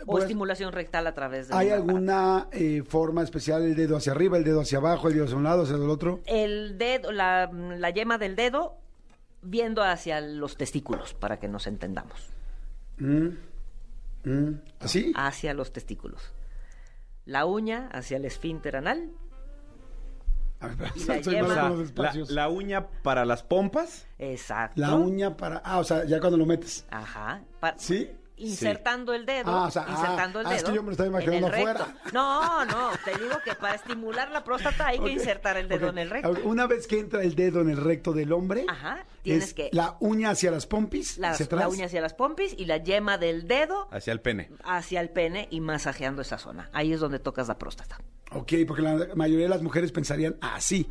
O 0.02 0.12
Pues, 0.12 0.24
estimulación 0.24 0.72
rectal 0.72 1.06
a 1.08 1.14
través 1.14 1.48
de 1.48 1.56
¿Hay 1.56 1.70
alguna 1.70 2.48
eh, 2.52 2.84
forma 2.86 3.22
especial, 3.22 3.62
el 3.64 3.74
dedo 3.74 3.96
hacia 3.96 4.12
arriba, 4.12 4.36
el 4.36 4.44
dedo 4.44 4.60
hacia 4.60 4.78
abajo, 4.78 5.08
el 5.08 5.14
dedo 5.14 5.24
hacia 5.24 5.36
un 5.36 5.42
lado, 5.42 5.62
hacia 5.62 5.74
el 5.74 5.90
otro? 5.90 6.20
El 6.26 6.78
dedo, 6.78 7.10
la, 7.10 7.50
la 7.52 7.90
yema 7.90 8.16
del 8.18 8.36
dedo 8.36 8.76
viendo 9.42 9.82
hacia 9.82 10.20
los 10.20 10.56
testículos, 10.56 11.14
para 11.14 11.38
que 11.38 11.48
nos 11.48 11.66
entendamos. 11.66 12.28
Mm, 12.98 13.28
mm, 14.24 14.60
¿Así? 14.80 15.12
Hacia 15.16 15.54
los 15.54 15.72
testículos. 15.72 16.32
La 17.24 17.44
uña 17.44 17.88
hacia 17.92 18.16
el 18.16 18.24
esfínter 18.24 18.76
anal. 18.76 19.10
A 20.60 20.66
ver, 20.68 20.90
y 20.96 21.04
la 21.04 21.22
soy 21.22 21.34
yema- 21.34 21.68
los 21.68 21.78
la, 21.78 21.84
espacios. 21.84 22.30
la 22.30 22.48
uña 22.48 22.86
para 23.02 23.24
las 23.24 23.42
pompas. 23.42 24.06
Exacto. 24.18 24.80
La 24.80 24.94
uña 24.94 25.36
para... 25.36 25.58
Ah, 25.64 25.78
o 25.78 25.84
sea, 25.84 26.04
ya 26.04 26.18
cuando 26.18 26.36
lo 26.36 26.46
metes. 26.46 26.84
Ajá. 26.90 27.42
Pa- 27.60 27.74
¿Sí? 27.78 28.10
Insertando 28.38 29.12
el 29.14 29.26
dedo. 29.26 29.50
Ah, 29.50 29.66
o 29.66 29.70
sea, 29.70 29.86
insertando 29.88 30.38
ah, 30.38 30.42
el 30.42 30.46
ah, 30.46 30.50
dedo. 30.50 30.58
es 30.58 30.64
que 30.64 30.74
yo 30.74 30.82
me 30.82 30.86
lo 30.86 30.92
estaba 30.92 31.08
imaginando 31.08 31.46
el 31.48 31.52
recto. 31.52 31.82
afuera. 31.82 31.98
No, 32.12 32.64
no, 32.64 32.90
te 33.04 33.10
digo 33.22 33.36
que 33.44 33.54
para 33.54 33.74
estimular 33.74 34.30
la 34.30 34.44
próstata 34.44 34.86
hay 34.88 34.98
que 35.00 35.10
insertar 35.10 35.56
el 35.56 35.68
dedo 35.68 35.88
en 35.88 35.98
el 35.98 36.10
recto. 36.10 36.34
Una 36.44 36.66
vez 36.66 36.86
que 36.86 36.98
entra 37.00 37.22
el 37.22 37.34
dedo 37.34 37.60
en 37.60 37.70
el 37.70 37.76
recto 37.76 38.12
del 38.12 38.32
hombre, 38.32 38.64
Ajá, 38.68 39.04
tienes 39.22 39.44
es 39.48 39.54
que- 39.54 39.70
la 39.72 39.96
uña 40.00 40.30
hacia 40.30 40.50
las 40.50 40.66
pompis, 40.66 41.18
Las- 41.18 41.34
hacia 41.34 41.46
atrás. 41.46 41.60
la 41.62 41.68
uña 41.68 41.86
hacia 41.86 42.00
las 42.00 42.14
pompis 42.14 42.54
y 42.56 42.64
la 42.66 42.76
yema 42.78 43.18
del 43.18 43.46
dedo 43.48 43.88
Hacia 43.90 44.12
el 44.12 44.20
pene. 44.20 44.50
hacia 44.64 45.00
el 45.00 45.10
pene 45.10 45.48
y 45.50 45.60
masajeando 45.60 46.22
esa 46.22 46.38
zona. 46.38 46.70
Ahí 46.72 46.92
es 46.92 47.00
donde 47.00 47.18
tocas 47.18 47.48
la 47.48 47.58
próstata. 47.58 47.98
Ok, 48.32 48.52
porque 48.66 48.82
la 48.82 49.08
mayoría 49.14 49.44
de 49.46 49.50
las 49.50 49.62
mujeres 49.62 49.90
pensarían 49.92 50.36
así. 50.40 50.86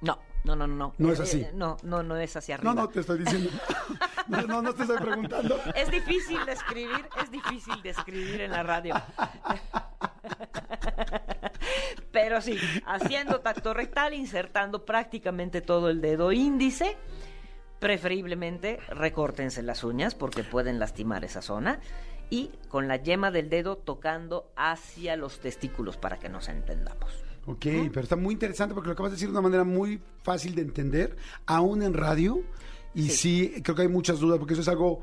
No, 0.00 0.18
no, 0.44 0.54
no, 0.54 0.66
no. 0.66 0.92
No 0.98 1.12
es 1.12 1.20
así. 1.20 1.40
eh, 1.40 1.50
no, 1.54 1.78
no, 1.82 2.02
no 2.02 2.16
es 2.18 2.36
hacia 2.36 2.56
arriba. 2.56 2.74
No, 2.74 2.82
no, 2.82 2.88
te 2.90 3.00
estoy 3.00 3.18
diciendo. 3.20 3.48
no, 4.28 4.42
no, 4.42 4.62
no 4.62 4.74
te 4.74 4.82
estoy 4.82 4.98
preguntando. 4.98 5.58
Es 5.74 5.90
difícil 5.90 6.44
de 6.46 6.52
escribir, 6.52 7.08
es 7.22 7.30
difícil 7.30 7.82
de 7.82 7.90
escribir 7.90 8.40
en 8.42 8.50
la 8.50 8.62
radio. 8.62 8.94
Pero 12.12 12.40
sí, 12.40 12.58
haciendo 12.86 13.40
tacto 13.40 13.74
rectal, 13.74 14.14
insertando 14.14 14.84
prácticamente 14.84 15.60
todo 15.60 15.90
el 15.90 16.00
dedo 16.00 16.32
índice. 16.32 16.96
Preferiblemente 17.80 18.78
recórtense 18.88 19.62
las 19.62 19.84
uñas 19.84 20.14
porque 20.14 20.44
pueden 20.44 20.78
lastimar 20.78 21.24
esa 21.24 21.42
zona. 21.42 21.80
Y 22.30 22.50
con 22.68 22.88
la 22.88 22.96
yema 22.96 23.30
del 23.30 23.50
dedo 23.50 23.76
tocando 23.76 24.50
hacia 24.56 25.16
los 25.16 25.40
testículos 25.40 25.96
para 25.96 26.18
que 26.18 26.28
nos 26.28 26.48
entendamos. 26.48 27.24
Ok, 27.46 27.66
pero 27.92 28.00
está 28.00 28.16
muy 28.16 28.32
interesante 28.32 28.74
porque 28.74 28.88
lo 28.88 28.94
acabas 28.94 29.12
de 29.12 29.16
decir 29.16 29.28
de 29.28 29.32
una 29.32 29.42
manera 29.42 29.64
muy 29.64 30.00
fácil 30.22 30.54
de 30.54 30.62
entender, 30.62 31.16
aún 31.46 31.82
en 31.82 31.92
radio. 31.92 32.42
Y 32.94 33.08
sí, 33.10 33.54
creo 33.62 33.74
que 33.74 33.82
hay 33.82 33.88
muchas 33.88 34.20
dudas 34.20 34.38
porque 34.38 34.54
eso 34.54 34.62
es 34.62 34.68
algo, 34.68 35.00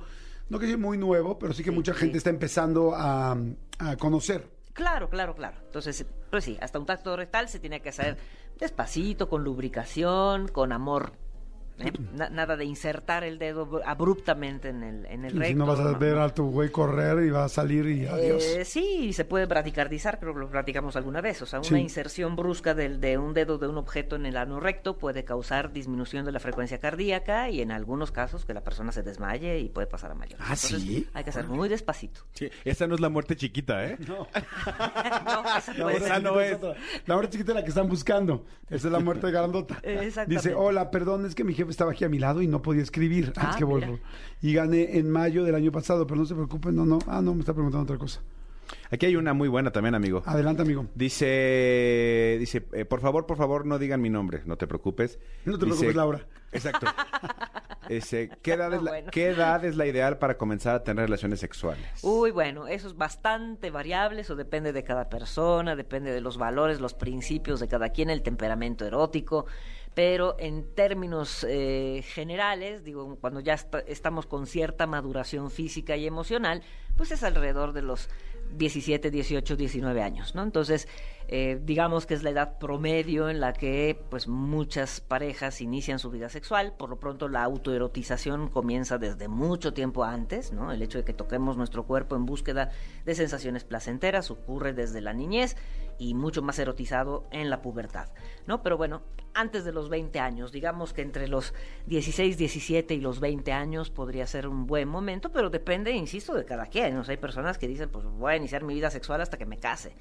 no 0.50 0.60
que 0.60 0.68
sea 0.68 0.78
muy 0.78 0.98
nuevo, 0.98 1.38
pero 1.38 1.54
sí 1.54 1.64
que 1.64 1.70
Sí, 1.70 1.76
mucha 1.76 1.94
sí. 1.94 2.00
gente 2.00 2.18
está 2.18 2.30
empezando 2.30 2.94
a, 2.96 3.38
a 3.80 3.98
conocer. 3.98 4.50
Claro, 4.74 5.10
claro, 5.10 5.36
claro. 5.36 5.58
Entonces, 5.66 6.06
pues 6.30 6.46
sí, 6.46 6.58
hasta 6.62 6.80
un 6.80 6.86
tacto 6.86 7.16
rectal 7.18 7.50
se 7.50 7.60
tiene 7.60 7.82
que 7.82 7.90
hacer 7.90 8.18
despacito, 8.58 9.28
con 9.28 9.44
lubricación, 9.44 10.48
con 10.48 10.72
amor. 10.72 11.14
¿Eh? 11.82 11.92
Na- 12.14 12.30
nada 12.30 12.56
de 12.58 12.66
insertar 12.66 13.24
el 13.24 13.38
dedo 13.40 13.68
abru- 13.68 13.82
abruptamente 13.86 14.70
en 14.70 14.84
el, 14.84 15.06
en 15.06 15.26
el 15.26 15.36
Y 15.36 15.40
recto. 15.40 15.48
si 15.50 15.56
no 15.56 15.66
vas 15.66 15.80
a 15.80 15.98
ver 15.98 16.18
a 16.18 16.34
tu 16.34 16.50
güey 16.52 16.70
correr 16.70 17.24
y 17.26 17.30
va 17.30 17.46
a 17.46 17.50
salir 17.50 17.88
y 17.88 18.06
adiós. 18.06 18.44
Eh, 18.44 18.66
sí, 18.66 19.14
se 19.14 19.26
puede 19.26 19.46
braticardizar, 19.46 20.20
creo 20.20 20.34
que 20.34 20.40
lo 20.42 20.50
platicamos 20.50 20.96
alguna 20.96 21.22
vez. 21.22 21.42
O 21.42 21.46
sea, 21.46 21.60
una 21.60 21.68
Sí. 21.68 21.76
inserción 21.76 22.36
brusca 22.36 22.74
del, 22.74 23.00
de 23.02 23.18
un 23.18 23.34
dedo 23.34 23.58
de 23.58 23.68
un 23.68 23.78
objeto 23.78 24.16
en 24.16 24.26
el 24.26 24.38
ano 24.38 24.60
recto 24.60 24.98
puede 24.98 25.24
causar 25.24 25.72
disminución 25.74 26.26
de 26.26 26.32
la 26.32 26.40
frecuencia 26.40 26.80
cardíaca 26.80 27.50
y 27.50 27.62
en 27.62 27.72
algunos 27.72 28.12
casos 28.12 28.46
que 28.46 28.54
la 28.54 28.62
persona 28.64 28.92
se 28.92 29.04
desmaye 29.04 29.60
y 29.60 29.70
puede 29.70 29.88
pasar 29.88 30.12
a 30.12 30.16
mayores. 30.16 30.40
¿Ah, 30.42 30.54
Entonces, 30.54 30.82
sí? 30.82 31.08
Hay 31.14 31.24
que 31.24 31.30
hacer 31.32 31.48
muy 31.48 31.70
despacito. 31.70 32.22
Sí, 32.34 32.50
esa 32.66 32.88
no 32.88 32.96
es 32.96 33.02
la 33.02 33.10
muerte 33.10 33.36
chiquita, 33.36 33.86
¿eh? 33.86 33.98
No, 34.08 34.28
esa 35.58 35.74
muerte 35.78 36.06
esa 36.06 36.16
ser. 36.16 36.24
no 36.24 36.40
es. 36.42 36.58
La 37.06 37.16
muerte 37.16 37.32
chiquita 37.34 37.52
es 37.52 37.56
la 37.56 37.64
que 37.64 37.70
están 37.70 37.88
buscando. 37.88 38.46
Esa 38.70 38.88
es 38.88 38.92
la 38.94 39.00
muerte 39.00 39.30
grandota. 39.32 39.80
Exactamente. 39.84 40.36
Dice, 40.50 40.54
hola, 40.54 40.92
perdón, 40.92 41.26
es 41.26 41.36
que 41.36 41.44
mi 41.44 41.54
jefe 41.54 41.71
estaba 41.72 41.92
aquí 41.92 42.04
a 42.06 42.10
mi 42.10 42.20
lado 42.20 42.42
y 42.42 42.48
no 42.48 42.62
podía 42.62 42.84
escribir. 42.84 43.34
Ah, 43.36 43.42
Ah, 43.46 43.50
es 43.52 43.58
que 43.58 43.64
vuelvo. 43.64 44.00
Y 44.42 44.54
gané 44.54 44.98
en 44.98 45.10
mayo 45.10 45.44
del 45.44 45.56
año 45.56 45.72
pasado, 45.72 46.06
pero 46.08 46.20
no 46.20 46.26
se 46.26 46.36
preocupen, 46.36 46.76
no, 46.76 46.86
no. 46.86 47.00
Ah, 47.08 47.22
no, 47.22 47.34
me 47.34 47.40
está 47.42 47.54
preguntando 47.54 47.84
otra 47.84 47.98
cosa. 47.98 48.22
Aquí 48.90 49.06
hay 49.06 49.16
una 49.18 49.34
muy 49.34 49.50
buena 49.50 49.72
también, 49.72 49.96
amigo. 49.96 50.22
Adelante, 50.26 50.62
amigo. 50.62 50.86
Dice, 50.96 52.38
dice, 52.40 52.66
eh, 52.74 52.86
por 52.86 53.02
favor, 53.02 53.26
por 53.26 53.38
favor, 53.38 53.66
no 53.66 53.78
digan 53.80 54.02
mi 54.02 54.10
nombre, 54.10 54.42
no 54.46 54.58
te 54.58 54.68
preocupes. 54.68 55.20
No 55.46 55.58
te 55.58 55.66
Dice- 55.66 55.78
preocupes, 55.78 55.96
Laura. 55.96 56.26
Exacto. 56.54 56.86
Dice, 57.90 58.30
¿qué 58.42 58.54
edad, 58.54 58.74
es 58.74 58.82
la, 58.82 58.92
Bueno. 58.92 59.10
¿qué 59.12 59.28
edad 59.30 59.66
es 59.66 59.76
la 59.76 59.86
ideal 59.86 60.18
para 60.18 60.38
comenzar 60.38 60.76
a 60.76 60.84
tener 60.84 61.06
relaciones 61.06 61.40
sexuales? 61.42 61.84
Uy, 62.04 62.32
bueno, 62.32 62.68
eso 62.68 62.88
es 62.88 62.96
bastante 62.96 63.70
variable, 63.72 64.22
eso 64.22 64.36
depende 64.38 64.72
de 64.72 64.84
cada 64.84 65.10
persona, 65.10 65.76
depende 65.76 66.12
de 66.14 66.22
los 66.22 66.38
valores, 66.38 66.80
los 66.80 66.94
principios 66.94 67.60
de 67.60 67.68
cada 67.68 67.90
quien, 67.90 68.10
el 68.10 68.22
temperamento 68.22 68.86
erótico, 68.86 69.46
pero 69.94 70.36
en 70.40 70.74
términos 70.74 71.46
eh, 71.48 72.04
generales, 72.06 72.84
digo, 72.84 73.18
cuando 73.20 73.40
ya 73.42 73.56
estamos 73.88 74.26
con 74.26 74.48
cierta 74.48 74.88
maduración 74.88 75.52
física 75.52 75.98
y 75.98 76.08
emocional, 76.08 76.64
pues 76.96 77.12
es 77.12 77.24
alrededor 77.24 77.74
de 77.74 77.82
los 77.82 78.10
17, 78.58 79.12
18, 79.12 79.56
19 79.56 80.02
años, 80.02 80.36
¿no? 80.36 80.44
Entonces, 80.44 80.88
eh, 81.34 81.62
digamos 81.64 82.06
que 82.06 82.14
es 82.14 82.24
la 82.24 82.32
edad 82.32 82.58
promedio 82.58 83.30
en 83.30 83.40
la 83.40 83.54
que 83.54 83.98
pues 84.10 84.28
muchas 84.28 85.00
parejas 85.00 85.62
inician 85.62 85.98
su 85.98 86.12
vida 86.12 86.28
sexual, 86.28 86.74
por 86.78 86.90
lo 86.90 87.00
pronto 87.00 87.30
la 87.30 87.42
autoerotización 87.44 88.50
comienza 88.50 88.98
desde 88.98 89.30
mucho 89.30 89.74
tiempo 89.74 90.04
antes, 90.04 90.52
¿no? 90.52 90.74
El 90.74 90.82
hecho 90.82 90.98
de 90.98 91.06
que 91.06 91.14
toquemos 91.14 91.56
nuestro 91.56 91.86
cuerpo 91.86 92.18
en 92.18 92.26
búsqueda 92.26 92.72
de 93.06 93.16
sensaciones 93.16 93.64
placenteras 93.64 94.30
ocurre 94.30 94.74
desde 94.74 95.00
la 95.00 95.14
niñez 95.14 95.56
y 95.98 96.16
mucho 96.16 96.42
más 96.42 96.60
erotizado 96.60 97.26
en 97.32 97.50
la 97.50 97.62
pubertad, 97.62 98.10
¿no? 98.46 98.62
Pero 98.62 98.76
bueno, 98.76 99.02
antes 99.34 99.64
de 99.64 99.72
los 99.72 99.88
20 99.88 100.20
años, 100.20 100.52
digamos 100.52 100.94
que 100.94 101.02
entre 101.02 101.30
los 101.30 101.54
16, 101.86 102.38
17 102.38 102.94
y 102.94 103.00
los 103.00 103.22
20 103.22 103.54
años 103.54 103.90
podría 103.90 104.28
ser 104.28 104.48
un 104.48 104.68
buen 104.68 104.90
momento, 104.90 105.32
pero 105.32 105.50
depende, 105.50 105.92
insisto, 105.92 106.34
de 106.34 106.44
cada 106.44 106.66
quien. 106.66 107.02
Hay 107.08 107.18
personas 107.18 107.58
que 107.58 107.68
dicen, 107.68 107.90
pues 107.90 108.06
voy 108.06 108.34
a 108.34 108.36
iniciar 108.36 108.64
mi 108.64 108.74
vida 108.74 108.90
sexual 108.90 109.22
hasta 109.22 109.38
que 109.38 109.46
me 109.46 109.60
case, 109.60 109.94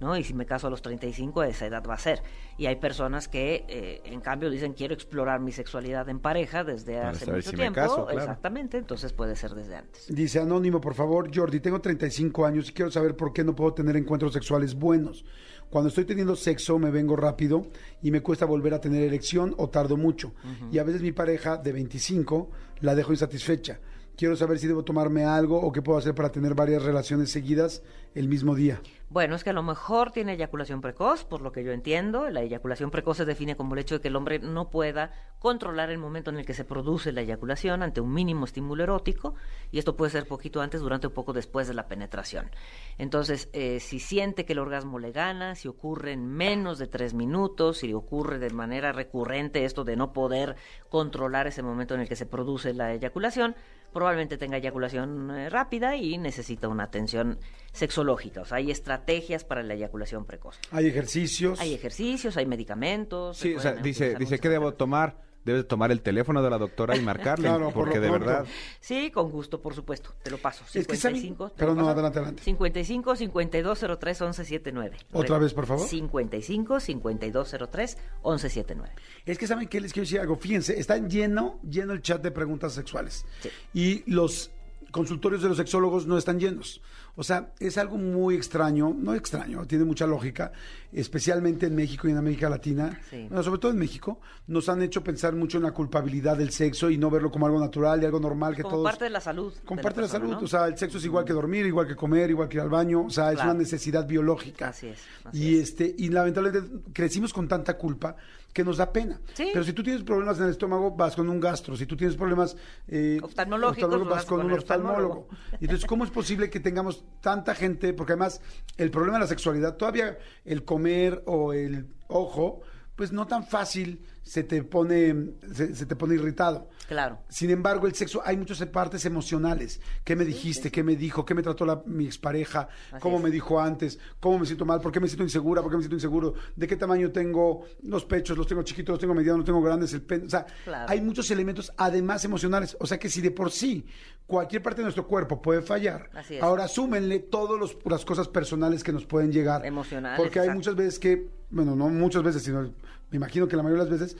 ¿no? 0.00 0.16
Y 0.16 0.24
si 0.24 0.34
me 0.34 0.46
caso 0.46 0.66
a 0.66 0.70
los 0.70 0.82
35, 0.82 1.42
esa 1.44 1.66
edad 1.66 1.82
va 1.88 1.94
a 1.94 1.98
ser. 1.98 2.22
Y 2.58 2.66
hay 2.66 2.76
personas 2.76 3.28
que, 3.28 3.64
eh, 3.68 4.00
en 4.04 4.20
cambio, 4.20 4.50
dicen, 4.50 4.72
quiero 4.72 4.94
explorar 4.94 5.40
mi 5.40 5.52
sexualidad 5.52 6.08
en 6.08 6.18
pareja 6.18 6.64
desde 6.64 6.96
Para 6.96 7.10
hace 7.10 7.30
mucho 7.30 7.50
si 7.50 7.56
me 7.56 7.62
tiempo. 7.62 7.80
caso, 7.80 8.06
claro. 8.06 8.18
Exactamente, 8.18 8.78
entonces 8.78 9.12
puede 9.12 9.36
ser 9.36 9.54
desde 9.54 9.76
antes. 9.76 10.06
Dice 10.08 10.40
Anónimo, 10.40 10.80
por 10.80 10.94
favor, 10.94 11.30
Jordi, 11.34 11.60
tengo 11.60 11.80
35 11.80 12.44
años 12.46 12.70
y 12.70 12.72
quiero 12.72 12.90
saber 12.90 13.16
por 13.16 13.32
qué 13.32 13.44
no 13.44 13.54
puedo 13.54 13.74
tener 13.74 13.96
encuentros 13.96 14.32
sexuales 14.32 14.74
buenos. 14.74 15.24
Cuando 15.70 15.88
estoy 15.88 16.04
teniendo 16.04 16.34
sexo 16.34 16.80
me 16.80 16.90
vengo 16.90 17.14
rápido 17.14 17.66
y 18.02 18.10
me 18.10 18.22
cuesta 18.22 18.44
volver 18.44 18.74
a 18.74 18.80
tener 18.80 19.04
erección 19.04 19.54
o 19.56 19.68
tardo 19.70 19.96
mucho. 19.96 20.32
Y 20.72 20.78
a 20.78 20.82
veces 20.84 21.00
mi 21.00 21.12
pareja 21.12 21.58
de 21.58 21.72
25 21.72 22.50
la 22.80 22.96
dejo 22.96 23.12
insatisfecha. 23.12 23.78
Quiero 24.16 24.34
saber 24.34 24.58
si 24.58 24.66
debo 24.66 24.84
tomarme 24.84 25.24
algo 25.24 25.60
o 25.60 25.70
qué 25.70 25.80
puedo 25.80 25.96
hacer 25.96 26.14
para 26.14 26.32
tener 26.32 26.54
varias 26.54 26.82
relaciones 26.82 27.30
seguidas 27.30 27.82
el 28.16 28.28
mismo 28.28 28.56
día. 28.56 28.80
Bueno, 29.10 29.34
es 29.34 29.42
que 29.42 29.50
a 29.50 29.52
lo 29.52 29.64
mejor 29.64 30.12
tiene 30.12 30.34
eyaculación 30.34 30.80
precoz, 30.80 31.24
por 31.24 31.40
lo 31.40 31.50
que 31.50 31.64
yo 31.64 31.72
entiendo. 31.72 32.30
La 32.30 32.42
eyaculación 32.42 32.92
precoz 32.92 33.16
se 33.16 33.24
define 33.24 33.56
como 33.56 33.74
el 33.74 33.80
hecho 33.80 33.96
de 33.96 34.00
que 34.00 34.06
el 34.06 34.14
hombre 34.14 34.38
no 34.38 34.70
pueda 34.70 35.10
controlar 35.40 35.90
el 35.90 35.98
momento 35.98 36.30
en 36.30 36.38
el 36.38 36.46
que 36.46 36.54
se 36.54 36.64
produce 36.64 37.10
la 37.10 37.22
eyaculación 37.22 37.82
ante 37.82 38.00
un 38.00 38.14
mínimo 38.14 38.44
estímulo 38.44 38.84
erótico, 38.84 39.34
y 39.72 39.80
esto 39.80 39.96
puede 39.96 40.12
ser 40.12 40.28
poquito 40.28 40.60
antes, 40.60 40.80
durante 40.80 41.08
o 41.08 41.12
poco 41.12 41.32
después 41.32 41.66
de 41.66 41.74
la 41.74 41.88
penetración. 41.88 42.52
Entonces, 42.98 43.48
eh, 43.52 43.80
si 43.80 43.98
siente 43.98 44.44
que 44.44 44.52
el 44.52 44.60
orgasmo 44.60 45.00
le 45.00 45.10
gana, 45.10 45.56
si 45.56 45.66
ocurre 45.66 46.12
en 46.12 46.28
menos 46.28 46.78
de 46.78 46.86
tres 46.86 47.12
minutos, 47.12 47.78
si 47.78 47.92
ocurre 47.92 48.38
de 48.38 48.50
manera 48.50 48.92
recurrente 48.92 49.64
esto 49.64 49.82
de 49.82 49.96
no 49.96 50.12
poder 50.12 50.54
controlar 50.88 51.48
ese 51.48 51.64
momento 51.64 51.96
en 51.96 52.02
el 52.02 52.08
que 52.08 52.14
se 52.14 52.26
produce 52.26 52.74
la 52.74 52.92
eyaculación, 52.92 53.56
probablemente 53.92 54.38
tenga 54.38 54.58
eyaculación 54.58 55.32
eh, 55.32 55.50
rápida 55.50 55.96
y 55.96 56.16
necesita 56.16 56.68
una 56.68 56.84
atención 56.84 57.40
sexológica. 57.72 58.42
O 58.42 58.44
sea, 58.44 58.58
hay 58.58 58.70
estrategias 58.70 59.44
para 59.44 59.62
la 59.62 59.74
eyaculación 59.74 60.24
precoz. 60.24 60.58
Hay 60.70 60.86
ejercicios. 60.86 61.60
Hay 61.60 61.74
ejercicios, 61.74 62.36
hay 62.36 62.46
medicamentos. 62.46 63.36
se 63.36 63.48
Sí, 63.50 63.54
o 63.54 63.60
sea, 63.60 63.72
dice, 63.72 64.14
dice, 64.16 64.38
¿qué 64.38 64.48
debo 64.48 64.74
tomar? 64.74 65.28
Debes 65.42 65.66
tomar 65.66 65.90
el 65.90 66.02
teléfono 66.02 66.42
de 66.42 66.50
la 66.50 66.58
doctora 66.58 66.94
y 66.98 67.00
marcarle, 67.02 67.48
Claro, 67.48 67.70
por 67.70 67.84
porque 67.84 67.98
de 67.98 68.08
pronto. 68.08 68.26
verdad... 68.26 68.44
Sí, 68.78 69.10
con 69.10 69.30
gusto, 69.30 69.62
por 69.62 69.74
supuesto. 69.74 70.14
Te 70.22 70.30
lo 70.30 70.36
paso. 70.36 70.64
Es 70.74 70.86
que 70.86 70.96
55. 70.96 71.48
¿te 71.48 71.54
Pero 71.56 71.70
no, 71.74 71.80
paso? 71.80 71.90
adelante, 71.92 72.18
adelante. 72.18 72.42
55 72.42 73.16
5203 73.16 74.20
1179. 74.20 74.96
Otra 75.12 75.38
vez, 75.38 75.54
por 75.54 75.64
favor. 75.64 75.88
55 75.88 76.78
5203 76.80 77.96
1179. 78.22 78.94
Es 79.24 79.38
que 79.38 79.46
saben 79.46 79.66
que 79.68 79.80
les 79.80 79.94
quiero 79.94 80.04
decir 80.04 80.20
algo. 80.20 80.36
Fíjense, 80.36 80.78
está 80.78 80.98
lleno, 80.98 81.58
lleno 81.62 81.94
el 81.94 82.02
chat 82.02 82.20
de 82.22 82.30
preguntas 82.32 82.74
sexuales. 82.74 83.24
Sí. 83.40 83.48
Y 83.72 84.10
los 84.12 84.50
consultorios 84.90 85.40
de 85.40 85.48
los 85.48 85.56
sexólogos 85.56 86.06
no 86.06 86.18
están 86.18 86.38
llenos. 86.38 86.82
O 87.16 87.22
sea, 87.22 87.52
es 87.58 87.76
algo 87.78 87.98
muy 87.98 88.34
extraño, 88.34 88.94
no 88.96 89.14
extraño, 89.14 89.66
tiene 89.66 89.84
mucha 89.84 90.06
lógica, 90.06 90.52
especialmente 90.92 91.66
en 91.66 91.74
México 91.74 92.08
y 92.08 92.12
en 92.12 92.16
América 92.16 92.48
Latina, 92.48 92.98
Sí. 93.10 93.26
bueno, 93.28 93.42
sobre 93.42 93.58
todo 93.60 93.72
en 93.72 93.78
México, 93.78 94.20
nos 94.46 94.68
han 94.68 94.82
hecho 94.82 95.02
pensar 95.04 95.34
mucho 95.34 95.58
en 95.58 95.64
la 95.64 95.72
culpabilidad 95.72 96.36
del 96.36 96.50
sexo 96.50 96.90
y 96.90 96.98
no 96.98 97.10
verlo 97.10 97.30
como 97.30 97.46
algo 97.46 97.58
natural 97.60 98.02
y 98.02 98.06
algo 98.06 98.20
normal 98.20 98.54
que 98.56 98.62
Como 98.62 98.76
todos... 98.76 98.90
parte 98.90 99.04
de 99.04 99.10
la 99.10 99.20
salud. 99.20 99.52
Como 99.64 99.78
de 99.78 99.82
parte 99.82 100.00
de 100.00 100.06
la 100.06 100.12
persona, 100.12 100.26
salud, 100.28 100.40
¿no? 100.40 100.44
o 100.44 100.48
sea, 100.48 100.66
el 100.66 100.78
sexo 100.78 100.98
es 100.98 101.04
igual 101.04 101.24
que 101.24 101.32
dormir, 101.32 101.66
igual 101.66 101.86
que 101.86 101.96
comer, 101.96 102.30
igual 102.30 102.48
que 102.48 102.56
ir 102.58 102.62
al 102.62 102.70
baño, 102.70 103.02
o 103.04 103.10
sea, 103.10 103.32
es 103.32 103.40
una 103.42 103.54
necesidad 103.54 104.06
biológica. 104.06 104.68
Así 104.68 104.88
es, 104.88 104.98
así 105.24 105.38
y 105.38 105.56
es. 105.56 105.70
este 105.70 105.94
y 105.98 106.08
lamentablemente 106.08 106.90
crecimos 106.92 107.32
con 107.32 107.48
tanta 107.48 107.76
culpa 107.76 108.16
que 108.52 108.64
nos 108.64 108.76
da 108.76 108.92
pena. 108.92 109.20
Sí. 109.34 109.50
Pero 109.52 109.64
si 109.64 109.72
tú 109.72 109.82
tienes 109.82 110.02
problemas 110.02 110.38
en 110.38 110.44
el 110.44 110.50
estómago, 110.50 110.90
vas 110.90 111.14
con 111.14 111.28
un 111.28 111.40
gastro. 111.40 111.76
Si 111.76 111.86
tú 111.86 111.96
tienes 111.96 112.16
problemas 112.16 112.56
eh, 112.88 113.18
Oftalmológicos, 113.22 114.08
vas 114.08 114.24
con, 114.24 114.40
un 114.40 114.52
oftalmólogo. 114.52 115.20
oftalmólogo. 115.20 115.28
Entonces, 115.60 115.86
¿cómo 115.86 116.04
es 116.04 116.10
posible 116.10 116.50
que 116.50 116.60
tengamos 116.60 117.04
tanta 117.20 117.54
gente? 117.54 117.92
Porque 117.92 118.12
además, 118.12 118.40
el 118.76 118.90
problema 118.90 119.18
de 119.18 119.24
la 119.24 119.28
sexualidad, 119.28 119.76
todavía 119.76 120.18
el 120.44 120.64
comer 120.64 121.22
o 121.26 121.52
el 121.52 121.86
ojo, 122.08 122.62
pues 123.00 123.12
no 123.12 123.26
tan 123.26 123.46
fácil 123.46 124.04
se 124.22 124.42
te 124.44 124.62
pone, 124.62 125.30
se, 125.54 125.74
se 125.74 125.86
te 125.86 125.96
pone 125.96 126.16
irritado. 126.16 126.68
Claro. 126.86 127.20
Sin 127.30 127.48
embargo, 127.48 127.86
el 127.86 127.94
sexo, 127.94 128.20
hay 128.22 128.36
muchas 128.36 128.62
partes 128.66 129.06
emocionales. 129.06 129.80
¿Qué 130.04 130.14
me 130.16 130.26
dijiste? 130.26 130.70
¿Qué 130.70 130.82
me 130.82 130.96
dijo? 130.96 131.24
¿Qué 131.24 131.32
me 131.32 131.42
trató 131.42 131.64
la- 131.64 131.82
mi 131.86 132.04
expareja? 132.04 132.68
Así 132.92 133.00
¿Cómo 133.00 133.16
es. 133.16 133.22
me 133.22 133.30
dijo 133.30 133.58
antes? 133.58 133.98
¿Cómo 134.20 134.38
me 134.40 134.44
siento 134.44 134.66
mal? 134.66 134.82
¿Por 134.82 134.92
qué 134.92 135.00
me 135.00 135.06
siento 135.08 135.22
insegura? 135.22 135.62
¿Por 135.62 135.70
qué 135.70 135.78
me 135.78 135.82
siento 135.82 135.96
inseguro? 135.96 136.34
¿De 136.54 136.66
qué 136.66 136.76
tamaño 136.76 137.10
tengo 137.10 137.64
los 137.84 138.04
pechos? 138.04 138.36
¿Los 138.36 138.46
tengo 138.46 138.62
chiquitos? 138.64 138.92
¿Los 138.92 138.98
tengo 139.00 139.14
medianos? 139.14 139.38
¿Los 139.38 139.46
tengo 139.46 139.62
grandes? 139.62 139.94
El 139.94 140.02
pen... 140.02 140.26
O 140.26 140.28
sea, 140.28 140.44
Claro. 140.64 140.90
hay 140.92 141.00
muchos 141.00 141.30
elementos 141.30 141.72
además 141.78 142.22
emocionales. 142.26 142.76
O 142.80 142.86
sea 142.86 142.98
que 142.98 143.08
si 143.08 143.22
de 143.22 143.30
por 143.30 143.50
sí 143.50 143.86
cualquier 144.26 144.60
parte 144.62 144.82
de 144.82 144.84
nuestro 144.84 145.06
cuerpo 145.06 145.40
puede 145.40 145.62
fallar, 145.62 146.10
Así 146.14 146.34
es. 146.36 146.42
ahora 146.42 146.68
súmenle 146.68 147.20
todas 147.20 147.74
las 147.86 148.04
cosas 148.04 148.28
personales 148.28 148.84
que 148.84 148.92
nos 148.92 149.06
pueden 149.06 149.32
llegar. 149.32 149.64
Emocionales, 149.64 150.20
Porque 150.20 150.38
hay 150.40 150.44
exacto. 150.48 150.58
muchas 150.58 150.76
veces 150.76 150.98
que, 150.98 151.30
bueno, 151.50 151.74
no 151.74 151.88
muchas 151.88 152.22
veces, 152.22 152.42
sino 152.42 152.70
me 153.10 153.16
imagino 153.16 153.48
que 153.48 153.56
la 153.56 153.62
mayoría 153.62 153.84
de 153.84 153.90
las 153.90 154.00
veces 154.00 154.16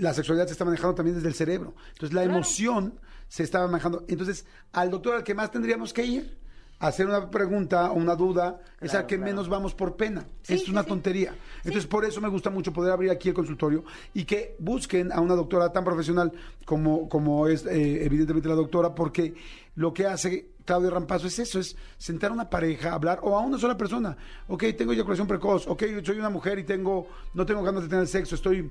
la 0.00 0.14
sexualidad 0.14 0.46
se 0.46 0.52
está 0.52 0.64
manejando 0.64 0.94
también 0.94 1.16
desde 1.16 1.28
el 1.28 1.34
cerebro. 1.34 1.74
Entonces 1.92 2.14
la 2.14 2.24
emoción 2.24 2.94
se 3.28 3.42
está 3.42 3.66
manejando. 3.66 4.04
Entonces, 4.08 4.44
al 4.72 4.90
doctor 4.90 5.14
al 5.14 5.24
que 5.24 5.34
más 5.34 5.50
tendríamos 5.50 5.92
que 5.92 6.04
ir 6.04 6.38
a 6.80 6.86
hacer 6.86 7.06
una 7.06 7.30
pregunta 7.30 7.92
o 7.92 7.94
una 7.94 8.16
duda 8.16 8.60
es 8.80 8.94
al 8.94 9.06
que 9.06 9.16
claro. 9.16 9.30
menos 9.30 9.48
vamos 9.48 9.74
por 9.74 9.96
pena. 9.96 10.24
Sí, 10.42 10.54
es 10.54 10.64
sí, 10.64 10.70
una 10.70 10.82
sí. 10.82 10.88
tontería. 10.88 11.34
Entonces, 11.58 11.86
por 11.86 12.04
eso 12.06 12.20
me 12.20 12.28
gusta 12.28 12.48
mucho 12.48 12.72
poder 12.72 12.92
abrir 12.92 13.10
aquí 13.10 13.28
el 13.28 13.34
consultorio 13.34 13.84
y 14.14 14.24
que 14.24 14.56
busquen 14.58 15.12
a 15.12 15.20
una 15.20 15.34
doctora 15.34 15.70
tan 15.70 15.84
profesional 15.84 16.32
como, 16.64 17.08
como 17.08 17.46
es 17.46 17.66
eh, 17.66 18.04
evidentemente 18.04 18.48
la 18.48 18.54
doctora, 18.54 18.94
porque 18.94 19.34
lo 19.76 19.92
que 19.94 20.06
hace 20.06 20.50
Claudia 20.64 20.90
Rampazo 20.90 21.26
es 21.26 21.38
eso, 21.38 21.58
es 21.58 21.76
sentar 21.98 22.30
a 22.30 22.34
una 22.34 22.50
pareja, 22.50 22.92
hablar, 22.92 23.20
o 23.22 23.36
a 23.36 23.40
una 23.40 23.58
sola 23.58 23.76
persona. 23.76 24.16
Ok, 24.48 24.64
tengo 24.76 24.92
eyaculación 24.92 25.26
precoz, 25.26 25.66
ok, 25.66 25.82
soy 26.04 26.18
una 26.18 26.30
mujer 26.30 26.58
y 26.58 26.64
tengo, 26.64 27.08
no 27.34 27.44
tengo 27.46 27.62
ganas 27.62 27.82
de 27.82 27.88
tener 27.88 28.06
sexo, 28.06 28.34
estoy 28.34 28.70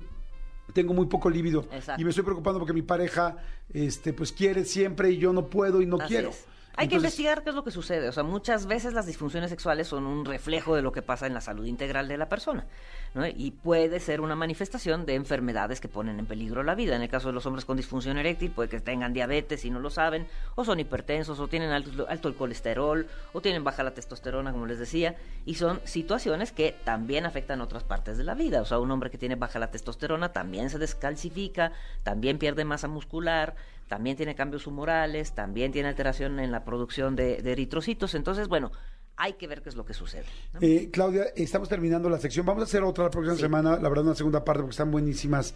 tengo 0.72 0.94
muy 0.94 1.06
poco 1.06 1.28
líbido 1.28 1.66
Exacto. 1.72 2.00
y 2.00 2.04
me 2.04 2.10
estoy 2.10 2.22
preocupando 2.22 2.60
porque 2.60 2.72
mi 2.72 2.82
pareja 2.82 3.36
este 3.74 4.12
pues 4.12 4.30
quiere 4.30 4.64
siempre 4.64 5.10
y 5.10 5.16
yo 5.18 5.32
no 5.32 5.46
puedo 5.48 5.82
y 5.82 5.86
no 5.86 5.96
Así 5.96 6.06
quiero. 6.06 6.30
es. 6.30 6.44
Hay 6.80 6.88
que 6.88 6.96
investigar 6.96 7.42
qué 7.42 7.50
es 7.50 7.54
lo 7.54 7.62
que 7.62 7.70
sucede. 7.70 8.08
O 8.08 8.12
sea, 8.12 8.22
muchas 8.22 8.64
veces 8.66 8.94
las 8.94 9.04
disfunciones 9.04 9.50
sexuales 9.50 9.86
son 9.86 10.06
un 10.06 10.24
reflejo 10.24 10.74
de 10.74 10.80
lo 10.80 10.92
que 10.92 11.02
pasa 11.02 11.26
en 11.26 11.34
la 11.34 11.42
salud 11.42 11.66
integral 11.66 12.08
de 12.08 12.16
la 12.16 12.30
persona. 12.30 12.64
¿no? 13.12 13.26
Y 13.26 13.50
puede 13.50 14.00
ser 14.00 14.22
una 14.22 14.34
manifestación 14.34 15.04
de 15.04 15.14
enfermedades 15.14 15.78
que 15.78 15.88
ponen 15.88 16.18
en 16.18 16.24
peligro 16.24 16.62
la 16.62 16.74
vida. 16.74 16.96
En 16.96 17.02
el 17.02 17.10
caso 17.10 17.28
de 17.28 17.34
los 17.34 17.44
hombres 17.44 17.66
con 17.66 17.76
disfunción 17.76 18.16
eréctil, 18.16 18.50
puede 18.50 18.70
que 18.70 18.80
tengan 18.80 19.12
diabetes 19.12 19.66
y 19.66 19.70
no 19.70 19.78
lo 19.78 19.90
saben, 19.90 20.26
o 20.54 20.64
son 20.64 20.80
hipertensos, 20.80 21.38
o 21.38 21.48
tienen 21.48 21.70
alto, 21.70 22.06
alto 22.08 22.28
el 22.28 22.34
colesterol, 22.34 23.06
o 23.34 23.42
tienen 23.42 23.62
baja 23.62 23.82
la 23.82 23.92
testosterona, 23.92 24.50
como 24.50 24.64
les 24.64 24.78
decía. 24.78 25.16
Y 25.44 25.56
son 25.56 25.82
situaciones 25.84 26.50
que 26.50 26.74
también 26.84 27.26
afectan 27.26 27.60
otras 27.60 27.84
partes 27.84 28.16
de 28.16 28.24
la 28.24 28.34
vida. 28.34 28.62
O 28.62 28.64
sea, 28.64 28.78
un 28.78 28.90
hombre 28.90 29.10
que 29.10 29.18
tiene 29.18 29.34
baja 29.34 29.58
la 29.58 29.70
testosterona 29.70 30.32
también 30.32 30.70
se 30.70 30.78
descalcifica, 30.78 31.72
también 32.04 32.38
pierde 32.38 32.64
masa 32.64 32.88
muscular, 32.88 33.54
también 33.90 34.16
tiene 34.16 34.36
cambios 34.36 34.68
humorales, 34.68 35.32
también 35.34 35.72
tiene 35.72 35.88
alteración 35.88 36.38
en 36.38 36.52
la 36.52 36.64
producción 36.64 37.16
de, 37.16 37.42
de 37.42 37.52
eritrocitos. 37.52 38.14
Entonces, 38.14 38.46
bueno, 38.46 38.70
hay 39.16 39.32
que 39.34 39.48
ver 39.48 39.60
qué 39.62 39.68
es 39.68 39.74
lo 39.74 39.84
que 39.84 39.92
sucede. 39.94 40.24
¿no? 40.54 40.60
eh, 40.62 40.88
Claudia, 40.92 41.24
estamos 41.34 41.68
terminando 41.68 42.08
la 42.08 42.18
sección. 42.18 42.46
Vamos 42.46 42.62
a 42.62 42.64
hacer 42.64 42.84
otra 42.84 43.04
la 43.04 43.10
próxima 43.10 43.34
Sí. 43.34 43.40
semana, 43.42 43.76
la 43.78 43.88
verdad, 43.88 44.04
una 44.06 44.14
segunda 44.14 44.44
parte 44.44 44.60
porque 44.62 44.70
están 44.70 44.92
buenísimas 44.92 45.54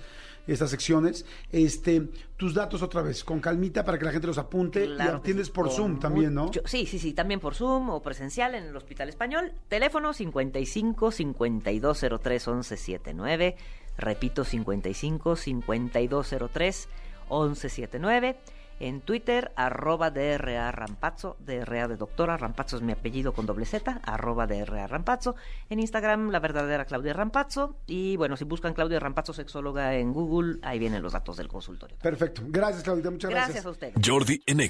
estas 0.48 0.69
secciones. 0.70 1.24
Este, 1.52 2.09
tus 2.36 2.52
datos 2.55 2.82
otra 2.82 3.02
vez, 3.02 3.23
con 3.23 3.39
calmita 3.40 3.85
para 3.85 3.97
que 3.98 4.05
la 4.05 4.11
gente 4.12 4.27
los 4.27 4.36
apunte 4.36 4.85
Claro 4.85 5.12
y 5.12 5.16
atiendes 5.20 5.47
sí, 5.47 5.52
por 5.52 5.69
con 5.69 5.77
Zoom 5.77 6.01
también, 6.01 6.35
¿no? 6.35 6.51
Sí, 6.65 6.86
sí, 6.86 6.98
sí, 6.98 7.12
también 7.15 7.39
por 7.39 7.55
Zoom 7.55 7.89
o 7.89 8.02
presencial 8.02 8.56
en 8.56 8.65
el 8.65 8.77
Hospital 8.77 9.09
Español. 9.09 9.52
Teléfono 9.69 10.12
55 10.12 11.11
5203 11.12 12.48
1179. 12.48 13.56
Repito, 13.97 14.44
55 14.44 15.36
5203 15.36 16.89
1179. 17.30 18.36
En 18.80 19.01
Twitter, 19.01 19.52
arroba 19.55 20.10
DRA 20.10 20.72
Rampazzo, 20.72 21.36
DRA 21.38 21.86
de 21.86 21.96
doctora, 21.96 22.36
Rampazzo 22.36 22.76
es 22.76 22.82
mi 22.82 22.92
apellido 22.92 23.32
con 23.32 23.46
doble 23.46 23.66
Z, 23.66 24.01
arroba 24.02 24.46
DRA 24.46 24.86
Rampazzo. 24.88 25.36
En 25.70 25.78
Instagram, 25.78 26.30
la 26.30 26.40
verdadera 26.40 26.84
Claudia 26.84 27.12
Rampazzo. 27.12 27.76
Y 27.86 28.16
bueno, 28.16 28.36
si 28.36 28.44
buscan 28.44 28.74
Claudia 28.74 28.98
Rampazzo, 28.98 29.32
sexóloga 29.32 29.94
en 29.94 30.12
Google, 30.12 30.59
ahí 30.62 30.78
vienen 30.78 31.02
los 31.02 31.12
datos 31.12 31.36
del 31.36 31.48
consultorio. 31.48 31.96
Perfecto. 31.98 32.42
Gracias, 32.46 32.82
Claudita. 32.82 33.10
Muchas 33.10 33.30
gracias. 33.30 33.64
Gracias 33.64 33.66
a 33.66 33.70
ustedes. 33.70 33.94
Jordi 34.05 34.42
en 34.46 34.60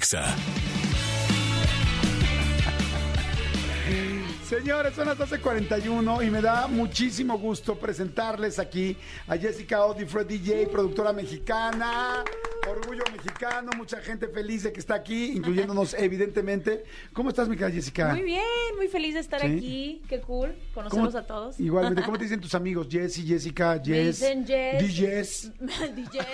Señores, 4.49 4.93
son 4.93 5.07
las 5.07 5.17
12.41 5.17 6.27
y 6.27 6.29
me 6.29 6.39
da 6.39 6.67
muchísimo 6.67 7.39
gusto 7.39 7.75
presentarles 7.79 8.59
aquí 8.59 8.95
a 9.27 9.35
Jessica 9.37 9.77
Audi, 9.77 10.05
Fred 10.05 10.27
DJ, 10.27 10.67
productora 10.67 11.11
mexicana, 11.13 12.23
orgullo 12.69 13.03
mexicano, 13.11 13.71
mucha 13.75 13.97
gente 14.01 14.27
feliz 14.27 14.61
de 14.61 14.71
que 14.71 14.79
está 14.79 14.93
aquí, 14.93 15.31
incluyéndonos 15.35 15.93
evidentemente. 15.97 16.83
¿Cómo 17.11 17.29
estás, 17.29 17.49
mi 17.49 17.55
querida 17.57 17.73
Jessica? 17.73 18.09
Muy 18.09 18.21
bien, 18.21 18.43
muy 18.77 18.87
feliz 18.87 19.15
de 19.15 19.21
estar 19.21 19.41
Sí. 19.41 19.47
aquí. 19.47 20.01
Qué 20.07 20.21
cool 20.21 20.55
¿Cómo- 20.75 20.89
conocerlos 20.89 21.15
a 21.15 21.25
todos. 21.25 21.59
Igualmente, 21.59 22.03
¿cómo 22.03 22.17
te 22.19 22.25
dicen 22.25 22.39
tus 22.39 22.53
amigos? 22.53 22.87
Jessy, 22.87 23.25
Jessica, 23.25 23.81
Jess. 23.83 24.21
Me 24.21 24.35
dicen 24.35 24.45
Jess. 24.45 24.79
DJs. 24.79 25.51
DJs. 25.95 26.25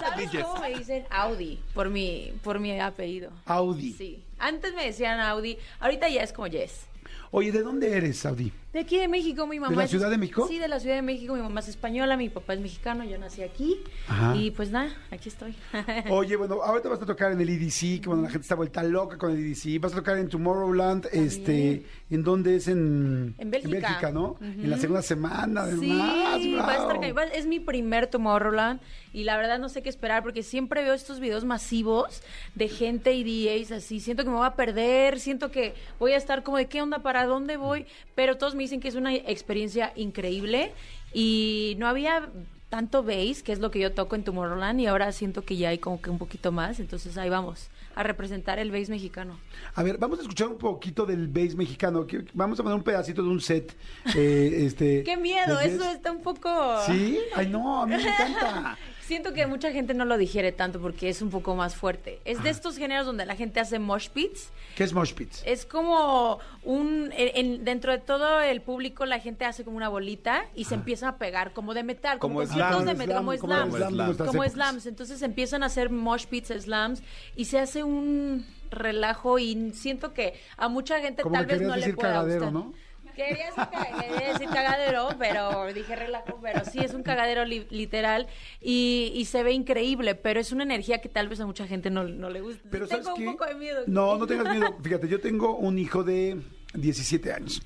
¿Sabes 0.00 0.30
cómo 0.44 0.60
me 0.60 0.74
dicen 0.76 1.04
Audi? 1.08 1.58
Por 1.72 1.88
mi, 1.88 2.30
por 2.44 2.60
mi 2.60 2.78
apellido. 2.78 3.30
Audi. 3.46 3.94
Sí. 3.94 4.22
Antes 4.38 4.74
me 4.74 4.84
decían 4.84 5.18
Audi, 5.18 5.56
ahorita 5.80 6.10
ya 6.10 6.22
es 6.22 6.32
como 6.34 6.46
Jess. 6.48 6.82
Oye, 7.30 7.52
¿de 7.52 7.62
dónde 7.62 7.96
eres, 7.96 8.24
Audi? 8.24 8.52
De 8.72 8.80
aquí 8.80 8.98
de 8.98 9.08
México, 9.08 9.46
mi 9.46 9.58
mamá. 9.58 9.74
la 9.74 9.84
es- 9.84 9.90
Ciudad 9.90 10.10
de 10.10 10.18
México? 10.18 10.46
Sí, 10.46 10.58
de 10.58 10.68
la 10.68 10.78
Ciudad 10.78 10.96
de 10.96 11.00
México. 11.02 11.34
Mi 11.34 11.40
mamá 11.40 11.60
es 11.60 11.68
española, 11.68 12.18
mi 12.18 12.28
papá 12.28 12.52
es 12.52 12.60
mexicano, 12.60 13.02
yo 13.02 13.16
nací 13.16 13.42
aquí. 13.42 13.80
Ajá. 14.06 14.36
Y 14.36 14.50
pues 14.50 14.70
nada, 14.70 14.94
aquí 15.10 15.30
estoy. 15.30 15.54
Oye, 16.10 16.36
bueno, 16.36 16.62
ahorita 16.62 16.90
vas 16.90 17.00
a 17.00 17.06
tocar 17.06 17.32
en 17.32 17.40
el 17.40 17.48
EDC, 17.48 18.02
que 18.02 18.08
bueno, 18.08 18.24
la 18.24 18.28
gente 18.28 18.42
está 18.42 18.56
vuelta 18.56 18.82
loca 18.82 19.16
con 19.16 19.30
el 19.30 19.38
EDC. 19.38 19.80
Vas 19.80 19.94
a 19.94 19.96
tocar 19.96 20.18
en 20.18 20.28
Tomorrowland, 20.28 21.06
este, 21.12 21.86
¿en 22.10 22.22
dónde 22.22 22.56
es? 22.56 22.68
En, 22.68 23.34
En 23.38 23.50
Bélgica. 23.50 24.10
¿no? 24.12 24.36
En 24.42 24.68
la 24.68 24.76
segunda 24.76 25.00
semana, 25.00 25.64
Sí, 25.70 25.90
además. 25.90 26.68
va 26.68 26.72
a 26.72 26.76
estar 26.76 26.96
¡Wow! 26.98 27.14
va- 27.14 27.24
es 27.24 27.46
mi 27.46 27.60
primer 27.60 28.06
Tomorrowland 28.08 28.80
y 29.14 29.24
la 29.24 29.38
verdad 29.38 29.58
no 29.58 29.70
sé 29.70 29.82
qué 29.82 29.88
esperar 29.88 30.22
porque 30.22 30.42
siempre 30.42 30.82
veo 30.84 30.92
estos 30.92 31.20
videos 31.20 31.44
masivos 31.46 32.22
de 32.54 32.68
gente 32.68 33.14
y 33.14 33.24
DJs 33.24 33.72
así, 33.72 34.00
siento 34.00 34.24
que 34.24 34.30
me 34.30 34.36
voy 34.36 34.46
a 34.46 34.54
perder, 34.56 35.18
siento 35.20 35.50
que 35.50 35.74
voy 35.98 36.12
a 36.12 36.16
estar 36.18 36.42
como 36.42 36.58
de 36.58 36.66
qué 36.66 36.82
onda, 36.82 36.98
para 36.98 37.24
dónde 37.24 37.56
voy, 37.56 37.86
pero 38.14 38.36
todos 38.36 38.54
me 38.58 38.64
dicen 38.64 38.80
que 38.80 38.88
es 38.88 38.94
una 38.94 39.14
experiencia 39.14 39.92
increíble 39.96 40.72
y 41.14 41.76
no 41.78 41.86
había 41.86 42.28
tanto 42.68 43.02
bass, 43.02 43.42
que 43.42 43.52
es 43.52 43.60
lo 43.60 43.70
que 43.70 43.78
yo 43.78 43.92
toco 43.92 44.14
en 44.14 44.24
Tomorrowland 44.24 44.80
y 44.80 44.86
ahora 44.86 45.10
siento 45.12 45.42
que 45.42 45.56
ya 45.56 45.70
hay 45.70 45.78
como 45.78 46.02
que 46.02 46.10
un 46.10 46.18
poquito 46.18 46.52
más, 46.52 46.80
entonces 46.80 47.16
ahí 47.16 47.30
vamos 47.30 47.70
a 47.94 48.02
representar 48.02 48.58
el 48.58 48.70
bass 48.70 48.90
mexicano. 48.90 49.38
A 49.74 49.82
ver, 49.82 49.96
vamos 49.96 50.18
a 50.18 50.22
escuchar 50.22 50.48
un 50.48 50.58
poquito 50.58 51.06
del 51.06 51.28
bass 51.28 51.54
mexicano. 51.54 52.06
Vamos 52.34 52.60
a 52.60 52.62
poner 52.62 52.76
un 52.76 52.84
pedacito 52.84 53.22
de 53.22 53.28
un 53.28 53.40
set. 53.40 53.74
eh, 54.14 54.64
este, 54.66 55.02
¡Qué 55.04 55.16
miedo! 55.16 55.58
Eso 55.60 55.90
está 55.90 56.12
un 56.12 56.20
poco... 56.20 56.50
¿Sí? 56.86 57.18
Ay, 57.34 57.48
no, 57.48 57.82
a 57.82 57.86
mí 57.86 57.96
me 57.96 58.02
encanta. 58.02 58.76
Siento 59.08 59.32
que 59.32 59.46
mucha 59.46 59.72
gente 59.72 59.94
no 59.94 60.04
lo 60.04 60.18
digiere 60.18 60.52
tanto 60.52 60.80
porque 60.82 61.08
es 61.08 61.22
un 61.22 61.30
poco 61.30 61.54
más 61.56 61.74
fuerte. 61.74 62.20
Es 62.26 62.42
de 62.42 62.50
estos 62.50 62.76
géneros 62.76 63.06
donde 63.06 63.24
la 63.24 63.36
gente 63.36 63.58
hace 63.58 63.78
mosh 63.78 64.10
pits. 64.10 64.50
¿Qué 64.76 64.84
es 64.84 64.92
Mosh 64.92 65.14
Pits? 65.14 65.42
Es 65.46 65.64
como 65.64 66.38
un... 66.62 67.10
en- 67.16 67.30
en- 67.34 67.64
dentro 67.64 67.90
de 67.90 67.98
todo 67.98 68.40
el 68.42 68.60
público 68.60 69.06
la 69.06 69.18
gente 69.18 69.46
hace 69.46 69.64
como 69.64 69.78
una 69.78 69.88
bolita 69.88 70.44
y 70.54 70.66
se 70.66 70.74
empieza 70.74 71.08
a 71.08 71.16
pegar 71.16 71.54
como 71.54 71.72
de 71.72 71.84
metal. 71.84 72.18
Como, 72.18 72.34
Como 72.34 72.46
conciertos 72.46 72.82
slam. 72.82 72.86
de 72.86 72.94
metal, 73.06 73.16
como 73.16 73.32
slams. 73.34 74.18
Como 74.18 74.44
slams. 74.44 74.84
Entonces 74.86 75.22
empiezan 75.22 75.62
a 75.62 75.66
hacer 75.66 75.88
mosh 75.88 76.26
pits, 76.26 76.48
slams 76.60 77.02
y 77.34 77.46
se 77.46 77.58
hace 77.58 77.82
un 77.84 78.44
relajo 78.70 79.38
y 79.38 79.70
siento 79.72 80.12
que 80.12 80.34
a 80.58 80.68
mucha 80.68 81.00
gente 81.00 81.22
Como 81.22 81.34
tal 81.34 81.46
que 81.46 81.54
vez 81.54 81.62
no 81.66 81.74
le 81.76 81.94
pueda 81.94 82.12
cagadero, 82.12 82.40
gustar. 82.40 82.52
¿no? 82.52 82.74
Quería 83.18 84.32
decir, 84.32 84.48
cagadero, 84.48 85.08
pero 85.18 85.72
dije 85.72 85.96
relajo, 85.96 86.38
pero 86.40 86.64
sí 86.64 86.78
es 86.78 86.94
un 86.94 87.02
cagadero 87.02 87.44
li- 87.44 87.66
literal 87.70 88.28
y, 88.60 89.10
y 89.14 89.24
se 89.24 89.42
ve 89.42 89.52
increíble, 89.52 90.14
pero 90.14 90.38
es 90.40 90.52
una 90.52 90.62
energía 90.62 91.00
que 91.00 91.08
tal 91.08 91.28
vez 91.28 91.40
a 91.40 91.46
mucha 91.46 91.66
gente 91.66 91.90
no, 91.90 92.04
no 92.04 92.30
le 92.30 92.40
gusta. 92.40 92.62
Pero 92.70 92.86
Sí, 92.86 92.90
¿sabes 92.90 93.04
tengo 93.06 93.16
qué? 93.16 93.26
un 93.26 93.32
poco 93.32 93.46
de 93.46 93.54
miedo. 93.56 93.80
No, 93.86 94.16
no 94.16 94.26
tengas 94.26 94.54
miedo. 94.54 94.76
Fíjate, 94.82 95.08
yo 95.08 95.20
tengo 95.20 95.56
un 95.56 95.78
hijo 95.78 96.04
de 96.04 96.38
17 96.74 97.32
años 97.32 97.60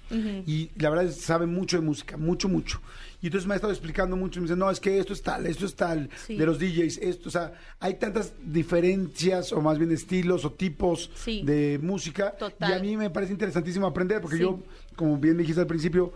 y 0.46 0.70
la 0.76 0.88
verdad 0.90 1.06
es 1.06 1.16
que 1.16 1.22
sabe 1.22 1.46
mucho 1.46 1.76
de 1.78 1.82
música, 1.84 2.16
mucho, 2.16 2.48
mucho. 2.48 2.80
Y 3.22 3.26
entonces 3.26 3.46
me 3.46 3.54
ha 3.54 3.56
estado 3.56 3.72
explicando 3.72 4.16
mucho 4.16 4.38
y 4.38 4.42
me 4.42 4.48
dice, 4.48 4.56
no, 4.58 4.68
es 4.68 4.80
que 4.80 4.98
esto 4.98 5.12
es 5.12 5.22
tal, 5.22 5.46
esto 5.46 5.64
es 5.64 5.74
tal, 5.76 6.10
Sí. 6.26 6.36
de 6.36 6.44
los 6.44 6.58
DJs, 6.58 6.98
esto, 6.98 7.28
o 7.28 7.32
sea, 7.32 7.52
hay 7.78 7.94
tantas 7.94 8.34
diferencias 8.44 9.52
o 9.52 9.60
más 9.60 9.78
bien 9.78 9.92
estilos 9.92 10.44
o 10.44 10.52
tipos 10.52 11.10
Sí. 11.14 11.42
de 11.44 11.78
música. 11.80 12.32
Total. 12.36 12.70
Y 12.70 12.72
a 12.74 12.78
mí 12.80 12.96
me 12.96 13.10
parece 13.10 13.32
interesantísimo 13.32 13.86
aprender 13.86 14.20
porque 14.20 14.36
Sí. 14.38 14.42
yo, 14.42 14.58
como 14.96 15.16
bien 15.18 15.36
me 15.36 15.42
dijiste 15.42 15.60
al 15.60 15.66
principio, 15.68 16.12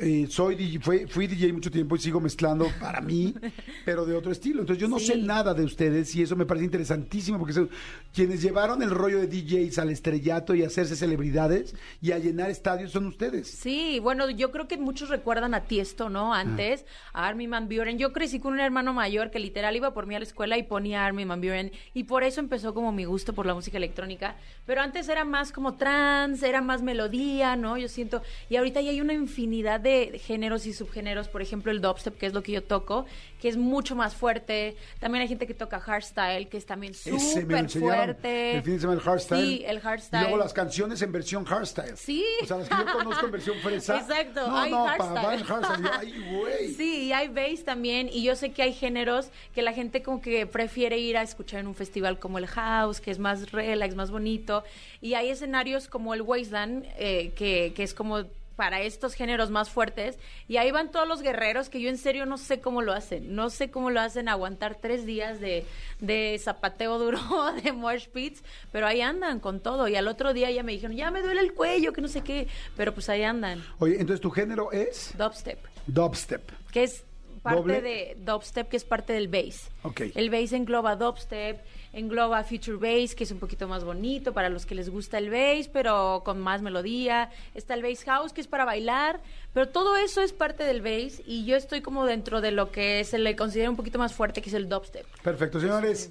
eh, 0.00 0.26
soy 0.28 0.54
DJ, 0.56 0.80
fue- 0.80 1.06
fui 1.06 1.26
DJ 1.26 1.52
mucho 1.52 1.70
tiempo 1.70 1.94
y 1.96 1.98
sigo 1.98 2.20
mezclando 2.20 2.66
para 2.80 3.00
mí, 3.00 3.34
pero 3.84 4.04
de 4.06 4.14
otro 4.14 4.32
estilo. 4.32 4.60
Entonces 4.60 4.80
yo 4.80 4.88
no 4.88 4.98
sé 4.98 5.16
nada 5.18 5.54
de 5.54 5.64
ustedes 5.64 6.14
y 6.16 6.22
eso 6.22 6.36
me 6.36 6.46
parece 6.46 6.64
interesantísimo 6.64 7.38
porque 7.38 7.52
son 7.52 7.70
quienes 8.14 8.42
llevaron 8.42 8.82
el 8.82 8.90
rollo 8.90 9.18
de 9.20 9.26
DJs 9.28 9.78
al 9.78 9.90
estrellato 9.90 10.54
y 10.54 10.62
a 10.62 10.66
hacerse 10.66 10.96
celebridades 10.96 11.74
y 12.00 12.12
a 12.12 12.18
llenar 12.18 12.50
estadios 12.50 12.92
son 12.92 13.06
ustedes. 13.06 13.48
Sí, 13.48 13.98
bueno, 14.00 14.30
yo 14.30 14.50
creo 14.50 14.66
que 14.68 14.78
muchos 14.78 15.08
recuerdan 15.10 15.54
a 15.54 15.64
Tiesto, 15.64 16.08
¿no? 16.08 16.32
Antes, 16.34 16.84
a 17.12 17.26
Armin 17.28 17.50
Van 17.50 17.68
Buren. 17.68 17.98
Yo 17.98 18.12
crecí 18.12 18.40
con 18.40 18.54
un 18.54 18.60
hermano 18.60 18.92
mayor 18.92 19.30
que 19.30 19.38
literal 19.38 19.76
iba 19.76 19.92
por 19.92 20.06
mí 20.06 20.14
a 20.14 20.18
la 20.18 20.24
escuela 20.24 20.56
y 20.58 20.62
ponía 20.62 21.02
a 21.02 21.06
Armin 21.06 21.28
Van 21.28 21.40
Buren. 21.40 21.72
Y 21.94 22.04
por 22.04 22.24
eso 22.24 22.40
empezó 22.40 22.74
como 22.74 22.92
mi 22.92 23.04
gusto 23.04 23.32
por 23.34 23.46
la 23.46 23.54
música 23.54 23.76
electrónica. 23.76 24.36
Pero 24.66 24.80
antes 24.80 25.08
era 25.08 25.24
más 25.24 25.52
como 25.52 25.74
trance, 25.76 26.48
era 26.48 26.60
más 26.62 26.82
melodía, 26.82 27.56
¿no? 27.56 27.76
Yo 27.76 27.88
siento... 27.88 28.22
Y 28.48 28.56
ahorita 28.56 28.80
ya 28.80 28.90
hay 28.90 29.00
una 29.00 29.12
infinidad 29.12 29.80
de 29.80 29.89
géneros 30.26 30.66
y 30.66 30.72
subgéneros. 30.72 31.28
Por 31.28 31.42
ejemplo, 31.42 31.70
el 31.72 31.80
dubstep, 31.80 32.16
que 32.16 32.26
es 32.26 32.32
lo 32.34 32.42
que 32.42 32.52
yo 32.52 32.62
toco, 32.62 33.06
que 33.40 33.48
es 33.48 33.56
mucho 33.56 33.94
más 33.96 34.14
fuerte. 34.14 34.76
También 34.98 35.22
hay 35.22 35.28
gente 35.28 35.46
que 35.46 35.54
toca 35.54 35.80
hardstyle, 35.80 36.48
que 36.48 36.56
es 36.56 36.66
también 36.66 36.94
súper 36.94 37.68
fuerte. 37.68 38.56
El 38.56 38.62
fin 38.62 38.74
de 38.74 38.80
semana 38.80 38.98
el 39.00 39.04
hardstyle. 39.04 39.46
Sí, 39.46 39.64
el 39.66 39.80
hardstyle. 39.80 40.20
Y 40.20 40.22
luego 40.24 40.36
las 40.38 40.52
canciones 40.52 41.02
en 41.02 41.12
versión 41.12 41.44
hardstyle. 41.44 41.96
Sí. 41.96 42.24
O 42.42 42.46
sea, 42.46 42.58
las 42.58 42.68
que 42.68 42.74
yo 42.76 42.92
conozco 42.92 43.26
en 43.26 43.32
versión 43.32 43.56
fresa. 43.58 43.98
Exacto, 43.98 44.46
No, 44.48 44.56
hay 44.58 44.70
no, 44.70 44.84
hardstyle. 44.86 45.26
va 45.26 45.34
en 45.34 45.42
hardstyle. 45.44 45.82
Yo, 45.84 45.90
Ay, 45.98 46.14
güey. 46.32 46.74
Sí, 46.74 47.04
y 47.06 47.12
hay 47.12 47.28
bass 47.28 47.64
también, 47.64 48.08
y 48.12 48.22
yo 48.22 48.36
sé 48.36 48.52
que 48.52 48.62
hay 48.62 48.72
géneros 48.72 49.30
que 49.54 49.62
la 49.62 49.72
gente 49.72 50.02
como 50.02 50.20
que 50.20 50.46
prefiere 50.46 50.98
ir 50.98 51.16
a 51.16 51.22
escuchar 51.22 51.60
en 51.60 51.66
un 51.66 51.74
festival 51.74 52.18
como 52.18 52.38
el 52.38 52.46
House, 52.46 53.00
que 53.00 53.10
es 53.10 53.18
más 53.18 53.50
relax, 53.52 53.94
más 53.94 54.10
bonito, 54.10 54.64
y 55.00 55.14
hay 55.14 55.30
escenarios 55.30 55.88
como 55.88 56.14
el 56.14 56.22
Wasteland, 56.22 56.84
eh, 56.98 57.32
que, 57.36 57.72
que 57.74 57.82
es 57.82 57.94
como 57.94 58.24
para 58.60 58.82
estos 58.82 59.14
géneros 59.14 59.50
más 59.50 59.70
fuertes, 59.70 60.18
y 60.46 60.58
ahí 60.58 60.70
van 60.70 60.90
todos 60.90 61.08
los 61.08 61.22
guerreros 61.22 61.70
que 61.70 61.80
yo 61.80 61.88
en 61.88 61.96
serio 61.96 62.26
no 62.26 62.36
sé 62.36 62.60
cómo 62.60 62.82
lo 62.82 62.92
hacen, 62.92 63.34
no 63.34 63.48
sé 63.48 63.70
cómo 63.70 63.88
lo 63.88 64.02
hacen 64.02 64.28
aguantar 64.28 64.74
tres 64.74 65.06
días 65.06 65.40
de, 65.40 65.64
de 66.00 66.38
zapateo 66.38 66.98
duro, 66.98 67.18
de 67.64 67.72
mosh 67.72 68.08
pits, 68.08 68.42
pero 68.70 68.86
ahí 68.86 69.00
andan 69.00 69.40
con 69.40 69.60
todo, 69.60 69.88
y 69.88 69.96
al 69.96 70.06
otro 70.08 70.34
día 70.34 70.50
ya 70.50 70.62
me 70.62 70.72
dijeron, 70.72 70.94
ya 70.94 71.10
me 71.10 71.22
duele 71.22 71.40
el 71.40 71.54
cuello, 71.54 71.94
que 71.94 72.02
no 72.02 72.08
sé 72.08 72.20
qué, 72.20 72.48
pero 72.76 72.92
pues 72.92 73.08
ahí 73.08 73.22
andan, 73.22 73.64
Oye, 73.78 73.94
entonces 73.94 74.20
tu 74.20 74.30
género 74.30 74.72
es 74.72 75.14
dubstep 75.16 75.58
dubstep. 75.86 76.42
que 76.70 76.82
es 76.82 77.02
parte 77.42 77.60
Doble. 77.62 77.80
de 77.80 78.16
dubstep, 78.20 78.68
que 78.68 78.76
es 78.76 78.84
parte 78.84 79.14
del 79.14 79.28
bass. 79.28 79.70
Ok. 79.84 80.02
El 80.14 80.28
bass 80.28 80.52
engloba 80.52 80.96
dubstep, 80.96 81.64
engloba 81.92 82.42
future 82.44 82.76
bass, 82.76 83.14
que 83.14 83.24
es 83.24 83.30
un 83.30 83.38
poquito 83.38 83.68
más 83.68 83.84
bonito 83.84 84.32
para 84.32 84.48
los 84.48 84.66
que 84.66 84.74
les 84.74 84.88
gusta 84.88 85.18
el 85.18 85.30
bass, 85.30 85.68
pero 85.68 86.22
con 86.24 86.40
más 86.40 86.62
melodía. 86.62 87.30
Está 87.54 87.74
el 87.74 87.82
bass 87.82 88.04
house, 88.04 88.32
que 88.32 88.40
es 88.40 88.46
para 88.46 88.64
bailar, 88.64 89.20
pero 89.52 89.68
todo 89.68 89.96
eso 89.96 90.22
es 90.22 90.32
parte 90.32 90.64
del 90.64 90.82
bass 90.82 91.22
y 91.26 91.44
yo 91.44 91.56
estoy 91.56 91.80
como 91.80 92.06
dentro 92.06 92.40
de 92.40 92.52
lo 92.52 92.70
que 92.70 93.04
se 93.04 93.18
le 93.18 93.36
considera 93.36 93.70
un 93.70 93.76
poquito 93.76 93.98
más 93.98 94.14
fuerte, 94.14 94.42
que 94.42 94.50
es 94.50 94.54
el 94.54 94.68
dubstep. 94.68 95.06
Perfecto, 95.22 95.60
señores. 95.60 96.10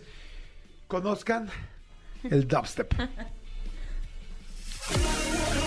Conozcan 0.88 1.50
el 2.24 2.48
dubstep. 2.48 2.94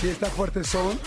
Sí, 0.00 0.08
está 0.08 0.26
fuerte 0.26 0.64
son. 0.64 0.98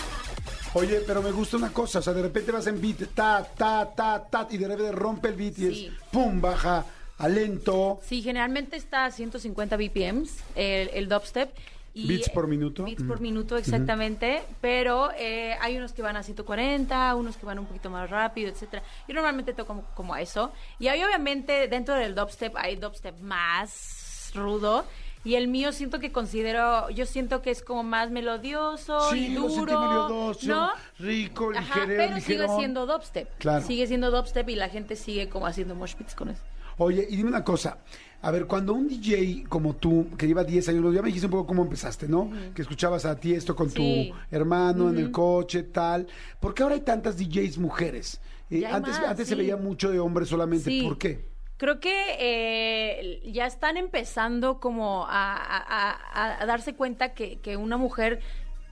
Oye, 0.75 1.01
pero 1.05 1.21
me 1.21 1.31
gusta 1.31 1.57
una 1.57 1.71
cosa, 1.71 1.99
o 1.99 2.01
sea, 2.01 2.13
de 2.13 2.21
repente 2.23 2.51
vas 2.51 2.65
en 2.67 2.81
beat, 2.81 3.13
ta, 3.13 3.43
ta, 3.55 3.91
ta, 3.95 4.23
ta, 4.29 4.47
y 4.49 4.57
de 4.57 4.67
repente 4.67 4.91
rompe 4.91 5.27
el 5.29 5.35
beat 5.35 5.57
y 5.59 5.73
Sí. 5.73 5.85
es 5.87 5.93
pum, 6.11 6.41
baja 6.41 6.85
a 7.17 7.27
lento. 7.27 7.99
Sí, 8.05 8.21
generalmente 8.23 8.75
está 8.75 9.05
a 9.05 9.11
150 9.11 9.77
BPMs 9.77 10.31
el, 10.55 10.89
el 10.93 11.07
dubstep. 11.09 11.51
Y, 11.95 12.07
Beats 12.07 12.29
por 12.29 12.47
minuto. 12.47 12.83
Beats 12.85 13.03
por 13.03 13.19
Mm. 13.19 13.21
minuto, 13.23 13.55
exactamente. 13.55 14.41
Pero 14.61 15.11
eh, 15.15 15.55
hay 15.61 15.77
unos 15.77 15.93
que 15.93 16.01
van 16.01 16.17
a 16.17 16.23
140, 16.23 17.13
unos 17.13 17.37
que 17.37 17.45
van 17.45 17.59
un 17.59 17.67
poquito 17.67 17.91
más 17.91 18.09
rápido, 18.09 18.49
etcétera. 18.49 18.81
Yo 19.07 19.13
normalmente 19.13 19.53
toco 19.53 19.67
como, 19.67 19.83
como 19.93 20.13
a 20.15 20.21
eso. 20.21 20.51
Y 20.79 20.87
hay 20.87 21.03
obviamente 21.03 21.67
dentro 21.67 21.93
del 21.93 22.15
dubstep 22.15 22.55
hay 22.57 22.77
dubstep 22.77 23.19
más 23.19 24.31
rudo. 24.33 24.85
Y 25.25 25.35
el 25.35 25.47
mío 25.47 25.71
siento 25.71 25.99
que 25.99 26.11
considero, 26.11 26.89
yo 26.89 27.05
siento 27.05 27.41
que 27.41 27.49
es 27.51 27.61
como 27.61 27.83
más 27.83 28.11
melodioso 28.11 28.99
Sí, 29.11 29.27
y 29.27 29.33
duro, 29.35 29.79
melodioso, 29.79 30.47
¿no? 30.47 30.69
rico, 30.99 31.51
Ajá, 31.55 31.85
ligero, 31.85 31.93
pero 31.97 32.19
sigue 32.19 32.47
siendo 32.57 32.85
dubstep. 32.85 33.29
Claro. 33.37 33.65
Sigue 33.65 33.87
siendo 33.87 34.11
dubstep 34.11 34.49
y 34.49 34.55
la 34.55 34.67
gente 34.69 34.95
sigue 34.97 35.29
como 35.29 35.47
haciendo 35.47 35.75
mosh 35.75 35.95
pits 35.95 36.13
con 36.13 36.29
eso. 36.29 36.41
Oye, 36.77 37.07
y 37.09 37.15
dime 37.15 37.29
una 37.29 37.43
cosa. 37.43 37.77
A 38.21 38.31
ver, 38.31 38.47
cuando 38.47 38.73
un 38.73 38.87
DJ 38.87 39.45
como 39.47 39.75
tú, 39.75 40.07
que 40.17 40.27
lleva 40.27 40.43
10 40.43 40.69
años, 40.69 40.93
ya 40.95 41.01
me 41.01 41.07
dijiste 41.07 41.27
un 41.27 41.31
poco 41.31 41.45
cómo 41.47 41.63
empezaste, 41.63 42.07
¿no? 42.07 42.29
Que 42.55 42.61
escuchabas 42.61 43.05
a 43.05 43.15
ti 43.17 43.33
esto 43.33 43.55
con 43.55 43.69
Sí. 43.69 44.11
tu 44.11 44.35
hermano 44.35 44.89
en 44.89 44.97
el 44.97 45.11
coche, 45.11 45.63
tal. 45.63 46.07
¿Por 46.39 46.53
qué 46.53 46.63
ahora 46.63 46.75
hay 46.75 46.81
tantas 46.81 47.17
DJs 47.17 47.57
mujeres? 47.59 48.19
Eh, 48.49 48.65
antes 48.65 48.99
más, 48.99 49.09
antes 49.11 49.27
se 49.27 49.35
veía 49.35 49.55
mucho 49.57 49.89
de 49.91 49.99
hombres 49.99 50.29
solamente. 50.29 50.81
¿Por 50.83 50.97
qué? 50.97 51.32
Creo 51.63 51.79
que 51.79 52.17
eh, 52.19 53.21
ya 53.31 53.45
están 53.45 53.77
empezando 53.77 54.59
como 54.59 55.05
a, 55.07 56.43
darse 56.45 56.75
cuenta 56.75 57.13
que, 57.13 57.37
que 57.37 57.55
una 57.55 57.77
mujer, 57.77 58.19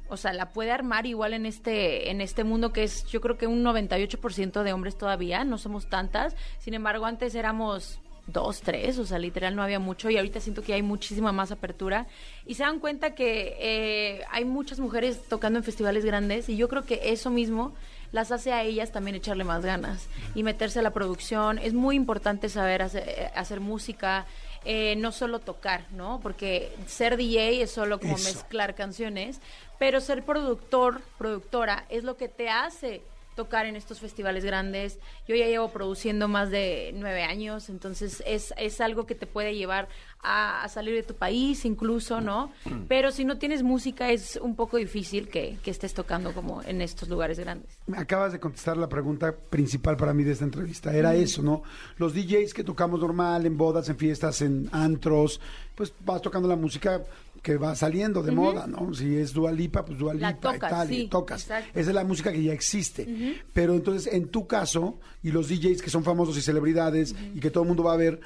o 0.10 0.18
sea, 0.18 0.34
la 0.34 0.50
puede 0.50 0.72
armar 0.72 1.06
igual 1.06 1.34
en 1.34 1.46
este, 1.46 2.12
en 2.12 2.20
este 2.20 2.44
mundo 2.44 2.74
que 2.74 2.84
es, 2.84 3.06
yo 3.06 3.22
creo 3.22 3.38
que 3.38 3.48
un 3.48 3.64
98% 3.64 4.64
de 4.64 4.74
hombres 4.74 4.98
todavía, 4.98 5.46
no 5.46 5.58
somos 5.58 5.90
tantas. 5.90 6.36
Sin 6.60 6.74
embargo, 6.74 7.06
antes 7.06 7.34
éramos 7.34 8.02
dos, 8.28 8.60
tres, 8.60 9.00
o 9.00 9.06
sea, 9.06 9.20
literal 9.20 9.56
no 9.56 9.64
había 9.64 9.80
mucho 9.80 10.10
y 10.10 10.18
ahorita 10.18 10.42
siento 10.42 10.62
que 10.62 10.74
hay 10.74 10.82
muchísima 10.82 11.32
más 11.32 11.54
apertura 11.54 12.08
y 12.46 12.56
se 12.56 12.64
dan 12.64 12.80
cuenta 12.80 13.16
que 13.16 13.56
eh, 13.58 14.22
hay 14.32 14.44
muchas 14.44 14.82
mujeres 14.82 15.22
tocando 15.30 15.60
en 15.60 15.64
festivales 15.64 16.04
grandes 16.04 16.50
y 16.50 16.58
yo 16.58 16.68
creo 16.68 16.84
que 16.84 17.00
eso 17.14 17.30
mismo 17.30 17.74
las 18.12 18.32
hace 18.32 18.52
a 18.54 18.64
ellas 18.64 18.92
también 18.92 19.16
echarle 19.16 19.44
más 19.44 19.64
ganas 19.64 20.08
y 20.36 20.44
meterse 20.44 20.80
a 20.80 20.82
la 20.82 20.92
producción. 20.92 21.58
Es 21.58 21.74
muy 21.74 21.96
importante 21.96 22.50
saber 22.50 22.82
hacer, 22.82 23.08
eh, 23.08 23.32
hacer 23.36 23.60
música, 23.60 24.26
eh, 24.66 24.96
no 24.98 25.12
solo 25.12 25.40
tocar, 25.40 25.86
¿no? 25.92 26.20
Porque 26.22 26.76
ser 26.88 27.18
DJ 27.18 27.64
es 27.64 27.72
solo 27.72 28.00
como 28.00 28.16
Eso. 28.16 28.30
mezclar 28.30 28.76
canciones, 28.76 29.40
pero 29.80 30.02
ser 30.02 30.24
productor, 30.24 31.02
productora, 31.18 31.86
es 31.90 32.04
lo 32.04 32.18
que 32.18 32.28
te 32.28 32.50
hace 32.50 33.02
tocar 33.36 33.66
en 33.66 33.76
estos 33.76 34.00
festivales 34.00 34.44
grandes. 34.46 35.00
Yo 35.28 35.36
ya 35.36 35.48
llevo 35.48 35.70
produciendo 35.70 36.28
más 36.28 36.50
de 36.50 36.92
nueve 36.96 37.24
años, 37.24 37.70
entonces 37.70 38.24
es, 38.26 38.54
es 38.58 38.82
algo 38.82 39.06
que 39.06 39.16
te 39.16 39.28
puede 39.28 39.56
llevar 39.56 39.88
a, 40.22 40.64
a 40.64 40.70
salir 40.70 40.94
de 40.96 41.04
tu 41.04 41.16
país 41.16 41.66
incluso, 41.66 42.22
¿no? 42.22 42.52
Pero 42.88 43.12
si 43.12 43.26
no 43.26 43.38
tienes 43.38 43.64
música 43.64 44.12
es 44.12 44.38
un 44.38 44.56
poco 44.56 44.78
difícil 44.78 45.30
que, 45.30 45.58
que 45.64 45.72
estés 45.72 45.94
tocando 45.94 46.34
como 46.34 46.62
en 46.64 46.82
estos 46.82 47.10
lugares 47.10 47.40
grandes. 47.40 47.80
Acabas 47.96 48.34
de 48.34 48.40
contestar 48.40 48.78
la 48.78 48.90
pregunta 48.90 49.34
principal 49.36 49.98
para 49.98 50.14
mí 50.14 50.24
de 50.24 50.34
esta 50.34 50.46
entrevista. 50.46 50.94
Era 50.94 51.16
eso, 51.16 51.42
¿no? 51.42 51.64
Los 51.98 52.14
DJs 52.14 52.54
que 52.54 52.64
tocamos 52.64 53.00
normal, 53.00 53.46
en 53.46 53.58
bodas, 53.58 53.90
en 53.90 53.98
fiestas, 53.98 54.42
en 54.42 54.70
antros, 54.72 55.40
pues 55.76 55.94
vas 56.06 56.22
tocando 56.22 56.48
la 56.48 56.56
música 56.56 57.02
que 57.42 57.58
va 57.58 57.76
saliendo 57.76 58.22
de 58.22 58.32
moda, 58.32 58.68
¿no? 58.68 58.94
Si 58.94 59.16
es 59.18 59.34
Dualipa, 59.34 59.84
pues 59.84 59.98
Dualipa 59.98 60.34
tocas, 60.34 60.56
y 60.56 60.60
tal, 60.60 60.92
y 60.92 60.96
sí, 61.02 61.08
tocas. 61.08 61.42
exacto. 61.42 61.80
Esa 61.80 61.90
es 61.90 61.96
la 61.96 62.04
música 62.04 62.32
que 62.32 62.44
ya 62.44 62.54
existe. 62.54 63.08
Pero 63.54 63.74
entonces, 63.74 64.14
en 64.14 64.28
tu 64.28 64.46
caso, 64.48 65.00
y 65.24 65.32
los 65.32 65.50
DJs 65.50 65.82
que 65.82 65.90
son 65.90 66.04
famosos 66.04 66.38
y 66.38 66.42
celebridades 66.42 67.16
y 67.34 67.40
que 67.40 67.50
todo 67.50 67.64
el 67.64 67.68
mundo 67.68 67.84
va 67.84 67.94
a 67.94 67.98
ver, 67.98 68.20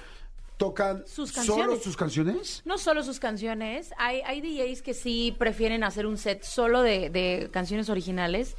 tocan 0.58 1.04
Sus 1.06 1.32
solo 1.32 1.78
sus 1.78 1.98
canciones. 1.98 2.62
No 2.66 2.78
solo 2.78 3.04
sus 3.04 3.20
canciones, 3.20 3.92
hay, 3.98 4.22
hay 4.26 4.42
DJs 4.42 4.82
que 4.82 4.94
sí 4.94 5.36
prefieren 5.38 5.84
hacer 5.84 6.06
un 6.06 6.18
set 6.18 6.44
solo 6.44 6.82
de, 6.82 7.10
de 7.10 7.50
canciones 7.52 7.90
originales, 7.90 8.56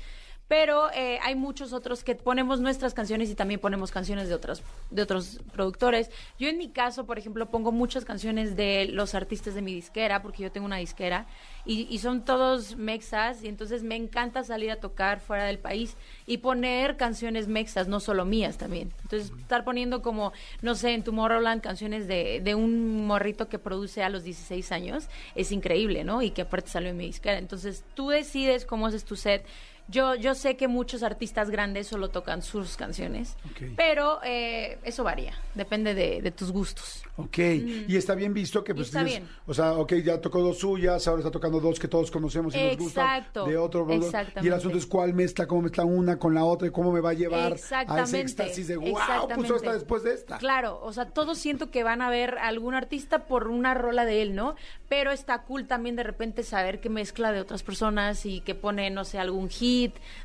pero 0.49 0.93
eh, 0.93 1.19
hay 1.23 1.35
muchos 1.35 1.73
otros 1.73 2.05
que 2.05 2.15
ponemos 2.15 2.61
nuestras 2.61 2.95
canciones 2.95 3.31
y 3.31 3.35
también 3.35 3.59
ponemos 3.59 3.91
canciones 3.91 4.29
de 4.29 4.35
otros, 4.35 4.63
de 4.91 5.03
otros 5.03 5.41
productores. 5.53 6.11
Yo 6.39 6.49
en 6.49 6.59
mi 6.59 6.69
caso, 6.69 7.05
por 7.05 7.19
ejemplo, 7.19 7.51
pongo 7.51 7.73
muchas 7.73 8.05
canciones 8.05 8.57
de 8.57 8.87
los 8.87 9.15
artistas 9.15 9.55
de 9.55 9.63
mi 9.63 9.75
disquera, 9.75 10.23
porque 10.23 10.45
yo 10.45 10.53
tengo 10.53 10.67
una 10.67 10.77
disquera, 10.77 11.27
y, 11.65 11.89
y 11.91 11.99
son 11.99 12.25
todos 12.25 12.77
mexas, 12.77 13.43
y 13.43 13.49
entonces 13.49 13.83
me 13.83 13.97
encanta 13.97 14.45
salir 14.45 14.71
a 14.71 14.77
tocar 14.77 15.19
fuera 15.21 15.45
del 15.45 15.59
país 15.59 15.97
y 16.27 16.39
poner 16.39 16.97
canciones 16.97 17.49
mexas, 17.49 17.89
no 17.89 17.99
solo 17.99 18.25
mías 18.25 18.57
también. 18.57 18.93
Entonces, 19.03 19.33
estar 19.37 19.65
poniendo 19.65 20.01
como, 20.01 20.33
no 20.63 20.77
sé, 20.77 20.95
en 20.95 21.03
Tomorrowland 21.03 21.61
canciones 21.61 22.07
de, 22.07 22.41
de 22.41 22.55
un 22.55 23.05
morrito 23.07 23.49
que 23.49 23.59
produce 23.59 24.05
a 24.05 24.09
los 24.11 24.23
16 24.23 24.71
años, 24.71 25.09
es 25.35 25.51
increíble, 25.51 26.05
¿no? 26.05 26.23
Y 26.23 26.31
que 26.31 26.43
aparte 26.43 26.71
salió 26.71 26.91
en 26.91 26.97
mi 26.97 27.07
disquera. 27.07 27.39
Entonces, 27.39 27.85
tú 27.95 28.11
decides 28.11 28.65
cómo 28.65 28.87
haces 28.87 29.05
tu 29.05 29.17
set. 29.17 29.45
Yo, 29.89 30.17
yo 30.17 30.35
sé 30.35 30.57
que 30.57 30.67
muchos 30.67 31.05
artistas 31.05 31.49
grandes 31.49 31.87
solo 31.87 32.09
tocan 32.09 32.43
sus 32.43 32.77
canciones, 32.77 33.37
Ok. 33.51 33.69
pero 33.77 34.19
eh, 34.25 34.79
eso 34.83 35.05
varía, 35.05 35.35
depende 35.55 35.95
de, 35.95 36.21
de 36.23 36.31
tus 36.33 36.51
gustos. 36.51 37.05
Ok, 37.19 37.39
y 37.39 37.97
está 37.97 38.15
bien 38.15 38.35
visto 38.35 38.63
que 38.65 38.75
pues 38.75 38.89
está 38.89 39.05
tienes- 39.05 39.21
bien. 39.21 39.29
o 39.47 39.55
sea, 39.55 39.73
ok, 39.75 39.95
ya 40.05 40.21
tocó 40.21 40.41
dos 40.43 40.59
suyas, 40.59 41.07
ahora 41.07 41.21
está 41.21 41.31
tocando 41.31 41.61
dos 41.61 41.79
que 41.79 41.87
todos 41.89 42.11
conocemos 42.11 42.55
y 42.55 42.59
nos 42.63 42.77
gustan 42.79 43.07
Exacto, 43.19 43.47
de 43.47 43.57
otro, 43.57 43.87
y 43.89 43.95
el 43.95 44.03
exactamente. 44.03 44.55
asunto 44.55 44.77
es 44.77 44.87
cuál 44.87 45.15
mezcla, 45.15 45.47
cómo 45.47 45.63
mezcla 45.63 45.85
una 45.85 46.19
con 46.19 46.35
la 46.35 46.45
otra 46.45 46.67
y 46.69 46.73
cómo 46.73 46.91
me 46.93 47.01
va 47.01 47.11
a 47.11 47.15
llevar 47.15 47.53
a 47.53 47.55
ese 47.55 47.63
Exactamente. 47.65 48.21
éxtasis 48.21 48.67
de 48.69 48.77
wow, 48.77 48.87
puso 48.93 48.99
exactamente. 49.01 49.57
esta 49.57 49.73
después 49.73 50.03
de 50.03 50.15
esta. 50.15 50.39
Claro, 50.39 50.81
o 50.83 50.93
sea, 50.93 51.07
todos 51.07 51.39
siento 51.39 51.71
que 51.71 51.85
van 51.85 52.03
a 52.03 52.11
ver 52.11 52.39
a 52.39 52.49
algún 52.49 52.75
artista 52.75 53.21
por 53.27 53.49
una 53.49 53.73
rola 53.73 54.05
de 54.05 54.21
él, 54.21 54.35
¿no? 54.35 54.57
Pero 54.89 55.11
está 55.13 55.43
cool 55.43 55.67
también 55.67 55.97
de 55.97 56.03
repente 56.03 56.43
saber 56.43 56.81
que 56.81 56.91
mezcla 56.91 57.33
de 57.33 57.41
otras 57.41 57.63
personas 57.63 58.27
y 58.27 58.41
que 58.41 58.55
pone, 58.55 58.91
no 58.91 59.05
sé, 59.05 59.19
algún 59.19 59.49
hit 59.49 59.76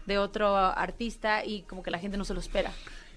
de 0.05 0.17
otro 0.17 0.55
artista 0.55 1.43
y 1.45 1.61
como 1.63 1.83
que 1.83 1.91
la 1.91 1.99
gente 1.99 2.17
no 2.17 2.25
se 2.25 2.33
lo 2.33 2.39
espera. 2.39 2.71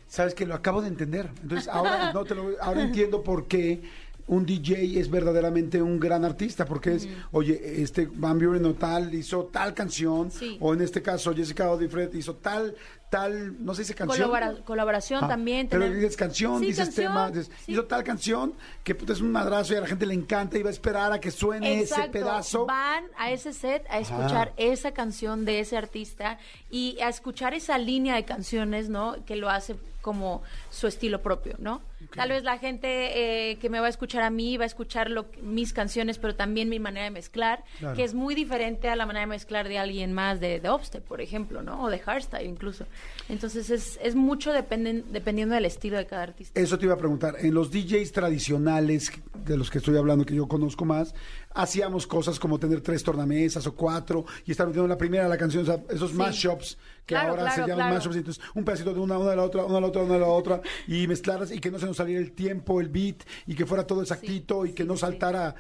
Sabes 0.09 0.35
que 0.35 0.47
lo 0.47 0.55
acabo 0.55 0.83
de 0.83 0.89
entender. 0.89 1.31
Entonces 1.43 1.69
ahora 1.69 2.13
no 2.13 2.25
te 2.25 2.35
lo, 2.35 2.51
ahora 2.61 2.83
entiendo 2.83 3.23
por 3.23 3.47
qué 3.47 3.83
un 4.27 4.47
DJ 4.47 4.99
es 4.99 5.11
verdaderamente 5.11 5.83
un 5.83 6.01
gran 6.01 6.25
artista, 6.25 6.65
porque 6.65 6.95
es, 6.95 7.09
oye, 7.33 7.83
este 7.83 8.09
Van 8.11 8.39
Buren 8.39 8.65
o 8.65 8.73
tal 8.75 9.13
hizo 9.15 9.45
tal 9.53 9.75
canción, 9.75 10.31
Sí. 10.31 10.57
o 10.61 10.73
en 10.73 10.81
este 10.81 11.03
caso 11.03 11.35
Jessica 11.35 11.71
Odifred 11.71 12.13
hizo 12.15 12.35
tal, 12.37 12.75
tal, 13.15 13.65
no 13.65 13.75
sé 13.75 13.85
si 13.85 13.95
canción. 13.95 14.29
Colabora- 14.29 14.65
colaboración 14.65 15.25
Ah, 15.25 15.29
también. 15.29 15.69
Pero 15.69 15.85
tener- 15.85 15.99
dices 15.99 16.17
canción, 16.17 16.59
Sí, 16.61 16.67
dices 16.67 16.87
canción, 16.87 17.07
tema, 17.13 17.31
dices, 17.31 17.51
sí. 17.65 17.73
hizo 17.73 17.85
tal 17.85 18.03
canción 18.03 18.55
que 18.83 18.95
puta, 18.95 19.13
es 19.13 19.21
un 19.21 19.31
madrazo 19.31 19.73
y 19.73 19.77
a 19.77 19.81
la 19.83 19.87
gente 19.87 20.05
le 20.05 20.15
encanta 20.15 20.59
y 20.59 20.63
va 20.63 20.71
a 20.71 20.73
esperar 20.73 21.13
a 21.13 21.21
que 21.21 21.31
suene 21.31 21.81
ese 21.81 22.09
pedazo. 22.11 22.67
Van 22.67 23.05
a 23.17 23.31
ese 23.31 23.53
set 23.53 23.87
a 23.89 23.99
escuchar 24.01 24.53
esa 24.57 24.93
canción 24.93 25.45
de 25.45 25.61
ese 25.61 25.77
artista 25.77 26.39
y 26.71 26.99
a 27.01 27.09
escuchar 27.09 27.55
esa 27.55 27.79
línea 27.79 28.17
de 28.17 28.25
canciones, 28.25 28.89
¿no? 28.89 29.17
Que 29.25 29.37
lo 29.37 29.49
hace 29.49 29.77
como 30.03 30.43
su 30.71 30.87
estilo 30.87 31.23
propio, 31.23 31.55
¿no? 31.59 31.81
Tal 32.15 32.29
vez 32.31 32.45
la 32.45 32.59
gente 32.59 33.51
eh, 33.51 33.57
que 33.59 33.69
me 33.71 33.81
va 33.81 33.87
a 33.87 33.91
escuchar 33.91 34.23
a 34.23 34.31
mí 34.31 34.57
va 34.57 34.65
a 34.65 34.67
escuchar 34.67 35.11
lo, 35.11 35.27
mis 35.43 35.73
canciones, 35.73 36.19
pero 36.19 36.35
también 36.35 36.69
mi 36.69 36.79
manera 36.79 37.05
de 37.05 37.11
mezclar, 37.11 37.65
Claro. 37.79 37.97
que 37.97 38.05
es 38.05 38.15
muy 38.15 38.35
diferente 38.35 38.89
a 38.89 38.97
la 38.97 39.07
manera 39.07 39.23
de 39.27 39.31
mezclar 39.31 39.69
de 39.69 39.79
alguien 39.79 40.13
más 40.13 40.41
de, 40.41 40.61
de 40.61 40.71
upstep, 40.71 41.05
por 41.05 41.21
ejemplo, 41.21 41.63
¿no? 41.63 41.83
O 41.83 41.91
de 41.91 41.99
hardstyle 41.99 42.47
incluso. 42.49 42.87
Entonces 43.29 43.71
es, 43.71 43.99
es 44.03 44.15
mucho 44.15 44.53
dependen, 44.53 45.05
dependiendo 45.13 45.55
del 45.55 45.65
estilo 45.65 45.97
de 45.97 46.07
cada 46.07 46.23
artista. 46.23 46.61
Eso 46.61 46.79
te 46.79 46.85
iba 46.87 46.95
a 46.95 46.99
preguntar. 46.99 47.35
En 47.41 47.55
los 47.55 47.71
DJs 47.71 48.13
tradicionales 48.13 49.13
de 49.45 49.57
los 49.57 49.71
que 49.71 49.79
estoy 49.79 49.97
hablando, 49.97 50.25
que 50.25 50.35
yo 50.35 50.47
conozco 50.49 50.85
más, 50.85 51.15
hacíamos 51.55 52.07
cosas 52.07 52.39
como 52.39 52.59
tener 52.59 52.81
tres 52.81 53.03
tornamesas 53.03 53.67
o 53.67 53.75
cuatro 53.75 54.25
y 54.45 54.51
estar 54.51 54.67
metiendo 54.67 54.89
la 54.89 54.99
primera 54.99 55.29
la 55.29 55.39
canción, 55.39 55.63
o 55.63 55.67
sea, 55.67 55.81
esos 55.89 56.11
Sí. 56.11 56.17
mashups 56.17 56.77
que 57.07 57.15
Claro, 57.15 57.31
ahora 57.31 57.43
claro, 57.43 57.55
se 57.55 57.61
llaman 57.63 57.77
claro. 57.77 57.95
mashups. 57.95 58.17
Entonces, 58.17 58.45
un 58.55 58.65
pedacito 58.65 58.93
de 58.95 59.01
una, 59.01 59.19
una 59.19 59.31
de 59.31 59.37
la 59.37 59.43
otra, 59.45 59.65
una 59.65 59.75
de 59.77 59.81
la 59.83 59.87
otra, 59.87 60.03
una 60.03 60.15
de 60.15 60.21
la 60.21 60.27
otra 60.27 60.61
y 60.89 61.07
mezclarlas 61.07 61.51
y 61.53 61.61
que 61.61 61.71
no 61.71 61.79
se 61.79 61.87
nos 61.87 61.97
saliera 61.97 62.21
el 62.21 62.33
tiempo, 62.33 62.81
el 62.81 62.89
beat 62.89 63.23
y 63.47 63.55
que 63.55 63.67
fuera 63.67 63.87
todo 63.87 64.03
exactito 64.03 64.67
y 64.67 64.73
que 64.73 64.85
no 64.85 64.97
saltara, 64.97 65.55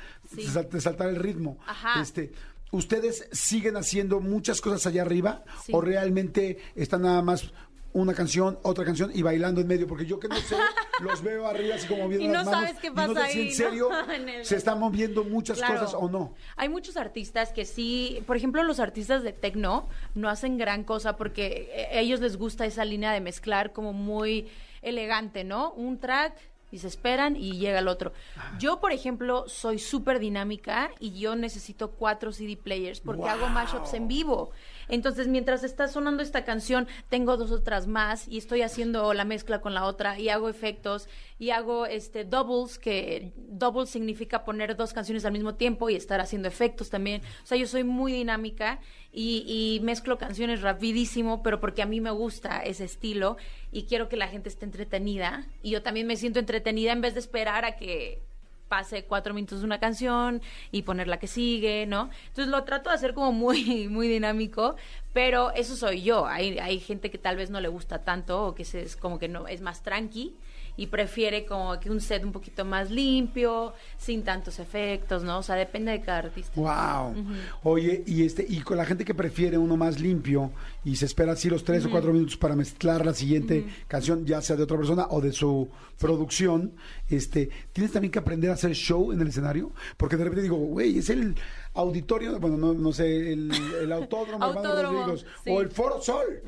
saltara 0.80 1.10
el 1.10 1.16
ritmo. 1.16 1.58
Ajá. 1.66 2.00
Este, 2.02 2.32
¿Ustedes 2.72 3.28
siguen 3.30 3.76
haciendo 3.76 4.18
muchas 4.20 4.60
cosas 4.60 4.84
allá 4.86 5.02
arriba 5.02 5.44
o 5.70 5.80
realmente 5.80 6.58
están 6.74 7.02
nada 7.02 7.22
más 7.22 7.52
una 7.94 8.12
canción, 8.12 8.58
otra 8.62 8.84
canción 8.84 9.10
y 9.14 9.22
bailando 9.22 9.60
en 9.62 9.66
medio? 9.66 9.86
Porque 9.88 10.04
yo 10.04 10.20
que 10.20 10.28
no 10.28 10.36
sé, 10.36 10.56
los 11.00 11.22
veo 11.22 11.46
arriba 11.46 11.76
así 11.76 11.86
como 11.88 12.02
moviendo 12.04 12.24
Y 12.24 12.28
no 12.28 12.34
las 12.34 12.44
manos. 12.44 12.60
sabes 12.60 12.78
qué 12.80 12.86
y 12.88 12.90
no 12.90 12.96
pasa 12.96 13.26
sé 13.26 13.32
si 13.32 13.38
ahí, 13.40 13.46
en 13.48 13.54
serio 13.54 13.88
¿no? 13.90 14.12
En 14.12 14.28
el- 14.28 14.44
se 14.44 14.56
están 14.56 14.78
moviendo 14.78 15.24
muchas 15.24 15.56
Claro. 15.58 15.74
cosas 15.80 15.94
o 15.98 16.08
no. 16.10 16.34
Hay 16.56 16.68
muchos 16.68 16.96
artistas 16.98 17.52
que 17.52 17.64
sí, 17.64 18.22
por 18.26 18.36
ejemplo, 18.36 18.62
los 18.62 18.78
artistas 18.80 19.22
de 19.22 19.32
techno 19.32 19.88
no 20.14 20.28
hacen 20.28 20.58
gran 20.58 20.84
cosa 20.84 21.16
porque 21.16 21.70
eh, 21.72 21.96
a 21.96 22.00
ellos 22.00 22.20
les 22.20 22.36
gusta 22.36 22.66
esa 22.66 22.84
línea 22.84 23.12
de 23.12 23.20
mezclar 23.20 23.72
como 23.72 23.92
muy 23.94 24.48
elegante, 24.82 25.44
¿no? 25.44 25.72
Un 25.72 25.98
track 25.98 26.34
y 26.70 26.78
se 26.78 26.88
esperan 26.88 27.36
y 27.36 27.58
llega 27.58 27.78
el 27.78 27.86
otro. 27.86 28.12
Yo, 28.58 28.80
por 28.80 28.90
ejemplo, 28.90 29.44
soy 29.48 29.78
súper 29.78 30.18
dinámica 30.18 30.90
y 30.98 31.16
yo 31.20 31.36
necesito 31.36 31.92
cuatro 31.92 32.32
CD 32.32 32.56
players 32.56 32.98
porque 33.00 33.28
hago 33.28 33.48
mashups 33.48 33.94
en 33.94 34.08
vivo. 34.08 34.50
Entonces, 34.89 35.28
mientras 35.28 35.65
está 35.65 35.89
sonando 35.89 36.23
esta 36.23 36.44
canción, 36.44 36.86
tengo 37.09 37.36
dos 37.36 37.51
otras 37.51 37.86
más 37.86 38.28
y 38.28 38.39
estoy 38.39 38.62
haciendo 38.62 39.12
la 39.15 39.24
mezcla 39.24 39.61
con 39.61 39.74
la 39.74 39.85
otra 39.85 40.19
y 40.19 40.28
hago 40.28 40.48
efectos 40.48 41.09
y 41.39 41.51
hago 41.51 41.86
este 41.86 42.24
doubles, 42.24 42.78
que 42.78 43.32
doubles 43.36 43.90
significa 43.90 44.44
poner 44.44 44.77
dos 44.77 44.93
canciones 44.93 45.24
al 45.24 45.32
mismo 45.32 45.55
tiempo 45.55 45.90
y 45.90 45.94
estar 45.94 46.20
haciendo 46.20 46.48
efectos 46.48 46.90
también. 46.90 47.23
O 47.43 47.47
sea, 47.47 47.59
yo 47.59 47.66
soy 47.66 47.85
muy 47.85 48.12
dinámica 48.12 48.81
y, 49.12 49.44
y 49.47 49.85
mezclo 49.85 50.19
canciones 50.19 50.62
rapidísimo, 50.62 51.43
pero 51.43 51.61
porque 51.61 51.82
a 51.82 51.86
mí 51.86 52.01
me 52.01 52.11
gusta 52.11 52.61
ese 52.61 52.85
estilo 52.85 53.36
y 53.73 53.85
quiero 53.85 54.09
que 54.09 54.16
la 54.16 54.28
gente 54.28 54.48
esté 54.48 54.65
entretenida 54.65 55.47
y 55.62 55.70
yo 55.70 55.82
también 55.82 56.06
me 56.06 56.16
siento 56.16 56.39
entretenida 56.39 56.93
en 56.93 57.01
vez 57.01 57.15
de 57.15 57.20
esperar 57.20 57.65
a 57.65 57.77
que 57.77 58.23
pase 58.68 59.04
cuatro 59.04 59.34
minutos 59.34 59.60
de 59.60 59.66
una 59.66 59.80
canción 59.80 60.42
y 60.70 60.82
poner 60.82 61.08
la 61.08 61.18
que 61.18 61.26
sigue, 61.26 61.86
¿no? 61.86 62.10
Entonces 62.28 62.48
lo 62.48 62.64
trato 62.64 62.90
de 62.90 62.96
hacer 62.96 63.14
como 63.14 63.32
muy, 63.32 63.88
muy 63.90 64.08
dinámico, 64.08 64.76
pero 65.12 65.52
eso 65.52 65.76
soy 65.76 66.02
yo. 66.02 66.26
Hay, 66.26 66.58
hay 66.58 66.80
gente 66.80 67.10
que 67.10 67.18
tal 67.18 67.36
vez 67.36 67.50
no 67.50 67.60
le 67.60 67.68
gusta 67.68 68.02
tanto 68.02 68.46
o 68.46 68.54
que 68.54 68.64
se, 68.64 68.82
es 68.82 68.96
como 68.96 69.18
que 69.18 69.28
no 69.28 69.46
es 69.46 69.60
más 69.60 69.82
tranqui 69.82 70.34
y 70.76 70.88
prefiere 70.88 71.46
como 71.46 71.78
que 71.78 71.90
un 71.90 72.00
set 72.00 72.24
un 72.24 72.32
poquito 72.32 72.64
más 72.64 72.90
limpio, 72.90 73.74
sin 73.96 74.24
tantos 74.24 74.58
efectos, 74.58 75.22
¿no? 75.22 75.38
O 75.38 75.42
sea, 75.42 75.54
depende 75.54 75.92
de 75.92 76.00
cada 76.00 76.18
artista. 76.18 76.52
Wow. 76.56 77.14
Oye, 77.62 78.02
y 78.06 78.24
este, 78.24 78.44
y 78.48 78.60
con 78.60 78.76
la 78.76 78.84
gente 78.84 79.04
que 79.04 79.14
prefiere 79.14 79.56
uno 79.56 79.76
más 79.76 80.00
limpio 80.00 80.52
y 80.84 80.96
se 80.96 81.06
espera 81.06 81.32
así 81.32 81.48
los 81.48 81.64
tres 81.64 81.86
o 81.86 81.90
cuatro 81.90 82.12
minutos 82.12 82.36
para 82.36 82.56
mezclar 82.56 83.06
la 83.06 83.14
siguiente 83.14 83.66
canción, 83.86 84.26
ya 84.26 84.40
sea 84.40 84.56
de 84.56 84.64
otra 84.64 84.76
persona 84.76 85.06
o 85.10 85.20
de 85.20 85.32
su 85.32 85.68
producción, 85.98 86.72
este, 87.16 87.50
tienes 87.72 87.92
también 87.92 88.10
que 88.10 88.18
aprender 88.18 88.50
a 88.50 88.54
hacer 88.54 88.72
show 88.72 89.12
en 89.12 89.20
el 89.20 89.28
escenario, 89.28 89.72
porque 89.96 90.16
de 90.16 90.24
repente 90.24 90.42
digo, 90.42 90.56
güey, 90.56 90.98
es 90.98 91.10
el 91.10 91.34
auditorio, 91.74 92.38
bueno, 92.38 92.56
no, 92.56 92.72
no 92.72 92.92
sé, 92.92 93.32
el, 93.32 93.50
el 93.82 93.92
autódromo, 93.92 94.44
Autódromo, 94.44 95.00
Rodríguez, 95.00 95.26
sí. 95.44 95.50
o 95.50 95.60
el 95.60 95.70
Foro 95.70 96.00
Sol, 96.00 96.42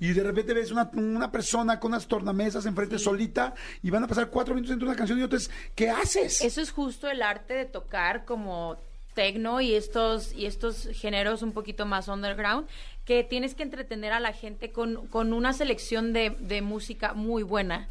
y 0.00 0.12
de 0.12 0.22
repente 0.22 0.54
ves 0.54 0.70
una, 0.70 0.90
una 0.94 1.30
persona 1.32 1.78
con 1.80 1.92
unas 1.92 2.06
tornamesas 2.06 2.66
enfrente 2.66 2.98
solita 2.98 3.54
y 3.82 3.90
van 3.90 4.04
a 4.04 4.06
pasar 4.06 4.30
cuatro 4.30 4.54
minutos 4.54 4.70
dentro 4.70 4.86
de 4.86 4.92
una 4.92 4.98
canción 4.98 5.18
y 5.18 5.22
entonces, 5.22 5.50
¿qué 5.74 5.90
haces? 5.90 6.40
Eso 6.40 6.60
es 6.60 6.70
justo 6.70 7.08
el 7.08 7.22
arte 7.22 7.54
de 7.54 7.64
tocar 7.64 8.24
como 8.24 8.76
tecno 9.14 9.60
y 9.60 9.74
estos 9.74 10.32
y 10.32 10.46
estos 10.46 10.88
géneros 10.92 11.42
un 11.42 11.50
poquito 11.50 11.86
más 11.86 12.06
underground 12.06 12.68
que 13.04 13.24
tienes 13.24 13.56
que 13.56 13.64
entretener 13.64 14.12
a 14.12 14.20
la 14.20 14.32
gente 14.32 14.70
con, 14.70 15.08
con 15.08 15.32
una 15.32 15.52
selección 15.54 16.12
de, 16.12 16.36
de 16.38 16.62
música 16.62 17.14
muy 17.14 17.42
buena 17.42 17.88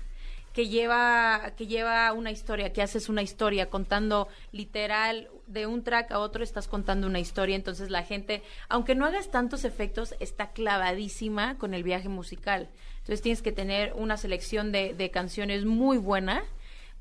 que 0.57 0.69
lleva 0.69 1.51
que 1.55 1.67
lleva 1.67 2.11
una 2.13 2.31
historia 2.31 2.73
que 2.73 2.81
haces 2.81 3.09
una 3.09 3.21
historia 3.21 3.69
contando 3.69 4.27
literal 4.51 5.27
de 5.45 5.67
un 5.67 5.83
track 5.83 6.11
a 6.11 6.17
otro 6.17 6.43
estás 6.43 6.67
contando 6.67 7.05
una 7.05 7.19
historia 7.19 7.55
entonces 7.55 7.91
la 7.91 8.01
gente 8.01 8.41
aunque 8.67 8.95
no 8.95 9.05
hagas 9.05 9.29
tantos 9.29 9.65
efectos 9.65 10.15
está 10.19 10.53
clavadísima 10.53 11.59
con 11.59 11.75
el 11.75 11.83
viaje 11.83 12.09
musical 12.09 12.69
entonces 13.01 13.21
tienes 13.21 13.43
que 13.43 13.51
tener 13.51 13.93
una 13.93 14.17
selección 14.17 14.71
de, 14.71 14.95
de 14.95 15.11
canciones 15.11 15.63
muy 15.63 15.99
buena 15.99 16.43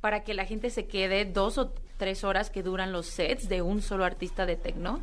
para 0.02 0.22
que 0.22 0.34
la 0.34 0.44
gente 0.44 0.68
se 0.68 0.86
quede 0.86 1.24
dos 1.24 1.56
o 1.56 1.72
tres 1.96 2.24
horas 2.24 2.50
que 2.50 2.62
duran 2.62 2.92
los 2.92 3.06
sets 3.06 3.48
de 3.48 3.62
un 3.62 3.80
solo 3.80 4.04
artista 4.04 4.44
de 4.44 4.56
techno 4.56 5.00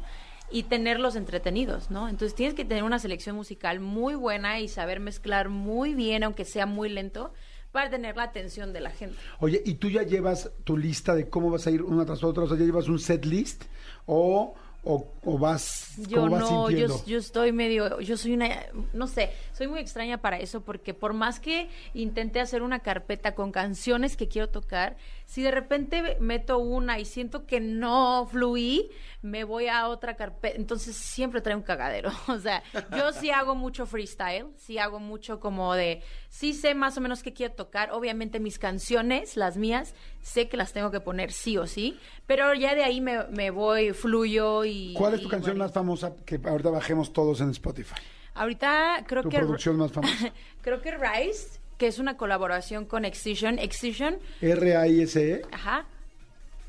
y 0.51 0.61
tenerlos 0.61 1.15
entretenidos, 1.15 1.89
¿no? 1.89 2.07
Entonces 2.07 2.35
tienes 2.35 2.53
que 2.53 2.65
tener 2.65 2.83
una 2.83 2.99
selección 2.99 3.35
musical 3.35 3.79
muy 3.79 4.13
buena 4.13 4.59
y 4.59 4.67
saber 4.67 4.99
mezclar 4.99 5.49
muy 5.49 5.95
bien, 5.95 6.23
aunque 6.23 6.45
sea 6.45 6.67
muy 6.67 6.89
lento, 6.89 7.33
para 7.73 7.89
tener 7.89 8.15
la 8.15 8.23
atención 8.23 8.71
de 8.71 8.79
la 8.79 8.91
gente. 8.91 9.17
Oye, 9.39 9.61
¿y 9.65 9.73
tú 9.73 9.89
ya 9.89 10.03
llevas 10.03 10.51
tu 10.63 10.77
lista 10.77 11.15
de 11.15 11.27
cómo 11.27 11.49
vas 11.49 11.65
a 11.67 11.71
ir 11.71 11.81
una 11.81 12.05
tras 12.05 12.23
otra? 12.23 12.43
O 12.43 12.47
sea, 12.47 12.55
¿ya 12.55 12.63
llevas 12.65 12.87
un 12.87 12.99
set 12.99 13.25
list? 13.25 13.63
¿O, 14.05 14.53
o, 14.83 15.11
o 15.23 15.37
vas, 15.39 15.93
Yo 16.07 16.29
vas 16.29 16.41
no, 16.41 16.67
sintiendo? 16.67 16.97
yo, 16.99 17.05
yo 17.05 17.17
estoy 17.17 17.51
medio, 17.51 17.99
yo 17.99 18.15
soy 18.15 18.33
una, 18.33 18.49
no 18.93 19.07
sé, 19.07 19.31
soy 19.53 19.67
muy 19.67 19.79
extraña 19.79 20.19
para 20.19 20.37
eso 20.37 20.61
porque 20.61 20.93
por 20.93 21.13
más 21.13 21.39
que 21.39 21.67
intenté 21.95 22.41
hacer 22.41 22.61
una 22.61 22.79
carpeta 22.79 23.33
con 23.33 23.51
canciones 23.51 24.17
que 24.17 24.27
quiero 24.27 24.49
tocar, 24.49 24.95
si 25.25 25.41
de 25.41 25.51
repente 25.51 26.17
meto 26.19 26.59
una 26.59 26.99
y 26.99 27.05
siento 27.05 27.47
que 27.47 27.59
no 27.59 28.27
fluí, 28.29 28.91
me 29.23 29.45
voy 29.45 29.67
a 29.67 29.87
otra 29.87 30.15
carpeta, 30.15 30.57
entonces 30.57 30.95
siempre 30.95 31.41
trae 31.41 31.55
un 31.55 31.63
cagadero. 31.63 32.11
O 32.27 32.37
sea, 32.39 32.61
yo 32.95 33.13
sí 33.13 33.29
hago 33.31 33.55
mucho 33.55 33.85
freestyle, 33.85 34.47
sí 34.57 34.77
hago 34.77 34.99
mucho 34.99 35.39
como 35.39 35.73
de, 35.73 36.01
sí 36.29 36.53
sé 36.53 36.75
más 36.75 36.97
o 36.97 37.01
menos 37.01 37.23
qué 37.23 37.33
quiero 37.33 37.53
tocar, 37.53 37.91
obviamente 37.91 38.39
mis 38.39 38.59
canciones, 38.59 39.37
las 39.37 39.55
mías, 39.55 39.93
sé 40.21 40.49
que 40.49 40.57
las 40.57 40.73
tengo 40.73 40.91
que 40.91 40.99
poner 40.99 41.31
sí 41.31 41.57
o 41.57 41.67
sí, 41.67 41.97
pero 42.27 42.53
ya 42.53 42.75
de 42.75 42.83
ahí 42.83 42.99
me, 43.01 43.23
me 43.27 43.49
voy, 43.49 43.93
fluyo 43.93 44.65
y... 44.65 44.93
¿Cuál 44.97 45.13
es 45.13 45.21
tu 45.21 45.29
canción 45.29 45.53
bueno. 45.53 45.65
más 45.65 45.73
famosa 45.73 46.13
que 46.25 46.39
ahorita 46.43 46.69
bajemos 46.69 47.13
todos 47.13 47.39
en 47.39 47.49
Spotify? 47.51 47.95
Ahorita 48.33 49.05
creo 49.07 49.21
Tu 49.21 49.29
que 49.29 49.37
producción 49.37 49.77
más 49.77 49.91
famosa. 49.91 50.33
creo 50.61 50.81
que 50.81 50.91
Rise, 50.97 51.59
que 51.77 51.87
es 51.87 51.99
una 51.99 52.17
colaboración 52.17 52.85
con 52.85 53.05
Excision. 53.05 53.57
Excision, 53.59 54.17
R-A-I-S-E. 54.41 55.43
ajá. 55.51 55.85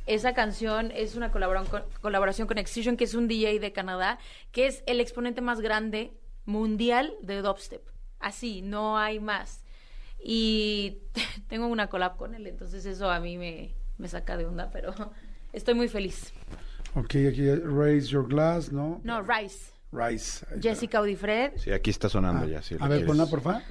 Esa 0.07 0.35
canción 0.35 0.91
es 0.95 1.17
una 1.17 1.31
colaboración 1.31 2.47
con, 2.47 2.59
Excision, 2.59 2.97
que 2.97 3.05
es 3.05 3.15
un 3.15 3.27
DJ 3.27 3.59
de 3.59 3.73
Canadá, 3.73 4.19
que 4.53 4.67
es 4.67 4.83
el 4.87 5.01
exponente 5.01 5.41
más 5.41 5.61
grande 5.61 6.13
mundial 6.45 7.15
de 7.23 7.41
dubstep. 7.41 7.83
Así, 8.21 8.61
no 8.61 8.99
hay 8.99 9.19
más. 9.19 9.65
Y 10.23 10.99
tengo 11.49 11.67
una 11.69 11.89
collab 11.89 12.17
con 12.17 12.35
él, 12.35 12.47
entonces 12.47 12.85
eso 12.85 13.11
a 13.11 13.19
mí 13.21 13.39
me, 13.39 13.75
me 13.97 14.09
saca 14.09 14.37
de 14.37 14.45
onda, 14.45 14.71
pero 14.71 14.95
estoy 15.53 15.75
muy 15.75 15.89
feliz. 15.89 16.33
Ok, 16.95 17.17
aquí 17.29 17.55
Raise 17.55 18.09
Your 18.09 18.29
Glass, 18.29 18.71
¿no? 18.71 19.01
No, 19.05 19.23
Rise. 19.23 19.74
Está. 19.95 20.47
Jessica 20.61 20.99
Audifred. 20.99 21.53
Sí, 21.57 21.71
aquí 21.73 21.91
está 21.91 22.09
sonando 22.09 22.45
Ah, 22.47 22.49
ya. 22.49 22.63
si 22.63 22.75
a 22.75 22.79
ver, 22.79 22.89
quieres- 22.89 23.07
ponla, 23.07 23.27
porfa. 23.27 23.63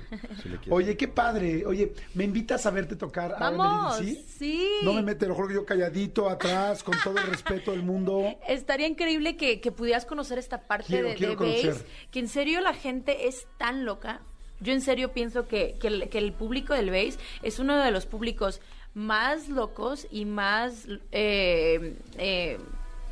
si. 0.42 0.70
Oye, 0.70 0.96
qué 0.98 1.08
padre. 1.08 1.66
Oye, 1.66 1.94
¿me 2.14 2.24
invitas 2.24 2.66
a 2.66 2.72
verte 2.72 2.96
tocar? 2.96 3.36
Vamos, 3.40 4.00
EDC? 4.00 4.26
sí. 4.40 4.70
No 4.84 4.94
me 4.94 5.02
mete, 5.02 5.28
lo 5.28 5.36
juro 5.36 5.48
que 5.50 5.54
yo 5.56 5.66
calladito 5.66 6.30
atrás, 6.30 6.84
con 6.84 6.96
todo 7.04 7.18
el 7.18 7.28
respeto 7.28 7.72
del 7.72 7.84
mundo. 7.84 8.24
Estaría 8.48 8.88
increíble 8.88 9.36
que, 9.38 9.60
que 9.62 9.72
pudieras 9.72 10.06
conocer 10.06 10.38
esta 10.38 10.62
parte 10.68 10.88
Quiero, 10.88 11.10
de, 11.10 11.16
quiero 11.16 11.36
de 11.36 11.68
bass, 11.68 11.84
que 12.12 12.20
en 12.20 12.28
serio 12.28 12.62
la 12.62 12.74
gente 12.74 13.28
es 13.28 13.48
tan 13.58 13.86
loca. 13.86 14.22
Yo 14.60 14.72
en 14.72 14.82
serio 14.82 15.12
pienso 15.12 15.48
que, 15.48 15.76
que 15.82 15.88
el, 15.88 16.10
que 16.10 16.20
el 16.20 16.32
público 16.32 16.74
del 16.74 16.90
bass 16.90 17.20
es 17.42 17.60
uno 17.60 17.78
de 17.78 17.92
los 17.92 18.06
públicos 18.06 18.62
más 18.94 19.50
locos 19.50 20.08
y 20.12 20.24
más, 20.26 20.86
eh, 21.12 21.96
eh, 22.18 22.58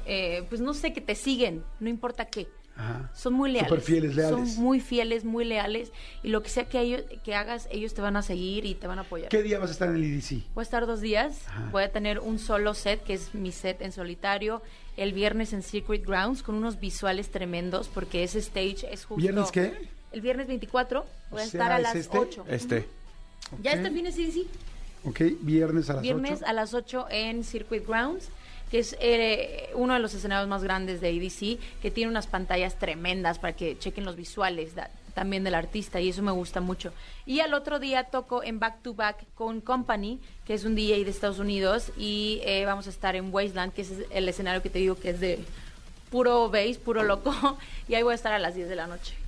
eh, 0.05 0.43
pues 0.47 0.61
no 0.61 0.73
sé, 0.73 0.93
que 0.93 1.01
te 1.01 1.15
siguen, 1.15 1.63
no 1.79 1.89
importa 1.89 2.25
qué. 2.25 2.47
Ajá. 2.75 3.11
Son 3.13 3.33
muy 3.33 3.51
leales. 3.51 3.69
Súper 3.69 3.83
fieles, 3.83 4.15
leales. 4.15 4.53
Son 4.53 4.63
muy 4.63 4.79
fieles, 4.79 5.23
muy 5.23 5.45
leales. 5.45 5.91
Y 6.23 6.29
lo 6.29 6.41
que 6.41 6.49
sea 6.49 6.65
que, 6.67 6.79
ellos, 6.79 7.03
que 7.23 7.35
hagas, 7.35 7.67
ellos 7.71 7.93
te 7.93 8.01
van 8.01 8.15
a 8.15 8.21
seguir 8.21 8.65
y 8.65 8.75
te 8.75 8.87
van 8.87 8.97
a 8.97 9.01
apoyar. 9.01 9.29
¿Qué 9.29 9.43
día 9.43 9.59
vas 9.59 9.69
a 9.69 9.73
estar 9.73 9.89
en 9.89 9.95
el 9.95 10.03
EDC? 10.03 10.43
Voy 10.55 10.61
a 10.61 10.63
estar 10.63 10.85
dos 10.87 11.01
días. 11.01 11.39
Voy 11.71 11.83
a 11.83 11.91
tener 11.91 12.19
un 12.19 12.39
solo 12.39 12.73
set, 12.73 13.03
que 13.03 13.13
es 13.13 13.35
mi 13.35 13.51
set 13.51 13.81
en 13.81 13.91
solitario. 13.91 14.61
El 14.97 15.13
viernes 15.13 15.53
en 15.53 15.61
Secret 15.63 16.05
Grounds, 16.05 16.43
con 16.43 16.55
unos 16.55 16.79
visuales 16.79 17.29
tremendos, 17.29 17.87
porque 17.87 18.23
ese 18.23 18.39
stage 18.39 18.91
es 18.91 19.05
justo. 19.05 19.21
¿Viernes 19.21 19.51
qué? 19.51 19.89
El 20.11 20.21
viernes 20.21 20.47
24. 20.47 21.05
Voy 21.29 21.39
O 21.39 21.43
a 21.43 21.45
sea, 21.45 21.61
estar 21.61 21.71
a 21.71 21.77
¿es 21.77 21.83
las 21.83 21.95
este? 21.95 22.17
8. 22.17 22.45
Este. 22.49 22.87
Ya 23.61 23.71
Ok. 23.71 23.77
este 23.77 23.91
fin 23.91 24.03
de 24.05 24.11
sí, 24.11 24.31
sí. 24.31 24.47
Ok, 25.03 25.21
viernes 25.41 25.89
a 25.89 25.93
las 25.93 26.01
Viernes 26.03 26.39
8. 26.41 26.45
a 26.45 26.53
las 26.53 26.73
8 26.73 27.07
en 27.09 27.43
Circuit 27.43 27.87
Grounds, 27.87 28.29
que 28.71 28.79
es 28.79 28.95
eh, 29.01 29.69
uno 29.75 29.93
de 29.93 29.99
los 29.99 30.13
escenarios 30.13 30.47
más 30.47 30.63
grandes 30.63 31.01
de 31.01 31.09
ADC, 31.09 31.81
que 31.81 31.91
tiene 31.91 32.09
unas 32.09 32.25
pantallas 32.25 32.79
tremendas 32.79 33.37
para 33.37 33.53
que 33.53 33.77
chequen 33.77 34.05
los 34.05 34.15
visuales 34.15 34.71
también 35.13 35.43
del 35.43 35.55
artista 35.55 35.99
y 35.99 36.07
eso 36.07 36.23
me 36.23 36.31
gusta 36.31 36.61
mucho. 36.61 36.93
Y 37.25 37.41
al 37.41 37.53
otro 37.53 37.79
día 37.79 38.05
toco 38.05 38.43
en 38.43 38.59
Back 38.59 38.81
to 38.81 38.93
Back 38.93 39.25
con 39.35 39.59
Company, 39.59 40.21
que 40.45 40.53
es 40.53 40.63
un 40.63 40.75
DJ 40.75 41.03
de 41.03 41.11
Estados 41.11 41.39
Unidos, 41.39 41.91
y 41.97 42.39
eh, 42.45 42.63
vamos 42.65 42.87
a 42.87 42.91
estar 42.91 43.17
en 43.17 43.33
Wasteland, 43.33 43.73
que 43.73 43.81
es 43.81 43.91
el 44.09 44.29
escenario 44.29 44.61
que 44.61 44.69
te 44.69 44.79
digo 44.79 44.95
que 44.95 45.09
es 45.09 45.19
de 45.19 45.39
puro 46.09 46.49
bass, 46.49 46.77
puro 46.77 47.03
loco, 47.03 47.33
y 47.89 47.95
ahí 47.95 48.03
voy 48.03 48.13
a 48.13 48.15
estar 48.15 48.31
a 48.31 48.39
las 48.39 48.55
10 48.55 48.69
de 48.69 48.75
la 48.75 48.87
noche. 48.87 49.20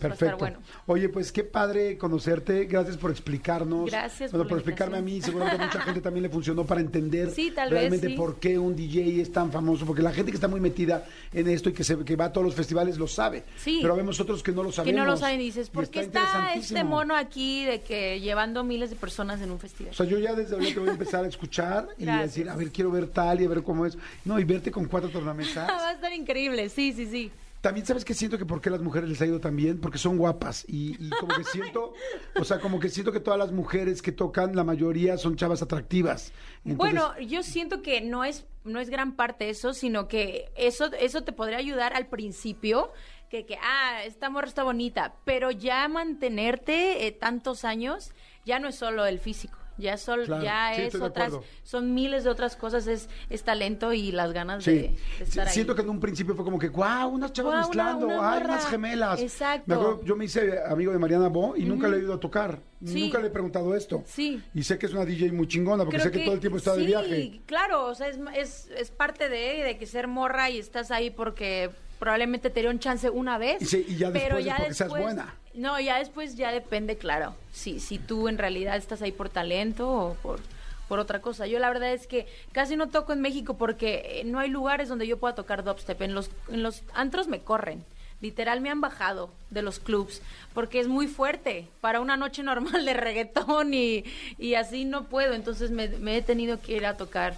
Perfecto. 0.00 0.36
bueno. 0.38 0.58
Oye, 0.86 1.08
pues 1.08 1.32
qué 1.32 1.44
padre 1.44 1.96
conocerte. 1.98 2.64
Gracias 2.66 2.96
por 2.96 3.10
explicarnos. 3.10 3.90
Gracias 3.90 4.30
Bueno, 4.30 4.46
por 4.46 4.58
explicarme 4.58 4.98
a 4.98 5.02
mí. 5.02 5.20
Seguramente 5.22 5.62
a 5.62 5.66
mucha 5.66 5.80
gente 5.80 6.00
también 6.00 6.22
le 6.24 6.28
funcionó 6.28 6.64
para 6.64 6.80
entender 6.80 7.30
Sí, 7.30 7.50
tal 7.54 7.70
vez, 7.70 7.80
realmente 7.80 8.08
sí. 8.08 8.14
por 8.14 8.36
qué 8.38 8.58
un 8.58 8.76
DJ 8.76 9.20
es 9.20 9.32
tan 9.32 9.50
famoso. 9.50 9.86
Porque 9.86 10.02
la 10.02 10.12
gente 10.12 10.30
que 10.30 10.36
está 10.36 10.48
muy 10.48 10.60
metida 10.60 11.04
en 11.32 11.48
esto 11.48 11.70
y 11.70 11.72
que, 11.72 11.84
se, 11.84 11.96
que 12.04 12.16
va 12.16 12.26
a 12.26 12.32
todos 12.32 12.44
los 12.44 12.54
festivales 12.54 12.98
lo 12.98 13.08
sabe. 13.08 13.44
Sí. 13.56 13.78
Pero 13.82 13.96
vemos 13.96 14.20
otros 14.20 14.42
que 14.42 14.52
no 14.52 14.62
lo 14.62 14.70
que 14.70 14.76
sabemos. 14.76 14.98
no 14.98 15.04
lo 15.06 15.16
saben 15.16 15.40
y 15.40 15.44
dices, 15.44 15.70
¿por 15.70 15.88
qué 15.88 16.00
está, 16.00 16.54
este 16.54 16.84
mono 16.84 17.16
aquí 17.16 17.64
de 17.64 17.80
que 17.82 18.20
llevando 18.20 18.64
miles 18.64 18.90
de 18.90 18.96
personas 18.96 19.40
en 19.40 19.50
un 19.50 19.58
festival? 19.58 19.92
O 19.92 19.94
sea, 19.94 20.06
yo 20.06 20.18
ya 20.18 20.34
desde 20.34 20.54
ahorita 20.54 20.80
voy 20.80 20.88
a 20.90 20.92
empezar 20.92 21.24
a 21.24 21.28
escuchar 21.28 21.88
y 21.98 22.08
a 22.08 22.22
decir, 22.22 22.48
a 22.48 22.56
ver, 22.56 22.70
quiero 22.70 22.90
ver 22.90 23.08
tal 23.08 23.40
y 23.40 23.44
a 23.44 23.48
ver 23.48 23.62
cómo 23.62 23.86
es. 23.86 23.96
No, 24.24 24.38
y 24.38 24.44
verte 24.44 24.70
con 24.70 24.84
cuatro 24.86 25.08
tornamesas. 25.10 25.68
Va 25.86 25.88
a 25.88 25.92
estar 25.92 26.12
increíble, 26.12 26.68
sí, 26.68 26.92
sí, 26.92 27.06
sí. 27.06 27.30
También 27.66 27.84
sabes 27.84 28.04
que 28.04 28.14
siento 28.14 28.38
que 28.38 28.46
por 28.46 28.60
qué 28.60 28.70
las 28.70 28.80
mujeres 28.80 29.10
les 29.10 29.20
ha 29.20 29.26
ido 29.26 29.40
tan 29.40 29.56
bien, 29.56 29.80
porque 29.80 29.98
son 29.98 30.18
guapas 30.18 30.64
y, 30.68 31.10
como 31.18 31.34
que 31.34 31.42
siento, 31.42 31.94
o 32.38 32.44
sea, 32.44 32.60
como 32.60 32.78
que 32.78 32.88
siento 32.88 33.10
que 33.10 33.18
todas 33.18 33.40
las 33.40 33.50
mujeres 33.50 34.02
que 34.02 34.12
tocan, 34.12 34.54
la 34.54 34.62
mayoría 34.62 35.18
son 35.18 35.34
chavas 35.34 35.62
atractivas. 35.62 36.32
Bueno, 36.62 37.18
yo 37.18 37.42
siento 37.42 37.82
que 37.82 38.00
no 38.00 38.22
es 38.22 38.46
no 38.62 38.78
es 38.78 38.88
gran 38.88 39.16
parte 39.16 39.50
eso, 39.50 39.74
sino 39.74 40.06
que 40.06 40.48
eso 40.54 40.92
eso 41.00 41.24
te 41.24 41.32
podría 41.32 41.58
ayudar 41.58 41.92
al 41.92 42.06
principio 42.06 42.92
que 43.30 43.46
que 43.46 43.58
ah, 43.60 44.04
esta 44.04 44.30
morra 44.30 44.46
está 44.46 44.62
bonita, 44.62 45.16
pero 45.24 45.50
ya 45.50 45.88
mantenerte 45.88 47.08
eh, 47.08 47.10
tantos 47.10 47.64
años 47.64 48.12
ya 48.44 48.60
no 48.60 48.68
es 48.68 48.76
solo 48.76 49.06
el 49.06 49.18
físico. 49.18 49.58
Ya, 49.78 49.96
sol, 49.98 50.24
Claro, 50.24 50.42
ya 50.42 50.72
sí, 50.74 50.82
es 50.82 50.94
otras, 50.94 51.34
son 51.62 51.92
miles 51.94 52.24
de 52.24 52.30
otras 52.30 52.56
cosas, 52.56 52.86
es, 52.86 53.08
es 53.28 53.42
talento 53.42 53.92
y 53.92 54.10
las 54.12 54.32
ganas 54.32 54.64
Sí. 54.64 54.70
de, 54.70 54.78
de 55.18 55.24
estar 55.24 55.46
Sí, 55.48 55.54
Siento 55.54 55.72
ahí. 55.72 55.76
que 55.76 55.82
en 55.82 55.90
un 55.90 56.00
principio 56.00 56.34
fue 56.34 56.44
como 56.44 56.58
que, 56.58 56.68
wow, 56.70 57.08
unas 57.08 57.32
chavas 57.32 57.52
una- 57.52 57.60
mezclando, 57.62 58.06
una 58.06 58.14
ay, 58.32 58.40
morra". 58.40 58.54
unas 58.54 58.66
gemelas. 58.68 59.20
Exacto. 59.20 59.64
Me 59.66 59.74
acuerdo, 59.74 60.04
yo 60.04 60.16
me 60.16 60.24
hice 60.24 60.58
amigo 60.66 60.92
de 60.92 60.98
Mariana 60.98 61.28
Bo 61.28 61.54
y 61.56 61.64
nunca 61.64 61.88
le 61.88 61.98
he 61.98 62.00
ido 62.00 62.14
a 62.14 62.20
tocar. 62.20 62.58
Nunca 62.80 63.18
le 63.18 63.26
he 63.28 63.30
preguntado 63.30 63.74
esto. 63.74 64.02
Sí. 64.06 64.42
Y 64.54 64.62
sé 64.62 64.78
que 64.78 64.86
es 64.86 64.92
una 64.92 65.04
DJ 65.04 65.32
muy 65.32 65.48
chingona 65.48 65.84
porque 65.84 65.98
Creo 65.98 66.12
sé 66.12 66.18
que, 66.18 66.24
todo 66.24 66.34
el 66.34 66.40
tiempo 66.40 66.58
está 66.58 66.74
de 66.74 66.80
sí, 66.80 66.86
viaje. 66.86 67.40
claro, 67.46 67.86
o 67.86 67.94
sea, 67.94 68.08
es, 68.08 68.18
es, 68.34 68.70
es 68.76 68.90
parte 68.90 69.28
de, 69.28 69.62
de 69.64 69.78
que 69.78 69.86
ser 69.86 70.08
morra 70.08 70.50
y 70.50 70.58
estás 70.58 70.90
ahí 70.90 71.10
porque 71.10 71.70
probablemente 71.98 72.50
te 72.50 72.60
dieron 72.60 72.78
chance 72.78 73.08
una 73.08 73.38
vez. 73.38 73.62
Y 73.62 73.66
sí, 73.66 73.86
y 73.88 73.96
ya 73.96 74.10
pero 74.12 74.36
después 74.36 74.40
es 74.40 74.46
ya 74.46 74.56
porque 74.56 74.74
seas 74.74 74.78
después- 74.90 75.02
buena. 75.04 75.34
No, 75.56 75.80
ya 75.80 75.98
después 75.98 76.36
ya 76.36 76.52
depende, 76.52 76.96
claro. 76.98 77.34
Si, 77.50 77.80
si 77.80 77.98
tú 77.98 78.28
en 78.28 78.38
realidad 78.38 78.76
estás 78.76 79.00
ahí 79.02 79.10
por 79.10 79.30
talento 79.30 79.90
o 79.90 80.14
por, 80.14 80.40
por 80.86 80.98
otra 80.98 81.20
cosa. 81.20 81.46
Yo 81.46 81.58
la 81.58 81.68
verdad 81.68 81.92
es 81.92 82.06
que 82.06 82.26
casi 82.52 82.76
no 82.76 82.88
toco 82.88 83.12
en 83.12 83.22
México 83.22 83.56
porque 83.56 84.20
eh, 84.20 84.24
no 84.24 84.38
hay 84.38 84.50
lugares 84.50 84.88
donde 84.88 85.06
yo 85.06 85.18
pueda 85.18 85.34
tocar 85.34 85.64
dubstep. 85.64 86.02
En 86.02 86.14
los, 86.14 86.30
en 86.48 86.62
los 86.62 86.82
antros 86.94 87.26
me 87.26 87.40
corren. 87.40 87.84
Literal 88.20 88.60
me 88.60 88.70
han 88.70 88.80
bajado 88.80 89.30
de 89.50 89.60
los 89.60 89.78
clubs 89.78 90.22
porque 90.54 90.80
es 90.80 90.88
muy 90.88 91.06
fuerte 91.06 91.68
para 91.80 92.00
una 92.00 92.16
noche 92.16 92.42
normal 92.44 92.84
de 92.84 92.94
reggaetón 92.94 93.74
y, 93.74 94.04
y 94.38 94.54
así 94.54 94.84
no 94.84 95.04
puedo. 95.04 95.32
Entonces 95.32 95.70
me, 95.70 95.88
me 95.88 96.18
he 96.18 96.22
tenido 96.22 96.60
que 96.60 96.76
ir 96.76 96.86
a 96.86 96.96
tocar 96.96 97.34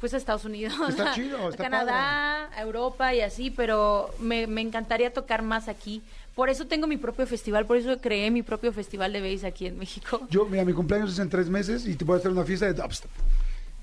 pues 0.00 0.14
a 0.14 0.16
Estados 0.16 0.44
Unidos, 0.44 0.74
Está 0.88 1.12
a 1.12 1.14
chido, 1.14 1.48
está 1.50 1.62
Canadá, 1.62 2.50
a 2.52 2.60
Europa 2.62 3.14
y 3.14 3.20
así, 3.20 3.52
pero 3.52 4.12
me, 4.18 4.48
me 4.48 4.60
encantaría 4.60 5.12
tocar 5.12 5.42
más 5.42 5.68
aquí. 5.68 6.02
Por 6.34 6.48
eso 6.48 6.66
tengo 6.66 6.86
mi 6.86 6.96
propio 6.96 7.26
festival, 7.26 7.66
por 7.66 7.76
eso 7.76 8.00
creé 8.00 8.30
mi 8.30 8.42
propio 8.42 8.72
festival 8.72 9.12
de 9.12 9.20
bass 9.20 9.44
aquí 9.44 9.66
en 9.66 9.78
México. 9.78 10.26
Yo, 10.30 10.46
mira, 10.46 10.64
mi 10.64 10.72
cumpleaños 10.72 11.12
es 11.12 11.18
en 11.18 11.28
tres 11.28 11.48
meses 11.48 11.86
y 11.86 11.94
te 11.94 12.04
voy 12.04 12.16
a 12.16 12.18
hacer 12.18 12.30
una 12.30 12.44
fiesta 12.44 12.66
de 12.66 12.74
dubstep. 12.74 13.10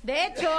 De 0.04 0.26
hecho, 0.28 0.50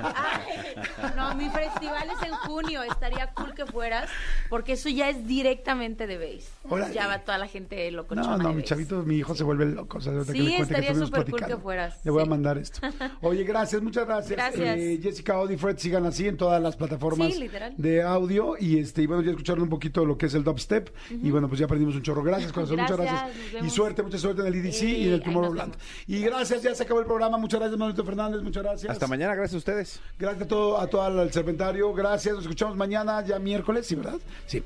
ay, 0.00 0.74
no, 1.16 1.34
mi 1.34 1.48
festival 1.48 2.08
es 2.10 2.28
en 2.28 2.34
junio, 2.34 2.82
estaría 2.82 3.28
cool 3.32 3.54
que 3.54 3.64
fueras, 3.66 4.10
porque 4.48 4.72
eso 4.72 4.88
ya 4.88 5.08
es 5.08 5.26
directamente 5.26 6.06
de 6.06 6.18
bass. 6.18 6.50
Órale. 6.68 6.94
Ya 6.94 7.06
va 7.06 7.18
toda 7.20 7.38
la 7.38 7.46
gente 7.46 7.90
locochona 7.90 8.36
No, 8.36 8.38
no, 8.42 8.48
de 8.50 8.54
mi 8.56 8.62
chavito, 8.62 9.02
mi 9.02 9.16
hijo 9.16 9.34
se 9.34 9.44
vuelve 9.44 9.66
loco. 9.66 9.98
O 9.98 10.00
sea, 10.00 10.12
ahorita 10.12 10.32
que 10.32 10.38
Sí, 10.38 10.54
estaría 10.54 10.94
súper 10.94 11.30
cool 11.30 11.44
que 11.44 11.56
fueras, 11.56 11.98
Le 12.04 12.10
voy 12.10 12.22
a 12.22 12.26
mandar 12.26 12.58
esto. 12.58 12.80
Oye, 13.22 13.44
gracias, 13.44 13.80
muchas 13.82 14.06
gracias. 14.06 14.36
Gracias. 14.36 14.78
Eh, 14.78 14.98
Jessica 15.02 15.34
Audi 15.34 15.56
Fred, 15.56 15.78
sigan 15.78 16.04
así 16.06 16.28
en 16.28 16.36
todas 16.36 16.60
las 16.62 16.76
plataformas 16.76 17.32
Sí, 17.34 17.50
de 17.76 18.02
audio. 18.02 18.56
Y 18.58 18.78
este, 18.78 19.02
y 19.02 19.06
bueno, 19.06 19.22
ya 19.22 19.30
escucharon 19.30 19.62
un 19.62 19.68
poquito 19.70 20.04
lo 20.04 20.16
que 20.18 20.26
es 20.26 20.34
el 20.34 20.44
dubstep. 20.44 20.90
Y 21.10 21.30
bueno, 21.30 21.48
pues 21.48 21.58
ya 21.58 21.64
aprendimos 21.64 21.94
un 21.94 22.02
chorro. 22.02 22.22
Gracias, 22.22 22.52
corazón, 22.52 22.76
muchas 22.76 22.96
Gracias, 22.96 23.22
gracias. 23.22 23.52
nos 23.62 23.66
Y 23.66 23.70
suerte, 23.74 24.02
mucha 24.02 24.18
suerte 24.18 24.42
en 24.42 24.46
el 24.48 24.54
EDC 24.54 24.82
y 24.82 24.86
en 24.86 24.90
Eh, 24.92 25.04
el 25.04 25.12
ahí 25.12 25.18
nos 25.18 25.24
Tomorrowland. 25.24 25.76
Y 26.06 26.20
gracias, 26.22 26.62
ya 26.62 26.74
se 26.74 26.82
acabó 26.82 27.00
el 27.00 27.06
programa. 27.06 27.38
Muchas 27.38 27.60
gracias, 27.60 27.78
Manuelito 27.78 28.04
Fernández, 28.04 28.42
muchas 28.42 28.62
gracias. 28.62 28.89
Hasta 28.90 29.06
mañana, 29.06 29.34
gracias 29.34 29.54
a 29.54 29.58
ustedes. 29.58 30.00
Gracias 30.18 30.42
a 30.42 30.48
todo, 30.48 30.80
a 30.80 30.86
todo 30.88 31.22
el 31.22 31.32
serpentario. 31.32 31.92
Gracias. 31.94 32.34
Nos 32.34 32.44
escuchamos 32.44 32.76
mañana, 32.76 33.24
ya 33.24 33.38
miércoles, 33.38 33.86
¿sí, 33.86 33.94
verdad? 33.94 34.18
Sí. 34.46 34.62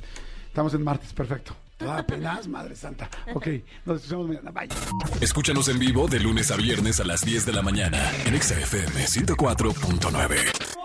Estamos 0.46 0.72
en 0.74 0.82
martes, 0.82 1.12
perfecto. 1.12 1.54
Ah, 1.80 1.98
apenas, 1.98 2.46
Madre 2.48 2.76
Santa. 2.76 3.10
Ok, 3.34 3.48
nos 3.84 3.96
escuchamos 3.96 4.28
mañana. 4.28 4.50
Bye. 4.50 4.68
Escúchanos 5.20 5.68
en 5.68 5.78
vivo 5.78 6.08
de 6.08 6.20
lunes 6.20 6.50
a 6.50 6.56
viernes 6.56 7.00
a 7.00 7.04
las 7.04 7.22
10 7.24 7.44
de 7.44 7.52
la 7.52 7.62
mañana 7.62 8.10
en 8.24 8.34
Exa 8.34 8.58
FM 8.58 9.04
104.9. 9.04 10.84